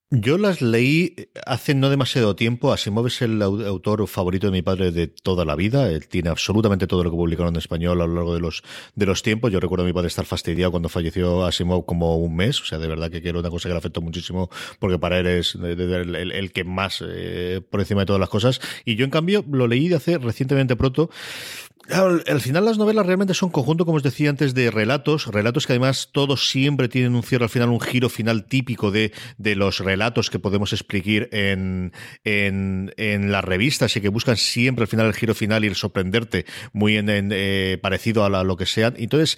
Yo 0.10 0.38
las 0.38 0.62
leí 0.62 1.16
hace 1.46 1.76
no 1.76 1.90
demasiado 1.90 2.34
tiempo. 2.34 2.72
Asimov 2.72 3.08
es 3.08 3.22
el 3.22 3.42
autor 3.42 4.08
favorito 4.08 4.48
de 4.48 4.52
mi 4.52 4.62
padre 4.62 4.92
de 4.92 5.08
toda 5.08 5.44
la 5.44 5.54
vida. 5.58 5.92
Él 5.92 6.08
tiene 6.08 6.30
absolutamente 6.30 6.88
todo 6.88 7.04
lo 7.04 7.12
que 7.12 7.18
publicaron 7.18 7.54
en 7.54 7.58
español 7.58 8.02
a 8.02 8.08
lo 8.08 8.16
largo 8.16 8.34
de 8.34 8.40
los, 8.40 8.64
de 8.96 9.06
los 9.06 9.22
tiempos. 9.22 9.52
Yo 9.52 9.60
recuerdo 9.60 9.84
a 9.84 9.86
mi 9.86 9.92
padre 9.92 10.08
estar 10.08 10.24
fastidiado 10.24 10.72
cuando 10.72 10.88
falleció 10.88 11.46
Asimov 11.46 11.86
como 11.86 12.16
un 12.16 12.38
mes. 12.38 12.62
O 12.62 12.66
sea, 12.66 12.78
de 12.78 12.88
verdad 12.88 13.12
que 13.12 13.18
era 13.18 13.38
una 13.38 13.50
cosa 13.50 13.68
que 13.68 13.74
le 13.74 13.80
afectó 13.80 14.00
muchísimo 14.00 14.50
porque 14.80 14.98
para 14.98 15.20
él 15.20 15.28
es 15.28 15.56
el, 15.56 16.52
que 16.54 16.64
más 16.64 17.04
eh, 17.06 17.60
por 17.70 17.82
encima 17.82 18.04
de 18.04 18.06
todas 18.06 18.22
las 18.22 18.30
cosas. 18.30 18.62
Y 18.86 18.96
yo, 18.96 19.04
en 19.04 19.12
cambio, 19.12 19.44
lo 19.52 19.68
leí 19.68 19.90
de 19.90 19.96
hace 19.98 20.20
recientemente 20.20 20.78
pronto 20.78 21.10
al 21.90 22.42
final 22.42 22.66
las 22.66 22.78
novelas 22.78 23.06
realmente 23.06 23.34
son 23.34 23.50
conjunto, 23.50 23.86
como 23.86 23.98
os 23.98 24.04
decía 24.04 24.30
antes, 24.30 24.54
de 24.54 24.72
relatos, 24.72 25.28
relatos 25.28 25.66
que 25.66 25.74
además 25.74 26.10
todos 26.12 26.50
siempre 26.50 26.90
tienen 26.90 27.16
un 27.16 27.24
cierre 27.24 27.46
al 27.46 27.50
final, 27.50 27.70
un 27.70 27.80
giro 27.80 28.10
final 28.10 28.46
típico 28.46 28.92
de, 28.92 29.14
de 29.38 29.56
los 29.56 29.80
relatos 29.80 30.30
que 30.30 30.40
podemos 30.40 30.74
explicar 30.74 31.30
en, 31.32 31.94
en, 32.24 32.94
en, 32.98 33.32
las 33.32 33.44
revistas 33.44 33.96
y 33.96 34.02
que 34.02 34.10
buscan 34.10 34.38
siempre 34.38 34.84
al 34.84 34.88
final 34.88 35.06
el 35.06 35.14
giro 35.14 35.36
final 35.36 35.64
y 35.64 35.68
el 35.68 35.76
sorprenderte 35.76 36.46
muy 36.74 36.98
en, 36.98 37.08
eh, 37.10 37.78
parecido 37.82 38.26
a 38.26 38.44
lo 38.44 38.58
que 38.58 38.66
sean. 38.66 38.96
Entonces, 38.98 39.38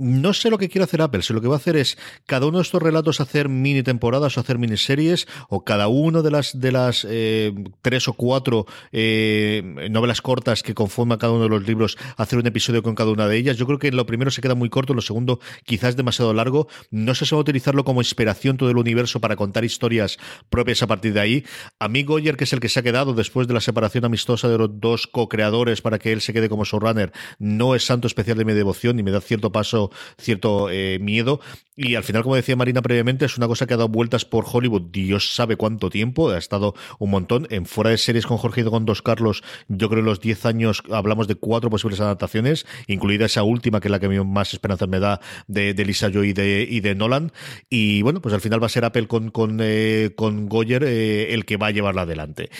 no 0.00 0.32
sé 0.32 0.50
lo 0.50 0.58
que 0.58 0.68
quiere 0.68 0.84
hacer 0.84 1.02
Apple, 1.02 1.22
si 1.22 1.34
lo 1.34 1.40
que 1.40 1.48
va 1.48 1.54
a 1.54 1.58
hacer 1.58 1.76
es 1.76 1.98
cada 2.26 2.46
uno 2.46 2.58
de 2.58 2.62
estos 2.62 2.82
relatos 2.82 3.20
hacer 3.20 3.48
mini 3.48 3.82
temporadas 3.82 4.36
o 4.36 4.40
hacer 4.40 4.58
miniseries, 4.58 5.28
o 5.48 5.64
cada 5.64 5.88
uno 5.88 6.22
de 6.22 6.30
las 6.30 6.58
de 6.58 6.72
las 6.72 7.06
eh, 7.08 7.52
tres 7.82 8.08
o 8.08 8.14
cuatro 8.14 8.66
eh, 8.92 9.88
novelas 9.90 10.22
cortas 10.22 10.62
que 10.62 10.74
conforman 10.74 11.18
cada 11.18 11.34
uno 11.34 11.42
de 11.44 11.50
los 11.50 11.66
libros 11.66 11.98
hacer 12.16 12.38
un 12.38 12.46
episodio 12.46 12.82
con 12.82 12.94
cada 12.94 13.10
una 13.10 13.28
de 13.28 13.36
ellas. 13.36 13.56
Yo 13.58 13.66
creo 13.66 13.78
que 13.78 13.92
lo 13.92 14.06
primero 14.06 14.30
se 14.30 14.40
queda 14.40 14.54
muy 14.54 14.70
corto, 14.70 14.94
lo 14.94 15.02
segundo 15.02 15.38
quizás 15.64 15.96
demasiado 15.96 16.32
largo. 16.32 16.68
No 16.90 17.14
sé 17.14 17.26
si 17.26 17.34
va 17.34 17.38
a 17.38 17.42
utilizarlo 17.42 17.84
como 17.84 18.00
inspiración 18.00 18.56
todo 18.56 18.70
el 18.70 18.78
universo 18.78 19.20
para 19.20 19.36
contar 19.36 19.64
historias 19.64 20.18
propias 20.48 20.82
a 20.82 20.86
partir 20.86 21.12
de 21.12 21.20
ahí. 21.20 21.44
A 21.78 21.88
mí 21.88 22.04
Goyer, 22.04 22.36
que 22.36 22.44
es 22.44 22.52
el 22.52 22.60
que 22.60 22.68
se 22.68 22.80
ha 22.80 22.82
quedado 22.82 23.12
después 23.12 23.46
de 23.48 23.54
la 23.54 23.60
separación 23.60 24.04
amistosa 24.06 24.48
de 24.48 24.56
los 24.56 24.80
dos 24.80 25.06
co-creadores 25.06 25.82
para 25.82 25.98
que 25.98 26.12
él 26.12 26.22
se 26.22 26.32
quede 26.32 26.48
como 26.48 26.64
showrunner, 26.64 27.12
no 27.38 27.74
es 27.74 27.84
santo 27.84 28.06
especial 28.06 28.38
de 28.38 28.44
mi 28.44 28.54
devoción 28.54 28.98
y 28.98 29.02
me 29.02 29.10
da 29.10 29.20
cierto 29.20 29.52
paso 29.52 29.89
cierto 30.18 30.68
eh, 30.70 30.98
miedo. 31.00 31.40
Y 31.82 31.94
al 31.94 32.04
final, 32.04 32.22
como 32.22 32.36
decía 32.36 32.56
Marina 32.56 32.82
previamente, 32.82 33.24
es 33.24 33.38
una 33.38 33.46
cosa 33.46 33.66
que 33.66 33.72
ha 33.72 33.78
dado 33.78 33.88
vueltas 33.88 34.26
por 34.26 34.44
Hollywood, 34.46 34.90
Dios 34.92 35.34
sabe 35.34 35.56
cuánto 35.56 35.88
tiempo, 35.88 36.28
ha 36.28 36.36
estado 36.36 36.74
un 36.98 37.08
montón. 37.08 37.46
En 37.48 37.64
fuera 37.64 37.88
de 37.88 37.96
series 37.96 38.26
con 38.26 38.36
Jorge 38.36 38.60
y 38.60 38.64
con 38.64 38.84
Dos 38.84 39.00
Carlos, 39.00 39.42
yo 39.68 39.88
creo 39.88 40.00
en 40.00 40.04
los 40.04 40.20
10 40.20 40.44
años 40.44 40.82
hablamos 40.90 41.26
de 41.26 41.36
cuatro 41.36 41.70
posibles 41.70 42.00
adaptaciones, 42.00 42.66
incluida 42.86 43.24
esa 43.24 43.44
última, 43.44 43.80
que 43.80 43.88
es 43.88 43.92
la 43.92 43.98
que 43.98 44.08
más 44.10 44.52
esperanza 44.52 44.86
me 44.86 45.00
da, 45.00 45.20
de, 45.46 45.72
Lisa 45.72 46.10
Joy 46.10 46.28
y 46.28 46.32
de, 46.34 46.66
y 46.68 46.80
de 46.80 46.94
Nolan. 46.94 47.32
Y 47.70 48.02
bueno, 48.02 48.20
pues 48.20 48.34
al 48.34 48.42
final 48.42 48.62
va 48.62 48.66
a 48.66 48.68
ser 48.68 48.84
Apple 48.84 49.06
con, 49.06 49.30
con, 49.30 49.60
eh, 49.62 50.10
con 50.16 50.50
Goyer 50.50 50.84
eh, 50.84 51.32
el 51.32 51.46
que 51.46 51.56
va 51.56 51.68
a 51.68 51.70
llevarla 51.70 52.02
adelante. 52.02 52.50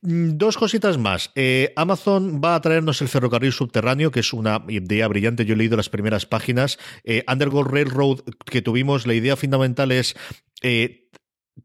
Mm, 0.00 0.38
dos 0.38 0.56
cositas 0.56 0.96
más. 0.96 1.30
Amazon 1.76 2.40
va 2.42 2.54
a 2.54 2.60
traernos 2.62 3.02
el 3.02 3.08
ferrocarril 3.08 3.52
subterráneo, 3.52 4.10
que 4.10 4.20
es 4.20 4.32
una 4.32 4.64
idea 4.68 5.08
brillante. 5.08 5.44
Yo 5.44 5.52
he 5.52 5.58
leído 5.58 5.76
las 5.76 5.90
primeras 5.90 6.24
páginas 6.24 6.71
eh, 7.04 7.24
Underground 7.26 7.70
Railroad 7.70 8.20
que 8.44 8.62
tuvimos, 8.62 9.06
la 9.06 9.14
idea 9.14 9.36
fundamental 9.36 9.92
es 9.92 10.14
eh, 10.62 11.10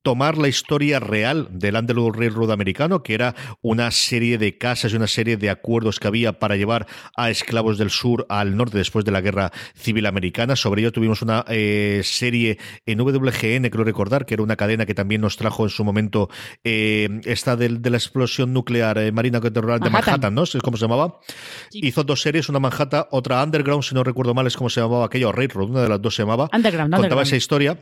tomar 0.01 0.37
la 0.37 0.47
historia 0.47 0.99
real 0.99 1.47
del 1.51 1.75
Underworld 1.75 2.19
Railroad 2.19 2.51
americano, 2.51 3.03
que 3.03 3.13
era 3.13 3.35
una 3.61 3.91
serie 3.91 4.37
de 4.37 4.57
casas 4.57 4.91
y 4.91 4.95
una 4.95 5.07
serie 5.07 5.37
de 5.37 5.49
acuerdos 5.49 5.99
que 5.99 6.07
había 6.07 6.39
para 6.39 6.55
llevar 6.57 6.87
a 7.15 7.29
esclavos 7.29 7.77
del 7.77 7.89
sur 7.89 8.25
al 8.29 8.57
norte 8.57 8.77
después 8.77 9.05
de 9.05 9.11
la 9.11 9.21
guerra 9.21 9.51
civil 9.75 10.05
americana. 10.05 10.55
Sobre 10.55 10.81
ello 10.81 10.91
tuvimos 10.91 11.21
una 11.21 11.45
eh, 11.47 12.01
serie 12.03 12.57
en 12.85 12.99
WGN, 12.99 13.69
creo 13.69 13.83
recordar, 13.83 14.25
que 14.25 14.33
era 14.33 14.43
una 14.43 14.55
cadena 14.55 14.85
que 14.85 14.93
también 14.93 15.21
nos 15.21 15.37
trajo 15.37 15.63
en 15.63 15.69
su 15.69 15.83
momento 15.83 16.29
eh, 16.63 17.21
esta 17.25 17.55
de, 17.55 17.69
la 17.69 17.97
explosión 17.97 18.53
nuclear 18.53 18.97
eh, 18.97 19.11
marina 19.11 19.39
de 19.39 19.89
Manhattan, 19.89 20.33
¿no? 20.33 20.43
Es 20.43 20.57
como 20.63 20.77
se 20.77 20.85
llamaba. 20.85 21.19
Hizo 21.71 22.03
dos 22.03 22.21
series, 22.21 22.49
una 22.49 22.59
Manhattan, 22.59 23.05
otra 23.11 23.43
Underground, 23.43 23.83
si 23.83 23.95
no 23.95 24.03
recuerdo 24.03 24.33
mal, 24.33 24.47
es 24.47 24.57
como 24.57 24.69
se 24.69 24.81
llamaba 24.81 25.05
aquello, 25.05 25.31
Railroad, 25.31 25.69
una 25.69 25.81
de 25.81 25.89
las 25.89 26.01
dos 26.01 26.15
se 26.15 26.23
llamaba. 26.23 26.49
Underground, 26.53 26.93
Contaba 26.95 27.23
esa 27.23 27.35
historia 27.35 27.77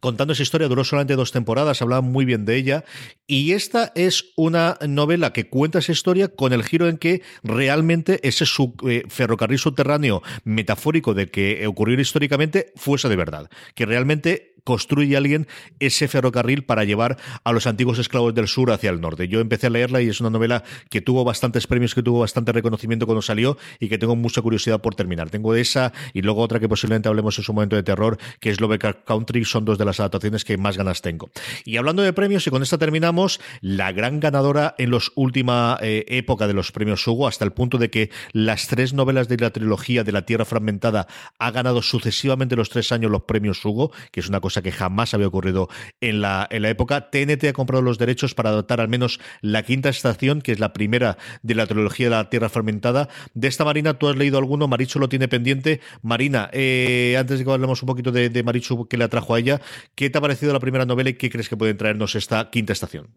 contando 0.00 0.32
esa 0.32 0.42
historia, 0.42 0.68
duró 0.68 0.84
solamente 0.84 1.16
dos 1.16 1.32
temporadas, 1.32 1.82
hablaba 1.82 2.02
muy 2.02 2.24
bien 2.24 2.44
de 2.44 2.56
ella, 2.56 2.84
y 3.26 3.52
esta 3.52 3.92
es 3.94 4.32
una 4.36 4.78
novela 4.86 5.32
que 5.32 5.48
cuenta 5.48 5.78
esa 5.78 5.92
historia 5.92 6.28
con 6.28 6.52
el 6.52 6.64
giro 6.64 6.88
en 6.88 6.98
que 6.98 7.22
realmente 7.42 8.20
ese 8.26 8.44
eh, 8.88 9.02
ferrocarril 9.08 9.58
subterráneo 9.58 10.22
metafórico 10.44 11.14
de 11.14 11.30
que 11.30 11.66
ocurrió 11.66 11.98
históricamente 12.00 12.72
fuese 12.76 13.08
de 13.08 13.16
verdad, 13.16 13.50
que 13.74 13.86
realmente 13.86 14.55
construye 14.66 15.16
alguien 15.16 15.46
ese 15.78 16.08
ferrocarril 16.08 16.64
para 16.64 16.82
llevar 16.82 17.16
a 17.44 17.52
los 17.52 17.68
antiguos 17.68 18.00
esclavos 18.00 18.34
del 18.34 18.48
sur 18.48 18.72
hacia 18.72 18.90
el 18.90 19.00
norte. 19.00 19.28
Yo 19.28 19.38
empecé 19.38 19.68
a 19.68 19.70
leerla 19.70 20.02
y 20.02 20.08
es 20.08 20.20
una 20.20 20.28
novela 20.28 20.64
que 20.90 21.00
tuvo 21.00 21.22
bastantes 21.22 21.68
premios, 21.68 21.94
que 21.94 22.02
tuvo 22.02 22.18
bastante 22.18 22.50
reconocimiento 22.50 23.06
cuando 23.06 23.22
salió 23.22 23.56
y 23.78 23.88
que 23.88 23.96
tengo 23.96 24.16
mucha 24.16 24.42
curiosidad 24.42 24.80
por 24.80 24.96
terminar. 24.96 25.30
Tengo 25.30 25.54
esa 25.54 25.92
y 26.12 26.22
luego 26.22 26.42
otra 26.42 26.58
que 26.58 26.68
posiblemente 26.68 27.08
hablemos 27.08 27.38
en 27.38 27.44
su 27.44 27.52
momento 27.52 27.76
de 27.76 27.84
terror, 27.84 28.18
que 28.40 28.50
es 28.50 28.60
Lovecraft 28.60 29.04
Country, 29.04 29.44
son 29.44 29.64
dos 29.64 29.78
de 29.78 29.84
las 29.84 30.00
adaptaciones 30.00 30.44
que 30.44 30.58
más 30.58 30.76
ganas 30.76 31.00
tengo. 31.00 31.30
Y 31.64 31.76
hablando 31.76 32.02
de 32.02 32.12
premios, 32.12 32.44
y 32.48 32.50
con 32.50 32.64
esta 32.64 32.76
terminamos, 32.76 33.40
la 33.60 33.92
gran 33.92 34.18
ganadora 34.18 34.74
en 34.78 34.90
los 34.90 35.12
última 35.14 35.78
eh, 35.80 36.04
época 36.08 36.48
de 36.48 36.54
los 36.54 36.72
premios 36.72 37.06
Hugo, 37.06 37.28
hasta 37.28 37.44
el 37.44 37.52
punto 37.52 37.78
de 37.78 37.88
que 37.88 38.10
las 38.32 38.66
tres 38.66 38.94
novelas 38.94 39.28
de 39.28 39.36
la 39.36 39.50
trilogía 39.50 40.02
de 40.02 40.10
la 40.10 40.26
Tierra 40.26 40.44
Fragmentada 40.44 41.06
ha 41.38 41.52
ganado 41.52 41.82
sucesivamente 41.82 42.56
los 42.56 42.68
tres 42.68 42.90
años 42.90 43.12
los 43.12 43.22
premios 43.22 43.64
Hugo, 43.64 43.92
que 44.10 44.18
es 44.18 44.28
una 44.28 44.40
cosa 44.40 44.55
que 44.62 44.72
jamás 44.72 45.14
había 45.14 45.28
ocurrido 45.28 45.68
en 46.00 46.20
la, 46.20 46.46
en 46.50 46.62
la 46.62 46.70
época. 46.70 47.10
TNT 47.10 47.44
ha 47.44 47.52
comprado 47.52 47.82
los 47.82 47.98
derechos 47.98 48.34
para 48.34 48.50
adoptar 48.50 48.80
al 48.80 48.88
menos 48.88 49.20
la 49.40 49.62
quinta 49.62 49.88
estación, 49.88 50.40
que 50.40 50.52
es 50.52 50.60
la 50.60 50.72
primera 50.72 51.18
de 51.42 51.54
la 51.54 51.66
trilogía 51.66 52.06
de 52.06 52.10
la 52.10 52.30
Tierra 52.30 52.48
Fermentada. 52.48 53.08
De 53.34 53.48
esta 53.48 53.64
Marina, 53.64 53.94
tú 53.94 54.08
has 54.08 54.16
leído 54.16 54.38
alguno, 54.38 54.68
Marichu 54.68 54.98
lo 54.98 55.08
tiene 55.08 55.28
pendiente. 55.28 55.80
Marina, 56.02 56.50
eh, 56.52 57.16
antes 57.18 57.38
de 57.38 57.44
que 57.44 57.50
hablemos 57.50 57.82
un 57.82 57.86
poquito 57.86 58.12
de, 58.12 58.42
Marichu 58.42 58.86
que 58.88 58.96
le 58.96 59.04
atrajo 59.04 59.34
a 59.34 59.38
ella, 59.38 59.60
¿qué 59.94 60.10
te 60.10 60.18
ha 60.18 60.20
parecido 60.20 60.52
la 60.52 60.60
primera 60.60 60.86
novela 60.86 61.10
y 61.10 61.14
qué 61.14 61.30
crees 61.30 61.48
que 61.48 61.56
puede 61.56 61.74
traernos 61.74 62.14
esta 62.14 62.50
quinta 62.50 62.72
estación? 62.72 63.08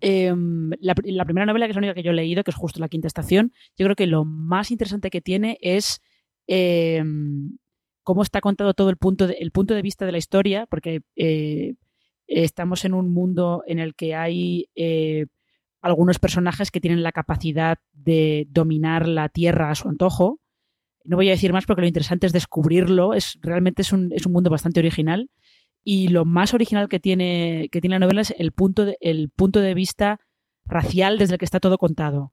Em, 0.00 0.70
la, 0.80 0.94
primera 0.94 1.46
novela, 1.46 1.66
que 1.66 1.70
es 1.70 1.76
la 1.76 1.80
única 1.80 1.94
que 1.94 2.02
yo 2.02 2.10
he 2.10 2.14
leído, 2.14 2.44
que 2.44 2.50
es 2.50 2.56
justo 2.56 2.80
la 2.80 2.88
quinta 2.88 3.06
estación, 3.06 3.52
yo 3.78 3.86
creo 3.86 3.96
que 3.96 4.06
lo 4.06 4.24
más 4.24 4.70
interesante 4.70 5.10
que 5.10 5.22
tiene 5.22 5.58
es 5.62 6.02
em, 6.46 7.56
cómo 8.06 8.22
está 8.22 8.40
contado 8.40 8.72
todo 8.72 8.88
el 8.88 8.98
punto 8.98 9.26
de, 9.26 9.34
el 9.40 9.50
punto 9.50 9.74
de 9.74 9.82
vista 9.82 10.06
de 10.06 10.12
la 10.12 10.18
historia, 10.18 10.66
porque 10.70 11.00
eh, 11.16 11.74
estamos 12.28 12.84
en 12.84 12.94
un 12.94 13.12
mundo 13.12 13.64
en 13.66 13.80
el 13.80 13.96
que 13.96 14.14
hay 14.14 14.70
eh, 14.76 15.26
algunos 15.80 16.20
personajes 16.20 16.70
que 16.70 16.80
tienen 16.80 17.02
la 17.02 17.10
capacidad 17.10 17.78
de 17.92 18.46
dominar 18.48 19.08
la 19.08 19.28
tierra 19.28 19.72
a 19.72 19.74
su 19.74 19.88
antojo. 19.88 20.38
No 21.02 21.16
voy 21.16 21.26
a 21.26 21.32
decir 21.32 21.52
más 21.52 21.66
porque 21.66 21.82
lo 21.82 21.88
interesante 21.88 22.28
es 22.28 22.32
descubrirlo. 22.32 23.12
Es, 23.12 23.40
realmente 23.42 23.82
es 23.82 23.92
un, 23.92 24.12
es 24.12 24.24
un 24.24 24.32
mundo 24.32 24.50
bastante 24.50 24.78
original. 24.78 25.28
Y 25.82 26.06
lo 26.06 26.24
más 26.24 26.54
original 26.54 26.88
que 26.88 27.00
tiene, 27.00 27.68
que 27.72 27.80
tiene 27.80 27.96
la 27.96 28.06
novela 28.06 28.20
es 28.20 28.32
el 28.38 28.52
punto, 28.52 28.84
de, 28.84 28.98
el 29.00 29.30
punto 29.30 29.58
de 29.58 29.74
vista 29.74 30.20
racial 30.64 31.18
desde 31.18 31.34
el 31.34 31.38
que 31.40 31.44
está 31.44 31.58
todo 31.58 31.76
contado. 31.76 32.32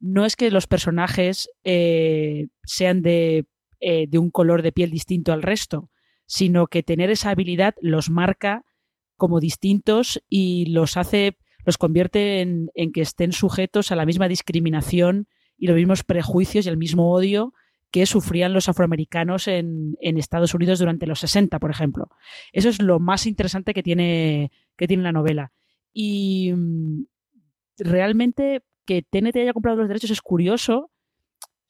No 0.00 0.26
es 0.26 0.36
que 0.36 0.50
los 0.50 0.66
personajes 0.66 1.48
eh, 1.64 2.48
sean 2.62 3.00
de 3.00 3.46
eh, 3.86 4.06
de 4.08 4.16
un 4.16 4.30
color 4.30 4.62
de 4.62 4.72
piel 4.72 4.90
distinto 4.90 5.30
al 5.34 5.42
resto, 5.42 5.90
sino 6.24 6.68
que 6.68 6.82
tener 6.82 7.10
esa 7.10 7.28
habilidad 7.28 7.74
los 7.82 8.08
marca 8.08 8.64
como 9.18 9.40
distintos 9.40 10.24
y 10.26 10.64
los 10.72 10.96
hace, 10.96 11.36
los 11.66 11.76
convierte 11.76 12.40
en, 12.40 12.70
que 12.94 13.02
estén 13.02 13.32
sujetos 13.32 13.92
a 13.92 13.96
la 13.96 14.06
misma 14.06 14.26
discriminación 14.26 15.28
y 15.58 15.66
los 15.66 15.76
mismos 15.76 16.02
prejuicios 16.02 16.64
y 16.64 16.70
el 16.70 16.78
mismo 16.78 17.12
odio 17.12 17.52
que 17.90 18.06
sufrían 18.06 18.54
los 18.54 18.70
afroamericanos 18.70 19.48
en, 19.48 19.98
Estados 20.00 20.54
Unidos 20.54 20.78
durante 20.78 21.06
los 21.06 21.20
60, 21.20 21.58
por 21.58 21.70
ejemplo. 21.70 22.08
Eso 22.54 22.70
es 22.70 22.80
lo 22.80 23.00
más 23.00 23.26
interesante 23.26 23.74
que 23.74 23.82
tiene, 23.82 24.50
que 24.78 24.88
tiene 24.88 25.02
la 25.02 25.12
novela. 25.12 25.52
Y 25.92 26.54
mm, 26.56 27.04
realmente 27.76 28.62
que 28.86 29.02
TNT 29.02 29.36
haya 29.36 29.52
comprado 29.52 29.76
los 29.76 29.88
derechos 29.88 30.10
es 30.10 30.22
curioso 30.22 30.90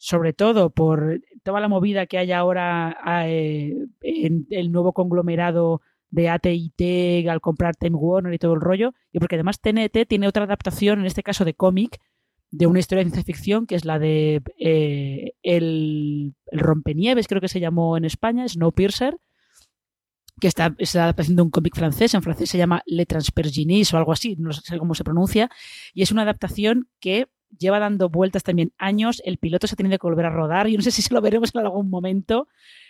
sobre 0.04 0.34
todo 0.34 0.68
por 0.68 1.20
toda 1.45 1.61
la 1.61 1.68
movida 1.68 2.07
que 2.07 2.18
hay 2.18 2.32
ahora 2.32 2.97
eh, 3.28 3.76
en 4.01 4.47
el 4.51 4.72
nuevo 4.72 4.92
conglomerado 4.92 5.82
de 6.11 6.28
AT&T 6.28 7.28
al 7.28 7.40
comprar 7.40 7.76
Time 7.76 7.97
Warner 7.97 8.32
y 8.32 8.38
todo 8.38 8.55
el 8.55 8.61
rollo, 8.61 8.95
y 9.12 9.18
porque 9.18 9.36
además 9.36 9.61
TNT 9.61 10.07
tiene 10.09 10.28
otra 10.28 10.45
adaptación, 10.45 11.01
en 11.01 11.07
este 11.07 11.22
caso 11.22 11.45
de 11.45 11.55
cómic, 11.55 12.01
de 12.51 12.66
una 12.66 12.78
historia 12.78 13.05
de 13.05 13.11
ciencia 13.11 13.24
ficción, 13.24 13.66
que 13.66 13.74
es 13.74 13.84
la 13.84 13.99
de 13.99 14.40
eh, 14.59 15.32
el, 15.42 16.34
el, 16.47 16.61
Rompenieves, 16.61 17.26
creo 17.26 17.40
que 17.40 17.49
se 17.49 17.61
llamó 17.61 17.97
en 17.97 18.05
España, 18.05 18.49
Snowpiercer, 18.49 19.16
que 20.40 20.47
está, 20.47 20.74
está 20.78 21.05
adaptación 21.05 21.40
un 21.40 21.51
cómic 21.51 21.74
francés, 21.74 22.14
en 22.14 22.22
francés 22.22 22.49
se 22.49 22.59
llama 22.59 22.82
Le 22.86 23.07
Transperginis 23.07 23.92
o 23.92 23.99
algo 23.99 24.12
así, 24.12 24.36
no 24.38 24.53
sé 24.53 24.78
cómo 24.78 24.95
se 24.95 25.05
pronuncia, 25.05 25.51
y 25.92 26.03
es 26.03 26.12
una 26.12 26.22
adaptación 26.22 26.88
que 27.01 27.26
lleva 27.59 27.78
dando 27.78 28.09
vueltas 28.09 28.42
también 28.42 28.72
años, 28.78 29.22
el 29.24 29.38
piloto 29.38 29.66
se 29.66 29.74
ha 29.74 29.76
tenido 29.76 29.98
que 29.98 30.07
volver 30.07 30.26
a 30.26 30.30
rodar, 30.30 30.68
yo 30.68 30.76
no 30.76 30.82
sé 30.82 30.90
si 30.90 31.02
se 31.02 31.14
lo 31.14 31.20
veremos 31.20 31.55
en 31.55 31.61
algún 31.61 31.90
momento. 31.90 32.48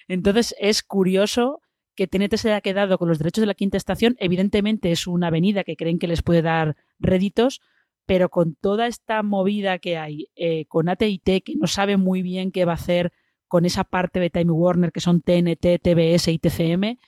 Entonces 0.09 0.55
es 0.59 0.83
curioso 0.83 1.61
que 1.95 2.07
TNT 2.07 2.37
se 2.37 2.51
haya 2.51 2.61
quedado 2.61 2.99
con 2.99 3.09
los 3.09 3.19
derechos 3.19 3.43
de 3.43 3.47
la 3.47 3.55
quinta 3.55 3.77
estación. 3.77 4.17
Evidentemente 4.19 4.91
es 4.91 5.07
una 5.07 5.29
avenida 5.29 5.65
que 5.65 5.77
creen 5.77 5.99
que 5.99 6.09
les 6.09 6.23
puede 6.23 6.43
dar 6.43 6.77
réditos, 6.99 7.61
pero 8.07 8.29
con 8.29 8.55
toda 8.55 8.87
esta 8.87 9.23
movida 9.23 9.79
que 9.79 9.97
hay, 9.97 10.29
eh, 10.37 10.67
con 10.67 10.89
AT&T 10.89 11.43
que 11.43 11.55
no 11.57 11.67
sabe 11.67 11.97
muy 11.97 12.23
bien 12.23 12.53
qué 12.53 12.65
va 12.65 12.73
a 12.73 12.77
hacer 12.77 13.13
con 13.49 13.65
esa 13.65 13.85
parte 13.85 14.21
de 14.21 14.31
Time 14.31 14.51
Warner 14.51 14.93
que 14.93 15.01
son 15.01 15.21
TNT, 15.21 15.79
TBS 15.81 16.29
y 16.29 16.39
TCM, 16.39 16.99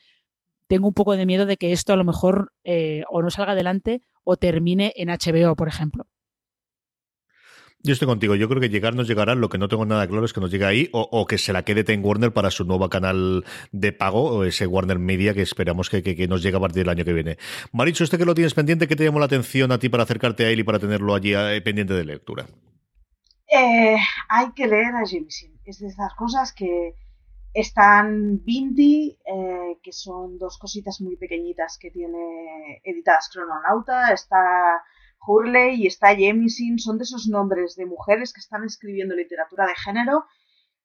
tengo 0.68 0.88
un 0.88 0.94
poco 0.94 1.16
de 1.16 1.26
miedo 1.26 1.46
de 1.46 1.56
que 1.56 1.72
esto 1.72 1.92
a 1.92 1.96
lo 1.96 2.04
mejor 2.04 2.52
eh, 2.64 3.04
o 3.08 3.22
no 3.22 3.30
salga 3.30 3.52
adelante 3.52 4.02
o 4.24 4.36
termine 4.36 4.92
en 4.96 5.08
HBO, 5.08 5.54
por 5.54 5.68
ejemplo. 5.68 6.06
Yo 7.82 7.92
estoy 7.92 8.06
contigo. 8.06 8.34
Yo 8.34 8.48
creo 8.48 8.60
que 8.60 8.68
llegar 8.68 8.94
nos 8.94 9.06
llegará. 9.06 9.34
Lo 9.34 9.48
que 9.48 9.58
no 9.58 9.68
tengo 9.68 9.86
nada 9.86 10.06
claro 10.08 10.24
es 10.24 10.32
que 10.32 10.40
nos 10.40 10.50
llegue 10.50 10.64
ahí 10.64 10.88
o, 10.92 11.26
que 11.26 11.38
se 11.38 11.52
la 11.52 11.62
quede 11.62 11.84
Time 11.84 12.02
Warner 12.02 12.32
para 12.32 12.50
su 12.50 12.64
nuevo 12.64 12.88
canal 12.88 13.44
de 13.70 13.92
pago 13.92 14.24
o 14.24 14.44
ese 14.44 14.66
Warner 14.66 14.98
Media 14.98 15.34
que 15.34 15.42
esperamos 15.42 15.88
que, 15.88 16.02
que, 16.02 16.28
nos 16.28 16.42
llegue 16.42 16.56
a 16.56 16.60
partir 16.60 16.82
del 16.82 16.88
año 16.88 17.04
que 17.04 17.12
viene. 17.12 17.38
Maricho, 17.72 18.02
este 18.02 18.18
que 18.18 18.24
lo 18.24 18.34
tienes 18.34 18.54
pendiente, 18.54 18.88
¿qué 18.88 18.96
te 18.96 19.04
llamó 19.04 19.20
la 19.20 19.26
atención 19.26 19.70
a 19.72 19.78
ti 19.78 19.88
para 19.88 20.02
acercarte 20.02 20.46
a 20.46 20.50
él 20.50 20.60
y 20.60 20.64
para 20.64 20.78
tenerlo 20.78 21.14
allí 21.14 21.34
eh, 21.34 21.60
pendiente 21.62 21.94
de 21.94 22.04
lectura? 22.04 22.46
Eh, 23.48 23.96
hay 24.28 24.52
que 24.52 24.66
leer 24.66 24.94
a 24.94 25.04
Jameson. 25.04 25.50
Es 25.64 25.78
de 25.78 25.88
esas 25.88 26.14
cosas 26.14 26.52
que 26.52 26.94
están 27.52 28.44
Bindi, 28.44 29.16
eh, 29.24 29.78
que 29.82 29.92
son 29.92 30.38
dos 30.38 30.58
cositas 30.58 31.00
muy 31.00 31.16
pequeñitas 31.16 31.78
que 31.78 31.90
tiene 31.90 32.80
editadas 32.84 33.30
Crononauta. 33.32 34.12
Está 34.12 34.82
Hurley 35.26 35.82
y 35.82 35.86
está 35.86 36.14
Jemisin. 36.14 36.78
Son 36.78 36.98
de 36.98 37.04
esos 37.04 37.28
nombres 37.28 37.76
de 37.76 37.86
mujeres 37.86 38.32
que 38.32 38.40
están 38.40 38.64
escribiendo 38.64 39.14
literatura 39.14 39.66
de 39.66 39.74
género 39.74 40.24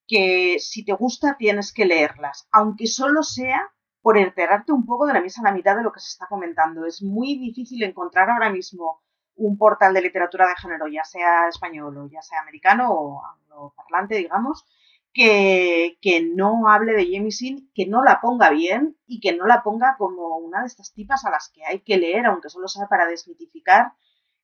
que 0.08 0.58
si 0.60 0.84
te 0.84 0.92
gusta 0.94 1.38
tienes 1.38 1.74
que 1.74 1.86
leerlas, 1.86 2.48
aunque 2.52 2.88
solo 2.88 3.24
sea 3.24 3.72
por 4.02 4.18
enterarte 4.18 4.74
un 4.74 4.86
poco 4.86 5.06
de 5.06 5.14
la 5.14 5.22
misa 5.22 5.42
a 5.42 5.46
la 5.46 5.54
mitad 5.54 5.76
de 5.76 5.84
lo 5.84 5.92
que 5.94 6.00
se 6.00 6.10
está 6.10 6.28
comentando. 6.28 6.86
Es 6.86 7.02
muy 7.02 7.38
difícil 7.38 7.82
encontrar 7.84 8.30
ahora 8.30 8.50
mismo 8.50 9.02
un 9.36 9.58
portal 9.58 9.94
de 9.94 10.02
literatura 10.02 10.48
de 10.48 10.56
género, 10.56 10.88
ya 10.88 11.04
sea 11.04 11.48
español 11.48 11.98
o 11.98 12.10
ya 12.10 12.22
sea 12.22 12.42
americano 12.42 12.92
o 12.92 13.22
angloparlante, 13.24 14.16
digamos, 14.16 14.66
que, 15.14 15.98
que, 16.02 16.22
no 16.24 16.68
hable 16.68 16.94
de 16.94 17.06
Jemisin, 17.06 17.72
que 17.74 17.86
no 17.86 18.04
la 18.04 18.22
ponga 18.22 18.50
bien 18.50 18.98
y 19.08 19.20
que 19.20 19.34
no 19.34 19.46
la 19.46 19.62
ponga 19.62 19.96
como 19.98 20.38
una 20.38 20.62
de 20.62 20.68
estas 20.68 20.94
tipas 20.94 21.26
a 21.26 21.32
las 21.32 21.50
que 21.50 21.64
hay 21.66 21.80
que 21.80 21.98
leer, 21.98 22.26
aunque 22.26 22.50
solo 22.50 22.68
sea 22.68 22.88
para 22.88 23.08
desmitificar 23.08 23.94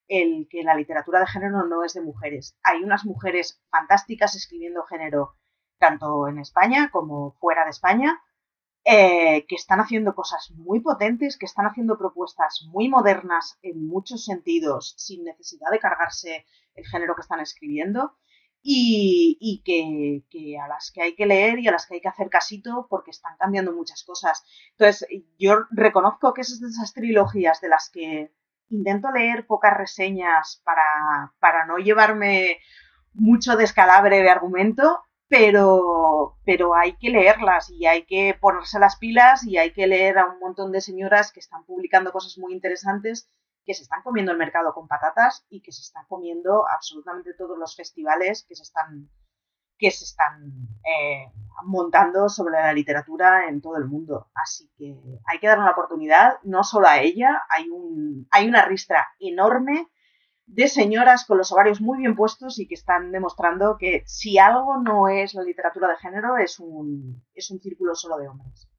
el 0.07 0.47
que 0.49 0.63
la 0.63 0.75
literatura 0.75 1.19
de 1.19 1.27
género 1.27 1.65
no 1.65 1.83
es 1.83 1.93
de 1.93 2.01
mujeres. 2.01 2.57
Hay 2.63 2.83
unas 2.83 3.05
mujeres 3.05 3.61
fantásticas 3.69 4.35
escribiendo 4.35 4.83
género 4.83 5.35
tanto 5.77 6.27
en 6.27 6.39
España 6.39 6.89
como 6.91 7.33
fuera 7.33 7.63
de 7.63 7.71
España, 7.71 8.21
eh, 8.83 9.45
que 9.47 9.55
están 9.55 9.79
haciendo 9.81 10.15
cosas 10.15 10.49
muy 10.55 10.79
potentes, 10.79 11.37
que 11.37 11.45
están 11.45 11.65
haciendo 11.65 11.97
propuestas 11.97 12.63
muy 12.69 12.87
modernas 12.87 13.59
en 13.61 13.85
muchos 13.85 14.23
sentidos, 14.23 14.93
sin 14.97 15.25
necesidad 15.25 15.69
de 15.71 15.79
cargarse 15.79 16.45
el 16.73 16.85
género 16.85 17.15
que 17.15 17.21
están 17.21 17.41
escribiendo, 17.41 18.15
y, 18.69 19.61
que, 19.63 20.57
a 20.57 20.67
las 20.67 20.91
que 20.91 21.01
hay 21.01 21.15
que 21.15 21.25
leer 21.25 21.59
y 21.59 21.67
a 21.67 21.71
las 21.71 21.85
que 21.85 21.95
hay 21.95 22.01
que 22.01 22.09
hacer 22.09 22.29
casito 22.29 22.87
porque 22.89 23.11
están 23.11 23.37
cambiando 23.37 23.71
muchas 23.71 24.03
cosas. 24.03 24.43
Entonces, 24.71 25.07
yo 25.37 25.65
reconozco 25.71 26.33
que 26.33 26.41
es 26.41 26.59
de 26.59 26.67
esas 26.67 26.93
trilogías 26.93 27.61
de 27.61 27.69
las 27.69 27.89
que 27.89 28.33
intento 28.69 29.11
leer 29.11 29.45
pocas 29.45 29.75
reseñas 29.75 30.61
para, 30.63 31.33
para 31.39 31.65
no 31.65 31.77
llevarme 31.77 32.59
mucho 33.13 33.55
descalabre 33.55 34.21
de 34.21 34.29
argumento, 34.29 35.01
pero, 35.27 36.37
pero 36.45 36.75
hay 36.75 36.95
que 36.97 37.09
leerlas 37.09 37.69
y 37.69 37.85
hay 37.85 38.05
que 38.05 38.37
ponerse 38.39 38.79
las 38.79 38.97
pilas 38.97 39.45
y 39.45 39.57
hay 39.57 39.73
que 39.73 39.87
leer 39.87 40.17
a 40.17 40.25
un 40.25 40.39
montón 40.39 40.71
de 40.71 40.81
señoras 40.81 41.31
que 41.31 41.39
están 41.39 41.65
publicando 41.65 42.11
cosas 42.11 42.37
muy 42.37 42.53
interesantes, 42.53 43.29
que 43.65 43.73
se 43.73 43.83
están 43.83 44.01
comiendo 44.03 44.31
el 44.31 44.37
mercado 44.37 44.73
con 44.73 44.87
patatas 44.87 45.45
y 45.49 45.61
que 45.61 45.73
se 45.73 45.81
están 45.81 46.05
comiendo 46.07 46.67
absolutamente 46.69 47.33
todos 47.33 47.57
los 47.57 47.75
festivales 47.75 48.45
que 48.47 48.55
se 48.55 48.63
están 48.63 49.09
que 49.77 49.91
se 49.91 50.05
están 50.05 50.51
eh, 50.83 51.31
montando 51.63 52.29
sobre 52.29 52.53
la 52.53 52.73
literatura 52.73 53.47
en 53.47 53.61
todo 53.61 53.77
el 53.77 53.85
mundo. 53.85 54.29
Así 54.33 54.69
que 54.77 54.95
hay 55.25 55.39
que 55.39 55.47
dar 55.47 55.59
una 55.59 55.71
oportunidad, 55.71 56.39
no 56.43 56.63
solo 56.63 56.87
a 56.87 56.99
ella, 56.99 57.43
hay, 57.49 57.69
un, 57.69 58.27
hay 58.31 58.47
una 58.47 58.65
ristra 58.65 59.07
enorme 59.19 59.87
de 60.45 60.69
señoras 60.69 61.25
con 61.25 61.37
los 61.37 61.51
ovarios 61.51 61.81
muy 61.81 61.97
bien 61.97 62.15
puestos 62.15 62.57
y 62.59 62.67
que 62.67 62.75
están 62.75 63.11
demostrando 63.11 63.77
que 63.77 64.03
si 64.05 64.37
algo 64.37 64.77
no 64.77 65.09
es 65.09 65.33
la 65.33 65.43
literatura 65.43 65.89
de 65.89 65.97
género, 65.97 66.37
es 66.37 66.59
un, 66.59 67.23
es 67.33 67.51
un 67.51 67.59
círculo 67.59 67.95
solo 67.95 68.17
de 68.17 68.29
hombres. 68.29 68.69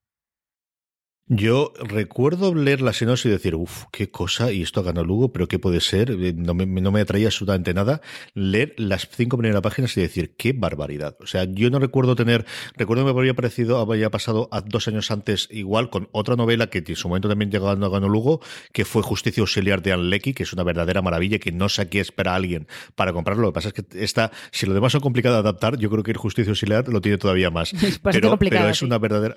Yo 1.28 1.72
recuerdo 1.78 2.54
leer 2.54 2.80
la 2.80 2.92
sinopsis 2.92 3.26
y 3.26 3.28
decir, 3.30 3.54
uff, 3.54 3.84
qué 3.92 4.10
cosa, 4.10 4.50
y 4.50 4.62
esto 4.62 4.82
ganó 4.82 5.04
Lugo, 5.04 5.32
pero 5.32 5.46
qué 5.46 5.58
puede 5.58 5.80
ser, 5.80 6.10
eh, 6.10 6.32
no 6.34 6.54
me, 6.54 6.64
no 6.66 6.90
me 6.90 7.00
atraía 7.00 7.26
absolutamente 7.26 7.74
nada. 7.74 8.00
Leer 8.34 8.74
las 8.78 9.08
cinco 9.10 9.36
primeras 9.36 9.60
páginas 9.60 9.96
y 9.96 10.00
decir, 10.00 10.34
qué 10.36 10.52
barbaridad. 10.52 11.16
O 11.20 11.26
sea, 11.26 11.44
yo 11.44 11.68
no 11.70 11.78
recuerdo 11.78 12.16
tener, 12.16 12.46
recuerdo 12.76 13.04
que 13.04 13.12
me 13.12 13.20
había 13.20 13.34
parecido, 13.34 13.78
había 13.78 14.10
pasado 14.10 14.48
a 14.52 14.62
dos 14.62 14.88
años 14.88 15.10
antes 15.10 15.48
igual 15.50 15.90
con 15.90 16.08
otra 16.12 16.36
novela 16.36 16.68
que 16.68 16.82
en 16.86 16.96
su 16.96 17.08
momento 17.08 17.28
también 17.28 17.50
llegó 17.50 17.68
a 17.68 17.76
ganó 17.76 18.08
Lugo, 18.08 18.40
que 18.72 18.84
fue 18.84 19.02
Justicia 19.02 19.42
Auxiliar 19.42 19.82
de 19.82 19.92
Anne 19.92 20.20
que 20.20 20.42
es 20.42 20.52
una 20.52 20.62
verdadera 20.62 21.02
maravilla, 21.02 21.38
que 21.38 21.52
no 21.52 21.68
sé 21.68 21.82
a 21.82 21.90
qué 21.90 22.00
espera 22.00 22.34
alguien 22.34 22.66
para 22.94 23.12
comprarlo. 23.12 23.42
Lo 23.42 23.48
que 23.52 23.54
pasa 23.54 23.68
es 23.68 23.74
que 23.74 23.84
esta, 24.02 24.32
si 24.50 24.66
lo 24.66 24.74
demás 24.74 24.92
son 24.92 25.00
complicado 25.00 25.34
de 25.34 25.40
adaptar, 25.40 25.76
yo 25.78 25.90
creo 25.90 26.02
que 26.02 26.10
el 26.10 26.16
Justicia 26.16 26.50
Auxiliar 26.50 26.88
lo 26.88 27.00
tiene 27.00 27.18
todavía 27.18 27.50
más. 27.50 27.72
pero, 28.02 28.38
pero 28.38 28.68
es 28.68 28.82
una 28.82 28.98
verdadera. 28.98 29.36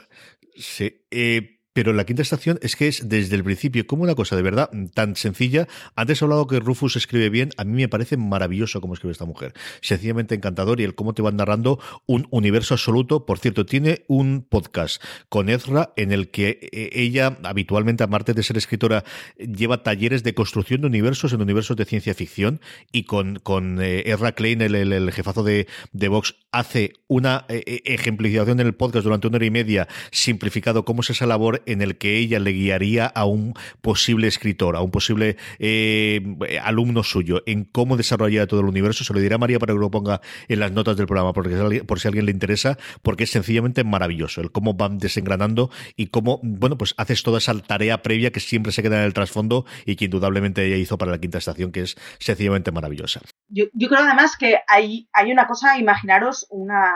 Sí. 0.55 1.03
Eh, 1.11 1.60
pero 1.73 1.93
la 1.93 2.05
quinta 2.05 2.21
estación 2.21 2.59
es 2.61 2.75
que 2.75 2.87
es 2.87 3.07
desde 3.07 3.35
el 3.35 3.43
principio 3.43 3.87
como 3.87 4.03
una 4.03 4.15
cosa 4.15 4.35
de 4.35 4.41
verdad 4.41 4.69
tan 4.93 5.15
sencilla. 5.15 5.67
Antes 5.95 6.21
he 6.21 6.25
hablado 6.25 6.47
que 6.47 6.59
Rufus 6.59 6.95
escribe 6.95 7.29
bien, 7.29 7.51
a 7.57 7.63
mí 7.63 7.81
me 7.81 7.89
parece 7.89 8.17
maravilloso 8.17 8.81
cómo 8.81 8.93
escribe 8.93 9.13
esta 9.13 9.25
mujer. 9.25 9.53
Sencillamente 9.81 10.35
encantador 10.35 10.81
y 10.81 10.83
el 10.83 10.95
cómo 10.95 11.13
te 11.13 11.21
van 11.21 11.37
narrando 11.37 11.79
un 12.05 12.27
universo 12.31 12.73
absoluto. 12.73 13.25
Por 13.25 13.39
cierto, 13.39 13.65
tiene 13.65 14.03
un 14.07 14.45
podcast 14.47 15.01
con 15.29 15.49
Ezra 15.49 15.93
en 15.95 16.11
el 16.11 16.29
que 16.29 16.59
eh, 16.71 16.89
ella, 16.93 17.37
habitualmente, 17.43 18.03
aparte 18.03 18.33
de 18.33 18.43
ser 18.43 18.57
escritora, 18.57 19.03
lleva 19.37 19.83
talleres 19.83 20.23
de 20.23 20.33
construcción 20.33 20.81
de 20.81 20.87
universos 20.87 21.33
en 21.33 21.41
universos 21.41 21.77
de 21.77 21.85
ciencia 21.85 22.13
ficción 22.13 22.59
y 22.91 23.03
con, 23.03 23.39
con 23.39 23.81
eh, 23.81 24.03
Ezra 24.05 24.33
Klein, 24.33 24.61
el, 24.61 25.11
jefazo 25.11 25.43
de, 25.43 25.67
de 25.93 26.07
Vox, 26.09 26.35
hace 26.51 26.93
una 27.07 27.45
eh, 27.47 27.81
ejemplificación 27.85 28.59
en 28.59 28.67
el 28.67 28.75
podcast 28.75 29.05
durante 29.05 29.27
una 29.27 29.37
hora 29.37 29.45
y 29.45 29.51
media, 29.51 29.87
simplificado 30.11 30.85
cómo 30.85 31.01
es 31.01 31.09
esa 31.09 31.25
labor 31.25 31.60
en 31.65 31.81
el 31.81 31.97
que 31.97 32.17
ella 32.17 32.39
le 32.39 32.51
guiaría 32.51 33.05
a 33.05 33.25
un 33.25 33.53
posible 33.81 34.27
escritor, 34.27 34.75
a 34.75 34.81
un 34.81 34.91
posible 34.91 35.37
eh, 35.59 36.21
alumno 36.63 37.03
suyo, 37.03 37.43
en 37.45 37.65
cómo 37.65 37.97
desarrollar 37.97 38.47
todo 38.47 38.61
el 38.61 38.67
universo. 38.67 39.03
Se 39.03 39.13
lo 39.13 39.19
dirá 39.19 39.35
a 39.35 39.39
María 39.39 39.59
para 39.59 39.73
que 39.73 39.79
lo 39.79 39.91
ponga 39.91 40.21
en 40.47 40.59
las 40.59 40.71
notas 40.71 40.97
del 40.97 41.07
programa, 41.07 41.33
porque 41.33 41.83
por 41.83 41.99
si 41.99 42.07
a 42.07 42.09
alguien 42.09 42.25
le 42.25 42.31
interesa, 42.31 42.77
porque 43.01 43.23
es 43.25 43.31
sencillamente 43.31 43.83
maravilloso 43.83 44.41
el 44.41 44.51
cómo 44.51 44.73
van 44.73 44.97
desengranando 44.97 45.69
y 45.95 46.07
cómo, 46.07 46.39
bueno, 46.43 46.77
pues 46.77 46.93
haces 46.97 47.23
toda 47.23 47.37
esa 47.37 47.57
tarea 47.59 48.01
previa 48.01 48.31
que 48.31 48.39
siempre 48.39 48.71
se 48.71 48.81
queda 48.81 48.99
en 48.99 49.05
el 49.05 49.13
trasfondo 49.13 49.65
y 49.85 49.95
que 49.95 50.05
indudablemente 50.05 50.65
ella 50.65 50.77
hizo 50.77 50.97
para 50.97 51.11
la 51.11 51.19
quinta 51.19 51.37
estación, 51.37 51.71
que 51.71 51.81
es 51.81 51.95
sencillamente 52.19 52.71
maravillosa. 52.71 53.21
Yo, 53.49 53.65
yo 53.73 53.87
creo 53.87 54.01
además 54.01 54.37
que 54.37 54.59
hay, 54.67 55.09
hay 55.13 55.31
una 55.31 55.47
cosa, 55.47 55.77
imaginaros 55.77 56.47
una 56.49 56.91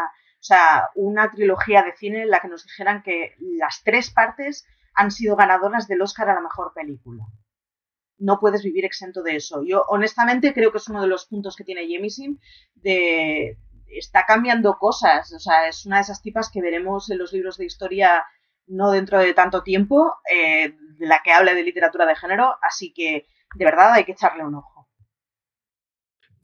o 0.45 0.47
sea, 0.47 0.91
una 0.93 1.31
trilogía 1.31 1.81
de 1.81 1.97
cine 1.97 2.21
en 2.21 2.29
la 2.29 2.39
que 2.39 2.47
nos 2.47 2.63
dijeran 2.65 3.01
que 3.01 3.33
las 3.39 3.81
tres 3.83 4.11
partes 4.11 4.63
han 4.93 5.09
sido 5.09 5.35
ganadoras 5.35 5.87
del 5.87 6.03
Oscar 6.03 6.29
a 6.29 6.35
la 6.35 6.41
mejor 6.41 6.71
película. 6.75 7.23
No 8.19 8.39
puedes 8.39 8.61
vivir 8.61 8.85
exento 8.85 9.23
de 9.23 9.37
eso. 9.37 9.63
Yo 9.65 9.81
honestamente 9.87 10.53
creo 10.53 10.71
que 10.71 10.77
es 10.77 10.87
uno 10.87 11.01
de 11.01 11.07
los 11.07 11.25
puntos 11.25 11.55
que 11.55 11.63
tiene 11.63 11.87
Jemisin 11.87 12.39
de 12.75 13.57
está 13.87 14.25
cambiando 14.27 14.77
cosas, 14.77 15.33
o 15.33 15.39
sea, 15.39 15.67
es 15.67 15.83
una 15.87 15.95
de 15.95 16.03
esas 16.03 16.21
tipas 16.21 16.51
que 16.51 16.61
veremos 16.61 17.09
en 17.09 17.17
los 17.17 17.33
libros 17.33 17.57
de 17.57 17.65
historia 17.65 18.23
no 18.67 18.91
dentro 18.91 19.17
de 19.17 19.33
tanto 19.33 19.63
tiempo, 19.63 20.13
eh, 20.31 20.75
la 20.99 21.21
que 21.23 21.31
habla 21.31 21.55
de 21.55 21.63
literatura 21.63 22.05
de 22.05 22.15
género, 22.15 22.55
así 22.61 22.93
que 22.93 23.25
de 23.55 23.65
verdad 23.65 23.93
hay 23.93 24.05
que 24.05 24.11
echarle 24.11 24.45
un 24.45 24.53
ojo. 24.53 24.74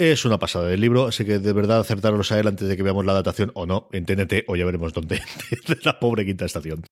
Es 0.02 0.26
una 0.26 0.40
pasada 0.40 0.66
del 0.66 0.82
libro, 0.82 1.06
así 1.06 1.24
que 1.26 1.38
de 1.38 1.54
verdad 1.54 1.80
acertaros 1.80 2.32
a 2.32 2.40
él 2.40 2.48
antes 2.48 2.68
de 2.68 2.76
que 2.76 2.82
veamos 2.82 3.06
la 3.06 3.12
adaptación 3.12 3.52
o 3.54 3.68
no 3.68 3.88
en 3.92 4.08
TNT 4.08 4.46
o 4.48 4.56
ya 4.56 4.66
veremos 4.66 4.94
dónde, 4.94 5.22
de 5.68 5.78
la 5.84 6.00
pobre 6.00 6.26
quinta 6.26 6.44
estación. 6.44 6.84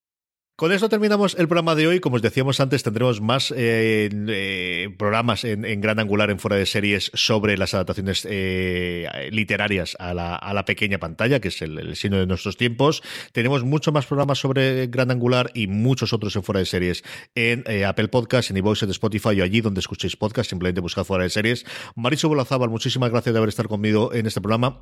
Con 0.59 0.73
esto 0.73 0.89
terminamos 0.89 1.37
el 1.39 1.47
programa 1.47 1.73
de 1.73 1.87
hoy. 1.87 2.01
Como 2.01 2.17
os 2.17 2.21
decíamos 2.21 2.59
antes, 2.59 2.83
tendremos 2.83 3.21
más 3.21 3.53
eh, 3.55 4.09
eh, 4.11 4.93
programas 4.97 5.45
en, 5.45 5.79
Gran 5.79 5.99
Angular, 5.99 6.31
en 6.31 6.37
Fuera 6.37 6.57
de 6.57 6.65
Series, 6.65 7.11
sobre 7.13 7.57
las 7.57 7.73
adaptaciones 7.73 8.27
eh, 8.29 9.29
literarias 9.31 9.95
a 9.99 10.13
la, 10.13 10.65
pequeña 10.65 10.97
pantalla, 10.97 11.39
que 11.39 11.47
es 11.47 11.61
el, 11.61 11.95
signo 11.95 12.17
de 12.17 12.27
nuestros 12.27 12.57
tiempos. 12.57 13.01
Tenemos 13.31 13.63
muchos 13.63 13.93
más 13.93 14.05
programas 14.05 14.39
sobre 14.39 14.87
Gran 14.87 15.11
Angular 15.11 15.49
y 15.53 15.67
muchos 15.67 16.11
otros 16.11 16.35
en 16.35 16.43
Fuera 16.43 16.59
de 16.59 16.65
Series 16.65 17.05
en 17.35 17.63
Apple 17.85 18.09
Podcast, 18.09 18.51
en 18.51 18.57
iVoox, 18.57 18.83
en 18.83 18.89
Spotify 18.89 19.39
o 19.39 19.45
allí 19.45 19.61
donde 19.61 19.79
escuchéis 19.79 20.17
podcast. 20.17 20.49
Simplemente 20.49 20.81
buscad 20.81 21.05
Fuera 21.05 21.23
de 21.23 21.29
Series. 21.29 21.65
Maricho 21.95 22.27
Bolazábal, 22.27 22.69
muchísimas 22.69 23.11
gracias 23.11 23.31
de 23.31 23.37
haber 23.37 23.47
estado 23.47 23.69
conmigo 23.69 24.13
en 24.13 24.25
este 24.25 24.41
programa. 24.41 24.81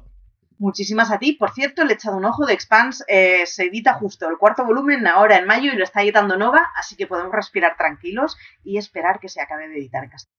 Muchísimas 0.59 1.11
a 1.11 1.19
ti. 1.19 1.33
Por 1.33 1.51
cierto, 1.51 1.83
le 1.83 1.93
he 1.93 1.95
echado 1.95 2.17
un 2.17 2.25
ojo 2.25 2.45
de 2.45 2.53
Expans. 2.53 3.03
Eh, 3.07 3.45
se 3.45 3.65
edita 3.65 3.93
justo 3.93 4.27
el 4.29 4.37
cuarto 4.37 4.65
volumen 4.65 5.05
ahora 5.05 5.37
en 5.37 5.45
mayo 5.45 5.71
y 5.71 5.75
lo 5.75 5.83
está 5.83 6.01
editando 6.01 6.37
Nova, 6.37 6.67
así 6.75 6.95
que 6.95 7.07
podemos 7.07 7.31
respirar 7.31 7.77
tranquilos 7.77 8.37
y 8.63 8.77
esperar 8.77 9.19
que 9.19 9.29
se 9.29 9.41
acabe 9.41 9.67
de 9.67 9.77
editar 9.77 10.03
en 10.03 10.09
castellano. 10.09 10.37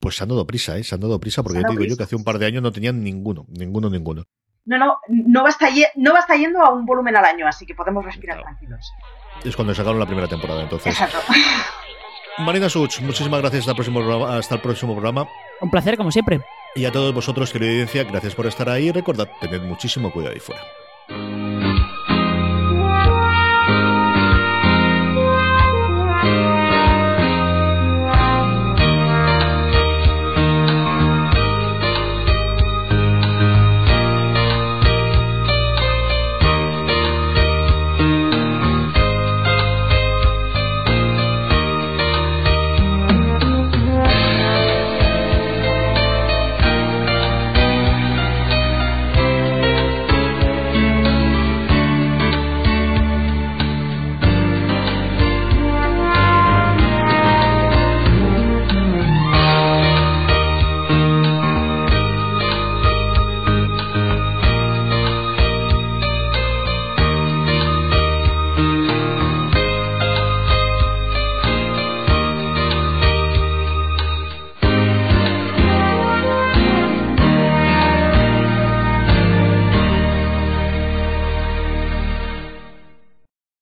Pues 0.00 0.16
se 0.16 0.22
han 0.22 0.28
dado 0.28 0.46
prisa, 0.46 0.76
¿eh? 0.76 0.84
Se 0.84 0.94
han 0.94 1.00
dado 1.00 1.18
prisa 1.20 1.42
porque 1.42 1.62
te 1.62 1.70
digo 1.70 1.84
yo 1.84 1.96
que 1.96 2.02
hace 2.02 2.16
un 2.16 2.24
par 2.24 2.38
de 2.38 2.46
años 2.46 2.62
no 2.62 2.72
tenían 2.72 3.02
ninguno, 3.02 3.46
ninguno, 3.48 3.90
ninguno. 3.90 4.24
No, 4.66 4.78
no, 4.78 4.98
no 5.08 5.42
va, 5.42 5.48
a 5.48 5.50
estar 5.50 5.70
no 5.96 6.12
va 6.12 6.18
a 6.18 6.20
estar 6.20 6.38
yendo 6.38 6.62
a 6.62 6.72
un 6.72 6.86
volumen 6.86 7.16
al 7.16 7.24
año, 7.24 7.46
así 7.46 7.66
que 7.66 7.74
podemos 7.74 8.04
respirar 8.04 8.40
tranquilos. 8.40 8.92
Es 9.44 9.56
cuando 9.56 9.74
sacaron 9.74 9.98
la 9.98 10.06
primera 10.06 10.28
temporada, 10.28 10.62
entonces. 10.62 10.92
Exacto. 10.92 11.18
Marina 12.38 12.68
Such, 12.68 13.00
muchísimas 13.00 13.40
gracias. 13.40 13.60
Hasta 13.60 13.72
el 13.72 13.76
próximo 13.76 14.00
programa. 14.00 14.36
Hasta 14.36 14.54
el 14.56 14.60
próximo 14.60 14.92
programa. 14.92 15.28
Un 15.60 15.70
placer, 15.70 15.96
como 15.96 16.10
siempre. 16.10 16.40
Y 16.74 16.84
a 16.84 16.92
todos 16.92 17.14
vosotros, 17.14 17.52
querida 17.52 17.70
audiencia, 17.70 18.04
gracias 18.04 18.34
por 18.34 18.46
estar 18.46 18.68
ahí. 18.68 18.90
Recordad, 18.90 19.28
tened 19.40 19.62
muchísimo 19.62 20.10
cuidado 20.10 20.34
ahí 20.34 20.40
fuera. 20.40 21.73